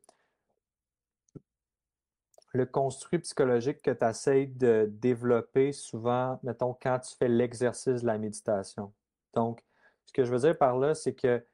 le 2.52 2.66
construit 2.66 3.18
psychologique 3.20 3.80
que 3.82 3.90
tu 3.90 4.04
essaies 4.04 4.46
de 4.46 4.88
développer 4.90 5.72
souvent, 5.72 6.38
mettons, 6.42 6.76
quand 6.80 6.98
tu 6.98 7.14
fais 7.16 7.28
l'exercice 7.28 8.02
de 8.02 8.06
la 8.06 8.18
méditation. 8.18 8.92
Donc, 9.34 9.64
ce 10.04 10.12
que 10.12 10.24
je 10.24 10.32
veux 10.32 10.40
dire 10.40 10.58
par 10.58 10.76
là, 10.76 10.94
c'est 10.94 11.14
que 11.14 11.44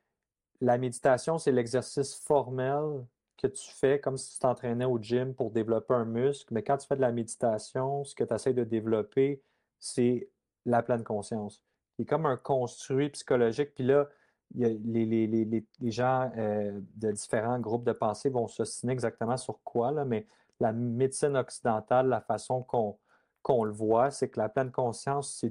la 0.61 0.79
méditation, 0.79 1.39
c'est 1.39 1.53
l'exercice 1.53 2.15
formel 2.15 3.05
que 3.37 3.47
tu 3.47 3.71
fais 3.71 4.01
comme 4.01 4.17
si 4.17 4.35
tu 4.35 4.39
t'entraînais 4.41 4.85
au 4.85 4.99
gym 4.99 5.35
pour 5.35 5.51
développer 5.51 5.95
un 5.95 6.05
muscle. 6.05 6.53
Mais 6.53 6.63
quand 6.63 6.77
tu 6.79 6.87
fais 6.87 6.97
de 6.97 7.01
la 7.01 7.13
méditation, 7.13 8.05
ce 8.05 8.15
que 8.15 8.25
tu 8.25 8.35
essaies 8.35 8.55
de 8.55 8.65
développer, 8.65 9.43
c'est 9.79 10.29
la 10.65 10.83
pleine 10.83 11.05
conscience. 11.05 11.63
C'est 11.97 12.05
comme 12.05 12.27
un 12.27 12.37
construit 12.37 13.11
psychologique. 13.11 13.75
Puis 13.75 13.85
là, 13.85 14.09
les, 14.55 14.77
les, 15.05 15.91
gens 15.91 16.31
euh, 16.37 16.81
de 16.97 17.11
différents 17.11 17.59
groupes 17.59 17.85
de 17.85 17.93
pensée 17.93 18.31
vont 18.31 18.49
s'ostiner 18.49 18.93
exactement 18.93 19.37
sur 19.37 19.63
quoi, 19.65 19.91
là, 19.91 20.05
mais 20.05 20.27
la 20.61 20.73
médecine 20.73 21.37
occidentale, 21.37 22.09
la 22.09 22.21
façon 22.21 22.63
qu'on 22.63 23.65
le 23.65 23.73
voit, 23.73 24.11
c'est 24.11 24.29
que 24.29 24.39
la 24.39 24.49
pleine 24.49 24.71
conscience, 24.71 25.45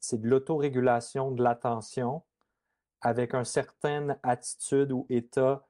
c'est 0.00 0.20
de 0.20 0.28
l'autorégulation 0.28 1.30
de 1.30 1.42
l'attention 1.42 2.22
avec 3.00 3.34
une 3.34 3.44
certaine 3.44 4.18
attitude 4.22 4.92
ou 4.92 5.06
état 5.08 5.66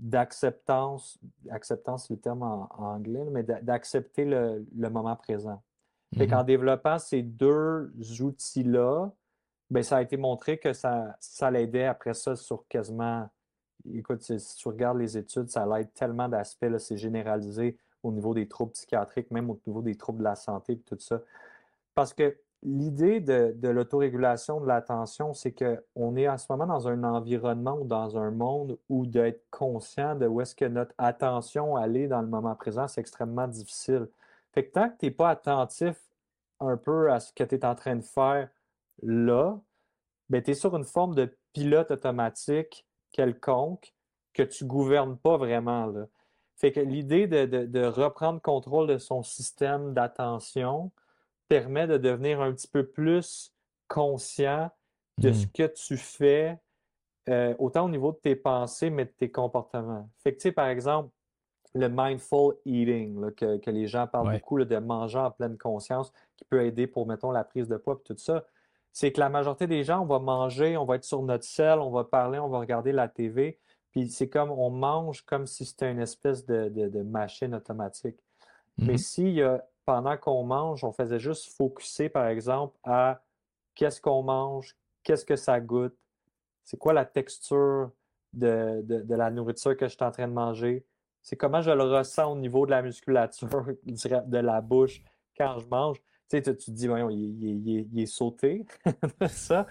d'acceptance, 0.00 1.18
acceptance 1.50 2.06
c'est 2.06 2.14
le 2.14 2.20
terme 2.20 2.42
en, 2.42 2.68
anglais, 2.78 3.24
mais 3.30 3.42
d'accepter 3.42 4.24
le, 4.24 4.64
moment 4.90 5.14
présent. 5.14 5.62
Qu'en 6.16 6.24
mm-hmm. 6.24 6.44
développant 6.44 6.98
ces 6.98 7.22
deux 7.22 7.92
outils-là, 8.20 9.10
ben, 9.70 9.82
ça 9.82 9.98
a 9.98 10.02
été 10.02 10.16
montré 10.16 10.58
que 10.58 10.72
ça, 10.72 11.16
ça 11.20 11.50
l'aidait 11.50 11.84
après 11.84 12.14
ça 12.14 12.34
sur 12.34 12.66
quasiment. 12.66 13.28
Écoute, 13.92 14.22
si 14.22 14.56
tu 14.56 14.68
regardes 14.68 14.98
les 14.98 15.16
études, 15.16 15.48
ça 15.48 15.64
l'aide 15.66 15.92
tellement 15.94 16.28
d'aspects, 16.28 16.76
c'est 16.78 16.96
généralisé 16.96 17.78
au 18.02 18.10
niveau 18.10 18.34
des 18.34 18.48
troubles 18.48 18.72
psychiatriques, 18.72 19.30
même 19.30 19.50
au 19.50 19.60
niveau 19.66 19.82
des 19.82 19.94
troubles 19.94 20.18
de 20.18 20.24
la 20.24 20.34
santé 20.34 20.72
et 20.72 20.78
tout 20.78 20.98
ça. 20.98 21.20
Parce 21.94 22.12
que 22.12 22.36
l'idée 22.62 23.20
de, 23.20 23.68
l'autorégulation 23.68 24.60
de 24.60 24.66
l'attention, 24.66 25.32
c'est 25.34 25.52
qu'on 25.52 26.16
est 26.16 26.28
en 26.28 26.38
ce 26.38 26.46
moment 26.50 26.66
dans 26.66 26.88
un 26.88 27.04
environnement 27.04 27.78
ou 27.78 27.84
dans 27.84 28.18
un 28.18 28.30
monde 28.30 28.78
où 28.88 29.06
d'être 29.06 29.44
conscient 29.50 30.14
de 30.14 30.26
où 30.26 30.40
est-ce 30.40 30.54
que 30.54 30.66
notre 30.66 30.94
attention 30.98 31.76
allait 31.76 32.08
dans 32.08 32.20
le 32.20 32.28
moment 32.28 32.54
présent, 32.54 32.86
c'est 32.88 33.00
extrêmement 33.00 33.48
difficile. 33.48 34.08
Fait 34.52 34.66
que 34.66 34.72
tant 34.72 34.90
que 34.90 34.98
tu 34.98 35.06
n'es 35.06 35.10
pas 35.10 35.30
attentif 35.30 35.96
un 36.60 36.76
peu 36.76 37.10
à 37.10 37.20
ce 37.20 37.32
que 37.32 37.44
tu 37.44 37.54
es 37.54 37.64
en 37.64 37.74
train 37.74 37.96
de 37.96 38.02
faire 38.02 38.48
là, 39.02 39.58
ben, 40.28 40.42
tu 40.42 40.50
es 40.50 40.54
sur 40.54 40.76
une 40.76 40.84
forme 40.84 41.14
de 41.14 41.34
pilote 41.52 41.90
automatique 41.90 42.86
quelconque 43.12 43.94
que 44.34 44.42
tu 44.42 44.64
ne 44.64 44.68
gouvernes 44.68 45.16
pas 45.16 45.36
vraiment. 45.36 45.92
Fait 46.56 46.72
que 46.72 46.80
l'idée 46.80 47.26
de, 47.26 47.46
de, 47.46 47.84
reprendre 47.84 48.40
contrôle 48.40 48.86
de 48.86 48.98
son 48.98 49.22
système 49.22 49.94
d'attention, 49.94 50.92
permet 51.50 51.88
de 51.88 51.98
devenir 51.98 52.40
un 52.40 52.52
petit 52.52 52.68
peu 52.68 52.86
plus 52.86 53.52
conscient 53.88 54.70
de 55.18 55.32
ce 55.32 55.46
mmh. 55.46 55.50
que 55.50 55.66
tu 55.66 55.96
fais, 55.96 56.56
euh, 57.28 57.54
autant 57.58 57.86
au 57.86 57.88
niveau 57.88 58.12
de 58.12 58.18
tes 58.18 58.36
pensées, 58.36 58.88
mais 58.88 59.04
de 59.04 59.10
tes 59.10 59.32
comportements. 59.32 60.08
Fait 60.22 60.32
que, 60.32 60.36
tu 60.36 60.42
sais, 60.42 60.52
par 60.52 60.68
exemple, 60.68 61.10
le 61.74 61.88
mindful 61.88 62.54
eating, 62.64 63.32
que, 63.32 63.70
les 63.70 63.88
gens 63.88 64.06
parlent 64.06 64.32
beaucoup 64.32 64.62
de 64.64 64.76
manger 64.78 65.18
en 65.18 65.32
pleine 65.32 65.58
conscience, 65.58 66.12
qui 66.36 66.44
peut 66.44 66.64
aider 66.64 66.86
pour, 66.86 67.04
mettons, 67.04 67.32
la 67.32 67.42
prise 67.42 67.66
de 67.66 67.76
poids 67.76 67.98
et 68.00 68.04
tout 68.04 68.16
ça, 68.16 68.44
c'est 68.92 69.10
que 69.10 69.18
la 69.18 69.28
majorité 69.28 69.66
des 69.66 69.82
gens, 69.82 70.02
on 70.02 70.06
va 70.06 70.20
manger, 70.20 70.76
on 70.76 70.84
va 70.84 70.96
être 70.96 71.04
sur 71.04 71.20
notre 71.22 71.44
selle, 71.44 71.80
on 71.80 71.90
va 71.90 72.04
parler, 72.04 72.38
on 72.38 72.48
va 72.48 72.60
regarder 72.60 72.92
la 72.92 73.08
TV, 73.08 73.58
puis 73.90 74.08
c'est 74.08 74.28
comme 74.28 74.52
on 74.52 74.70
mange 74.70 75.22
comme 75.22 75.46
si 75.46 75.64
c'était 75.64 75.90
une 75.90 76.00
espèce 76.00 76.46
de, 76.46 77.02
machine 77.02 77.56
automatique. 77.56 78.18
Mais 78.78 78.94
mmh 78.94 78.98
s'il 78.98 79.30
y 79.30 79.42
a 79.42 79.64
pendant 79.90 80.16
qu'on 80.16 80.44
mange, 80.44 80.84
on 80.84 80.92
faisait 80.92 81.18
juste 81.18 81.52
focuser, 81.56 82.08
par 82.08 82.28
exemple, 82.28 82.78
à 82.84 83.24
qu'est-ce 83.74 84.00
qu'on 84.00 84.22
mange, 84.22 84.76
qu'est-ce 85.02 85.24
que 85.24 85.34
ça 85.34 85.58
goûte, 85.58 85.96
c'est 86.62 86.76
quoi 86.76 86.92
la 86.92 87.04
texture 87.04 87.90
de, 88.32 88.84
la 89.08 89.32
nourriture 89.32 89.76
que 89.76 89.88
je 89.88 89.94
suis 89.96 90.04
en 90.04 90.12
train 90.12 90.28
de 90.28 90.32
manger, 90.32 90.86
c'est 91.22 91.34
comment 91.34 91.60
je 91.60 91.72
le 91.72 91.82
ressens 91.82 92.30
au 92.30 92.36
niveau 92.36 92.66
de 92.66 92.70
la 92.70 92.82
musculature, 92.82 93.66
de 93.84 94.38
la 94.38 94.60
bouche 94.60 95.02
quand 95.36 95.58
je 95.58 95.66
mange. 95.66 95.96
Tu 96.28 96.36
sais, 96.36 96.42
tu, 96.42 96.54
te 96.56 96.70
dis, 96.70 96.86
voyons, 96.86 97.10
il, 97.10 98.00
est 98.00 98.06
sauté, 98.06 98.64
ça. 99.28 99.66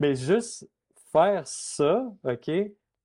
Mais, 0.00 0.16
juste 0.16 0.68
faire 1.12 1.46
ça, 1.46 2.12
OK, 2.24 2.50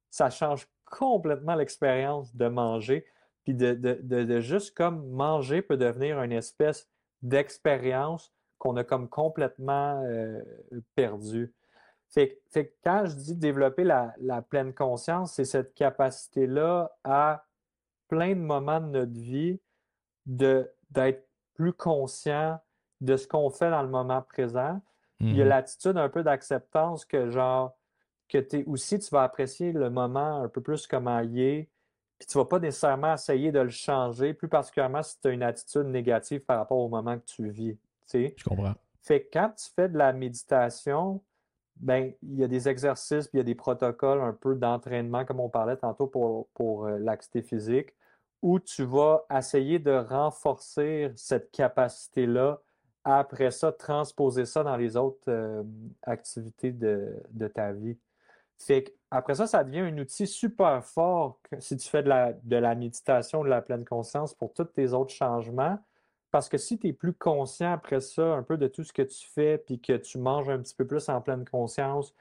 ça 0.09 0.31
change 0.31 0.67
complètement 0.85 1.53
l'expérience 1.53 2.35
de 2.35 2.47
manger. 2.47 3.05
Puis 3.49 3.55
de, 3.55 4.39
juste 4.41 4.77
comme 4.77 5.09
manger 5.09 5.63
peut 5.63 5.75
devenir 5.75 6.21
une 6.21 6.33
espèce 6.33 6.87
d'expérience 7.23 8.31
qu'on 8.59 8.77
a 8.77 8.83
comme 8.83 9.09
complètement 9.09 10.03
euh, 10.05 10.39
perdu. 10.93 11.51
Fait, 12.09 12.39
fait, 12.51 12.75
quand 12.83 13.05
je 13.05 13.15
dis 13.15 13.35
développer 13.35 13.83
la, 13.83 14.13
la 14.19 14.43
pleine 14.43 14.71
conscience, 14.71 15.33
c'est 15.33 15.45
cette 15.45 15.73
capacité-là 15.73 16.95
à 17.03 17.47
plein 18.07 18.35
de 18.35 18.41
moments 18.41 18.81
de 18.81 18.85
notre 18.85 19.19
vie 19.19 19.59
d'être 20.27 21.27
plus 21.55 21.73
conscient 21.73 22.59
de 23.01 23.17
ce 23.17 23.27
qu'on 23.27 23.49
fait 23.49 23.71
dans 23.71 23.81
le 23.81 23.89
moment 23.89 24.21
présent. 24.21 24.79
Il 25.21 25.35
y 25.35 25.41
a 25.41 25.43
mm-hmm. 25.43 25.47
l'attitude 25.47 25.97
un 25.97 26.09
peu 26.09 26.21
d'acceptance 26.21 27.03
que 27.03 27.31
genre 27.31 27.75
que 28.27 28.37
tu 28.37 28.63
aussi 28.67 28.99
tu 28.99 29.09
vas 29.09 29.23
apprécier 29.23 29.71
le 29.71 29.89
moment 29.89 30.43
un 30.43 30.49
peu 30.49 30.61
plus 30.61 30.85
comme 30.85 31.09
il 31.23 31.39
est, 31.39 31.69
puis 32.19 32.27
tu 32.27 32.37
vas 32.37 32.45
pas 32.45 32.59
nécessairement 32.59 33.13
essayer 33.13 33.51
de 33.51 33.59
le 33.59 33.69
changer, 33.69 34.33
plus 34.33 34.49
particulièrement 34.49 35.01
si 35.01 35.19
tu 35.19 35.29
as 35.29 35.31
une 35.31 35.43
attitude 35.43 35.85
négative 35.85 36.41
par 36.41 36.57
rapport 36.57 36.77
au 36.77 36.89
moment 36.89 37.17
que 37.17 37.25
tu 37.25 37.49
vis. 37.49 37.77
sais. 38.05 38.35
Je 38.37 38.43
comprends. 38.43 38.73
Fait 39.01 39.23
que 39.23 39.29
quand 39.31 39.51
tu 39.57 39.69
fais 39.73 39.87
de 39.87 39.97
la 39.97 40.11
méditation, 40.11 41.21
ben 41.77 42.11
il 42.21 42.35
y 42.35 42.43
a 42.43 42.47
des 42.49 42.67
exercices, 42.67 43.27
puis 43.27 43.37
il 43.37 43.39
y 43.39 43.41
a 43.41 43.45
des 43.45 43.55
protocoles 43.55 44.19
un 44.19 44.33
peu 44.33 44.55
d'entraînement, 44.55 45.23
comme 45.23 45.39
on 45.39 45.49
parlait 45.49 45.77
tantôt 45.77 46.07
pour, 46.07 46.49
pour 46.53 46.85
euh, 46.85 46.99
l'activité 46.99 47.41
physique, 47.41 47.95
où 48.41 48.59
tu 48.59 48.83
vas 48.83 49.25
essayer 49.33 49.79
de 49.79 49.91
renforcer 49.91 51.13
cette 51.15 51.51
capacité-là, 51.51 52.59
après 53.05 53.51
ça, 53.51 53.71
transposer 53.71 54.43
ça 54.43 54.63
dans 54.63 54.75
les 54.75 54.97
autres 54.97 55.29
euh, 55.29 55.63
activités 56.03 56.73
de, 56.73 57.15
de 57.31 57.47
ta 57.47 57.71
vie. 57.71 57.97
Fait 58.59 58.93
après 59.11 59.35
ça, 59.35 59.47
ça 59.47 59.63
devient 59.63 59.79
un 59.79 59.97
outil 59.97 60.27
super 60.27 60.83
fort 60.85 61.39
si 61.59 61.77
tu 61.77 61.89
fais 61.89 62.03
de 62.03 62.09
la, 62.09 62.33
de 62.33 62.57
la 62.57 62.75
méditation, 62.75 63.43
de 63.43 63.49
la 63.49 63.61
pleine 63.61 63.85
conscience 63.85 64.33
pour 64.33 64.53
tous 64.53 64.65
tes 64.65 64.93
autres 64.93 65.13
changements. 65.13 65.79
Parce 66.31 66.47
que 66.49 66.57
si 66.57 66.77
tu 66.77 66.89
es 66.89 66.93
plus 66.93 67.13
conscient 67.13 67.73
après 67.73 68.01
ça, 68.01 68.33
un 68.35 68.43
peu 68.43 68.57
de 68.57 68.67
tout 68.67 68.83
ce 68.83 68.93
que 68.93 69.01
tu 69.01 69.27
fais, 69.27 69.57
puis 69.57 69.81
que 69.81 69.93
tu 69.93 70.19
manges 70.19 70.49
un 70.49 70.59
petit 70.59 70.75
peu 70.75 70.85
plus 70.85 71.09
en 71.09 71.21
pleine 71.21 71.43
conscience, 71.45 72.13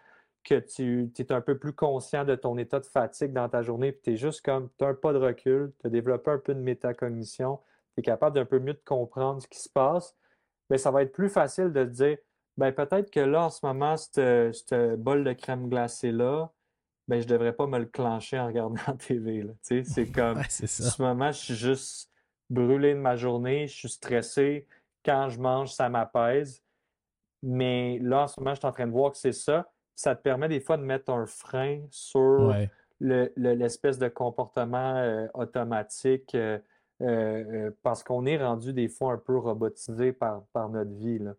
que 0.44 0.58
tu 0.60 1.12
es 1.18 1.32
un 1.32 1.42
peu 1.42 1.58
plus 1.58 1.74
conscient 1.74 2.24
de 2.24 2.34
ton 2.34 2.56
état 2.56 2.80
de 2.80 2.86
fatigue 2.86 3.32
dans 3.32 3.48
ta 3.50 3.62
journée, 3.62 3.92
puis 3.92 4.00
tu 4.02 4.12
es 4.12 4.16
juste 4.16 4.42
comme, 4.42 4.70
tu 4.78 4.84
as 4.84 4.88
un 4.88 4.94
pas 4.94 5.12
de 5.12 5.18
recul, 5.18 5.72
tu 5.80 5.86
as 5.86 5.90
développé 5.90 6.30
un 6.30 6.38
peu 6.38 6.54
de 6.54 6.60
métacognition, 6.60 7.60
tu 7.94 8.00
es 8.00 8.02
capable 8.02 8.34
d'un 8.36 8.46
peu 8.46 8.58
mieux 8.58 8.72
de 8.72 8.82
comprendre 8.84 9.42
ce 9.42 9.48
qui 9.48 9.58
se 9.58 9.68
passe, 9.68 10.16
mais 10.70 10.76
ben, 10.76 10.78
ça 10.78 10.90
va 10.90 11.02
être 11.02 11.12
plus 11.12 11.28
facile 11.28 11.72
de 11.72 11.84
te 11.84 11.90
dire, 11.90 12.18
ben 12.58 12.72
peut-être 12.72 13.10
que 13.10 13.20
là, 13.20 13.44
en 13.44 13.50
ce 13.50 13.64
moment, 13.64 13.96
ce 13.96 14.96
bol 14.96 15.22
de 15.22 15.32
crème 15.32 15.68
glacée-là, 15.68 16.50
ben 17.06 17.22
je 17.22 17.28
devrais 17.28 17.52
pas 17.52 17.68
me 17.68 17.78
le 17.78 17.86
clencher 17.86 18.36
en 18.36 18.48
regardant 18.48 18.80
la 18.86 18.94
TV. 18.94 19.46
C'est 19.62 20.06
comme, 20.12 20.38
en 20.38 20.42
ce 20.48 21.00
moment, 21.00 21.30
je 21.30 21.38
suis 21.38 21.54
juste 21.54 22.10
brûlé 22.50 22.94
de 22.94 22.98
ma 22.98 23.14
journée, 23.14 23.68
je 23.68 23.76
suis 23.76 23.88
stressé. 23.88 24.66
Quand 25.04 25.28
je 25.28 25.38
mange, 25.38 25.72
ça 25.72 25.88
m'apaise. 25.88 26.60
Mais 27.44 28.00
là, 28.00 28.22
en 28.22 28.26
ce 28.26 28.40
moment, 28.40 28.54
je 28.54 28.58
suis 28.58 28.66
en 28.66 28.72
train 28.72 28.88
de 28.88 28.92
voir 28.92 29.12
que 29.12 29.18
c'est 29.18 29.30
ça. 29.30 29.70
Ça 29.94 30.16
te 30.16 30.22
permet 30.22 30.48
des 30.48 30.60
fois 30.60 30.76
de 30.76 30.82
mettre 30.82 31.12
un 31.12 31.26
frein 31.26 31.80
sur 31.90 32.52
l'espèce 32.98 33.98
de 33.98 34.08
comportement 34.08 34.96
euh, 34.96 35.28
automatique 35.34 36.34
euh, 36.34 36.58
euh, 37.02 37.70
parce 37.84 38.02
qu'on 38.02 38.26
est 38.26 38.42
rendu 38.42 38.72
des 38.72 38.88
fois 38.88 39.12
un 39.12 39.18
peu 39.18 39.38
robotisé 39.38 40.12
par, 40.12 40.42
par 40.52 40.68
notre 40.68 40.92
vie. 40.94 41.20
Là. 41.20 41.34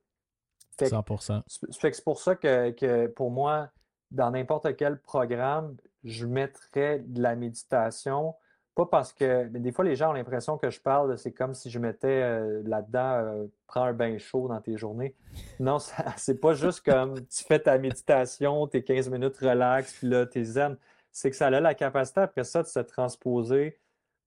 100%. 0.85 1.41
C'est 1.47 2.03
pour 2.03 2.19
ça 2.19 2.35
que, 2.35 2.72
que, 2.72 3.07
pour 3.07 3.31
moi, 3.31 3.69
dans 4.11 4.31
n'importe 4.31 4.76
quel 4.76 4.99
programme, 4.99 5.76
je 6.03 6.26
mettrais 6.26 6.99
de 6.99 7.22
la 7.22 7.35
méditation 7.35 8.35
pas 8.80 8.85
parce 8.85 9.11
que 9.11 9.47
des 9.47 9.73
fois, 9.73 9.84
les 9.84 9.97
gens 9.97 10.11
ont 10.11 10.14
l'impression 10.14 10.57
que 10.57 10.69
je 10.69 10.80
parle, 10.80 11.18
c'est 11.18 11.34
comme 11.34 11.53
si 11.53 11.69
je 11.69 11.80
mettais 11.80 12.07
euh, 12.07 12.61
là-dedans, 12.65 13.14
euh, 13.15 13.45
prends 13.68 13.84
un 13.84 13.93
bain 13.93 14.18
chaud 14.18 14.47
dans 14.47 14.61
tes 14.61 14.77
journées. 14.77 15.15
Non, 15.60 15.80
c'est 16.15 16.39
pas 16.39 16.53
juste 16.53 16.85
comme 16.85 17.15
tu 17.27 17.43
fais 17.43 17.60
ta 17.60 17.77
méditation, 17.77 18.68
tes 18.68 18.81
15 18.81 19.10
minutes 19.10 19.38
relax, 19.38 19.97
puis 19.97 20.07
là, 20.07 20.26
t'es 20.26 20.45
zen. 20.45 20.77
C'est 21.11 21.30
que 21.30 21.35
ça 21.35 21.47
a 21.47 21.49
la 21.49 21.73
capacité 21.73 22.22
après 22.22 22.45
ça 22.45 22.64
de 22.64 22.68
se 22.68 22.80
transposer 22.80 23.80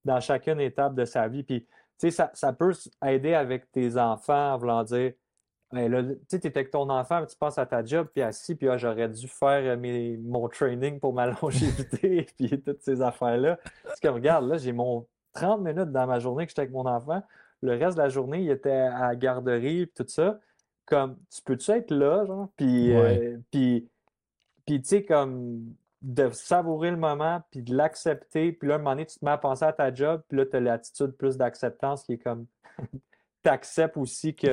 dans 0.05 0.21
chacune 0.21 0.61
étape 0.61 0.95
de 0.95 1.07
sa 1.07 1.29
vie. 1.29 1.45
Puis, 1.45 1.63
tu 1.63 1.71
sais, 1.97 2.11
ça, 2.11 2.31
ça, 2.35 2.53
peut 2.53 2.75
aider 3.07 3.33
avec 3.33 3.71
tes 3.73 3.97
enfants 3.97 4.53
en 4.53 4.59
voulant 4.59 4.83
dire 4.83 5.15
ben 5.73 5.91
là, 5.91 6.03
tu 6.03 6.17
sais, 6.29 6.47
avec 6.47 6.71
ton 6.71 6.89
enfant, 6.91 7.25
tu 7.25 7.37
passes 7.37 7.57
à 7.57 7.65
ta 7.65 7.83
job, 7.83 8.07
puis 8.13 8.23
assis, 8.23 8.55
puis 8.55 8.69
ah, 8.69 8.77
j'aurais 8.77 9.09
dû 9.09 9.27
faire 9.27 9.77
euh, 9.77 10.17
mon 10.23 10.47
training 10.49 11.01
pour 11.01 11.15
ma 11.15 11.27
longévité, 11.43 12.27
puis 12.37 12.61
toutes 12.61 12.83
ces 12.83 13.01
affaires-là. 13.01 13.59
Parce 13.83 13.99
que 13.99 14.09
regarde, 14.09 14.47
là, 14.49 14.59
j'ai 14.59 14.73
mon 14.73 15.07
30 15.33 15.63
minutes 15.63 15.91
dans 15.91 16.07
ma 16.07 16.19
journée 16.19 16.45
que 16.45 16.51
j'étais 16.51 16.63
avec 16.63 16.73
mon 16.73 16.87
enfant. 16.87 17.23
Le 17.63 17.73
reste 17.73 17.97
de 17.97 18.03
la 18.03 18.11
journée, 18.11 18.43
il 18.43 18.51
était 18.51 18.71
à 18.71 19.09
la 19.09 19.17
garderie, 19.17 19.87
puis 19.87 20.05
tout 20.05 20.11
ça. 20.11 20.39
Comme, 20.85 21.17
tu 21.31 21.41
peux-tu 21.43 21.71
être 21.71 21.91
là, 21.91 22.27
genre? 22.27 22.49
Puis, 22.57 22.95
euh, 22.95 23.39
puis, 23.51 23.89
puis 24.67 24.83
tu 24.83 24.89
sais, 24.89 25.05
comme, 25.05 25.75
de 26.03 26.29
savourer 26.31 26.91
le 26.91 26.99
moment, 26.99 27.41
puis 27.51 27.63
de 27.63 27.75
l'accepter, 27.75 28.53
puis 28.53 28.69
là, 28.69 28.75
à 28.75 28.77
un 28.77 28.81
moment 28.81 28.91
donné, 28.91 29.07
tu 29.07 29.19
te 29.19 29.25
mets 29.25 29.31
à 29.31 29.39
penser 29.39 29.65
à 29.65 29.73
ta 29.73 29.95
job, 29.95 30.21
puis 30.29 30.37
là, 30.37 30.45
tu 30.45 30.57
as 30.57 30.61
l'attitude 30.61 31.13
plus 31.13 31.39
d'acceptance 31.39 32.03
qui 32.03 32.15
est 32.15 32.19
comme, 32.19 32.47
tu 33.43 33.49
acceptes 33.49 33.97
aussi 33.97 34.35
que 34.35 34.49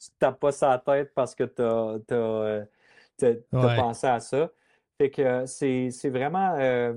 tu 0.00 0.10
te 0.10 0.18
tapes 0.18 0.40
pas 0.40 0.52
sa 0.52 0.78
tête 0.78 1.12
parce 1.14 1.34
que 1.34 1.44
tu 1.44 1.62
as, 1.62 2.14
euh, 2.14 2.64
pensé 3.50 4.06
à 4.06 4.18
ça. 4.18 4.50
Fait 4.96 5.10
que 5.10 5.44
c'est 5.46 6.10
vraiment, 6.10 6.54
euh, 6.58 6.94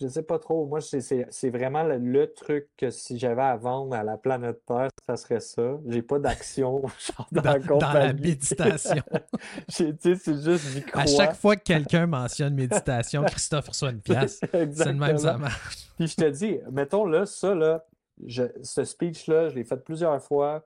je 0.00 0.08
sais 0.08 0.22
pas 0.22 0.38
trop, 0.40 0.66
moi, 0.66 0.80
c'est 0.80 1.50
vraiment 1.50 1.84
le, 1.84 2.26
truc 2.32 2.68
que 2.76 2.90
si 2.90 3.18
j'avais 3.18 3.42
à 3.42 3.56
vendre 3.56 3.94
à 3.94 4.02
la 4.02 4.16
planète 4.16 4.64
Terre, 4.66 4.88
ça 5.06 5.16
serait 5.16 5.40
ça. 5.40 5.78
J'ai 5.86 6.02
pas 6.02 6.18
d'action 6.18 6.82
dans, 7.32 7.42
dans, 7.42 7.78
dans, 7.78 7.92
la 7.92 8.12
méditation. 8.12 9.02
c'est 9.68 10.04
juste 10.04 10.28
du 10.28 10.84
À 10.92 11.06
chaque 11.06 11.36
fois 11.36 11.54
que 11.56 11.62
quelqu'un 11.62 12.06
mentionne 12.06 12.54
méditation, 12.54 13.22
Christophe 13.24 13.68
reçoit 13.68 13.90
une 13.90 14.00
pièce. 14.00 14.40
c'est 14.50 14.86
le 14.86 14.94
même 14.94 15.18
ça 15.18 15.38
marche. 15.38 15.88
Puis 15.96 16.08
je 16.08 16.16
te 16.16 16.28
dis, 16.30 16.58
mettons 16.70 17.04
là, 17.04 17.26
ça, 17.26 17.54
là, 17.54 17.84
ce 18.26 18.84
speech-là, 18.84 19.50
je 19.50 19.54
l'ai 19.54 19.64
fait 19.64 19.76
plusieurs 19.76 20.20
fois. 20.22 20.64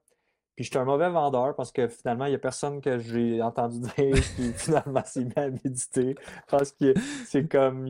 Puis 0.56 0.64
j'étais 0.64 0.78
un 0.78 0.84
mauvais 0.84 1.10
vendeur 1.10 1.54
parce 1.54 1.70
que 1.70 1.86
finalement, 1.86 2.24
il 2.24 2.30
n'y 2.30 2.34
a 2.34 2.38
personne 2.38 2.80
que 2.80 2.98
j'ai 2.98 3.40
entendu 3.42 3.78
dire 3.96 4.14
qui 4.36 4.52
finalement 4.54 5.04
s'est 5.04 5.24
mis 5.24 5.32
à 5.36 5.50
méditer. 5.50 6.16
Parce 6.48 6.72
que 6.72 6.94
c'est 7.26 7.46
comme. 7.48 7.86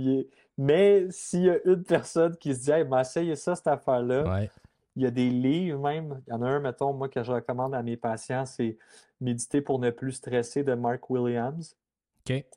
Mais 0.59 1.07
s'il 1.11 1.45
y 1.45 1.51
a 1.51 1.59
une 1.65 1.85
personne 1.85 2.37
qui 2.37 2.55
se 2.55 2.65
dit 2.65 2.71
Hey, 2.73 2.85
ben, 2.85 3.01
essayez 3.01 3.37
ça, 3.37 3.55
cette 3.55 3.69
affaire-là. 3.69 4.49
Il 4.97 5.03
y 5.03 5.07
a 5.07 5.11
des 5.11 5.29
livres 5.29 5.79
même. 5.79 6.23
Il 6.27 6.31
y 6.31 6.33
en 6.33 6.43
a 6.43 6.49
un, 6.49 6.59
mettons, 6.59 6.95
moi, 6.95 7.11
que 7.11 7.23
je 7.23 7.31
recommande 7.31 7.75
à 7.75 7.83
mes 7.83 7.99
patients, 7.99 8.47
c'est 8.47 8.79
Méditer 9.21 9.61
pour 9.61 9.79
ne 9.79 9.91
plus 9.91 10.13
stresser 10.13 10.63
de 10.63 10.75
Mark 10.75 11.09
Williams. 11.09 11.77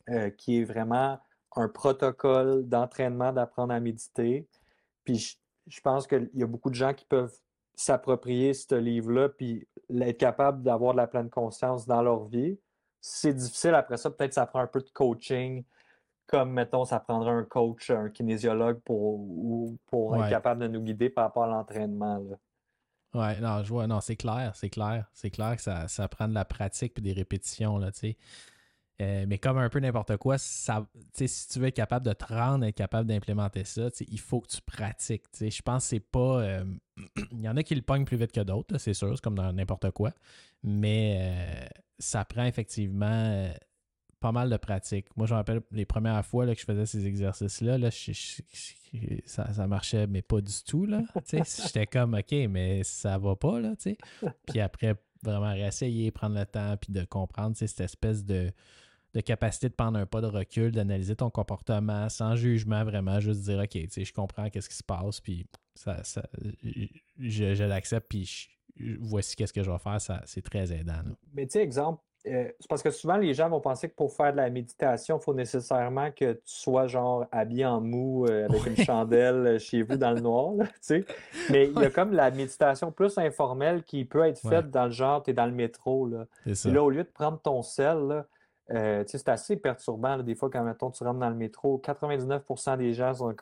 Euh, 0.09 0.29
qui 0.31 0.59
est 0.59 0.63
vraiment 0.63 1.19
un 1.55 1.67
protocole 1.67 2.67
d'entraînement 2.67 3.31
d'apprendre 3.31 3.73
à 3.73 3.79
méditer. 3.79 4.47
Puis 5.03 5.37
je 5.67 5.81
pense 5.81 6.07
qu'il 6.07 6.29
y 6.33 6.43
a 6.43 6.47
beaucoup 6.47 6.69
de 6.69 6.75
gens 6.75 6.93
qui 6.93 7.05
peuvent 7.05 7.35
s'approprier 7.79 8.53
ce 8.53 8.75
livre-là, 8.75 9.29
puis 9.29 9.65
être 9.89 10.17
capable 10.17 10.63
d'avoir 10.63 10.91
de 10.91 10.97
la 10.97 11.07
pleine 11.07 11.29
conscience 11.29 11.85
dans 11.87 12.01
leur 12.01 12.25
vie. 12.25 12.59
C'est 12.99 13.33
difficile 13.33 13.73
après 13.73 13.95
ça, 13.95 14.11
peut-être 14.11 14.33
ça 14.33 14.45
prend 14.45 14.59
un 14.59 14.67
peu 14.67 14.81
de 14.81 14.89
coaching, 14.89 15.63
comme 16.27 16.51
mettons, 16.51 16.83
ça 16.83 16.99
prendrait 16.99 17.31
un 17.31 17.45
coach, 17.45 17.89
un 17.89 18.09
kinésiologue 18.09 18.81
pour, 18.81 19.77
pour 19.85 20.17
être 20.17 20.29
capable 20.29 20.61
de 20.61 20.67
nous 20.67 20.81
guider 20.81 21.09
par 21.09 21.23
rapport 21.23 21.43
à 21.43 21.47
l'entraînement. 21.47 22.21
Ouais, 23.13 23.39
non, 23.39 23.63
je 23.63 23.69
vois, 23.69 23.87
non, 23.87 24.01
c'est 24.01 24.17
clair, 24.17 24.51
c'est 24.55 24.69
clair. 24.69 25.09
C'est 25.13 25.31
clair 25.31 25.55
que 25.55 25.61
ça, 25.61 25.87
ça 25.87 26.09
prend 26.09 26.27
de 26.27 26.33
la 26.33 26.43
pratique 26.43 26.97
et 26.97 27.01
des 27.01 27.13
répétitions, 27.13 27.77
là, 27.77 27.93
tu 27.93 27.99
sais. 27.99 28.17
Euh, 29.01 29.25
mais 29.27 29.37
comme 29.37 29.57
un 29.57 29.69
peu 29.69 29.79
n'importe 29.79 30.17
quoi, 30.17 30.37
ça, 30.37 30.85
si 31.13 31.47
tu 31.47 31.59
veux 31.59 31.67
être 31.67 31.75
capable 31.75 32.05
de 32.05 32.11
te 32.11 32.25
rendre, 32.25 32.65
être 32.65 32.75
capable 32.75 33.07
d'implémenter 33.07 33.63
ça, 33.63 33.87
il 34.01 34.19
faut 34.19 34.41
que 34.41 34.49
tu 34.49 34.61
pratiques. 34.61 35.23
Je 35.39 35.61
pense 35.61 35.83
que 35.83 35.89
c'est 35.89 35.99
pas. 36.01 36.41
Euh, 36.41 36.65
il 37.31 37.41
y 37.41 37.47
en 37.47 37.55
a 37.55 37.63
qui 37.63 37.75
le 37.75 37.81
pognent 37.81 38.05
plus 38.05 38.17
vite 38.17 38.33
que 38.33 38.41
d'autres, 38.41 38.77
c'est 38.77 38.93
sûr, 38.93 39.15
c'est 39.15 39.23
comme 39.23 39.35
dans 39.35 39.53
n'importe 39.53 39.91
quoi. 39.91 40.11
Mais 40.63 41.17
euh, 41.21 41.65
ça 41.97 42.25
prend 42.25 42.43
effectivement 42.43 43.49
pas 44.19 44.31
mal 44.33 44.49
de 44.49 44.57
pratique. 44.57 45.05
Moi, 45.15 45.27
je 45.27 45.33
me 45.33 45.37
rappelle 45.37 45.61
les 45.71 45.85
premières 45.85 46.25
fois 46.25 46.45
là, 46.45 46.53
que 46.53 46.59
je 46.59 46.65
faisais 46.65 46.85
ces 46.85 47.05
exercices-là, 47.05 47.77
là, 47.77 47.89
ça, 49.25 49.53
ça, 49.53 49.67
marchait, 49.67 50.07
mais 50.07 50.21
pas 50.21 50.41
du 50.41 50.63
tout. 50.65 50.87
J'étais 51.31 51.87
comme 51.87 52.15
OK, 52.15 52.35
mais 52.49 52.83
ça 52.83 53.17
va 53.17 53.37
pas. 53.37 53.61
Là, 53.61 53.75
puis 54.45 54.59
après, 54.59 54.95
vraiment 55.23 55.51
réessayer, 55.51 56.11
prendre 56.11 56.37
le 56.37 56.45
temps, 56.45 56.75
puis 56.77 56.91
de 56.91 57.03
comprendre 57.05 57.55
cette 57.55 57.79
espèce 57.79 58.25
de 58.25 58.51
de 59.13 59.21
capacité 59.21 59.69
de 59.69 59.73
prendre 59.73 59.97
un 59.97 60.05
pas 60.05 60.21
de 60.21 60.27
recul, 60.27 60.71
d'analyser 60.71 61.15
ton 61.15 61.29
comportement 61.29 62.09
sans 62.09 62.35
jugement, 62.35 62.83
vraiment, 62.83 63.19
juste 63.19 63.41
dire 63.41 63.59
OK, 63.59 63.69
tu 63.69 63.89
sais, 63.89 64.05
je 64.05 64.13
comprends 64.13 64.49
qu'est-ce 64.49 64.69
qui 64.69 64.75
se 64.75 64.83
passe, 64.83 65.19
puis 65.19 65.47
ça, 65.75 66.03
ça 66.03 66.23
je, 67.17 67.63
l'accepte, 67.63 68.07
puis 68.07 68.49
voici 68.99 69.35
qu'est-ce 69.35 69.53
que 69.53 69.63
je 69.63 69.71
vais 69.71 69.79
faire, 69.79 69.99
ça, 69.99 70.21
c'est 70.25 70.43
très 70.43 70.71
aidant. 70.71 71.01
Mais 71.33 71.45
tu 71.47 71.53
sais, 71.53 71.63
exemple, 71.63 72.01
euh, 72.27 72.49
c'est 72.59 72.69
parce 72.69 72.83
que 72.83 72.91
souvent 72.91 73.15
les 73.15 73.33
gens 73.33 73.49
vont 73.49 73.61
penser 73.61 73.89
que 73.89 73.95
pour 73.95 74.13
faire 74.13 74.31
de 74.33 74.37
la 74.37 74.49
méditation, 74.49 75.17
il 75.17 75.23
faut 75.23 75.33
nécessairement 75.33 76.11
que 76.11 76.33
tu 76.33 76.41
sois 76.43 76.87
genre 76.87 77.25
habillé 77.31 77.65
en 77.65 77.79
mou 77.79 78.25
euh, 78.25 78.47
avec 78.47 78.65
une 78.65 78.75
chandelle 78.85 79.57
chez 79.59 79.83
vous 79.83 79.95
dans 79.95 80.11
le 80.11 80.19
noir. 80.19 80.53
Mais 81.49 81.67
il 81.67 81.79
y 81.79 81.85
a 81.85 81.89
comme 81.89 82.11
la 82.11 82.29
méditation 82.29 82.91
plus 82.91 83.17
informelle 83.17 83.83
qui 83.83 84.03
peut 84.03 84.25
être 84.25 84.39
faite 84.39 84.69
dans 84.69 84.85
le 84.85 84.91
genre, 84.91 85.23
tu 85.23 85.31
es 85.31 85.33
dans 85.33 85.45
le 85.45 85.53
métro. 85.53 86.07
Là. 86.07 86.25
là, 86.45 86.83
au 86.83 86.89
lieu 86.89 87.03
de 87.03 87.09
prendre 87.09 87.39
ton 87.39 87.61
sel, 87.61 88.25
euh, 88.71 89.03
c'est 89.07 89.29
assez 89.29 89.55
perturbant 89.55 90.17
des 90.19 90.35
fois 90.35 90.49
quand 90.49 90.63
mettons, 90.63 90.91
tu 90.91 91.03
rentres 91.03 91.19
dans 91.19 91.29
le 91.29 91.35
métro. 91.35 91.81
99% 91.83 92.77
des 92.77 92.93
gens 92.93 93.13
sont, 93.13 93.33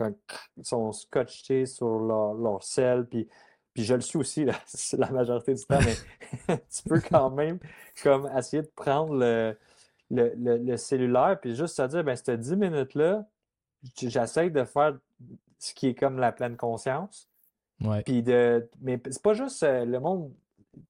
sont 0.62 0.92
scotchés 0.92 1.66
sur 1.66 2.00
leur, 2.00 2.34
leur 2.34 2.64
sel. 2.64 3.06
Puis 3.06 3.28
puis 3.78 3.84
je 3.84 3.94
le 3.94 4.02
suis 4.02 4.18
aussi 4.18 4.44
la 4.98 5.12
majorité 5.12 5.54
du 5.54 5.64
temps, 5.64 5.78
mais 5.86 6.58
tu 6.68 6.82
peux 6.90 7.00
quand 7.00 7.30
même 7.30 7.60
comme 8.02 8.28
essayer 8.36 8.64
de 8.64 8.72
prendre 8.76 9.14
le, 9.14 9.56
le, 10.10 10.78
cellulaire, 10.78 11.38
puis 11.40 11.56
juste 11.56 11.78
te 11.78 11.86
dire, 11.86 12.04
ben, 12.04 12.16
cette 12.16 12.40
10 12.40 12.56
minutes-là, 12.56 13.28
j'essaie 13.96 14.50
de 14.50 14.64
faire 14.64 14.98
ce 15.60 15.76
qui 15.76 15.90
est 15.90 15.94
comme 15.94 16.18
la 16.18 16.32
pleine 16.32 16.58
conscience. 16.58 17.30
Ouais. 17.80 18.02
Puis 18.02 18.24
de. 18.24 18.68
Mais 18.82 19.00
c'est 19.12 19.22
pas 19.22 19.36
juste 19.36 19.62
euh, 19.62 19.86
le 19.86 20.00
monde. 20.00 20.34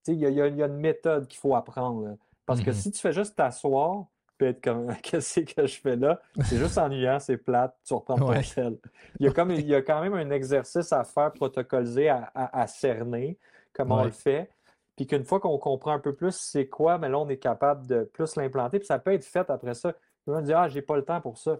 Il 0.08 0.14
y, 0.14 0.20
y, 0.20 0.42
a 0.42 0.48
une 0.48 0.78
méthode 0.78 1.28
qu'il 1.28 1.40
faut 1.40 1.56
apprendre. 1.56 2.16
Parce 2.46 2.62
que 2.62 2.70
mm-hmm. 2.70 2.74
si 2.74 2.92
tu 2.92 3.02
fais 3.02 3.12
juste 3.12 3.36
t'asseoir, 3.36 4.06
peut 4.38 4.48
être 4.48 4.64
comme 4.64 4.96
qu'est-ce 5.04 5.42
que 5.42 5.66
je 5.66 5.80
fais 5.80 5.96
là? 5.96 6.22
C'est 6.46 6.58
juste 6.58 6.78
ennuyant, 6.78 7.20
c'est 7.20 7.38
plate, 7.38 7.76
tu 7.86 7.94
reprends 7.94 8.16
ton 8.16 8.42
sel. 8.42 8.78
Il 9.20 9.26
y, 9.26 9.30
a 9.30 9.32
comme, 9.32 9.52
il 9.52 9.68
y 9.68 9.76
a 9.76 9.82
quand 9.82 10.02
même 10.02 10.14
un 10.14 10.30
exercice 10.30 10.92
à 10.94 11.04
faire 11.04 11.32
protocoliser, 11.34 12.10
à, 12.10 12.68
cerner 12.68 13.38
comment 13.74 14.02
on 14.02 14.06
le 14.06 14.12
fait. 14.12 14.50
Puis 14.96 15.06
qu'une 15.06 15.24
fois 15.24 15.40
qu'on 15.40 15.58
comprend 15.60 15.92
un 15.92 16.00
peu 16.00 16.16
plus 16.16 16.36
c'est 16.36 16.68
quoi, 16.68 16.98
mais 16.98 17.10
là, 17.10 17.20
on 17.20 17.30
est 17.30 17.38
capable 17.38 17.86
de 17.86 18.04
plus 18.04 18.36
l'implanter. 18.36 18.80
Puis 18.80 18.88
ça 18.88 18.98
peut 18.98 19.14
être 19.14 19.26
fait 19.26 19.50
après 19.50 19.76
ça. 19.76 19.94
Tu 19.94 20.32
vas 20.32 20.42
me 20.42 20.46
dire, 20.46 20.58
ah, 20.58 20.68
j'ai 20.68 20.82
pas 20.82 20.96
le 20.96 21.04
temps 21.04 21.22
pour 21.22 21.38
ça. 21.38 21.58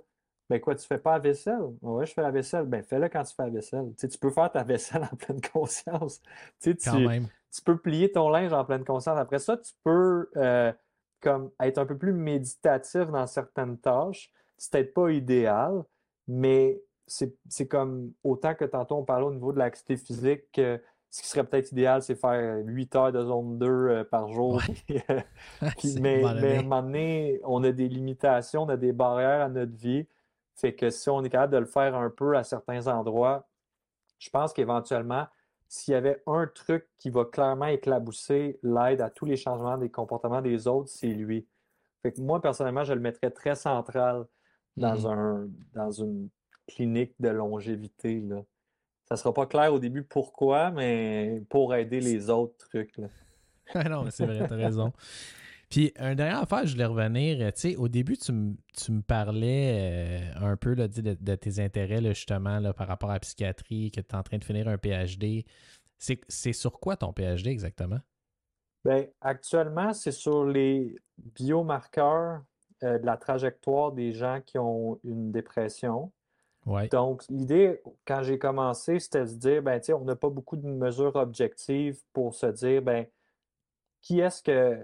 Ben 0.50 0.62
quoi, 0.62 0.76
tu 0.76 0.88
fais 0.88 0.98
pas 0.98 1.14
la 1.14 1.20
vaisselle? 1.20 1.60
Oui, 1.82 2.06
je 2.06 2.14
fais 2.14 2.22
la 2.22 2.32
vaisselle. 2.32 2.66
Ben 2.66 2.82
fais-le 2.82 3.10
quand 3.10 3.24
tu 3.24 3.36
fais 3.36 3.44
la 3.44 3.50
vaisselle. 3.50 3.94
Tu, 3.98 4.08
tu 4.08 4.18
peux 4.18 4.32
faire 4.32 4.52
ta 4.52 4.64
vaisselle 4.64 5.04
en 5.04 5.16
pleine 5.16 5.42
conscience. 5.54 6.22
Tu, 6.62 6.76
tu, 6.76 6.90
tu, 6.90 7.62
peux 7.64 7.78
plier 7.78 8.12
ton 8.12 8.30
linge 8.30 8.54
en 8.54 8.64
pleine 8.64 8.86
conscience. 8.86 9.18
Après 9.18 9.40
ça, 9.40 9.58
tu 9.58 9.74
peux 9.84 10.30
euh, 10.38 10.72
comme 11.22 11.52
être 11.60 11.78
un 11.78 11.86
peu 11.86 11.98
plus 11.98 12.14
méditatif 12.14 13.08
dans 13.08 13.28
certaines 13.28 13.78
tâches. 13.78 14.32
C'est 14.58 14.72
peut-être 14.72 14.94
pas 14.94 15.12
idéal, 15.12 15.84
mais 16.28 16.82
c'est 17.06 17.68
comme 17.68 18.12
autant 18.24 18.56
que 18.56 18.66
tantôt 18.66 18.98
on 18.98 19.06
parlait 19.06 19.26
au 19.26 19.34
niveau 19.34 19.54
de 19.54 19.60
l'activité 19.60 19.98
physique, 19.98 20.60
ce 21.10 21.22
qui 21.22 21.28
serait 21.30 21.46
peut-être 21.46 21.72
idéal, 21.72 22.02
c'est 22.02 22.16
faire 22.16 22.62
8 22.64 22.96
heures 22.96 23.12
de 23.12 23.24
zone 23.24 23.58
2 23.58 23.66
euh, 23.68 24.04
par 24.04 24.32
jour. 24.32 24.62
mais, 26.00 26.24
à 26.24 26.30
un 26.30 26.62
moment 26.62 26.84
donné, 26.84 27.40
on 27.44 27.64
a 27.64 27.72
des 27.72 27.88
limitations, 27.88 28.64
on 28.64 28.70
a 28.70 28.78
des 28.78 28.92
barrières 28.92 29.42
à 29.42 29.50
notre 29.50 29.76
vie. 29.76 30.06
Fait 30.56 30.74
que 30.74 30.90
si 30.90 31.10
on 31.10 31.24
est 31.24 31.30
capable 31.30 31.54
de 31.54 31.60
le 31.60 31.66
faire 31.66 31.96
un 31.96 32.10
peu 32.10 32.36
à 32.36 32.44
certains 32.44 32.88
endroits, 32.88 33.48
je 34.20 34.30
pense 34.30 34.54
qu'éventuellement, 34.54 35.28
s'il 35.70 35.94
y 35.94 35.96
avait 35.96 36.22
un 36.28 36.48
truc 36.48 36.88
qui 36.98 37.10
va 37.10 37.26
clairement 37.26 37.68
éclabousser 37.68 38.60
l'aide 38.64 39.02
à 39.02 39.10
tous 39.10 39.26
les 39.26 39.38
changements 39.38 39.78
des 39.78 39.90
comportements 39.90 40.42
des 40.42 40.68
autres, 40.68 40.90
c'est 40.90 41.08
lui. 41.08 41.46
Fait 42.02 42.12
que 42.12 42.22
moi, 42.22 42.42
personnellement, 42.42 42.84
je 42.84 42.94
le 42.94 43.00
mettrais 43.00 43.32
très 43.32 43.56
central 43.56 44.26
dans, 44.78 44.96
mmh 44.96 45.06
un, 45.06 45.50
dans 45.74 45.92
une 45.92 46.30
clinique 46.68 47.14
de 47.20 47.30
longévité. 47.30 48.22
Là. 48.22 48.44
Ça 49.06 49.16
ne 49.16 49.18
sera 49.18 49.34
pas 49.34 49.46
clair 49.46 49.74
au 49.74 49.80
début 49.80 50.04
pourquoi, 50.04 50.72
mais 50.72 51.44
pour 51.50 51.74
aider 51.76 52.00
les 52.00 52.30
autres 52.30 52.58
trucs. 52.58 52.98
Là. 52.98 53.08
non, 53.90 54.04
mais 54.04 54.12
c'est 54.12 54.26
vrai, 54.26 54.48
tu 54.48 54.54
as 54.54 54.58
raison. 54.58 54.94
Puis, 55.70 55.92
un 55.98 56.16
dernier 56.16 56.36
affaire, 56.36 56.66
je 56.66 56.74
voulais 56.74 56.86
revenir. 56.86 57.54
Tu 57.54 57.60
sais, 57.60 57.76
au 57.76 57.90
début, 57.90 58.18
tu, 58.18 58.32
me 58.32 59.02
parlais 59.02 60.32
euh, 60.40 60.52
un 60.52 60.56
peu 60.56 60.76
de, 60.76 61.36
tes 61.36 61.60
intérêts, 61.60 62.02
justement, 62.14 62.60
là, 62.60 62.74
par 62.74 62.88
rapport 62.88 63.10
à 63.10 63.14
la 63.14 63.20
psychiatrie, 63.20 63.92
que 63.92 64.00
tu 64.00 64.08
es 64.08 64.16
en 64.16 64.24
train 64.24 64.38
de 64.38 64.44
finir 64.46 64.68
un 64.70 64.78
PhD. 64.78 65.46
C'est 65.98 66.54
sur 66.54 66.80
quoi 66.80 66.96
ton 66.96 67.12
PhD 67.12 67.48
exactement? 67.48 68.00
Bien, 68.86 69.06
actuellement, 69.20 69.94
c'est 69.94 70.12
sur 70.12 70.46
les 70.46 70.96
biomarqueurs 71.18 72.44
euh, 72.84 73.00
de 73.00 73.06
la 73.06 73.18
trajectoire 73.18 73.92
des 73.92 74.14
gens 74.14 74.40
qui 74.46 74.58
ont 74.58 75.00
une 75.04 75.32
dépression. 75.32 76.12
Ouais. 76.66 76.88
Donc, 76.90 77.24
l'idée, 77.30 77.82
quand 78.06 78.24
j'ai 78.24 78.38
commencé, 78.38 79.00
c'était 79.00 79.22
de 79.22 79.26
se 79.26 79.36
dire, 79.36 79.64
ben, 79.64 79.82
on 79.90 80.06
n'a 80.06 80.16
pas 80.16 80.30
beaucoup 80.30 80.56
de 80.56 80.68
mesures 80.68 81.16
objectives 81.16 82.00
pour 82.14 82.36
se 82.36 82.46
dire, 82.46 82.82
ben, 82.82 83.06
qui 84.02 84.20
est-ce 84.20 84.42
que 84.44 84.78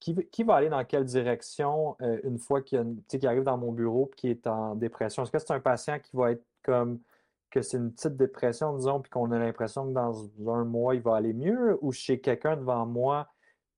qui, 0.00 0.42
va 0.44 0.54
aller 0.54 0.68
dans 0.68 0.84
quelle 0.84 1.04
direction 1.04 1.96
euh, 2.02 2.20
une 2.24 2.38
fois 2.38 2.62
qu'il 2.62 2.96
arrive 3.24 3.42
dans 3.42 3.58
mon 3.58 3.72
bureau 3.72 4.10
et 4.12 4.16
qui 4.16 4.28
est 4.28 4.46
en 4.46 4.74
dépression? 4.74 5.22
Est-ce 5.22 5.32
que 5.32 5.38
c'est 5.38 5.52
un 5.52 5.60
patient 5.60 5.98
qui 5.98 6.16
va 6.16 6.32
être 6.32 6.44
comme 6.62 7.00
que 7.50 7.62
c'est 7.62 7.78
une 7.78 7.92
petite 7.92 8.16
dépression, 8.16 8.76
disons, 8.76 9.00
puis 9.00 9.10
qu'on 9.10 9.30
a 9.30 9.38
l'impression 9.38 9.86
que 9.86 9.92
dans 9.92 10.28
un 10.48 10.64
mois, 10.64 10.94
il 10.94 11.00
va 11.00 11.16
aller 11.16 11.32
mieux, 11.32 11.78
ou 11.80 11.92
chez 11.92 12.20
quelqu'un 12.20 12.56
devant 12.56 12.84
moi 12.84 13.28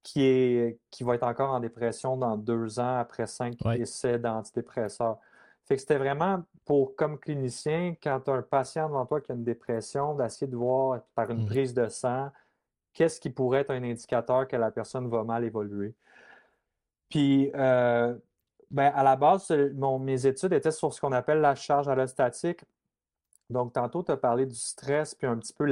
qui, 0.03 0.25
est, 0.25 0.79
qui 0.91 1.05
va 1.05 1.15
être 1.15 1.23
encore 1.23 1.51
en 1.51 1.61
dépression 1.61 2.17
dans 2.17 2.37
deux 2.37 2.81
ans 2.81 2.99
après 2.99 3.27
cinq 3.27 3.55
essais 3.77 4.19
d'antidépresseurs? 4.19 5.19
Fait 5.67 5.77
que 5.77 5.83
c'était 5.83 5.99
vraiment 5.99 6.43
pour, 6.65 6.97
comme 6.97 7.19
clinicien, 7.19 7.95
quand 8.03 8.21
tu 8.21 8.31
as 8.31 8.35
un 8.35 8.43
patient 8.43 8.89
devant 8.89 9.07
toi 9.07 9.21
qui 9.21 9.31
a 9.31 9.35
une 9.37 9.45
dépression, 9.45 10.15
d'essayer 10.15 10.51
de 10.51 10.57
voir 10.57 11.01
par 11.15 11.31
une 11.31 11.45
mmh 11.45 11.47
prise 11.47 11.75
de 11.75 11.89
sang, 11.89 12.31
qu'est-ce 12.93 13.21
qui 13.21 13.31
pourrait 13.31 13.61
être 13.61 13.71
un 13.71 13.83
indicateur 13.83 14.47
que 14.49 14.57
la 14.57 14.71
personne 14.71 15.09
va 15.09 15.25
mal 15.25 15.45
évoluer? 15.45 15.95
Puis, 17.09 17.51
euh, 17.55 18.15
ben, 18.71 18.93
à 18.95 19.03
la 19.03 19.17
base, 19.17 19.51
mes 19.51 20.27
études 20.27 20.53
étaient 20.53 20.71
sur 20.71 20.93
ce 20.95 21.01
qu'on 21.01 21.13
appelle 21.13 21.41
la 21.41 21.55
charge 21.55 21.89
allostatique. 21.89 22.65
Donc, 23.51 23.73
tantôt, 23.73 24.03
tu 24.05 24.13
as 24.13 24.17
parlé 24.17 24.47
du 24.47 24.55
stress, 24.55 25.15
puis 25.15 25.27
un 25.27 25.37
petit 25.37 25.53
peu 25.53 25.65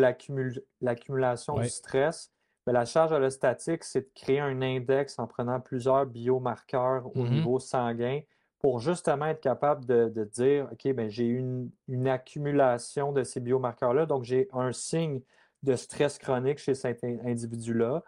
l'accumulation 0.80 1.58
du 1.58 1.68
stress. 1.68 2.32
Mais 2.66 2.72
ben, 2.72 2.80
la 2.80 2.84
charge 2.84 3.12
allostatique, 3.12 3.84
c'est 3.84 4.00
de 4.00 4.10
créer 4.14 4.40
un 4.40 4.60
index 4.60 5.18
en 5.18 5.28
prenant 5.28 5.60
plusieurs 5.60 6.06
biomarqueurs 6.06 7.06
au 7.06 7.24
mm-hmm. 7.24 7.30
niveau 7.30 7.58
sanguin 7.60 8.20
pour 8.58 8.80
justement 8.80 9.26
être 9.26 9.40
capable 9.40 9.84
de, 9.86 10.24
dire, 10.24 10.68
OK, 10.72 10.92
ben, 10.92 11.08
j'ai 11.08 11.26
une, 11.26 11.70
une 11.86 12.08
accumulation 12.08 13.12
de 13.12 13.22
ces 13.22 13.38
biomarqueurs-là, 13.38 14.06
donc 14.06 14.24
j'ai 14.24 14.48
un 14.52 14.72
signe 14.72 15.20
de 15.62 15.74
stress 15.76 16.18
chronique 16.18 16.59
chez 16.59 16.74
cet 16.74 17.05
individu-là. 17.05 18.02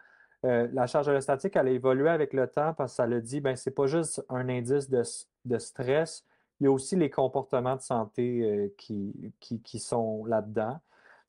Euh, 0.47 0.69
la 0.73 0.87
charge 0.87 1.09
allostatique, 1.09 1.55
elle 1.57 1.69
a 1.69 1.71
évolué 1.71 2.09
avec 2.09 2.33
le 2.33 2.47
temps 2.47 2.73
parce 2.73 2.93
que 2.93 2.97
ça 2.97 3.07
le 3.07 3.21
dit, 3.21 3.41
ben, 3.41 3.57
c'est 3.57 3.71
pas 3.73 3.87
juste 3.87 4.25
un 4.29 4.49
indice 4.49 4.89
de, 4.89 5.59
stress, 5.59 6.25
il 6.61 6.65
y 6.65 6.67
a 6.67 6.71
aussi 6.71 6.97
les 6.97 7.11
comportements 7.11 7.77
de 7.77 7.83
santé 7.83 8.43
euh, 8.43 8.69
qui, 8.77 9.79
sont 9.79 10.25
là-dedans. 10.25 10.79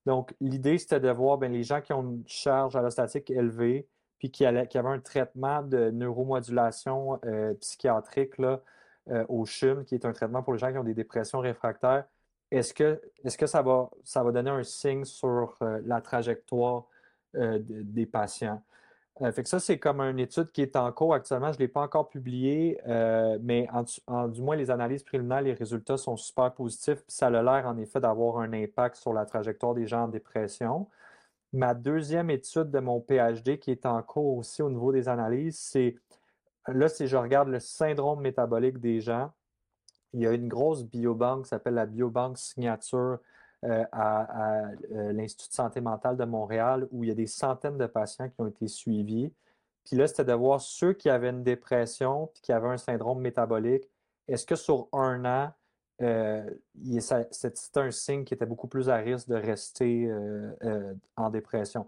Donc, 0.06 0.34
l'idée, 0.40 0.78
c'était 0.78 1.00
de 1.00 1.10
voir 1.10 1.38
ben, 1.38 1.52
les 1.52 1.64
gens 1.64 1.82
qui 1.82 1.94
ont 1.94 2.04
une 2.04 2.24
charge 2.26 2.76
allostatique 2.76 3.30
élevée, 3.30 3.88
puis 4.18 4.32
qui, 4.32 4.46
avaient 4.46 4.68
un 4.76 5.00
traitement 5.00 5.62
de 5.62 5.90
neuromodulation 5.92 7.20
euh, 7.26 7.54
psychiatrique 7.56 8.38
là, 8.38 8.62
au 9.28 9.46
CHUM, 9.46 9.84
qui 9.84 9.96
est 9.96 10.06
un 10.06 10.14
traitement 10.14 10.44
pour 10.44 10.54
les 10.54 10.60
gens 10.60 10.72
qui 10.72 10.78
ont 10.78 10.84
des 10.84 10.94
dépressions 10.94 11.40
réfractaires, 11.40 12.06
est-ce 12.52 12.74
que, 12.74 13.02
est 13.24 13.38
que 13.38 13.48
ça, 13.48 13.62
va, 13.62 13.90
ça 14.04 14.24
va 14.24 14.32
donner 14.32 14.50
un 14.50 14.64
signe 14.64 15.06
sur 15.06 15.58
euh, 15.62 15.80
la 15.86 16.02
trajectoire 16.02 16.86
euh, 17.36 17.60
des 17.62 18.06
patients? 18.06 18.62
Euh, 19.22 19.32
fait 19.32 19.44
que 19.44 19.50
ça, 19.50 19.60
c'est 19.60 19.80
comme 19.80 20.02
une 20.02 20.20
étude 20.20 20.52
qui 20.52 20.62
est 20.62 20.76
en 20.76 20.92
cours 20.92 21.14
actuellement. 21.14 21.52
Je 21.52 21.58
ne 21.58 21.64
l'ai 21.64 21.68
pas 21.68 21.82
encore 21.82 22.10
publiée, 22.10 22.80
mais 23.42 23.68
en, 24.08 24.28
du 24.28 24.42
moins, 24.42 24.56
les 24.56 24.72
analyses 24.72 25.04
préliminaires, 25.04 25.42
les 25.42 25.54
résultats 25.54 25.98
sont 25.98 26.18
super 26.18 26.54
positifs. 26.54 27.04
Ça 27.08 27.28
a 27.28 27.30
l'air, 27.30 27.68
en 27.68 27.78
effet, 27.78 28.00
d'avoir 28.00 28.40
un 28.40 28.52
impact 28.54 28.96
sur 28.96 29.14
la 29.14 29.26
trajectoire 29.26 29.74
des 29.74 29.86
gens 29.86 30.04
en 30.04 30.08
dépression. 30.08 30.88
Ma 31.54 31.74
deuxième 31.74 32.30
étude 32.30 32.72
de 32.72 32.80
mon 32.80 33.02
PhD 33.02 33.60
qui 33.60 33.72
est 33.72 33.86
en 33.86 34.02
cours 34.02 34.38
aussi 34.38 34.62
au 34.62 34.70
niveau 34.70 34.92
des 34.92 35.10
analyses, 35.10 35.60
c'est 35.60 35.98
là, 36.68 36.88
si 36.88 37.08
je 37.08 37.18
regarde 37.18 37.50
le 37.50 37.60
syndrome 37.60 38.22
métabolique 38.22 38.80
des 38.80 39.02
gens, 39.02 39.32
il 40.14 40.22
y 40.22 40.28
a 40.28 40.32
une 40.32 40.48
grosse 40.48 40.84
biobanque 40.84 41.44
qui 41.44 41.50
s'appelle 41.50 41.76
la 41.76 41.86
biobanque 41.86 42.38
signature 42.38 43.20
euh, 43.64 43.86
à, 43.92 44.70
euh, 44.92 45.14
l'Institut 45.14 45.50
de 45.50 45.54
santé 45.54 45.82
mentale 45.82 46.18
de 46.18 46.26
Montréal 46.26 46.88
où 46.92 47.04
il 47.04 47.10
y 47.10 47.12
a 47.12 47.16
des 47.16 47.28
centaines 47.28 47.78
de 47.78 47.86
patients 47.86 48.28
qui 48.28 48.36
ont 48.40 48.48
été 48.48 48.68
suivis. 48.68 49.32
Puis 49.86 49.96
là, 49.96 50.08
c'était 50.08 50.26
de 50.26 50.34
voir 50.34 50.62
ceux 50.62 50.94
qui 50.94 51.10
avaient 51.10 51.30
une 51.30 51.44
dépression 51.44 52.30
puis 52.34 52.42
qui 52.42 52.52
avaient 52.52 52.70
un 52.70 52.78
syndrome 52.78 53.22
métabolique. 53.22 53.90
Est-ce 54.28 54.46
que 54.46 54.56
sur 54.56 54.88
un 54.94 55.26
an, 55.26 55.52
euh, 56.02 56.44
c'était 57.32 57.80
un 57.80 57.92
signe 57.92 58.24
qui 58.24 58.34
était 58.34 58.46
beaucoup 58.46 58.68
plus 58.68 58.90
à 58.90 58.98
risque 58.98 59.28
de 59.30 59.36
rester 59.36 60.12
en 61.16 61.30
dépression? 61.30 61.88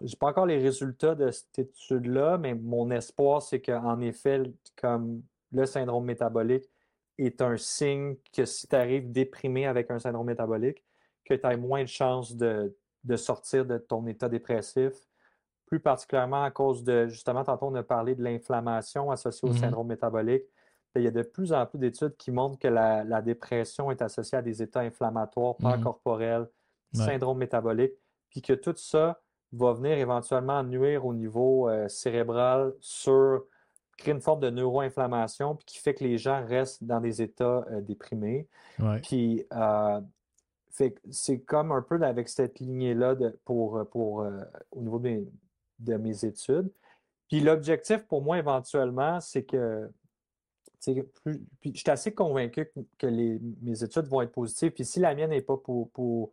Je 0.00 0.06
n'ai 0.06 0.16
pas 0.18 0.28
encore 0.28 0.46
les 0.46 0.58
résultats 0.58 1.14
de 1.14 1.30
cette 1.30 1.58
étude-là, 1.58 2.38
mais 2.38 2.54
mon 2.54 2.90
espoir, 2.90 3.42
c'est 3.42 3.60
qu'en 3.60 4.00
effet, 4.00 4.42
comme 4.76 5.22
le 5.52 5.66
syndrome 5.66 6.04
métabolique, 6.04 6.68
est 7.18 7.40
un 7.42 7.56
signe 7.56 8.16
que 8.32 8.44
si 8.44 8.66
tu 8.68 8.76
arrives 8.76 9.10
déprimé 9.12 9.66
avec 9.66 9.90
un 9.90 9.98
syndrome 9.98 10.26
métabolique, 10.26 10.84
que 11.24 11.34
tu 11.34 11.46
as 11.46 11.56
moins 11.56 11.82
de 11.82 11.88
chances 11.88 12.34
de, 12.36 12.76
sortir 13.16 13.64
de 13.66 13.78
ton 13.78 14.06
état 14.06 14.28
dépressif 14.28 14.94
plus 15.66 15.80
particulièrement 15.80 16.44
à 16.44 16.50
cause 16.50 16.84
de, 16.84 17.08
justement, 17.08 17.42
tantôt 17.44 17.66
on 17.66 17.74
a 17.74 17.82
parlé 17.82 18.14
de 18.14 18.22
l'inflammation 18.22 19.10
associée 19.10 19.48
au 19.48 19.52
Mhm. 19.52 19.58
syndrome 19.58 19.86
métabolique. 19.88 20.44
Il 20.96 21.02
y 21.02 21.06
a 21.08 21.10
de 21.10 21.22
plus 21.22 21.52
en 21.52 21.66
plus 21.66 21.78
d'études 21.78 22.16
qui 22.16 22.30
montrent 22.30 22.58
que 22.58 22.68
la, 22.68 23.02
la 23.02 23.22
dépression 23.22 23.90
est 23.90 24.02
associée 24.02 24.38
à 24.38 24.42
des 24.42 24.62
états 24.62 24.80
inflammatoires, 24.80 25.56
Mhm. 25.58 25.80
corporels, 25.82 26.48
Ouais. 26.94 27.00
syndrome 27.06 27.38
métabolique, 27.38 27.94
puis 28.30 28.42
que 28.42 28.52
tout 28.52 28.74
ça 28.76 29.20
va 29.52 29.72
venir 29.72 29.98
éventuellement 29.98 30.62
nuire 30.62 31.04
au 31.06 31.14
niveau 31.14 31.68
euh, 31.68 31.88
cérébral 31.88 32.74
sur 32.80 33.44
créer 33.96 34.14
une 34.14 34.20
forme 34.20 34.40
de 34.40 34.50
neuroinflammation, 34.50 35.56
puis 35.56 35.64
qui 35.66 35.78
fait 35.78 35.94
que 35.94 36.04
les 36.04 36.18
gens 36.18 36.44
restent 36.44 36.84
dans 36.84 37.00
des 37.00 37.22
états 37.22 37.64
euh, 37.70 37.80
déprimés. 37.80 38.48
Ouais. 38.78 39.00
Puis, 39.00 39.44
euh, 39.52 40.00
c'est 41.10 41.40
comme 41.40 41.70
un 41.70 41.82
peu 41.82 42.02
avec 42.02 42.28
cette 42.28 42.58
lignée-là 42.58 43.14
pour, 43.44 43.86
pour, 43.90 44.22
euh, 44.22 44.40
au 44.72 44.82
niveau 44.82 44.98
de 44.98 45.96
mes 45.96 46.24
études. 46.24 46.68
Puis 47.28 47.40
l'objectif 47.40 48.04
pour 48.06 48.22
moi, 48.22 48.38
éventuellement, 48.38 49.20
c'est 49.20 49.44
que, 49.44 49.88
plus, 51.22 51.40
puis 51.60 51.72
je 51.74 51.78
suis 51.78 51.90
assez 51.90 52.12
convaincu 52.12 52.66
que, 52.66 52.80
que 52.98 53.06
les, 53.06 53.40
mes 53.62 53.82
études 53.82 54.06
vont 54.06 54.20
être 54.20 54.32
positives. 54.32 54.72
Puis 54.72 54.84
si 54.84 55.00
la 55.00 55.14
mienne 55.14 55.30
n'est 55.30 55.42
pas 55.42 55.56
pour, 55.56 55.90
pour 55.90 56.32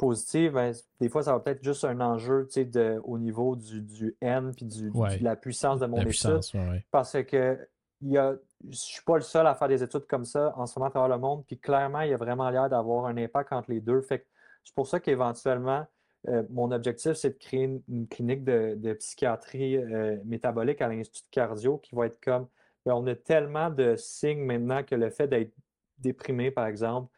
positive, 0.00 0.52
ben, 0.52 0.72
des 0.98 1.08
fois, 1.10 1.22
ça 1.22 1.34
va 1.34 1.40
peut-être 1.40 1.62
juste 1.62 1.84
un 1.84 2.00
enjeu, 2.00 2.48
de, 2.56 3.00
au 3.04 3.18
niveau 3.18 3.54
du, 3.54 3.82
du 3.82 4.16
N 4.22 4.52
puis 4.56 4.64
du, 4.64 4.90
de 4.90 5.22
la 5.22 5.36
puissance 5.36 5.78
de 5.78 5.86
mon 5.86 5.98
La 5.98 6.04
étude. 6.04 6.40
ouais, 6.54 6.84
parce 6.90 7.22
que 7.24 7.58
il 8.00 8.12
y 8.12 8.16
a, 8.16 8.34
je 8.66 8.76
suis 8.76 9.02
pas 9.04 9.16
le 9.16 9.22
seul 9.22 9.46
à 9.46 9.54
faire 9.54 9.68
des 9.68 9.82
études 9.82 10.06
comme 10.06 10.24
ça 10.24 10.54
en 10.56 10.64
ce 10.64 10.78
moment 10.78 10.88
à 10.88 10.90
travers 10.90 11.08
le 11.14 11.20
monde, 11.20 11.44
puis 11.46 11.58
clairement, 11.58 12.00
il 12.00 12.10
y 12.10 12.14
a 12.14 12.16
vraiment 12.16 12.48
l'air 12.48 12.70
d'avoir 12.70 13.04
un 13.04 13.16
impact 13.18 13.52
entre 13.52 13.70
les 13.70 13.80
deux. 13.80 14.00
Fait 14.00 14.20
que 14.20 14.26
c'est 14.64 14.74
pour 14.74 14.86
ça 14.86 15.00
qu'éventuellement, 15.00 15.86
euh, 16.28 16.42
mon 16.48 16.70
objectif, 16.70 17.12
c'est 17.12 17.30
de 17.30 17.38
créer 17.38 17.64
une, 17.64 17.82
une 17.88 18.08
clinique 18.08 18.42
de, 18.42 18.74
de 18.76 18.94
psychiatrie 18.94 19.76
euh, 19.76 20.16
métabolique 20.24 20.80
à 20.80 20.88
l'Institut 20.88 21.26
de 21.26 21.30
cardio 21.30 21.76
qui 21.76 21.94
va 21.94 22.06
être 22.06 22.18
comme, 22.22 22.46
ben, 22.86 22.94
on 22.94 23.06
a 23.06 23.14
tellement 23.14 23.68
de 23.68 23.96
signes 23.96 24.44
maintenant 24.44 24.82
que 24.82 24.94
le 24.94 25.10
fait 25.10 25.28
d'être 25.28 25.52
déprimé, 25.98 26.50
par 26.50 26.66
exemple, 26.66 27.12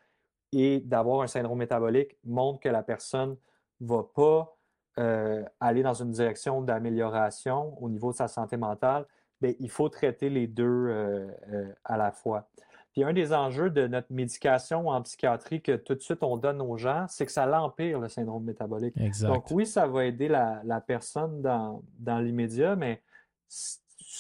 et 0.53 0.81
d'avoir 0.81 1.23
un 1.23 1.27
syndrome 1.27 1.59
métabolique 1.59 2.17
montre 2.25 2.61
que 2.61 2.69
la 2.69 2.83
personne 2.83 3.37
va 3.81 4.05
pas 4.15 4.57
euh, 4.99 5.43
aller 5.61 5.83
dans 5.83 5.95
une 5.95 6.11
direction 6.11 6.61
d'amélioration 6.61 7.83
au 7.83 7.89
niveau 7.89 8.13
de 8.13 8.17
sa 8.17 8.29
santé 8.29 8.57
mentale, 8.57 9.07
bien, 9.41 9.55
il 9.59 9.71
faut 9.71 9.89
traiter 9.89 10.29
les 10.29 10.47
deux 10.47 10.65
euh, 10.65 11.27
euh, 11.53 11.73
à 11.85 11.97
la 11.97 12.13
fois. 12.13 12.49
Puis 12.93 13.03
un 13.03 13.15
des 13.15 13.33
enjeux 13.33 13.71
de 13.71 13.87
notre 13.87 14.13
médication 14.13 14.89
en 14.89 15.01
psychiatrie 15.01 15.63
que 15.63 15.77
tout 15.77 15.95
de 15.95 16.01
suite 16.01 16.23
on 16.23 16.37
donne 16.37 16.61
aux 16.61 16.77
gens, 16.77 17.07
c'est 17.09 17.25
que 17.25 17.33
ça 17.33 17.47
l'empire 17.47 18.01
le 18.01 18.11
syndrome 18.11 18.45
métabolique. 18.45 18.95
Exact. 18.99 19.29
Donc 19.29 19.51
oui, 19.51 19.65
ça 19.65 19.87
va 19.87 20.05
aider 20.05 20.29
la, 20.29 20.61
la 20.65 20.83
personne 20.83 21.41
dans, 21.41 21.83
dans 21.99 22.19
l'immédiat, 22.19 22.77
mais 22.77 23.03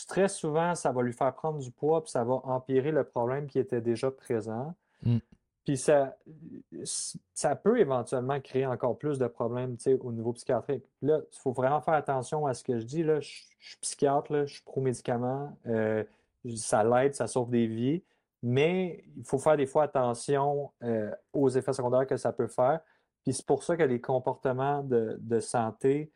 très 0.09 0.29
souvent, 0.29 0.75
ça 0.75 0.91
va 0.91 1.03
lui 1.03 1.13
faire 1.13 1.35
prendre 1.35 1.59
du 1.59 1.71
poids, 1.71 2.03
puis 2.03 2.11
ça 2.11 2.25
va 2.25 2.35
empirer 2.45 2.93
le 2.93 3.05
problème 3.05 3.47
qui 3.47 3.59
était 3.59 3.83
déjà 3.83 4.11
présent. 4.11 4.75
Mm. 5.03 5.19
Puis 5.65 5.77
ça, 5.77 6.17
ça 7.35 7.55
peut 7.55 7.79
éventuellement 7.79 8.41
créer 8.41 8.67
encore 8.67 8.99
plus 8.99 9.19
de 9.19 9.27
problèmes 9.29 9.77
au 10.01 10.13
niveau 10.13 10.33
psychiatrique. 10.33 10.85
Là, 11.03 11.21
il 11.21 11.39
faut 11.39 11.53
vraiment 11.53 11.81
faire 11.81 11.95
attention 11.95 12.47
à 12.47 12.55
ce 12.55 12.65
que 12.65 12.79
je 12.79 12.85
dis. 12.85 13.05
Là. 13.05 13.21
Je, 13.21 13.29
suis 13.61 13.77
psychiatre, 13.81 14.45
je 14.45 14.55
suis 14.55 14.63
pro-médicament, 14.63 15.57
euh, 15.67 16.03
ça 16.57 16.83
l'aide, 16.83 17.15
ça 17.15 17.29
sauve 17.29 17.51
des 17.51 17.69
vies, 17.69 18.03
mais 18.43 19.05
il 19.17 19.25
faut 19.25 19.39
faire 19.39 19.57
des 19.57 19.67
fois 19.67 19.85
attention 19.85 20.73
euh, 20.83 21.13
aux 21.33 21.49
effets 21.49 21.73
secondaires 21.73 22.09
que 22.09 22.17
ça 22.17 22.33
peut 22.33 22.49
faire. 22.49 22.81
Puis 23.23 23.35
c'est 23.35 23.47
pour 23.47 23.63
ça 23.63 23.77
que 23.77 23.85
les 23.85 24.01
comportements 24.01 24.83
de, 24.83 25.41
santé 25.41 26.11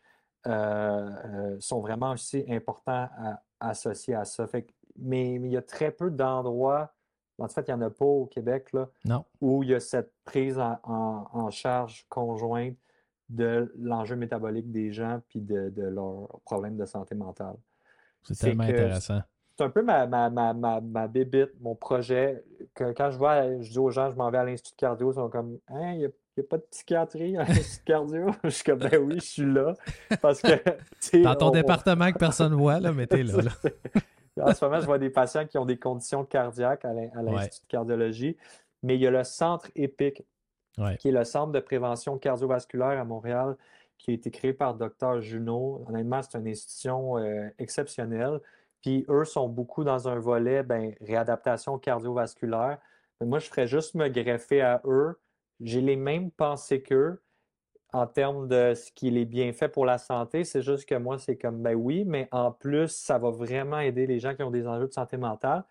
euh, 0.48 1.56
sont 1.60 1.80
vraiment 1.80 2.12
aussi 2.12 2.44
importants 2.48 3.08
à, 3.16 3.42
associés 3.60 4.14
à 4.14 4.24
ça. 4.24 4.44
Fait 4.48 4.62
que- 4.62 4.72
mais 4.98 5.34
il 5.34 5.46
y 5.46 5.56
a 5.56 5.62
très 5.62 5.92
peu 5.92 6.10
d'endroits, 6.10 6.92
en 7.38 7.48
fait, 7.48 7.64
il 7.68 7.74
n'y 7.74 7.82
en 7.82 7.86
a 7.86 7.90
pas 7.90 8.04
au 8.04 8.26
Québec, 8.26 8.72
là, 8.72 8.88
Non. 9.04 9.24
où 9.40 9.62
il 9.62 9.70
y 9.70 9.74
a 9.74 9.80
cette 9.80 10.12
prise 10.24 10.58
en, 10.58 10.78
en- 10.84 11.26
en 11.32 11.50
charge 11.50 12.06
conjointe 12.08 12.76
de 13.28 13.72
l'enjeu 13.78 14.14
métabolique 14.16 14.70
des 14.70 14.92
gens 14.92 15.20
puis 15.28 15.40
de, 15.40 15.68
de 15.70 15.82
leurs 15.82 16.28
problèmes 16.44 16.76
de 16.76 16.84
santé 16.86 17.14
mentale. 17.14 17.56
C'est 18.22 18.38
tellement 18.38 18.64
intéressant. 18.64 19.20
C'est 19.58 19.64
un 19.64 19.70
peu 19.70 19.82
ma, 19.82 20.06
ma, 20.06 20.28
ma, 20.30 20.52
ma, 20.52 20.80
ma 20.80 21.08
bébite, 21.08 21.52
mon 21.60 21.74
projet. 21.74 22.44
Que, 22.74 22.92
quand 22.92 23.10
je 23.10 23.16
vois, 23.18 23.60
je 23.62 23.70
dis 23.70 23.78
aux 23.78 23.90
gens, 23.90 24.10
je 24.10 24.16
m'en 24.16 24.30
vais 24.30 24.38
à 24.38 24.44
l'Institut 24.44 24.74
de 24.76 24.80
cardio, 24.80 25.12
ils 25.12 25.14
sont 25.14 25.28
comme 25.30 25.58
Hein, 25.68 25.92
il 25.94 25.98
n'y 25.98 26.04
a, 26.04 26.42
pas 26.48 26.58
de 26.58 26.66
psychiatrie 26.70 27.36
à 27.38 27.44
l'Institut 27.44 27.80
de 27.80 27.84
cardio. 27.92 28.26
je 28.44 28.48
suis 28.50 28.64
comme 28.64 28.78
Ben 28.80 28.98
oui, 29.02 29.14
je 29.14 29.24
suis 29.24 29.46
là. 29.52 29.74
Parce 30.20 30.42
que. 30.42 30.52
Dans 31.22 31.34
ton 31.36 31.46
on- 31.46 31.48
on- 31.48 31.52
département 31.52 32.12
que 32.12 32.18
personne 32.18 32.52
ne 32.52 32.56
voit, 32.56 32.80
là, 32.80 32.92
mais 32.92 33.06
t'es 33.06 33.22
là. 33.22 33.42
là. 33.42 33.50
en 34.40 34.52
ce 34.54 34.64
moment, 34.64 34.80
je 34.80 34.86
vois 34.86 34.98
des 34.98 35.10
patients 35.10 35.46
qui 35.46 35.58
ont 35.58 35.64
des 35.64 35.78
conditions 35.78 36.24
cardiaques 36.24 36.84
à 36.84 36.92
l'in- 36.92 37.10
à 37.14 37.22
l'Institut 37.22 37.66
de 37.66 37.70
cardiologie, 37.70 38.36
mais 38.82 38.94
il 38.96 39.00
y 39.00 39.06
a 39.06 39.10
le 39.10 39.24
centre 39.24 39.70
EPIC, 39.74 40.22
Ouais. 40.78 40.96
qui 40.98 41.08
est 41.08 41.12
le 41.12 41.24
centre 41.24 41.52
de 41.52 41.60
prévention 41.60 42.18
cardiovasculaire 42.18 43.00
à 43.00 43.04
Montréal, 43.04 43.56
qui 43.96 44.10
a 44.10 44.14
été 44.14 44.30
créé 44.30 44.52
par 44.52 44.74
Dr 44.74 45.20
Junot. 45.22 45.84
Honnêtement, 45.88 46.20
c'est 46.22 46.36
une 46.38 46.48
institution 46.48 47.16
euh, 47.16 47.48
exceptionnelle. 47.58 48.40
Puis 48.82 49.06
eux 49.08 49.24
sont 49.24 49.48
beaucoup 49.48 49.84
dans 49.84 50.06
un 50.06 50.18
volet 50.18 50.62
ben, 50.62 50.94
réadaptation 51.00 51.78
cardiovasculaire. 51.78 52.78
Mais 53.20 53.26
moi, 53.26 53.38
je 53.38 53.48
ferais 53.48 53.66
juste 53.66 53.94
me 53.94 54.08
greffer 54.08 54.60
à 54.60 54.82
eux. 54.84 55.18
J'ai 55.60 55.80
les 55.80 55.96
mêmes 55.96 56.30
pensées 56.30 56.82
qu'eux 56.82 57.22
en 57.92 58.06
termes 58.06 58.48
de 58.48 58.74
ce 58.74 58.90
qui 58.92 59.08
est 59.08 59.24
bien 59.24 59.52
fait 59.52 59.68
pour 59.68 59.86
la 59.86 59.98
santé. 59.98 60.44
C'est 60.44 60.62
juste 60.62 60.88
que 60.88 60.94
moi, 60.94 61.18
c'est 61.18 61.36
comme, 61.36 61.62
ben 61.62 61.74
oui, 61.74 62.04
mais 62.04 62.28
en 62.32 62.50
plus, 62.50 62.88
ça 62.88 63.18
va 63.18 63.30
vraiment 63.30 63.78
aider 63.78 64.06
les 64.06 64.18
gens 64.18 64.34
qui 64.34 64.42
ont 64.42 64.50
des 64.50 64.66
enjeux 64.66 64.88
de 64.88 64.92
santé 64.92 65.16
mentale. 65.16 65.64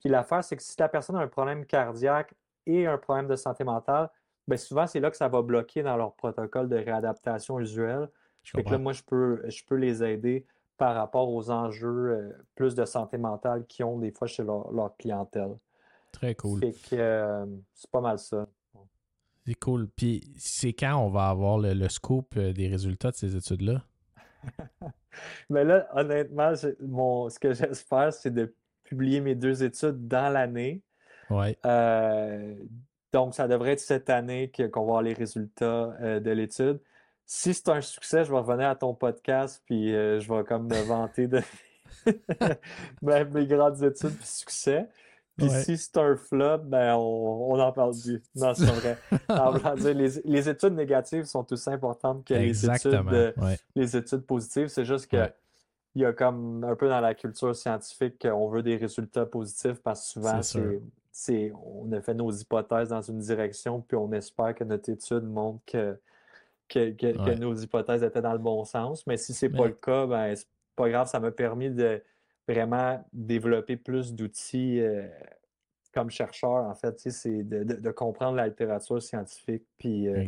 Puis 0.00 0.08
l'affaire, 0.08 0.44
c'est 0.44 0.56
que 0.56 0.62
si 0.62 0.76
la 0.78 0.88
personne 0.88 1.16
a 1.16 1.20
un 1.20 1.28
problème 1.28 1.66
cardiaque 1.66 2.34
et 2.66 2.86
un 2.86 2.98
problème 2.98 3.26
de 3.26 3.36
santé 3.36 3.64
mentale, 3.64 4.10
ben 4.46 4.56
souvent, 4.56 4.86
c'est 4.86 5.00
là 5.00 5.10
que 5.10 5.16
ça 5.16 5.28
va 5.28 5.42
bloquer 5.42 5.82
dans 5.82 5.96
leur 5.96 6.14
protocole 6.14 6.68
de 6.68 6.76
réadaptation 6.76 7.58
usuelle. 7.58 8.08
Fait 8.44 8.62
que 8.62 8.70
là, 8.70 8.78
moi, 8.78 8.92
je 8.92 9.02
peux, 9.02 9.42
je 9.48 9.64
peux 9.64 9.74
les 9.74 10.04
aider 10.04 10.46
par 10.76 10.94
rapport 10.94 11.28
aux 11.28 11.50
enjeux 11.50 11.88
euh, 11.88 12.32
plus 12.54 12.74
de 12.74 12.84
santé 12.84 13.18
mentale 13.18 13.66
qu'ils 13.66 13.84
ont 13.84 13.98
des 13.98 14.12
fois 14.12 14.28
chez 14.28 14.44
leur, 14.44 14.70
leur 14.72 14.96
clientèle. 14.96 15.56
Très 16.12 16.34
cool. 16.34 16.60
Fait 16.60 16.72
que 16.72 16.96
euh, 16.96 17.46
c'est 17.74 17.90
pas 17.90 18.00
mal 18.00 18.18
ça. 18.18 18.46
C'est 19.46 19.54
cool. 19.54 19.88
Puis 19.88 20.32
c'est 20.36 20.72
quand 20.72 20.96
on 20.96 21.08
va 21.08 21.28
avoir 21.28 21.58
le, 21.58 21.72
le 21.72 21.88
scoop 21.88 22.34
euh, 22.36 22.52
des 22.52 22.68
résultats 22.68 23.12
de 23.12 23.16
ces 23.16 23.36
études-là? 23.36 23.82
Mais 25.50 25.64
là, 25.64 25.88
honnêtement, 25.94 26.52
mon, 26.80 27.28
ce 27.30 27.38
que 27.38 27.54
j'espère, 27.54 28.12
c'est 28.12 28.32
de 28.32 28.54
publier 28.84 29.20
mes 29.20 29.34
deux 29.34 29.62
études 29.62 30.08
dans 30.08 30.32
l'année. 30.32 30.82
Ouais. 31.30 31.56
Euh, 31.64 32.54
donc, 33.12 33.34
ça 33.34 33.48
devrait 33.48 33.72
être 33.72 33.80
cette 33.80 34.10
année 34.10 34.50
qu'on 34.50 34.80
va 34.80 34.86
avoir 34.86 35.02
les 35.02 35.14
résultats 35.14 35.96
euh, 36.00 36.20
de 36.20 36.30
l'étude. 36.30 36.80
Si 37.24 37.54
c'est 37.54 37.68
un 37.68 37.80
succès, 37.80 38.24
je 38.24 38.30
vais 38.30 38.38
revenir 38.38 38.68
à 38.68 38.76
ton 38.76 38.94
podcast, 38.94 39.62
puis 39.66 39.94
euh, 39.94 40.20
je 40.20 40.32
vais 40.32 40.44
comme 40.44 40.68
me 40.68 40.80
vanter 40.82 41.26
de 41.26 41.40
mes, 43.02 43.24
mes 43.32 43.46
grandes 43.46 43.82
études 43.82 44.16
puis 44.16 44.26
succès. 44.26 44.88
Puis 45.36 45.48
Ouais. 45.48 45.62
si 45.64 45.76
c'est 45.76 45.96
un 45.98 46.16
flop, 46.16 46.58
ben 46.64 46.94
on, 46.96 47.52
on 47.52 47.60
en 47.60 47.70
parle 47.72 47.92
plus. 47.92 48.22
Non, 48.34 48.54
c'est 48.54 48.66
pas 48.66 48.72
vrai. 48.72 49.76
Dire, 49.76 49.94
les, 49.94 50.08
les 50.24 50.48
études 50.48 50.72
négatives 50.74 51.24
sont 51.24 51.46
aussi 51.52 51.68
importantes 51.70 52.24
que 52.24 52.32
les 52.34 52.64
études, 52.64 53.04
Ouais. 53.36 53.58
les 53.74 53.96
études 53.96 54.22
positives. 54.22 54.68
C'est 54.68 54.84
juste 54.86 55.08
que 55.10 55.16
Ouais. 55.18 55.34
il 55.94 56.02
y 56.02 56.04
a 56.06 56.12
comme 56.14 56.64
un 56.64 56.74
peu 56.74 56.88
dans 56.88 57.00
la 57.00 57.14
culture 57.14 57.54
scientifique 57.54 58.18
qu'on 58.20 58.48
veut 58.48 58.62
des 58.62 58.76
résultats 58.76 59.26
positifs 59.26 59.80
parce 59.82 60.00
que 60.06 60.08
souvent, 60.12 60.40
C'est 60.42 60.80
c'est, 61.12 61.50
on 61.64 61.90
a 61.92 62.00
fait 62.02 62.12
nos 62.14 62.30
hypothèses 62.30 62.90
dans 62.90 63.00
une 63.00 63.20
direction, 63.20 63.80
puis 63.80 63.96
on 63.96 64.12
espère 64.12 64.54
que 64.54 64.64
notre 64.64 64.90
étude 64.90 65.22
montre 65.24 65.60
que, 65.66 65.98
que, 66.68 66.90
que- 66.90 67.34
nos 67.38 67.54
hypothèses 67.54 68.02
étaient 68.02 68.20
dans 68.20 68.32
le 68.34 68.38
bon 68.38 68.64
sens. 68.64 69.06
Mais 69.06 69.16
si 69.16 69.32
c'est 69.32 69.48
pas 69.48 69.62
Mais- 69.62 69.68
le 69.68 69.74
cas, 69.74 70.06
ben 70.06 70.34
c'est 70.36 70.46
pas 70.74 70.90
grave, 70.90 71.08
ça 71.08 71.18
m'a 71.20 71.30
permis 71.30 71.70
de 71.70 72.02
vraiment 72.48 73.04
développer 73.12 73.76
plus 73.76 74.14
d'outils 74.14 74.80
euh, 74.80 75.06
comme 75.92 76.10
chercheur, 76.10 76.50
en 76.66 76.74
fait, 76.74 76.98
c'est 77.10 77.42
de, 77.42 77.64
de- 77.64 77.74
de 77.80 77.90
comprendre 77.90 78.36
la 78.36 78.48
littérature 78.48 79.02
scientifique, 79.02 79.64
puis 79.78 80.08
euh, 80.08 80.22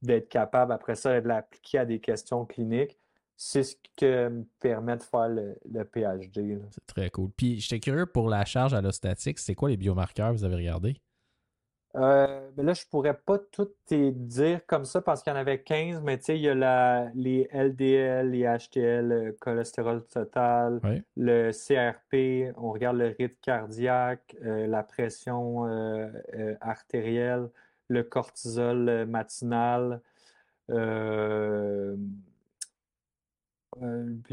d'être 0.00 0.28
capable 0.28 0.72
après 0.72 0.94
ça 0.94 1.20
de 1.20 1.28
l'appliquer 1.28 1.78
à 1.78 1.84
des 1.84 2.00
questions 2.00 2.46
cliniques. 2.46 2.98
C'est 3.36 3.62
ce 3.62 3.76
qui 3.96 4.04
me 4.06 4.44
permet 4.60 4.96
de 4.96 5.02
faire 5.02 5.28
le, 5.28 5.56
le 5.70 5.84
PhD. 5.84 6.58
C'est 6.70 6.86
très 6.86 7.10
cool. 7.10 7.30
Puis 7.36 7.58
j'étais 7.60 7.80
curieux 7.80 8.06
pour 8.06 8.28
la 8.28 8.44
charge 8.44 8.74
allostatique, 8.74 9.38
c'est 9.38 9.54
quoi 9.54 9.68
les 9.70 9.76
biomarqueurs 9.78 10.30
que 10.32 10.36
vous 10.36 10.44
avez 10.44 10.56
regardé? 10.56 10.96
Euh, 11.96 12.48
mais 12.56 12.62
là, 12.62 12.72
je 12.72 12.84
pourrais 12.86 13.16
pas 13.18 13.38
tout 13.38 13.68
te 13.86 14.10
dire 14.10 14.64
comme 14.66 14.84
ça 14.84 15.02
parce 15.02 15.22
qu'il 15.22 15.32
y 15.32 15.36
en 15.36 15.38
avait 15.38 15.60
15, 15.60 16.02
mais 16.02 16.18
tu 16.18 16.26
sais, 16.26 16.36
il 16.36 16.42
y 16.42 16.48
a 16.48 16.54
la, 16.54 17.10
les 17.14 17.48
LDL, 17.52 18.30
les 18.30 18.44
HDL, 18.44 19.08
le 19.08 19.32
cholestérol 19.32 20.04
total, 20.06 20.80
Oui. 20.84 21.02
le 21.16 21.50
CRP, 21.50 22.54
on 22.56 22.70
regarde 22.70 22.96
le 22.96 23.08
rythme 23.08 23.34
cardiaque, 23.42 24.36
euh, 24.44 24.68
la 24.68 24.84
pression 24.84 25.66
euh, 25.66 26.08
artérielle, 26.60 27.48
le 27.88 28.04
cortisol 28.04 29.06
matinal. 29.06 30.00
puis 30.68 30.76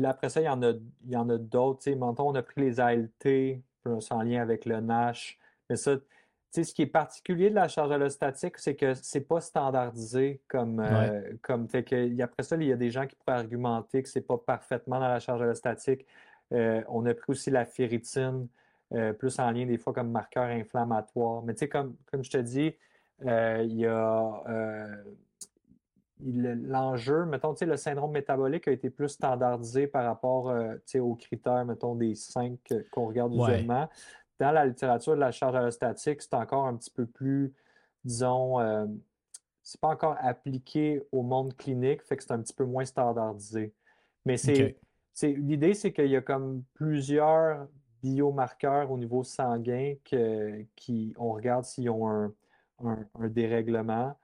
là, 0.01 0.09
après 0.09 0.29
ça, 0.29 0.41
il 0.41 0.45
y 0.45 0.49
en 0.49 0.61
a, 0.61 0.71
il 1.05 1.11
y 1.11 1.15
en 1.15 1.27
a 1.29 1.37
d'autres. 1.39 1.89
on 1.99 2.35
a 2.35 2.41
pris 2.43 2.61
les 2.61 2.79
ALT, 2.79 3.63
en 4.11 4.21
lien 4.21 4.41
avec 4.41 4.65
le 4.65 4.79
NASH. 4.79 5.39
Mais 5.69 5.75
ça, 5.75 5.97
ce 6.63 6.73
qui 6.73 6.83
est 6.83 6.87
particulier 6.87 7.49
de 7.49 7.55
la 7.55 7.67
charge 7.67 7.91
allostatique, 7.91 8.57
c'est 8.57 8.75
que 8.75 8.93
c'est 8.95 9.21
pas 9.21 9.41
standardisé 9.41 10.41
comme, 10.47 10.83
comme 11.41 11.67
fait 11.67 11.83
que, 11.83 12.21
après 12.21 12.43
ça, 12.43 12.55
il 12.55 12.63
y 12.63 12.71
a 12.71 12.77
des 12.77 12.89
gens 12.89 13.05
qui 13.05 13.15
pourraient 13.15 13.37
argumenter 13.37 14.03
que 14.03 14.09
c'est 14.09 14.21
pas 14.21 14.37
parfaitement 14.37 14.99
dans 14.99 15.07
la 15.07 15.19
charge 15.19 15.41
allostatique. 15.41 16.05
on 16.51 17.05
a 17.05 17.13
pris 17.13 17.31
aussi 17.31 17.51
la 17.51 17.65
ferritine, 17.65 18.47
plus 19.19 19.39
en 19.39 19.51
lien 19.51 19.65
des 19.65 19.77
fois 19.77 19.93
comme 19.93 20.11
marqueur 20.11 20.45
inflammatoire. 20.45 21.43
Mais 21.43 21.53
tu 21.53 21.59
sais, 21.59 21.69
comme, 21.69 21.95
comme 22.11 22.23
je 22.23 22.31
te 22.31 22.37
dis, 22.37 22.73
il 23.21 23.73
y 23.73 23.85
a 23.85 24.43
l'enjeu, 26.23 27.25
mettons, 27.25 27.53
le 27.59 27.77
syndrome 27.77 28.11
métabolique 28.11 28.67
a 28.67 28.71
été 28.71 28.89
plus 28.89 29.09
standardisé 29.09 29.87
par 29.87 30.05
rapport 30.05 30.49
euh, 30.49 30.75
aux 30.99 31.15
critères, 31.15 31.65
mettons, 31.65 31.95
des 31.95 32.15
cinq 32.15 32.59
qu'on 32.91 33.07
regarde 33.07 33.33
usuellement. 33.33 33.89
Dans 34.39 34.51
la 34.51 34.65
littérature 34.65 35.15
de 35.15 35.19
la 35.19 35.31
charge 35.31 35.55
allostatique, 35.55 36.21
c'est 36.21 36.33
encore 36.33 36.65
un 36.65 36.75
petit 36.75 36.91
peu 36.91 37.05
plus, 37.05 37.53
disons, 38.03 38.59
euh, 38.59 38.85
c'est 39.63 39.81
pas 39.81 39.89
encore 39.89 40.15
appliqué 40.19 41.01
au 41.11 41.23
monde 41.23 41.55
clinique, 41.55 42.03
fait 42.03 42.17
que 42.17 42.23
c'est 42.23 42.31
un 42.31 42.41
petit 42.41 42.53
peu 42.53 42.65
moins 42.65 42.85
standardisé. 42.85 43.73
Mais 44.25 44.37
c'est, 44.37 44.77
l'idée, 45.23 45.73
c'est 45.73 45.91
qu'il 45.91 46.07
y 46.07 46.15
a 46.15 46.21
comme 46.21 46.63
plusieurs 46.73 47.67
biomarqueurs 48.03 48.91
au 48.91 48.97
niveau 48.97 49.23
sanguin 49.23 49.95
que, 50.05 50.63
qui, 50.75 51.13
on 51.17 51.33
regarde 51.33 51.65
s'ils 51.65 51.89
ont 51.89 52.07
un, 52.07 52.33
un 52.83 53.27
dérèglement. 53.27 54.15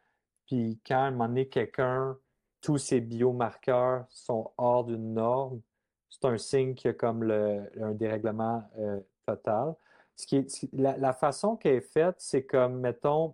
Puis 0.48 0.80
quand 0.86 0.96
à 0.96 1.08
un 1.08 1.12
moment 1.12 1.28
donné, 1.28 1.48
quelqu'un, 1.48 2.18
tous 2.62 2.78
ses 2.78 3.02
biomarqueurs 3.02 4.06
sont 4.10 4.52
hors 4.58 4.86
d'une 4.86 5.14
norme, 5.14 5.62
c'est 6.10 6.26
un 6.26 6.38
signe 6.38 6.76
qu'il 6.76 6.90
y 6.90 6.92
a 6.92 6.94
comme 6.94 7.24
le, 7.24 7.70
un 7.82 7.92
dérèglement 7.92 8.64
euh, 8.78 9.00
total. 9.26 9.74
Ce 10.16 10.28
qui 10.28 10.38
est, 10.38 10.68
la, 10.74 11.14
façon 11.14 11.56
qu'elle 11.56 11.76
est 11.76 11.82
faite, 11.82 12.16
c'est 12.20 12.44
comme, 12.44 12.80
mettons, 12.80 13.34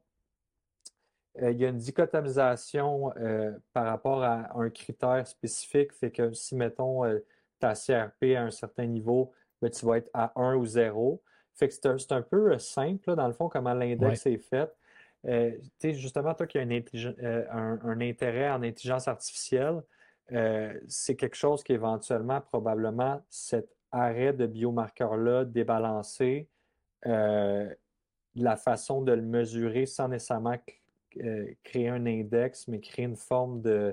euh, 1.42 1.52
il 1.52 1.60
y 1.60 1.66
a 1.66 1.70
une 1.70 1.78
dichotomisation 1.78 3.14
euh, 3.18 3.52
par 3.74 3.86
rapport 3.86 4.24
à 4.24 4.58
un 4.58 4.70
critère 4.70 5.28
spécifique. 5.28 5.94
Fait 5.94 6.12
que 6.12 6.34
si, 6.34 6.56
mettons, 6.56 7.04
ta 7.60 7.74
CRP 7.74 8.36
à 8.36 8.44
un 8.44 8.52
certain 8.52 8.86
niveau, 8.86 9.34
ben, 9.62 9.70
tu 9.70 9.86
vas 9.86 9.98
être 9.98 10.10
à 10.14 10.32
1 10.40 10.56
ou 10.56 10.66
0. 10.66 11.22
Fait 11.54 11.68
que 11.68 11.74
c'est 11.74 12.12
un, 12.14 12.22
peu 12.22 12.58
simple, 12.58 13.16
dans 13.16 13.28
le 13.28 13.34
fond, 13.34 13.50
comment 13.50 13.74
l'index 13.74 14.26
est 14.26 14.38
fait. 14.38 14.74
Euh, 15.28 15.52
justement, 15.84 16.34
toi 16.34 16.48
qui 16.48 16.58
as 16.58 16.64
euh, 16.64 17.46
un, 17.52 18.02
intérêt 18.02 18.50
en 18.50 18.64
intelligence 18.64 19.08
artificielle, 19.08 19.82
euh, 20.32 20.80
c'est 20.88 21.16
quelque 21.16 21.36
chose 21.36 21.64
qui 21.64 21.74
éventuellement, 21.74 22.40
probablement, 22.40 23.22
cet 23.30 23.70
arrêt 23.92 24.34
de 24.34 24.46
biomarqueur-là 24.46 25.46
débalancé, 25.46 26.48
la 27.06 28.56
façon 28.56 29.02
de 29.02 29.12
le 29.12 29.22
mesurer 29.22 29.86
sans 29.86 30.08
nécessairement 30.08 30.58
créer 31.64 31.90
un 31.90 32.06
index, 32.06 32.68
mais 32.68 32.80
créer 32.80 33.06
une 33.06 33.16
forme 33.16 33.62
de, 33.62 33.92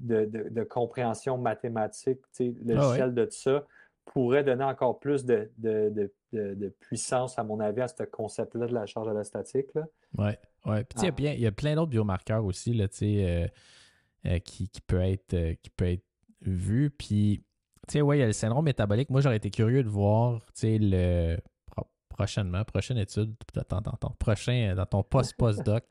mm-hmm. 0.00 0.66
compréhension 0.66 1.38
mathématique, 1.38 2.20
ah 2.40 2.44
logiciel 2.64 3.14
de 3.14 3.24
tout 3.24 3.32
ça, 3.32 3.66
pourrait 4.04 4.44
donner 4.44 4.64
encore 4.64 4.98
plus 4.98 5.24
de, 5.24 5.50
puissance, 6.80 7.38
à 7.38 7.44
mon 7.44 7.60
avis, 7.60 7.80
à 7.82 7.88
ce 7.88 8.02
concept-là 8.02 8.66
de 8.66 8.74
la 8.74 8.86
charge 8.86 9.08
allostatique. 9.08 9.68
Oui, 10.16 10.30
ouais. 10.66 10.84
Puis, 10.84 11.08
ah. 11.08 11.10
il 11.18 11.40
y, 11.40 11.46
a 11.46 11.52
plein 11.52 11.74
d'autres 11.74 11.90
biomarqueurs 11.90 12.44
aussi 12.44 12.74
là, 12.74 12.86
euh, 13.02 13.48
euh, 14.26 14.38
qui, 14.40 14.68
qui, 14.68 14.80
peut 14.80 15.00
être, 15.00 15.34
euh, 15.34 15.54
qui 15.62 15.70
peut 15.70 15.90
être 15.90 16.04
vu. 16.42 16.90
Puis, 16.90 17.44
tu 17.88 17.92
sais, 17.92 18.02
ouais, 18.02 18.18
il 18.18 18.20
y 18.20 18.24
a 18.24 18.26
le 18.26 18.32
syndrome 18.32 18.64
métabolique. 18.64 19.10
Moi, 19.10 19.20
j'aurais 19.20 19.36
été 19.36 19.50
curieux 19.50 19.82
de 19.82 19.88
voir, 19.88 20.40
tu 20.46 20.52
sais, 20.54 20.78
le 20.80 21.38
prochainement, 22.14 22.64
prochaine 22.64 22.98
étude, 22.98 23.34
dans, 23.70 23.80
ton 23.82 24.10
prochain, 24.18 24.74
dans 24.74 24.86
ton 24.86 25.02
post-postdoc, 25.02 25.84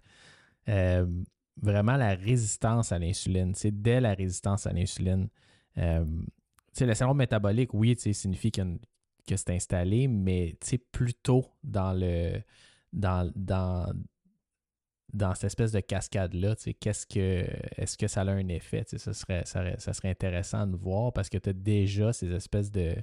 vraiment 0.66 1.98
la 1.98 2.16
résistance 2.16 2.92
à 2.92 3.00
l'insuline. 3.00 3.54
C'est 3.54 3.72
dès 3.72 4.02
la 4.02 4.14
résistance 4.14 4.66
à 4.66 4.74
l'insuline 4.74 5.30
le 6.82 6.94
syndrome 6.94 7.18
métabolique, 7.18 7.74
oui, 7.74 7.96
signifie 7.98 8.52
que 8.52 8.62
c'est 9.36 9.52
installé, 9.52 10.08
mais 10.08 10.58
plutôt 10.92 11.46
dans 11.64 11.94
le 11.94 12.42
dans, 12.92 13.32
dans, 13.36 13.92
dans 15.14 15.34
cette 15.34 15.46
espèce 15.46 15.72
de 15.72 15.80
cascade-là, 15.80 16.56
qu'est-ce 16.80 17.08
que 17.08 17.46
est-ce 17.78 17.98
que 17.98 18.08
ça 18.08 18.22
a 18.22 18.32
un 18.32 18.48
effet? 18.50 18.84
Ça 18.86 19.14
serait, 19.14 19.44
ça, 19.46 19.94
serait 19.94 20.10
intéressant 20.10 20.68
de 20.68 20.76
voir 20.76 21.12
parce 21.14 21.30
que 21.30 21.38
tu 21.38 21.50
as 21.50 21.54
déjà 21.54 22.14
ces 22.14 22.32
espèces 22.32 22.72
de 22.72 22.96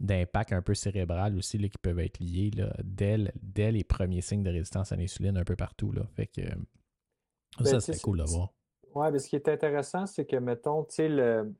d'impact 0.00 0.52
un 0.52 0.62
peu 0.62 0.74
cérébral 0.74 1.36
aussi 1.36 1.58
là, 1.58 1.68
qui 1.68 1.78
peuvent 1.78 2.00
être 2.00 2.18
liés 2.18 2.50
là, 2.50 2.74
dès, 2.82 3.18
dès, 3.40 3.72
les 3.72 3.84
premiers 3.84 4.20
signes 4.20 4.42
de 4.42 4.50
résistance 4.50 4.92
à 4.92 4.96
l'insuline 4.96 5.36
un 5.36 5.44
peu 5.44 5.56
partout. 5.56 5.92
Là. 5.92 6.02
Fait 6.14 6.26
que 6.26 6.42
ben, 6.42 7.64
ça 7.64 7.80
serait 7.80 7.98
cool 7.98 8.18
de 8.18 8.24
voir. 8.24 8.52
Oui, 8.94 9.06
mais 9.12 9.18
ce 9.18 9.28
qui 9.28 9.36
est 9.36 9.48
intéressant, 9.48 10.06
c'est 10.06 10.24
que, 10.24 10.36
mettons, 10.36 10.84
tu 10.84 10.94
sais, 10.94 11.08
le, 11.08 11.52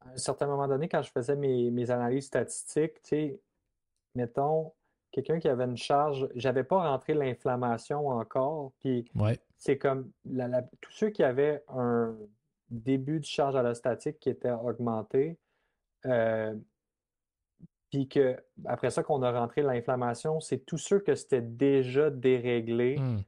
à 0.00 0.10
un 0.10 0.16
certain 0.16 0.46
moment 0.46 0.68
donné, 0.68 0.88
quand 0.88 1.02
je 1.02 1.10
faisais 1.10 1.36
mes, 1.36 1.90
analyses 1.90 2.26
statistiques, 2.26 3.00
tu 3.02 3.08
sais, 3.08 3.40
mettons, 4.14 4.72
quelqu'un 5.10 5.38
qui 5.38 5.48
avait 5.48 5.64
une 5.64 5.76
charge, 5.76 6.28
j'avais 6.34 6.64
pas 6.64 6.88
rentré 6.88 7.14
l'inflammation 7.14 8.08
encore, 8.08 8.72
puis 8.80 9.04
c'est 9.56 9.78
comme 9.78 10.10
tous 10.80 10.92
ceux 10.92 11.10
qui 11.10 11.22
avaient 11.22 11.62
un 11.68 12.16
début 12.70 13.20
de 13.20 13.24
charge 13.24 13.56
allostatique 13.56 14.18
qui 14.18 14.30
était 14.30 14.50
augmenté, 14.50 15.38
euh, 16.06 16.54
puis 17.90 18.08
que 18.08 18.36
après 18.64 18.90
ça 18.90 19.02
qu'on 19.02 19.22
a 19.22 19.30
rentré 19.30 19.62
l'inflammation, 19.62 20.40
c'est 20.40 20.66
tous 20.66 20.78
ceux 20.78 20.98
que 20.98 21.14
c'était 21.14 21.40
déjà 21.40 22.10
déréglé, 22.10 22.98
hmm, 22.98 23.20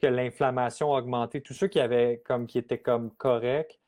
que 0.00 0.06
l'inflammation 0.06 0.94
a 0.94 0.98
augmenté. 0.98 1.42
Tous 1.42 1.52
ceux 1.52 1.68
qui 1.68 1.78
avaient 1.78 2.22
comme 2.24 2.46
qui 2.46 2.58
étaient 2.58 2.80
comme 2.80 3.10
corrects, 3.16 3.78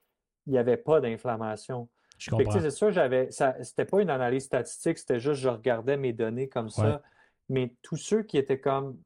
il 0.46 0.52
n'y 0.52 0.58
avait 0.58 0.76
pas 0.76 1.00
d'inflammation. 1.00 1.88
C'est 2.18 2.70
sûr, 2.70 2.90
j'avais. 2.92 3.30
C'était 3.30 3.84
pas 3.84 4.00
une 4.00 4.10
analyse 4.10 4.44
statistique, 4.44 4.98
c'était 4.98 5.20
juste 5.20 5.40
je 5.40 5.48
regardais 5.48 5.96
mes 5.96 6.12
données 6.12 6.48
comme 6.48 6.68
ça. 6.68 7.02
Mais 7.48 7.74
tous 7.82 7.96
ceux 7.96 8.22
qui 8.22 8.38
étaient 8.38 8.60
comme 8.60 8.98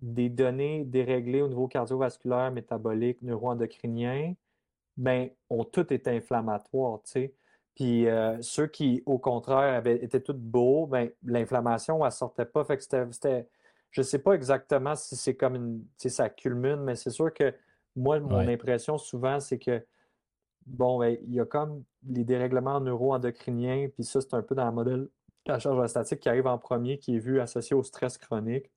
des 0.00 0.28
données 0.28 0.84
déréglées 0.84 1.42
au 1.42 1.48
niveau 1.48 1.66
cardiovasculaire, 1.66 2.52
métabolique, 2.52 3.20
neuroendocrinien, 3.22 4.34
ben, 4.96 5.30
ont 5.50 5.64
tout 5.64 5.92
été 5.92 6.10
inflammatoires, 6.10 7.00
tu 7.04 7.10
sais. 7.12 7.34
Puis 7.78 8.08
euh, 8.08 8.36
ceux 8.42 8.66
qui, 8.66 9.04
au 9.06 9.18
contraire, 9.18 9.76
avaient, 9.76 10.02
étaient 10.02 10.20
tous 10.20 10.32
beaux, 10.32 10.88
ben, 10.88 11.10
l'inflammation, 11.22 12.04
elle 12.04 12.10
sortait 12.10 12.44
pas. 12.44 12.64
Fait 12.64 12.76
que 12.76 12.82
c'était. 12.82 13.46
Je 13.92 14.02
sais 14.02 14.18
pas 14.18 14.32
exactement 14.32 14.96
si 14.96 15.14
c'est 15.14 15.36
comme 15.36 15.54
une. 15.54 15.84
Si 15.96 16.10
ça 16.10 16.28
culmine, 16.28 16.82
mais 16.82 16.96
c'est 16.96 17.10
sûr 17.10 17.32
que 17.32 17.54
moi, 17.94 18.18
mon 18.18 18.48
impression 18.48 18.98
souvent, 18.98 19.38
c'est 19.38 19.60
que 19.60 19.86
bon, 20.66 20.98
ben, 20.98 21.18
il 21.22 21.34
y 21.34 21.40
a 21.40 21.44
comme 21.44 21.84
les 22.08 22.24
dérèglements 22.24 22.80
neuroendocriniens, 22.80 23.90
puis 23.94 24.02
ça, 24.02 24.20
c'est 24.20 24.34
un 24.34 24.42
peu 24.42 24.56
dans 24.56 24.66
le 24.66 24.72
modèle 24.72 25.02
de 25.46 25.52
la 25.52 25.60
charge 25.60 25.86
statique 25.86 26.18
qui 26.18 26.28
arrive 26.28 26.48
en 26.48 26.58
premier, 26.58 26.98
qui 26.98 27.14
est 27.14 27.20
vu 27.20 27.40
associé 27.40 27.76
au 27.76 27.84
stress 27.84 28.18
chronique. 28.18 28.72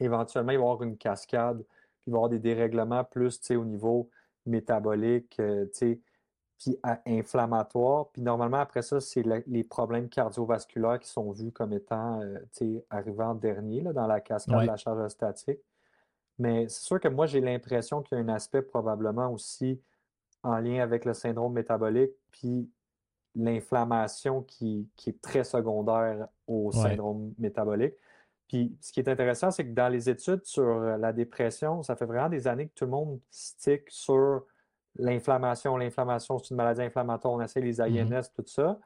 Éventuellement, 0.00 0.50
il 0.50 0.58
va 0.58 0.64
y 0.64 0.66
avoir 0.66 0.82
une 0.82 0.96
cascade, 0.96 1.58
puis 1.58 2.08
il 2.08 2.10
va 2.10 2.16
y 2.16 2.18
avoir 2.18 2.30
des 2.30 2.40
dérèglements 2.40 3.04
plus 3.04 3.40
au 3.52 3.64
niveau 3.64 4.10
métabolique, 4.44 5.38
euh, 5.38 5.66
puis 6.58 6.78
inflammatoire. 7.06 8.08
Puis 8.10 8.22
normalement, 8.22 8.58
après 8.58 8.82
ça, 8.82 9.00
c'est 9.00 9.22
les 9.46 9.64
problèmes 9.64 10.08
cardiovasculaires 10.08 10.98
qui 10.98 11.08
sont 11.08 11.30
vus 11.30 11.52
comme 11.52 11.72
étant 11.72 12.20
euh, 12.20 12.80
arrivant 12.90 13.30
en 13.30 13.34
dernier 13.34 13.80
là, 13.80 13.92
dans 13.92 14.06
la 14.06 14.20
cascade 14.20 14.62
de 14.62 14.66
la 14.66 14.76
charge 14.76 15.08
statique. 15.08 15.60
Mais 16.38 16.68
c'est 16.68 16.82
sûr 16.82 17.00
que 17.00 17.08
moi, 17.08 17.26
j'ai 17.26 17.40
l'impression 17.40 18.02
qu'il 18.02 18.18
y 18.18 18.20
a 18.20 18.24
un 18.24 18.28
aspect 18.28 18.62
probablement 18.62 19.32
aussi 19.32 19.80
en 20.42 20.58
lien 20.58 20.80
avec 20.82 21.04
le 21.04 21.14
syndrome 21.14 21.52
métabolique, 21.52 22.12
puis 22.30 22.70
l'inflammation 23.34 24.42
qui, 24.42 24.88
est 25.06 25.20
très 25.20 25.44
secondaire 25.44 26.28
au 26.46 26.72
syndrome 26.72 27.34
métabolique. 27.38 27.94
Puis 28.48 28.76
ce 28.80 28.92
qui 28.92 29.00
est 29.00 29.08
intéressant, 29.08 29.50
c'est 29.50 29.64
que 29.64 29.74
dans 29.74 29.88
les 29.88 30.08
études 30.08 30.44
sur 30.44 30.80
la 30.80 31.12
dépression, 31.12 31.82
ça 31.82 31.96
fait 31.96 32.06
vraiment 32.06 32.30
des 32.30 32.48
années 32.48 32.68
que 32.68 32.74
tout 32.74 32.84
le 32.84 32.90
monde 32.90 33.20
stick 33.30 33.82
sur 33.88 34.44
l'inflammation. 34.98 35.76
L'inflammation, 35.76 36.38
c'est 36.38 36.50
une 36.50 36.56
maladie 36.56 36.82
inflammatoire. 36.82 37.34
On 37.34 37.40
essaie 37.40 37.60
les 37.60 37.78
mm-hmm. 37.78 38.14
INS, 38.14 38.30
tout 38.34 38.44
ça. 38.46 38.78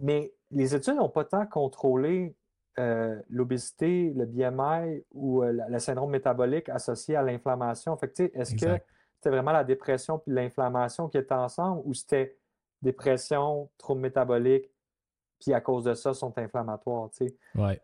Mais 0.00 0.32
les 0.50 0.74
études 0.74 0.96
n'ont 0.96 1.08
pas 1.08 1.24
tant 1.24 1.46
contrôlé 1.46 2.34
euh, 2.78 3.20
l'obésité, 3.30 4.12
le 4.14 4.26
BMI 4.26 5.02
ou 5.14 5.42
euh, 5.42 5.64
le 5.68 5.78
syndrome 5.78 6.10
métabolique 6.10 6.68
associé 6.68 7.16
à 7.16 7.22
l'inflammation. 7.22 7.96
Fait 7.96 8.08
que, 8.08 8.22
est-ce 8.38 8.54
que 8.54 8.78
c'était 9.14 9.30
vraiment 9.30 9.52
la 9.52 9.64
dépression 9.64 10.18
puis 10.18 10.32
l'inflammation 10.34 11.08
qui 11.08 11.16
étaient 11.16 11.32
ensemble 11.32 11.80
ou 11.86 11.94
c'était 11.94 12.36
dépression, 12.82 13.70
troubles 13.78 14.02
métaboliques, 14.02 14.70
puis 15.40 15.54
à 15.54 15.60
cause 15.60 15.84
de 15.84 15.94
ça, 15.94 16.12
sont 16.12 16.36
inflammatoires, 16.38 17.10
tu 17.10 17.28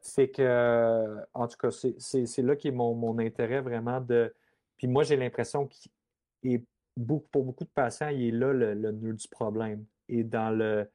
sais? 0.01 0.29
que, 0.29 1.17
en 1.33 1.49
tout 1.49 1.57
cas, 1.57 1.71
c'est 1.71 2.43
là 2.43 2.57
qui 2.57 2.69
est 2.69 2.73
mon, 2.73 3.19
intérêt 3.19 3.61
vraiment 3.61 4.01
de... 4.01 4.35
Puis 4.77 4.89
moi, 4.89 5.05
j'ai 5.05 5.17
l'impression 5.17 5.69
qu'il 5.69 6.55
est 6.55 6.65
pour 6.97 7.45
beaucoup 7.45 7.65
de 7.65 7.71
patients, 7.71 8.09
il 8.09 8.29
est 8.29 8.31
là 8.39 8.53
le, 8.53 8.75
nœud 8.93 9.15
du 9.15 9.29
problème. 9.29 9.85
Et 10.09 10.25
dans 10.25 10.51
le, 10.51 10.91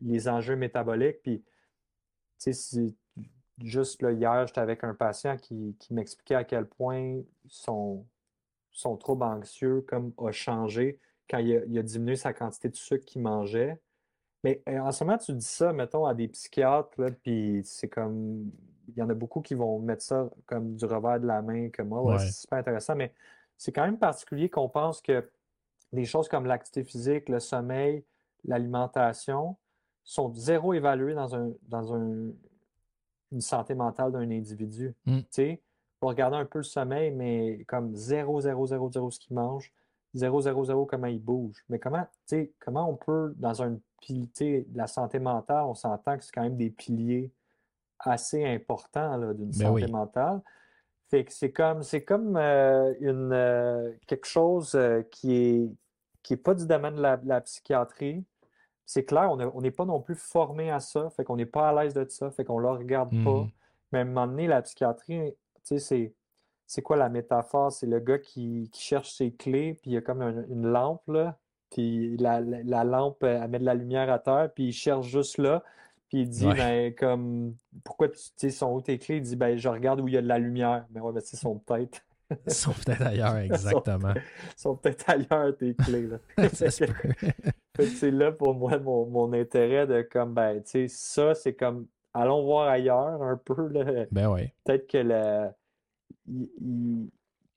les 0.00 0.28
enjeux 0.28 0.56
métaboliques, 0.56 1.22
puis, 1.22 1.44
tu 2.38 2.52
sais, 2.52 2.94
juste 3.62 4.02
là, 4.02 4.12
hier, 4.12 4.46
j'étais 4.46 4.60
avec 4.60 4.84
un 4.84 4.94
patient 4.94 5.36
qui, 5.36 5.76
m'expliquait 5.90 6.34
à 6.34 6.44
quel 6.44 6.66
point 6.66 7.20
son, 7.46 8.06
son 8.70 8.96
trouble 8.96 9.24
anxieux 9.24 9.82
comme, 9.82 10.12
a 10.18 10.32
changé 10.32 10.98
quand 11.28 11.38
il 11.38 11.78
a, 11.78 11.82
diminué 11.82 12.16
sa 12.16 12.32
quantité 12.32 12.68
de 12.68 12.76
sucre 12.76 13.04
qu'il 13.04 13.22
mangeait. 13.22 13.80
Mais 14.42 14.62
euh, 14.68 14.78
en 14.78 14.92
ce 14.92 15.04
moment, 15.04 15.16
tu 15.16 15.32
dis 15.32 15.44
ça, 15.44 15.72
mettons, 15.72 16.04
à 16.04 16.14
des 16.14 16.28
psychiatres, 16.28 16.90
puis 17.22 17.62
c'est 17.64 17.88
comme. 17.88 18.50
Il 18.88 18.98
y 18.98 19.02
en 19.02 19.08
a 19.08 19.14
beaucoup 19.14 19.40
qui 19.40 19.54
vont 19.54 19.78
mettre 19.78 20.02
ça 20.02 20.28
comme 20.44 20.76
du 20.76 20.84
revers 20.84 21.18
de 21.18 21.26
la 21.26 21.40
main, 21.40 21.70
comme 21.70 21.88
moi. 21.88 22.02
Ouais, 22.02 22.18
C'est 22.18 22.32
super 22.32 22.58
intéressant, 22.58 22.94
mais 22.94 23.14
c'est 23.56 23.72
quand 23.72 23.84
même 23.84 23.98
particulier 23.98 24.50
qu'on 24.50 24.68
pense 24.68 25.00
que 25.00 25.26
des 25.94 26.04
choses 26.04 26.28
comme 26.28 26.46
l'activité 26.46 26.84
physique, 26.84 27.28
le 27.28 27.40
sommeil, 27.40 28.04
l'alimentation 28.44 29.56
sont 30.02 30.32
zéro 30.34 30.74
évaluées 30.74 31.14
dans, 31.14 31.34
un, 31.34 31.52
dans 31.68 31.94
un, 31.94 32.30
une 33.32 33.40
santé 33.40 33.74
mentale 33.74 34.12
d'un 34.12 34.30
individu. 34.30 34.94
Mm. 35.06 35.18
Tu 35.18 35.26
sais, 35.30 35.62
pour 35.98 36.10
regarder 36.10 36.36
un 36.36 36.44
peu 36.44 36.58
le 36.58 36.64
sommeil, 36.64 37.10
mais 37.10 37.64
comme 37.66 37.94
0, 37.94 38.42
0, 38.42 38.66
0, 38.66 38.90
0 38.92 39.10
ce 39.10 39.18
qu'il 39.18 39.34
mange, 39.34 39.72
0, 40.14 40.42
0, 40.42 40.64
0 40.64 40.86
comment 40.86 41.06
il 41.06 41.20
bouge. 41.20 41.64
Mais 41.68 41.78
comment, 41.78 42.02
tu 42.02 42.10
sais, 42.26 42.52
comment 42.60 42.88
on 42.88 42.96
peut, 42.96 43.34
dans 43.36 43.62
un 43.62 43.78
pilier 44.00 44.66
de 44.68 44.76
la 44.76 44.86
santé 44.86 45.18
mentale, 45.18 45.64
on 45.64 45.74
s'entend 45.74 46.18
que 46.18 46.24
c'est 46.24 46.32
quand 46.32 46.42
même 46.42 46.56
des 46.56 46.70
piliers 46.70 47.32
assez 47.98 48.44
importants 48.44 49.18
d'une 49.32 49.50
ben 49.50 49.52
santé 49.52 49.86
mentale. 49.86 50.42
Fait 51.10 51.24
que 51.24 51.32
c'est 51.32 51.52
comme, 51.52 51.82
c'est 51.82 52.04
comme 52.04 52.36
euh, 52.36 52.94
une, 53.00 53.32
euh, 53.32 53.92
quelque 54.06 54.26
chose 54.26 54.74
euh, 54.74 55.02
qui 55.10 55.34
est, 55.34 55.70
qui 56.24 56.32
n'est 56.32 56.38
pas 56.38 56.54
du 56.54 56.66
domaine 56.66 56.96
de 56.96 57.28
la, 57.28 57.40
psychiatrie. 57.42 58.24
C'est 58.84 59.04
clair, 59.04 59.30
on 59.30 59.60
n'est 59.60 59.70
pas 59.70 59.84
non 59.84 60.00
plus 60.00 60.16
formé 60.16 60.72
à 60.72 60.80
ça, 60.80 61.08
fait 61.10 61.22
qu'on 61.22 61.36
n'est 61.36 61.46
pas 61.46 61.68
à 61.68 61.84
l'aise 61.84 61.94
de 61.94 62.04
ça, 62.08 62.32
fait 62.32 62.44
qu'on 62.44 62.58
ne 62.58 62.62
le 62.62 62.70
regarde 62.70 63.10
pas. 63.22 63.42
Mmh. 63.42 63.50
Mais 63.92 63.98
à 64.00 64.02
un 64.02 64.04
moment 64.06 64.26
donné, 64.26 64.48
la 64.48 64.60
psychiatrie, 64.60 65.30
tu 65.30 65.60
sais, 65.62 65.78
c'est 65.78 66.12
c'est 66.66 66.82
quoi 66.82 66.96
la 66.96 67.08
métaphore? 67.08 67.70
C'est 67.72 67.86
le 67.86 68.00
gars 68.00 68.18
qui, 68.18 68.70
cherche 68.72 69.12
ses 69.12 69.32
clés, 69.32 69.74
puis 69.74 69.92
il 69.92 69.94
y 69.94 69.96
a 69.96 70.00
comme 70.00 70.22
une 70.22 70.66
lampe, 70.66 71.06
là, 71.08 71.38
puis 71.70 72.16
la, 72.16 72.40
lampe, 72.40 73.22
elle 73.22 73.48
met 73.48 73.58
de 73.58 73.64
la 73.64 73.74
lumière 73.74 74.10
à 74.10 74.18
terre, 74.18 74.50
puis 74.54 74.68
il 74.68 74.72
cherche 74.72 75.06
juste 75.06 75.38
là, 75.38 75.62
puis 76.08 76.22
il 76.22 76.28
dit, 76.28 76.46
ben, 76.46 76.94
comme, 76.94 77.54
pourquoi 77.84 78.08
tu 78.08 78.18
sais, 78.36 78.50
sont 78.50 78.72
où 78.72 78.80
tes 78.80 78.98
clés? 78.98 79.16
Il 79.16 79.22
dit, 79.22 79.36
ben, 79.36 79.56
je 79.56 79.68
regarde 79.68 80.00
où 80.00 80.08
il 80.08 80.14
y 80.14 80.16
a 80.16 80.22
de 80.22 80.28
la 80.28 80.38
lumière. 80.38 80.86
Mais 80.90 81.00
ouais, 81.00 81.12
ben, 81.12 81.20
c'est 81.20 81.36
son 81.36 81.58
peut-être. 81.58 82.04
Ils 82.46 82.52
sont 82.52 82.72
peut-être 82.72 83.02
ailleurs, 83.02 83.36
exactement. 83.36 84.14
Ils 84.14 84.60
sont, 84.60 84.76
peut-être 84.76 85.10
ailleurs, 85.10 85.56
tes 85.56 85.74
clés, 85.74 86.06
là. 86.06 86.18
c'est 86.52 88.10
là 88.10 88.32
pour 88.32 88.54
moi 88.54 88.78
mon, 88.78 89.32
intérêt 89.32 89.86
de, 89.86 90.02
comme, 90.02 90.34
ben, 90.34 90.62
tu 90.62 90.70
sais, 90.70 90.88
ça, 90.88 91.34
c'est 91.34 91.54
comme, 91.54 91.86
allons 92.12 92.44
voir 92.44 92.68
ailleurs 92.68 93.22
un 93.22 93.36
peu, 93.36 93.68
là. 93.68 94.06
Ben 94.10 94.30
oui. 94.30 94.48
Peut-être 94.64 94.86
que 94.86 94.98
le 94.98 95.50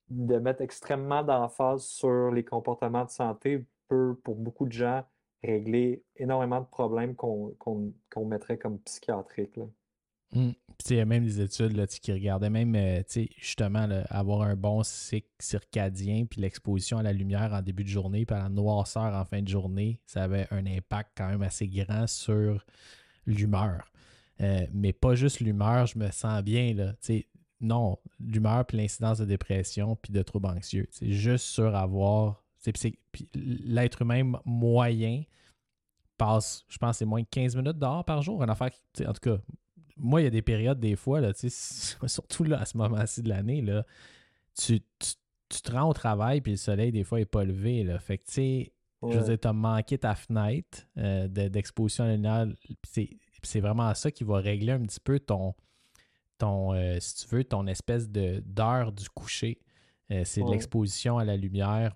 de 0.10 0.40
mettre 0.40 0.62
extrêmement 0.62 1.24
d'emphase 1.24 1.84
sur 1.84 2.32
les 2.32 2.44
comportements 2.44 3.06
de 3.06 3.10
santé 3.10 3.66
peut, 3.88 4.18
pour 4.24 4.36
beaucoup 4.36 4.66
de 4.66 4.72
gens, 4.72 5.04
régler 5.44 6.04
énormément 6.16 6.62
de 6.62 6.66
problèmes 6.66 7.16
qu'on 7.16 8.26
mettrait 8.26 8.58
comme 8.58 8.80
psychiatriques. 8.80 9.60
Mmh. 10.34 10.50
il 10.90 10.96
y 10.98 11.00
a 11.00 11.06
même 11.06 11.24
des 11.24 11.40
études 11.40 11.78
là, 11.78 11.88
qui 11.88 12.12
regardaient 12.12 12.50
même 12.50 12.76
euh, 12.76 13.02
justement 13.40 13.88
avoir 14.10 14.42
un 14.42 14.56
bon 14.56 14.84
cycle 14.84 15.30
circadien, 15.40 16.26
puis 16.26 16.42
l'exposition 16.42 16.98
à 16.98 17.04
la 17.04 17.14
lumière 17.14 17.54
en 17.54 17.62
début 17.62 17.84
de 17.84 17.90
journée, 17.90 18.26
puis 18.26 18.36
à 18.36 18.44
la 18.44 18.50
noirceur 18.50 19.14
en 19.14 19.24
fin 19.24 19.42
de 19.42 19.48
journée, 19.48 20.00
ça 20.06 20.24
avait 20.24 20.48
un 20.52 20.66
impact 20.66 21.12
quand 21.16 21.30
même 21.30 21.44
assez 21.44 21.68
grand 21.68 22.08
sur 22.08 22.66
l'humeur. 23.26 23.90
Euh, 24.42 24.68
mais 24.74 24.94
pas 24.94 25.16
juste 25.16 25.40
l'humeur, 25.40 25.86
je 25.88 25.98
me 25.98 26.12
sens 26.12 26.44
bien. 26.44 26.74
Là, 26.74 26.94
non, 27.60 27.98
l'humeur 28.20 28.66
puis 28.66 28.78
l'incidence 28.78 29.18
de 29.18 29.26
dépression 29.26 29.96
puis 29.96 30.14
de 30.14 30.22
troubles 30.22 30.48
anxieux. 30.48 30.88
C'est 30.92 31.12
juste 31.12 31.46
sur 31.46 31.76
avoir. 31.76 32.44
L'être 33.34 34.02
humain 34.02 34.30
moyen 34.44 35.24
passe, 36.18 36.66
je 36.68 36.78
pense, 36.78 36.98
c'est 36.98 37.06
moins 37.06 37.22
de 37.22 37.28
15 37.30 37.56
minutes 37.56 37.78
dehors 37.78 38.04
par 38.04 38.22
jour. 38.22 38.44
Une 38.44 38.50
affaire 38.50 38.72
en 39.06 39.14
tout 39.14 39.22
cas, 39.22 39.38
moi, 40.00 40.22
il 40.22 40.26
y 40.26 40.28
a 40.28 40.32
des 40.32 40.42
périodes, 40.42 40.80
des 40.80 40.96
fois, 40.96 41.22
là, 41.22 41.32
surtout 42.08 42.44
là, 42.44 42.62
à 42.62 42.66
ce 42.66 42.78
moment-ci 42.78 43.22
de 43.24 43.30
l'année, 43.30 43.62
là, 43.62 43.86
tu, 44.60 44.82
te 44.82 45.72
rends 45.72 45.90
au 45.90 45.94
travail 45.94 46.42
puis 46.42 46.54
le 46.54 46.58
soleil, 46.58 46.92
des 46.92 47.04
fois, 47.04 47.20
n'est 47.20 47.26
pas 47.26 47.44
levé. 47.44 47.84
Là. 47.84 48.00
Fait 48.00 48.18
que, 48.18 48.26
tu 48.26 48.34
sais, 48.34 48.74
je 49.04 49.18
veux 49.18 49.24
dire, 49.24 49.40
tu 49.40 49.48
as 49.48 49.54
manqué 49.54 49.98
ta 49.98 50.16
fenêtre 50.16 50.80
euh, 50.98 51.28
d'exposition 51.28 52.08
lunaire. 52.08 52.48
C'est 53.44 53.60
vraiment 53.60 53.94
ça 53.94 54.12
qui 54.12 54.24
va 54.24 54.38
régler 54.38 54.74
un 54.74 54.82
petit 54.82 55.00
peu 55.00 55.20
ton, 55.20 55.54
ton, 56.38 56.74
euh, 56.74 56.98
si 57.00 57.16
tu 57.16 57.36
veux, 57.36 57.44
ton 57.44 57.68
espèce 57.68 58.10
de 58.10 58.42
d'heure 58.46 58.92
du 58.92 59.10
coucher. 59.10 59.60
Euh, 60.12 60.24
c'est 60.26 60.42
de 60.42 60.50
l'exposition 60.50 61.18
à 61.18 61.26
la 61.26 61.36
lumière, 61.36 61.96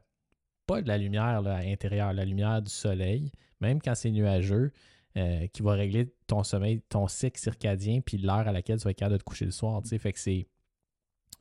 pas 0.68 0.82
de 0.82 0.88
la 0.88 0.98
lumière 0.98 1.24
à 1.24 1.64
l'intérieur, 1.64 2.14
la 2.14 2.26
lumière 2.26 2.62
du 2.62 2.72
soleil, 2.72 3.32
même 3.62 3.82
quand 3.82 3.96
c'est 3.96 4.12
nuageux, 4.12 4.72
euh, 5.18 5.48
qui 5.48 5.62
va 5.62 5.74
régler 5.74 6.14
ton 6.28 6.44
sommeil, 6.44 6.82
ton 6.90 7.08
cycle 7.08 7.40
circadien, 7.40 8.02
puis 8.02 8.18
l'heure 8.18 8.48
à 8.48 8.52
laquelle 8.52 8.78
tu 8.78 8.86
vas 8.86 8.92
être 8.92 8.98
capable 8.98 9.14
de 9.14 9.20
te 9.20 9.24
coucher 9.24 9.46
le 9.46 9.52
soir. 9.52 9.82
Fait 9.86 10.14
que 10.14 10.20
c'est. 10.20 10.48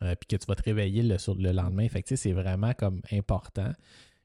puis 0.00 0.26
que 0.28 0.36
tu 0.36 0.46
vas 0.46 0.54
te 0.54 0.62
réveiller 0.62 1.02
le, 1.02 1.18
sur, 1.18 1.34
le 1.34 1.52
lendemain. 1.52 1.88
Fait 1.88 2.02
que 2.02 2.16
c'est 2.16 2.32
vraiment 2.32 2.72
comme 2.74 3.00
important. 3.12 3.72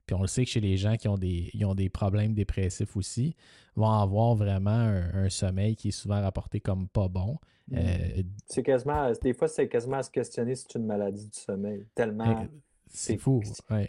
Puis 0.06 0.16
on 0.16 0.22
le 0.22 0.28
sait 0.28 0.46
que 0.46 0.52
chez 0.52 0.60
les 0.62 0.78
gens 0.78 0.98
qui 0.98 1.08
ont 1.08 1.18
des, 1.18 1.52
ont 1.64 1.74
des 1.74 1.90
problèmes 1.90 2.34
dépressifs 2.34 2.96
aussi, 2.96 3.36
vont 3.76 3.90
avoir 3.90 4.36
vraiment 4.36 4.70
un 4.72 5.30
sommeil 5.30 5.76
qui 5.76 5.90
est 5.90 5.92
souvent 5.92 6.22
rapporté 6.22 6.60
comme 6.60 6.88
pas 6.88 7.08
bon. 7.08 7.38
Mm. 7.68 7.78
Euh, 7.78 8.24
c'est 8.46 8.64
quasiment, 8.64 9.12
des 9.22 9.34
fois, 9.34 9.48
c'est 9.48 9.68
quasiment 9.68 9.98
à 9.98 10.04
se 10.04 10.12
questionner 10.12 10.56
si 10.56 10.66
c'est 10.70 10.78
une 10.78 10.86
maladie 10.86 11.28
du 11.28 11.40
sommeil. 11.40 11.86
Tellement. 11.96 12.48
C'est 12.88 13.18
fou. 13.18 13.42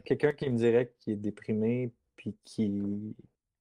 Quelqu'un 0.04 0.32
qui 0.32 0.50
me 0.50 0.56
dirait 0.56 0.92
qu'il 0.98 1.14
est 1.14 1.16
déprimé 1.16 1.92
puis 2.16 2.34
qui 2.44 3.14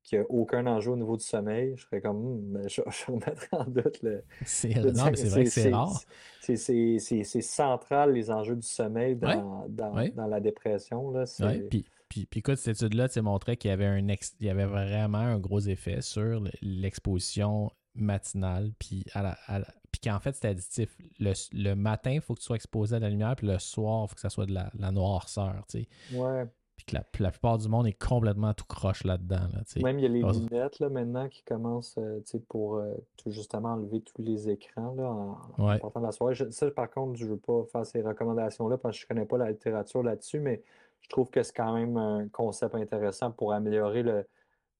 qui 0.05 0.15
n'a 0.15 0.23
aucun 0.29 0.67
enjeu 0.67 0.91
au 0.91 0.95
niveau 0.95 1.17
du 1.17 1.23
sommeil, 1.23 1.73
je 1.75 1.83
serais 1.83 1.99
comme, 1.99 2.17
hmm, 2.17 2.69
je, 2.69 2.81
je 2.89 3.11
remettrais 3.11 3.47
en 3.51 3.65
doute 3.65 4.01
le. 4.03 4.23
C'est 4.45 4.75
non, 4.75 5.05
mais 5.05 5.15
c'est 5.15 5.29
vrai 5.29 5.43
que 5.43 5.49
c'est 5.49 5.71
rare. 5.71 5.99
C'est 6.41 7.41
central, 7.41 8.13
les 8.13 8.29
enjeux 8.29 8.55
du 8.55 8.67
sommeil 8.67 9.15
dans, 9.15 9.65
dans, 9.67 10.27
la 10.27 10.39
dépression. 10.39 11.11
Là, 11.11 11.25
puis, 11.69 11.85
puis, 12.07 12.27
puis, 12.27 12.39
écoute, 12.39 12.57
cette 12.57 12.77
étude-là 12.77 13.07
montrait 13.23 13.57
qu'il 13.57 13.69
y 13.69 13.73
avait 13.73 13.87
un 13.87 13.97
il 13.97 14.45
y 14.45 14.49
avait 14.49 14.67
vraiment 14.67 15.17
un 15.17 15.39
gros 15.39 15.59
effet 15.59 16.01
sur 16.01 16.43
l'exposition 16.61 17.71
matinale, 17.95 18.73
puis 18.77 19.05
à 19.13 19.23
la, 19.23 19.65
puis 19.91 20.01
qu'en 20.11 20.19
fait, 20.19 20.35
c'est 20.35 20.49
additif. 20.49 20.95
Le, 21.19 21.73
matin, 21.73 22.11
il 22.11 22.21
faut 22.21 22.35
que 22.35 22.41
tu 22.41 22.45
sois 22.45 22.57
exposé 22.57 22.97
à 22.97 22.99
la 22.99 23.09
lumière, 23.09 23.35
puis 23.35 23.47
le 23.47 23.57
soir, 23.57 24.03
il 24.03 24.09
faut 24.09 24.15
que 24.15 24.21
ça 24.21 24.29
soit 24.29 24.45
de 24.45 24.53
la, 24.53 24.91
noirceur, 24.91 25.63
tu 25.69 25.79
sais. 25.83 26.15
Ouais. 26.15 26.45
Puis 26.85 26.97
que 27.17 27.23
la, 27.23 27.31
plupart 27.31 27.57
du 27.57 27.67
monde 27.67 27.87
est 27.87 27.99
complètement 27.99 28.53
tout 28.53 28.65
croche 28.67 29.03
là-dedans, 29.03 29.47
là. 29.53 29.81
Même, 29.81 29.99
il 29.99 30.03
y 30.03 30.05
a 30.05 30.09
les 30.09 30.21
lunettes, 30.21 30.79
là, 30.79 30.89
maintenant, 30.89 31.27
qui 31.27 31.43
commencent, 31.43 31.97
euh, 31.97 32.19
pour 32.47 32.75
euh, 32.75 32.93
tout 33.17 33.31
justement 33.31 33.73
enlever 33.73 34.01
tous 34.01 34.21
les 34.21 34.49
écrans, 34.49 34.93
là, 34.95 35.09
en, 35.09 35.79
partant 35.79 35.99
de 35.99 36.05
la 36.05 36.11
soirée. 36.11 36.35
ça, 36.51 36.71
par 36.71 36.89
contre, 36.89 37.17
je 37.17 37.25
ne 37.25 37.31
veux 37.31 37.37
pas 37.37 37.63
faire 37.71 37.85
ces 37.85 38.01
recommandations-là, 38.01 38.77
parce 38.77 38.95
que 38.95 39.01
je 39.01 39.05
ne 39.05 39.07
connais 39.07 39.25
pas 39.25 39.37
la 39.37 39.51
littérature 39.51 40.03
là-dessus, 40.03 40.39
mais 40.39 40.61
je 41.01 41.09
trouve 41.09 41.29
que 41.29 41.43
c'est 41.43 41.55
quand 41.55 41.73
même 41.73 41.97
un 41.97 42.27
concept 42.29 42.75
intéressant 42.75 43.31
pour 43.31 43.53
améliorer 43.53 44.03
le 44.03 44.25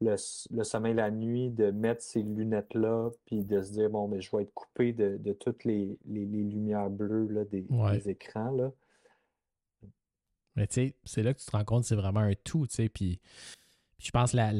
le, 0.02 0.64
sommeil 0.64 0.94
la 0.94 1.11
nuit, 1.11 1.49
de 1.49 1.72
mettre 1.72 2.02
ces 2.02 2.22
lunettes-là, 2.22 3.11
puis 3.26 3.44
de 3.44 3.61
se 3.61 3.72
dire, 3.72 3.90
bon, 3.90 4.07
mais 4.07 4.22
je 4.22 4.36
vais 4.36 4.44
être 4.44 4.53
coupé 4.53 4.94
de, 4.94 5.34
toutes 5.34 5.64
les, 5.64 5.98
lumières 6.06 6.90
bleues 6.90 7.27
là, 7.27 7.44
des, 7.45 8.10
écrans. 8.10 8.52
Là. 8.52 8.72
Mais 10.56 10.68
tu 10.68 10.76
sais, 10.76 10.95
c'est 11.03 11.23
là 11.23 11.34
que 11.34 11.40
tu 11.40 11.45
te 11.45 11.52
rends 11.52 11.65
compte 11.65 11.84
c'est 11.84 11.95
vraiment 11.95 12.22
un 12.22 12.34
tout, 12.44 12.68
tu 12.68 12.76
sais, 12.76 12.90
puis 12.90 13.19
je 13.99 14.11
pense 14.11 14.34
la, 14.34 14.52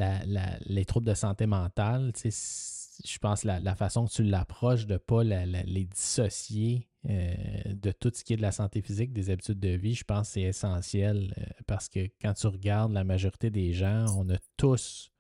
les 0.66 0.86
troubles 0.86 1.08
de 1.08 1.14
santé 1.14 1.46
mentale, 1.46 2.12
tu 2.14 2.32
sais, 2.32 3.02
je 3.06 3.18
pense 3.20 3.44
la, 3.44 3.60
la 3.60 3.76
façon 3.76 4.06
que 4.06 4.12
tu 4.12 4.24
l'approches 4.24 4.86
de 4.86 4.94
ne 4.94 4.98
pas 4.98 5.24
les 5.24 5.86
dissocier 5.86 6.88
euh, 7.10 7.34
de 7.68 7.92
tout 7.92 8.12
ce 8.14 8.24
qui 8.24 8.34
est 8.34 8.38
de 8.38 8.42
la 8.42 8.52
santé 8.52 8.82
physique, 8.82 9.14
des 9.14 9.30
habitudes 9.30 9.60
de 9.60 9.70
vie, 9.70 9.94
je 9.94 10.04
pense 10.04 10.30
que 10.30 10.34
c'est 10.34 10.42
essentiel 10.42 11.34
euh, 11.38 11.44
parce 11.68 11.88
que 11.88 12.10
quand 12.22 12.34
tu 12.34 12.48
regardes 12.48 12.94
la 12.94 13.04
majorité 13.04 13.52
des 13.52 13.74
gens, 13.74 14.06
on 14.18 14.28
a 14.30 14.38
tous 14.58 15.12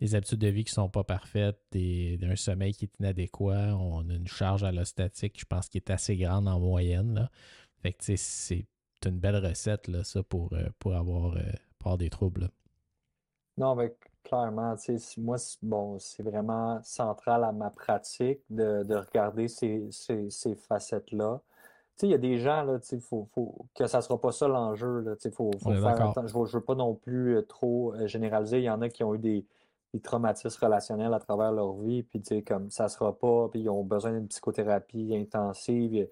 des 0.00 0.14
habitudes 0.14 0.38
de 0.38 0.48
vie 0.48 0.62
qui 0.62 0.70
ne 0.70 0.74
sont 0.74 0.88
pas 0.88 1.02
parfaites, 1.02 1.58
des, 1.72 2.18
un 2.22 2.36
sommeil 2.36 2.72
qui 2.72 2.84
est 2.84 3.00
inadéquat, 3.00 3.76
on 3.76 4.08
a 4.08 4.14
une 4.14 4.28
charge 4.28 4.62
allostatique, 4.62 5.40
je 5.40 5.44
pense, 5.44 5.68
qui 5.68 5.78
est 5.78 5.90
assez 5.90 6.16
grande 6.16 6.46
en 6.46 6.60
moyenne. 6.60 7.14
Là. 7.14 7.30
Fait 7.82 7.92
que 7.92 8.16
c'est 8.16 8.68
une 9.06 9.18
belle 9.18 9.36
recette, 9.36 9.88
là, 9.88 10.04
ça, 10.04 10.22
pour, 10.22 10.52
euh, 10.52 10.68
pour, 10.78 10.94
avoir, 10.94 11.36
euh, 11.36 11.96
des 11.96 12.10
troubles. 12.10 12.50
Non, 13.56 13.74
mais 13.74 13.94
clairement, 14.24 14.74
moi, 15.16 15.36
bon, 15.62 15.98
c'est 15.98 16.22
vraiment 16.22 16.82
central 16.82 17.44
à 17.44 17.52
ma 17.52 17.70
pratique 17.70 18.40
de, 18.50 18.94
regarder 18.94 19.48
ces, 19.48 19.88
ces, 19.90 20.54
facettes-là. 20.54 21.40
il 22.02 22.10
y 22.10 22.14
a 22.14 22.18
des 22.18 22.38
gens, 22.38 22.62
là, 22.62 22.78
faut, 23.00 23.26
faut, 23.32 23.66
que 23.74 23.86
ça 23.86 23.98
ne 23.98 24.02
sera 24.02 24.20
pas 24.20 24.32
ça 24.32 24.48
l'enjeu. 24.48 25.16
Faut, 25.32 25.50
faut 25.58 25.70
faire 25.70 26.12
Je 26.26 26.38
ne 26.38 26.46
veux, 26.46 26.60
pas 26.60 26.74
non 26.74 26.94
plus 26.94 27.38
euh, 27.38 27.42
trop 27.42 27.94
généraliser. 28.06 28.58
Il 28.58 28.64
y 28.64 28.70
en 28.70 28.82
a 28.82 28.90
qui 28.90 29.02
ont 29.02 29.14
eu 29.14 29.18
des, 29.18 29.46
traumatismes 30.02 30.64
relationnels 30.64 31.14
à 31.14 31.18
travers 31.18 31.50
leur 31.50 31.72
vie, 31.72 32.02
puis 32.02 32.22
comme 32.44 32.70
ça 32.70 32.84
ne 32.84 32.88
sera 32.88 33.18
pas, 33.18 33.48
puis 33.48 33.62
ils 33.62 33.70
ont 33.70 33.82
besoin 33.82 34.12
d'une 34.12 34.28
psychothérapie 34.28 35.16
intensive. 35.16 36.06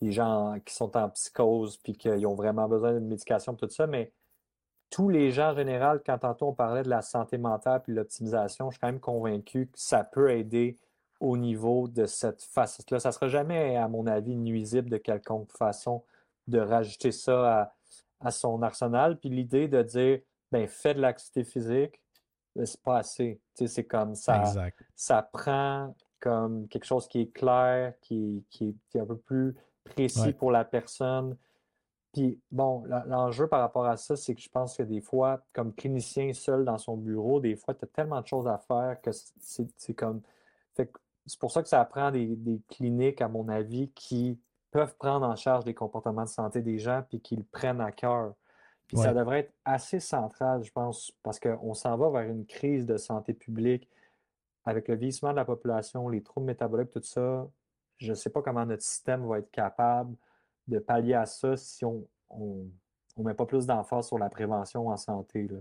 Des 0.00 0.12
gens 0.12 0.58
qui 0.64 0.74
sont 0.74 0.96
en 0.96 1.08
psychose, 1.10 1.78
puis 1.78 1.94
qu'ils 1.94 2.26
ont 2.26 2.34
vraiment 2.34 2.68
besoin 2.68 2.92
d'une 2.92 3.08
médication, 3.08 3.54
tout 3.54 3.68
ça, 3.70 3.86
mais 3.86 4.12
tous 4.90 5.08
les 5.08 5.30
gens 5.30 5.50
en 5.50 5.56
général, 5.56 6.00
quand 6.04 6.18
tantôt 6.18 6.48
on 6.48 6.52
parlait 6.52 6.82
de 6.82 6.88
la 6.88 7.02
santé 7.02 7.38
mentale 7.38 7.82
puis 7.82 7.92
l'optimisation, 7.92 8.70
je 8.70 8.74
suis 8.74 8.80
quand 8.80 8.86
même 8.88 9.00
convaincu 9.00 9.66
que 9.66 9.78
ça 9.78 10.04
peut 10.04 10.30
aider 10.30 10.78
au 11.20 11.36
niveau 11.36 11.88
de 11.88 12.06
cette 12.06 12.42
facette-là. 12.42 13.00
Ça 13.00 13.08
ne 13.08 13.12
sera 13.12 13.28
jamais, 13.28 13.76
à 13.76 13.88
mon 13.88 14.06
avis, 14.06 14.36
nuisible 14.36 14.90
de 14.90 14.98
quelconque 14.98 15.50
façon 15.52 16.04
de 16.46 16.60
rajouter 16.60 17.12
ça 17.12 17.72
à, 18.20 18.30
son 18.30 18.62
arsenal. 18.62 19.18
Puis 19.18 19.28
l'idée 19.28 19.68
de 19.68 19.82
dire, 19.82 20.20
ben, 20.52 20.66
fais 20.68 20.94
de 20.94 21.00
l'activité 21.00 21.44
physique, 21.44 22.00
ben, 22.54 22.66
c'est 22.66 22.82
pas 22.82 22.98
assez. 22.98 23.40
c'est 23.54 23.84
comme 23.84 24.14
ça. 24.14 24.42
Ça 24.94 25.22
prend 25.22 25.94
comme 26.20 26.66
quelque 26.68 26.84
chose 26.86 27.06
qui 27.08 27.20
est 27.22 27.32
clair, 27.32 27.94
qui, 28.00 28.44
est 28.60 28.98
un 28.98 29.06
peu 29.06 29.16
plus 29.16 29.54
précis 29.86 30.32
pour 30.32 30.50
la 30.50 30.64
personne. 30.64 31.36
Puis 32.12 32.40
bon, 32.50 32.84
l'enjeu 33.06 33.46
par 33.46 33.60
rapport 33.60 33.86
à 33.86 33.96
ça, 33.96 34.16
c'est 34.16 34.34
que 34.34 34.40
je 34.40 34.48
pense 34.48 34.76
que 34.76 34.82
des 34.82 35.00
fois, 35.00 35.44
comme 35.52 35.74
clinicien 35.74 36.32
seul 36.32 36.64
dans 36.64 36.78
son 36.78 36.96
bureau, 36.96 37.40
des 37.40 37.56
fois, 37.56 37.74
tu 37.74 37.84
as 37.84 37.88
tellement 37.88 38.20
de 38.20 38.26
choses 38.26 38.46
à 38.46 38.58
faire 38.58 39.00
que 39.02 39.10
c'est 39.38 39.94
comme. 39.94 40.22
Fait 40.74 40.90
c'est 41.26 41.38
pour 41.38 41.50
ça 41.50 41.62
que 41.62 41.68
ça 41.68 41.84
prend 41.84 42.10
des, 42.10 42.38
cliniques, 42.68 43.20
à 43.20 43.28
mon 43.28 43.48
avis, 43.48 43.90
qui 43.90 44.38
peuvent 44.70 44.94
prendre 44.96 45.26
en 45.26 45.36
charge 45.36 45.64
les 45.64 45.74
comportements 45.74 46.24
de 46.24 46.28
santé 46.28 46.62
des 46.62 46.78
gens 46.78 47.02
puis 47.08 47.20
qu'ils 47.20 47.38
le 47.38 47.44
prennent 47.44 47.80
à 47.80 47.92
cœur. 47.92 48.34
Puis 48.86 48.98
ça 48.98 49.12
devrait 49.12 49.40
être 49.40 49.52
assez 49.64 49.98
central, 49.98 50.62
je 50.62 50.70
pense, 50.70 51.12
parce 51.24 51.40
qu'on 51.40 51.74
s'en 51.74 51.96
va 51.96 52.08
vers 52.10 52.30
une 52.30 52.46
crise 52.46 52.86
de 52.86 52.96
santé 52.96 53.34
publique 53.34 53.88
avec 54.64 54.86
le 54.88 54.94
vieillissement 54.94 55.32
de 55.32 55.36
la 55.36 55.44
population, 55.44 56.08
les 56.08 56.22
troubles 56.22 56.46
métaboliques, 56.46 56.90
tout 56.90 57.02
ça. 57.02 57.48
Je 57.98 58.10
ne 58.10 58.14
sais 58.14 58.30
pas 58.30 58.42
comment 58.42 58.66
notre 58.66 58.82
système 58.82 59.26
va 59.26 59.38
être 59.38 59.50
capable 59.50 60.14
de 60.68 60.78
pallier 60.78 61.14
à 61.14 61.26
ça 61.26 61.56
si 61.56 61.84
on 61.84 62.04
ne 62.30 63.22
met 63.22 63.34
pas 63.34 63.46
plus 63.46 63.66
d'emphase 63.66 64.08
sur 64.08 64.18
la 64.18 64.28
prévention 64.28 64.88
en 64.88 64.96
santé. 64.96 65.48
Là. 65.48 65.58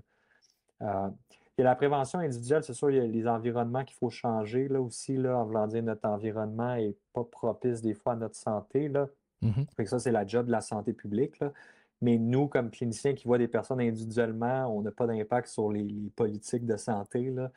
Euh, 0.81 1.09
il 1.57 1.61
y 1.61 1.63
a 1.63 1.69
la 1.69 1.75
prévention 1.75 2.19
individuelle, 2.19 2.63
c'est 2.63 2.73
sûr, 2.73 2.91
il 2.91 2.97
y 2.97 2.99
a 2.99 3.05
les 3.05 3.27
environnements 3.27 3.85
qu'il 3.85 3.95
faut 3.95 4.09
changer 4.09 4.67
là 4.67 4.81
aussi, 4.81 5.15
là, 5.15 5.37
en 5.37 5.45
voulant 5.45 5.67
dire 5.67 5.83
notre 5.83 6.07
environnement 6.07 6.75
n'est 6.75 6.95
pas 7.13 7.23
propice 7.23 7.81
des 7.81 7.93
fois 7.93 8.13
à 8.13 8.15
notre 8.17 8.35
santé. 8.35 8.89
Là. 8.89 9.07
Mm-hmm. 9.41 9.85
ça, 9.85 9.99
c'est 9.99 10.11
la 10.11 10.27
job 10.27 10.47
de 10.47 10.51
la 10.51 10.59
santé 10.59 10.91
publique. 10.91 11.39
Là. 11.39 11.53
Mais 12.01 12.17
nous, 12.17 12.47
comme 12.47 12.69
cliniciens 12.69 13.13
qui 13.13 13.25
voient 13.25 13.37
des 13.37 13.47
personnes 13.47 13.79
individuellement, 13.79 14.67
on 14.67 14.81
n'a 14.81 14.91
pas 14.91 15.07
d'impact 15.07 15.47
sur 15.47 15.71
les, 15.71 16.11
politiques 16.15 16.65
de 16.65 16.75
santé. 16.75 17.29
Là. 17.29 17.49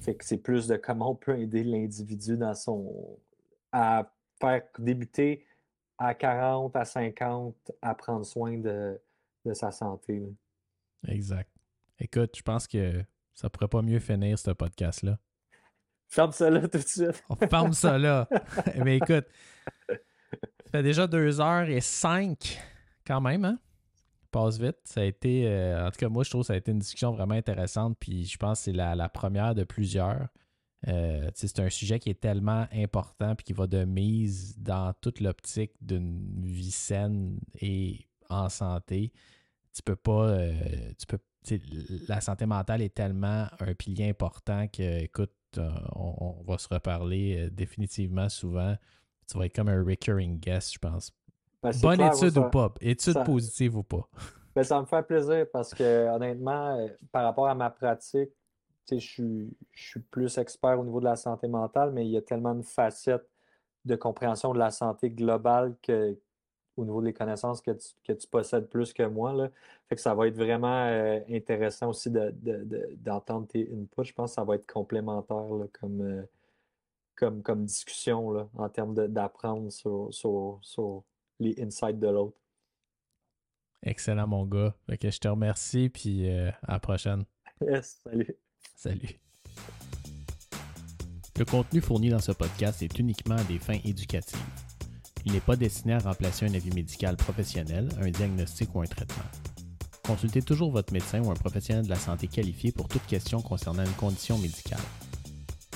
Fait 0.00 0.14
que 0.14 0.24
c'est 0.24 0.38
plus 0.38 0.66
de 0.66 0.76
comment 0.76 1.10
on 1.10 1.14
peut 1.14 1.38
aider 1.38 1.62
l'individu 1.62 2.38
dans 2.38 2.54
son 2.54 3.18
à 3.70 4.10
faire 4.42 4.62
débuter 4.78 5.46
à 5.98 6.14
40, 6.14 6.74
à 6.74 6.84
50, 6.84 7.72
à 7.80 7.94
prendre 7.94 8.26
soin 8.26 8.58
de, 8.58 9.00
sa 9.52 9.70
santé. 9.70 10.22
Exact. 11.06 11.50
Écoute, 11.98 12.36
je 12.36 12.42
pense 12.42 12.66
que 12.66 13.04
ça 13.34 13.48
pourrait 13.48 13.68
pas 13.68 13.82
mieux 13.82 14.00
finir 14.00 14.38
ce 14.38 14.50
podcast-là. 14.50 15.18
Ferme 16.08 16.32
ça 16.32 16.50
là 16.50 16.60
tout 16.68 16.78
de 16.78 16.86
suite. 16.86 17.24
On 17.28 17.36
ferme 17.36 17.72
ça 17.72 17.98
là. 17.98 18.28
Mais 18.84 18.96
écoute, 18.98 19.26
ça 19.88 20.70
fait 20.70 20.82
déjà 20.82 21.06
deux 21.06 21.40
heures 21.40 21.68
et 21.68 21.80
cinq 21.80 22.60
quand 23.06 23.20
même, 23.20 23.44
hein? 23.44 23.58
Passe 24.30 24.58
vite. 24.58 24.78
Ça 24.84 25.02
a 25.02 25.04
été, 25.04 25.46
euh, 25.46 25.86
en 25.86 25.90
tout 25.90 25.98
cas, 25.98 26.08
moi, 26.08 26.24
je 26.24 26.30
trouve 26.30 26.42
que 26.42 26.48
ça 26.48 26.54
a 26.54 26.56
été 26.56 26.72
une 26.72 26.78
discussion 26.78 27.12
vraiment 27.12 27.34
intéressante. 27.34 27.96
Puis 27.98 28.24
je 28.24 28.36
pense 28.38 28.60
que 28.60 28.64
c'est 28.64 28.72
la, 28.72 29.08
première 29.08 29.54
de 29.54 29.64
plusieurs. 29.64 30.28
Euh, 30.88 31.30
c'est 31.34 31.60
un 31.60 31.70
sujet 31.70 31.98
qui 31.98 32.10
est 32.10 32.20
tellement 32.20 32.66
important 32.72 33.34
puis 33.36 33.44
qui 33.44 33.52
va 33.52 33.66
de 33.66 33.84
mise 33.84 34.58
dans 34.58 34.92
toute 35.00 35.20
l'optique 35.20 35.72
d'une 35.80 36.42
vie 36.42 36.72
saine 36.72 37.38
et 37.60 38.08
en 38.28 38.48
santé. 38.48 39.12
Tu 39.72 39.82
peux 39.82 39.96
pas, 39.96 40.28
euh, 40.28 40.52
tu 40.98 41.06
peux 41.06 41.18
la 42.06 42.20
santé 42.20 42.46
mentale 42.46 42.82
est 42.82 42.94
tellement 42.94 43.46
un 43.58 43.74
pilier 43.74 44.08
important 44.08 44.68
que, 44.68 45.02
écoute, 45.02 45.32
euh, 45.58 45.70
on, 45.96 46.40
va 46.46 46.56
se 46.56 46.68
reparler 46.68 47.50
définitivement 47.50 48.28
souvent. 48.28 48.76
Tu 49.28 49.36
vas 49.36 49.46
être 49.46 49.56
comme 49.56 49.68
un 49.68 49.82
recurring 49.82 50.38
guest, 50.38 50.74
je 50.74 50.78
pense. 50.78 51.10
Ben, 51.60 51.72
Bonne 51.82 52.00
étude 52.00 52.38
ou 52.38 52.48
pas, 52.48 52.72
étude 52.80 53.24
positive 53.24 53.76
ou 53.76 53.82
pas? 53.82 54.08
Ben, 54.54 54.62
ça 54.62 54.80
me 54.80 54.86
fait 54.86 55.02
plaisir 55.02 55.46
parce 55.52 55.74
que, 55.74 56.14
honnêtement, 56.14 56.86
par 57.10 57.24
rapport 57.24 57.48
à 57.48 57.54
ma 57.54 57.70
pratique, 57.70 58.30
je 58.90 58.96
suis, 58.96 59.56
je 59.72 59.88
suis 59.88 60.00
plus 60.00 60.38
expert 60.38 60.78
au 60.78 60.84
niveau 60.84 61.00
de 61.00 61.04
la 61.04 61.16
santé 61.16 61.48
mentale, 61.48 61.92
mais 61.92 62.06
il 62.06 62.10
y 62.10 62.16
a 62.16 62.22
tellement 62.22 62.54
de 62.54 62.62
facettes 62.62 63.28
de 63.84 63.96
compréhension 63.96 64.52
de 64.52 64.58
la 64.58 64.70
santé 64.70 65.10
globale 65.10 65.76
que, 65.82 66.16
au 66.76 66.84
niveau 66.84 67.02
des 67.02 67.12
connaissances 67.12 67.60
que 67.60 67.72
tu, 67.72 68.28
possèdes 68.28 68.68
plus 68.68 68.92
que 68.92 69.02
moi. 69.02 69.32
Là. 69.32 69.50
Fait 69.88 69.96
que 69.96 70.00
ça 70.00 70.14
va 70.14 70.28
être 70.28 70.36
vraiment 70.36 70.86
euh, 70.86 71.20
intéressant 71.30 71.90
aussi 71.90 72.10
d'entendre 72.10 73.46
tes 73.46 73.68
inputs. 73.72 74.04
Je 74.04 74.12
pense 74.12 74.30
que 74.30 74.34
ça 74.36 74.44
va 74.44 74.54
être 74.54 74.66
complémentaire 74.66 75.46
comme, 75.78 76.00
euh, 76.00 76.22
comme, 77.16 77.42
comme 77.42 77.64
discussion 77.64 78.30
là, 78.30 78.48
en 78.56 78.68
termes 78.68 78.94
d'apprendre 79.08 79.70
sur, 79.70 80.08
sur, 80.12 81.04
les 81.40 81.60
insights 81.60 81.98
de 81.98 82.08
l'autre. 82.08 82.38
Excellent, 83.82 84.28
mon 84.28 84.46
gars. 84.46 84.74
je 84.88 85.18
te 85.18 85.26
remercie, 85.26 85.88
puis 85.88 86.30
euh, 86.30 86.50
à 86.62 86.74
la 86.74 86.80
prochaine. 86.80 87.24
Yes, 87.60 88.00
salut. 88.02 88.36
Salut. 88.82 89.20
Le 91.38 91.44
contenu 91.44 91.80
fourni 91.80 92.08
dans 92.08 92.18
ce 92.18 92.32
podcast 92.32 92.82
est 92.82 92.98
uniquement 92.98 93.36
à 93.36 93.44
des 93.44 93.60
fins 93.60 93.78
éducatives. 93.84 94.40
Il 95.24 95.30
n'est 95.30 95.40
pas 95.40 95.54
destiné 95.54 95.94
à 95.94 96.00
remplacer 96.00 96.46
un 96.46 96.54
avis 96.54 96.72
médical 96.72 97.16
professionnel, 97.16 97.88
un 98.00 98.10
diagnostic 98.10 98.74
ou 98.74 98.80
un 98.80 98.86
traitement. 98.86 99.22
Consultez 100.04 100.42
toujours 100.42 100.72
votre 100.72 100.92
médecin 100.92 101.22
ou 101.22 101.30
un 101.30 101.34
professionnel 101.34 101.84
de 101.84 101.90
la 101.90 101.96
santé 101.96 102.26
qualifié 102.26 102.72
pour 102.72 102.88
toute 102.88 103.06
question 103.06 103.40
concernant 103.40 103.84
une 103.84 103.92
condition 103.92 104.36
médicale. 104.38 104.80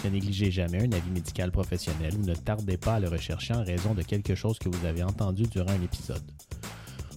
Ne 0.05 0.11
négligez 0.11 0.51
jamais 0.51 0.83
un 0.83 0.91
avis 0.91 1.11
médical 1.11 1.53
professionnel 1.53 2.12
ou 2.16 2.27
ne 2.27 2.35
tardez 2.35 2.77
pas 2.77 2.95
à 2.95 3.01
le 3.01 3.09
rechercher 3.09 3.55
en 3.55 3.62
raison 3.62 3.95
de 3.95 4.03
quelque 4.03 4.35
chose 4.35 4.59
que 4.59 4.69
vous 4.69 4.85
avez 4.85 5.05
entendu 5.05 5.45
durant 5.45 5.70
un 5.70 5.83
épisode. 5.83 6.28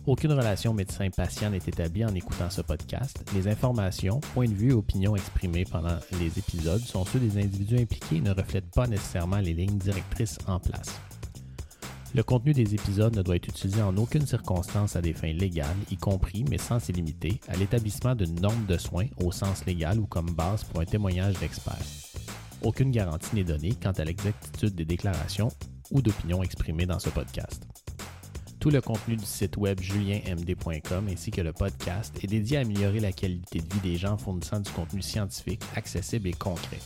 Aucune 0.10 0.32
relation 0.32 0.74
médecin-patient 0.74 1.52
n'est 1.52 1.58
établie 1.58 2.04
en 2.04 2.16
écoutant 2.16 2.50
ce 2.50 2.62
podcast. 2.62 3.24
Les 3.36 3.48
informations, 3.48 4.20
points 4.34 4.48
de 4.48 4.56
vue 4.56 4.72
et 4.72 4.74
opinions 4.74 5.16
exprimés 5.16 5.66
pendant 5.66 6.00
les 6.20 6.40
épisodes 6.40 6.82
sont 6.82 7.06
ceux 7.06 7.20
des 7.20 7.38
individus 7.38 7.78
impliqués 7.78 8.16
et 8.16 8.22
ne 8.22 8.34
reflètent 8.34 8.72
pas 8.72 8.88
nécessairement 8.88 9.38
les 9.38 9.54
lignes 9.54 9.78
directrices 9.78 10.40
en 10.48 10.60
place. 10.60 11.00
Le 12.16 12.24
contenu 12.24 12.54
des 12.54 12.74
épisodes 12.74 13.16
ne 13.16 13.22
doit 13.22 13.36
être 13.36 13.50
utilisé 13.50 13.84
en 13.84 13.96
aucune 13.98 14.26
circonstance 14.26 14.96
à 14.96 15.02
des 15.02 15.14
fins 15.14 15.32
légales, 15.32 15.78
y 15.92 15.98
compris, 15.98 16.44
mais 16.50 16.58
sans 16.58 16.80
s'y 16.80 16.92
limiter, 16.92 17.40
à 17.48 17.56
l'établissement 17.56 18.16
d'une 18.16 18.42
norme 18.42 18.66
de 18.66 18.80
soins 18.80 19.06
au 19.24 19.32
sens 19.32 19.64
légal 19.68 20.00
ou 20.00 20.08
comme 20.08 20.32
base 20.32 20.64
pour 20.64 20.82
un 20.82 20.86
témoignage 20.86 21.36
d'expert. 21.36 21.86
Aucune 22.64 22.90
garantie 22.90 23.36
n'est 23.36 23.44
donnée 23.44 23.76
quant 23.80 23.92
à 23.92 24.06
l'exactitude 24.06 24.74
des 24.74 24.86
déclarations 24.86 25.52
ou 25.92 26.02
d'opinions 26.02 26.42
exprimées 26.42 26.88
dans 26.88 27.00
ce 27.00 27.10
podcast. 27.10 27.64
Tout 28.60 28.72
le 28.72 28.82
contenu 28.82 29.16
du 29.16 29.26
site 29.26 29.56
web 29.56 29.80
julienmd.com 29.80 31.08
ainsi 31.10 31.32
que 31.32 31.40
le 31.40 31.54
podcast 31.54 32.14
est 32.22 32.28
dédié 32.28 32.58
à 32.58 32.62
améliorer 32.62 33.00
la 33.00 33.14
qualité 33.14 33.60
de 33.60 33.74
vie 33.74 33.80
des 33.80 33.96
gens 33.96 34.18
fournissant 34.18 34.60
du 34.60 34.70
contenu 34.72 35.02
scientifique, 35.02 35.62
accessible 35.78 36.28
et 36.28 36.34
concret. 36.34 36.80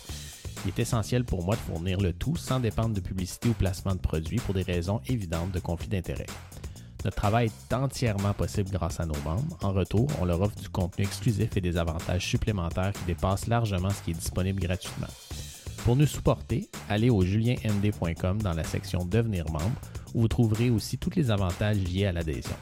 Il 0.64 0.70
est 0.70 0.80
essentiel 0.80 1.26
pour 1.26 1.44
moi 1.44 1.56
de 1.56 1.62
fournir 1.62 2.00
le 2.00 2.14
tout 2.14 2.36
sans 2.36 2.60
dépendre 2.60 2.94
de 2.94 3.00
publicité 3.00 3.50
ou 3.50 3.54
placement 3.54 3.96
de 3.96 4.00
produits 4.00 4.38
pour 4.38 4.54
des 4.54 4.62
raisons 4.62 5.02
évidentes 5.08 5.52
de 5.52 5.60
conflit 5.60 5.88
d'intérêts. 5.88 6.28
Notre 7.04 7.18
travail 7.18 7.48
est 7.48 7.74
entièrement 7.74 8.34
possible 8.34 8.70
grâce 8.70 9.00
à 9.00 9.08
nos 9.08 9.20
membres. 9.26 9.58
En 9.64 9.74
retour, 9.74 10.08
on 10.22 10.26
leur 10.26 10.42
offre 10.42 10.56
du 10.56 10.70
contenu 10.70 11.06
exclusif 11.06 11.58
et 11.58 11.62
des 11.62 11.78
avantages 11.78 12.26
supplémentaires 12.26 12.94
qui 12.94 13.06
dépassent 13.06 13.48
largement 13.48 13.90
ce 13.90 14.04
qui 14.04 14.12
est 14.12 14.14
disponible 14.14 14.62
gratuitement. 14.62 15.08
Pour 15.84 15.98
nous 15.98 16.06
supporter, 16.06 16.70
allez 16.88 17.10
au 17.10 17.24
julienmd.com 17.24 18.42
dans 18.42 18.54
la 18.54 18.64
section 18.64 19.04
Devenir 19.04 19.46
membre 19.52 19.76
où 20.14 20.22
vous 20.22 20.28
trouverez 20.30 20.70
aussi 20.70 20.98
tous 20.98 21.10
les 21.16 21.30
avantages 21.30 21.78
liés 21.78 22.06
à 22.06 22.14
l'adhésion. 22.14 22.56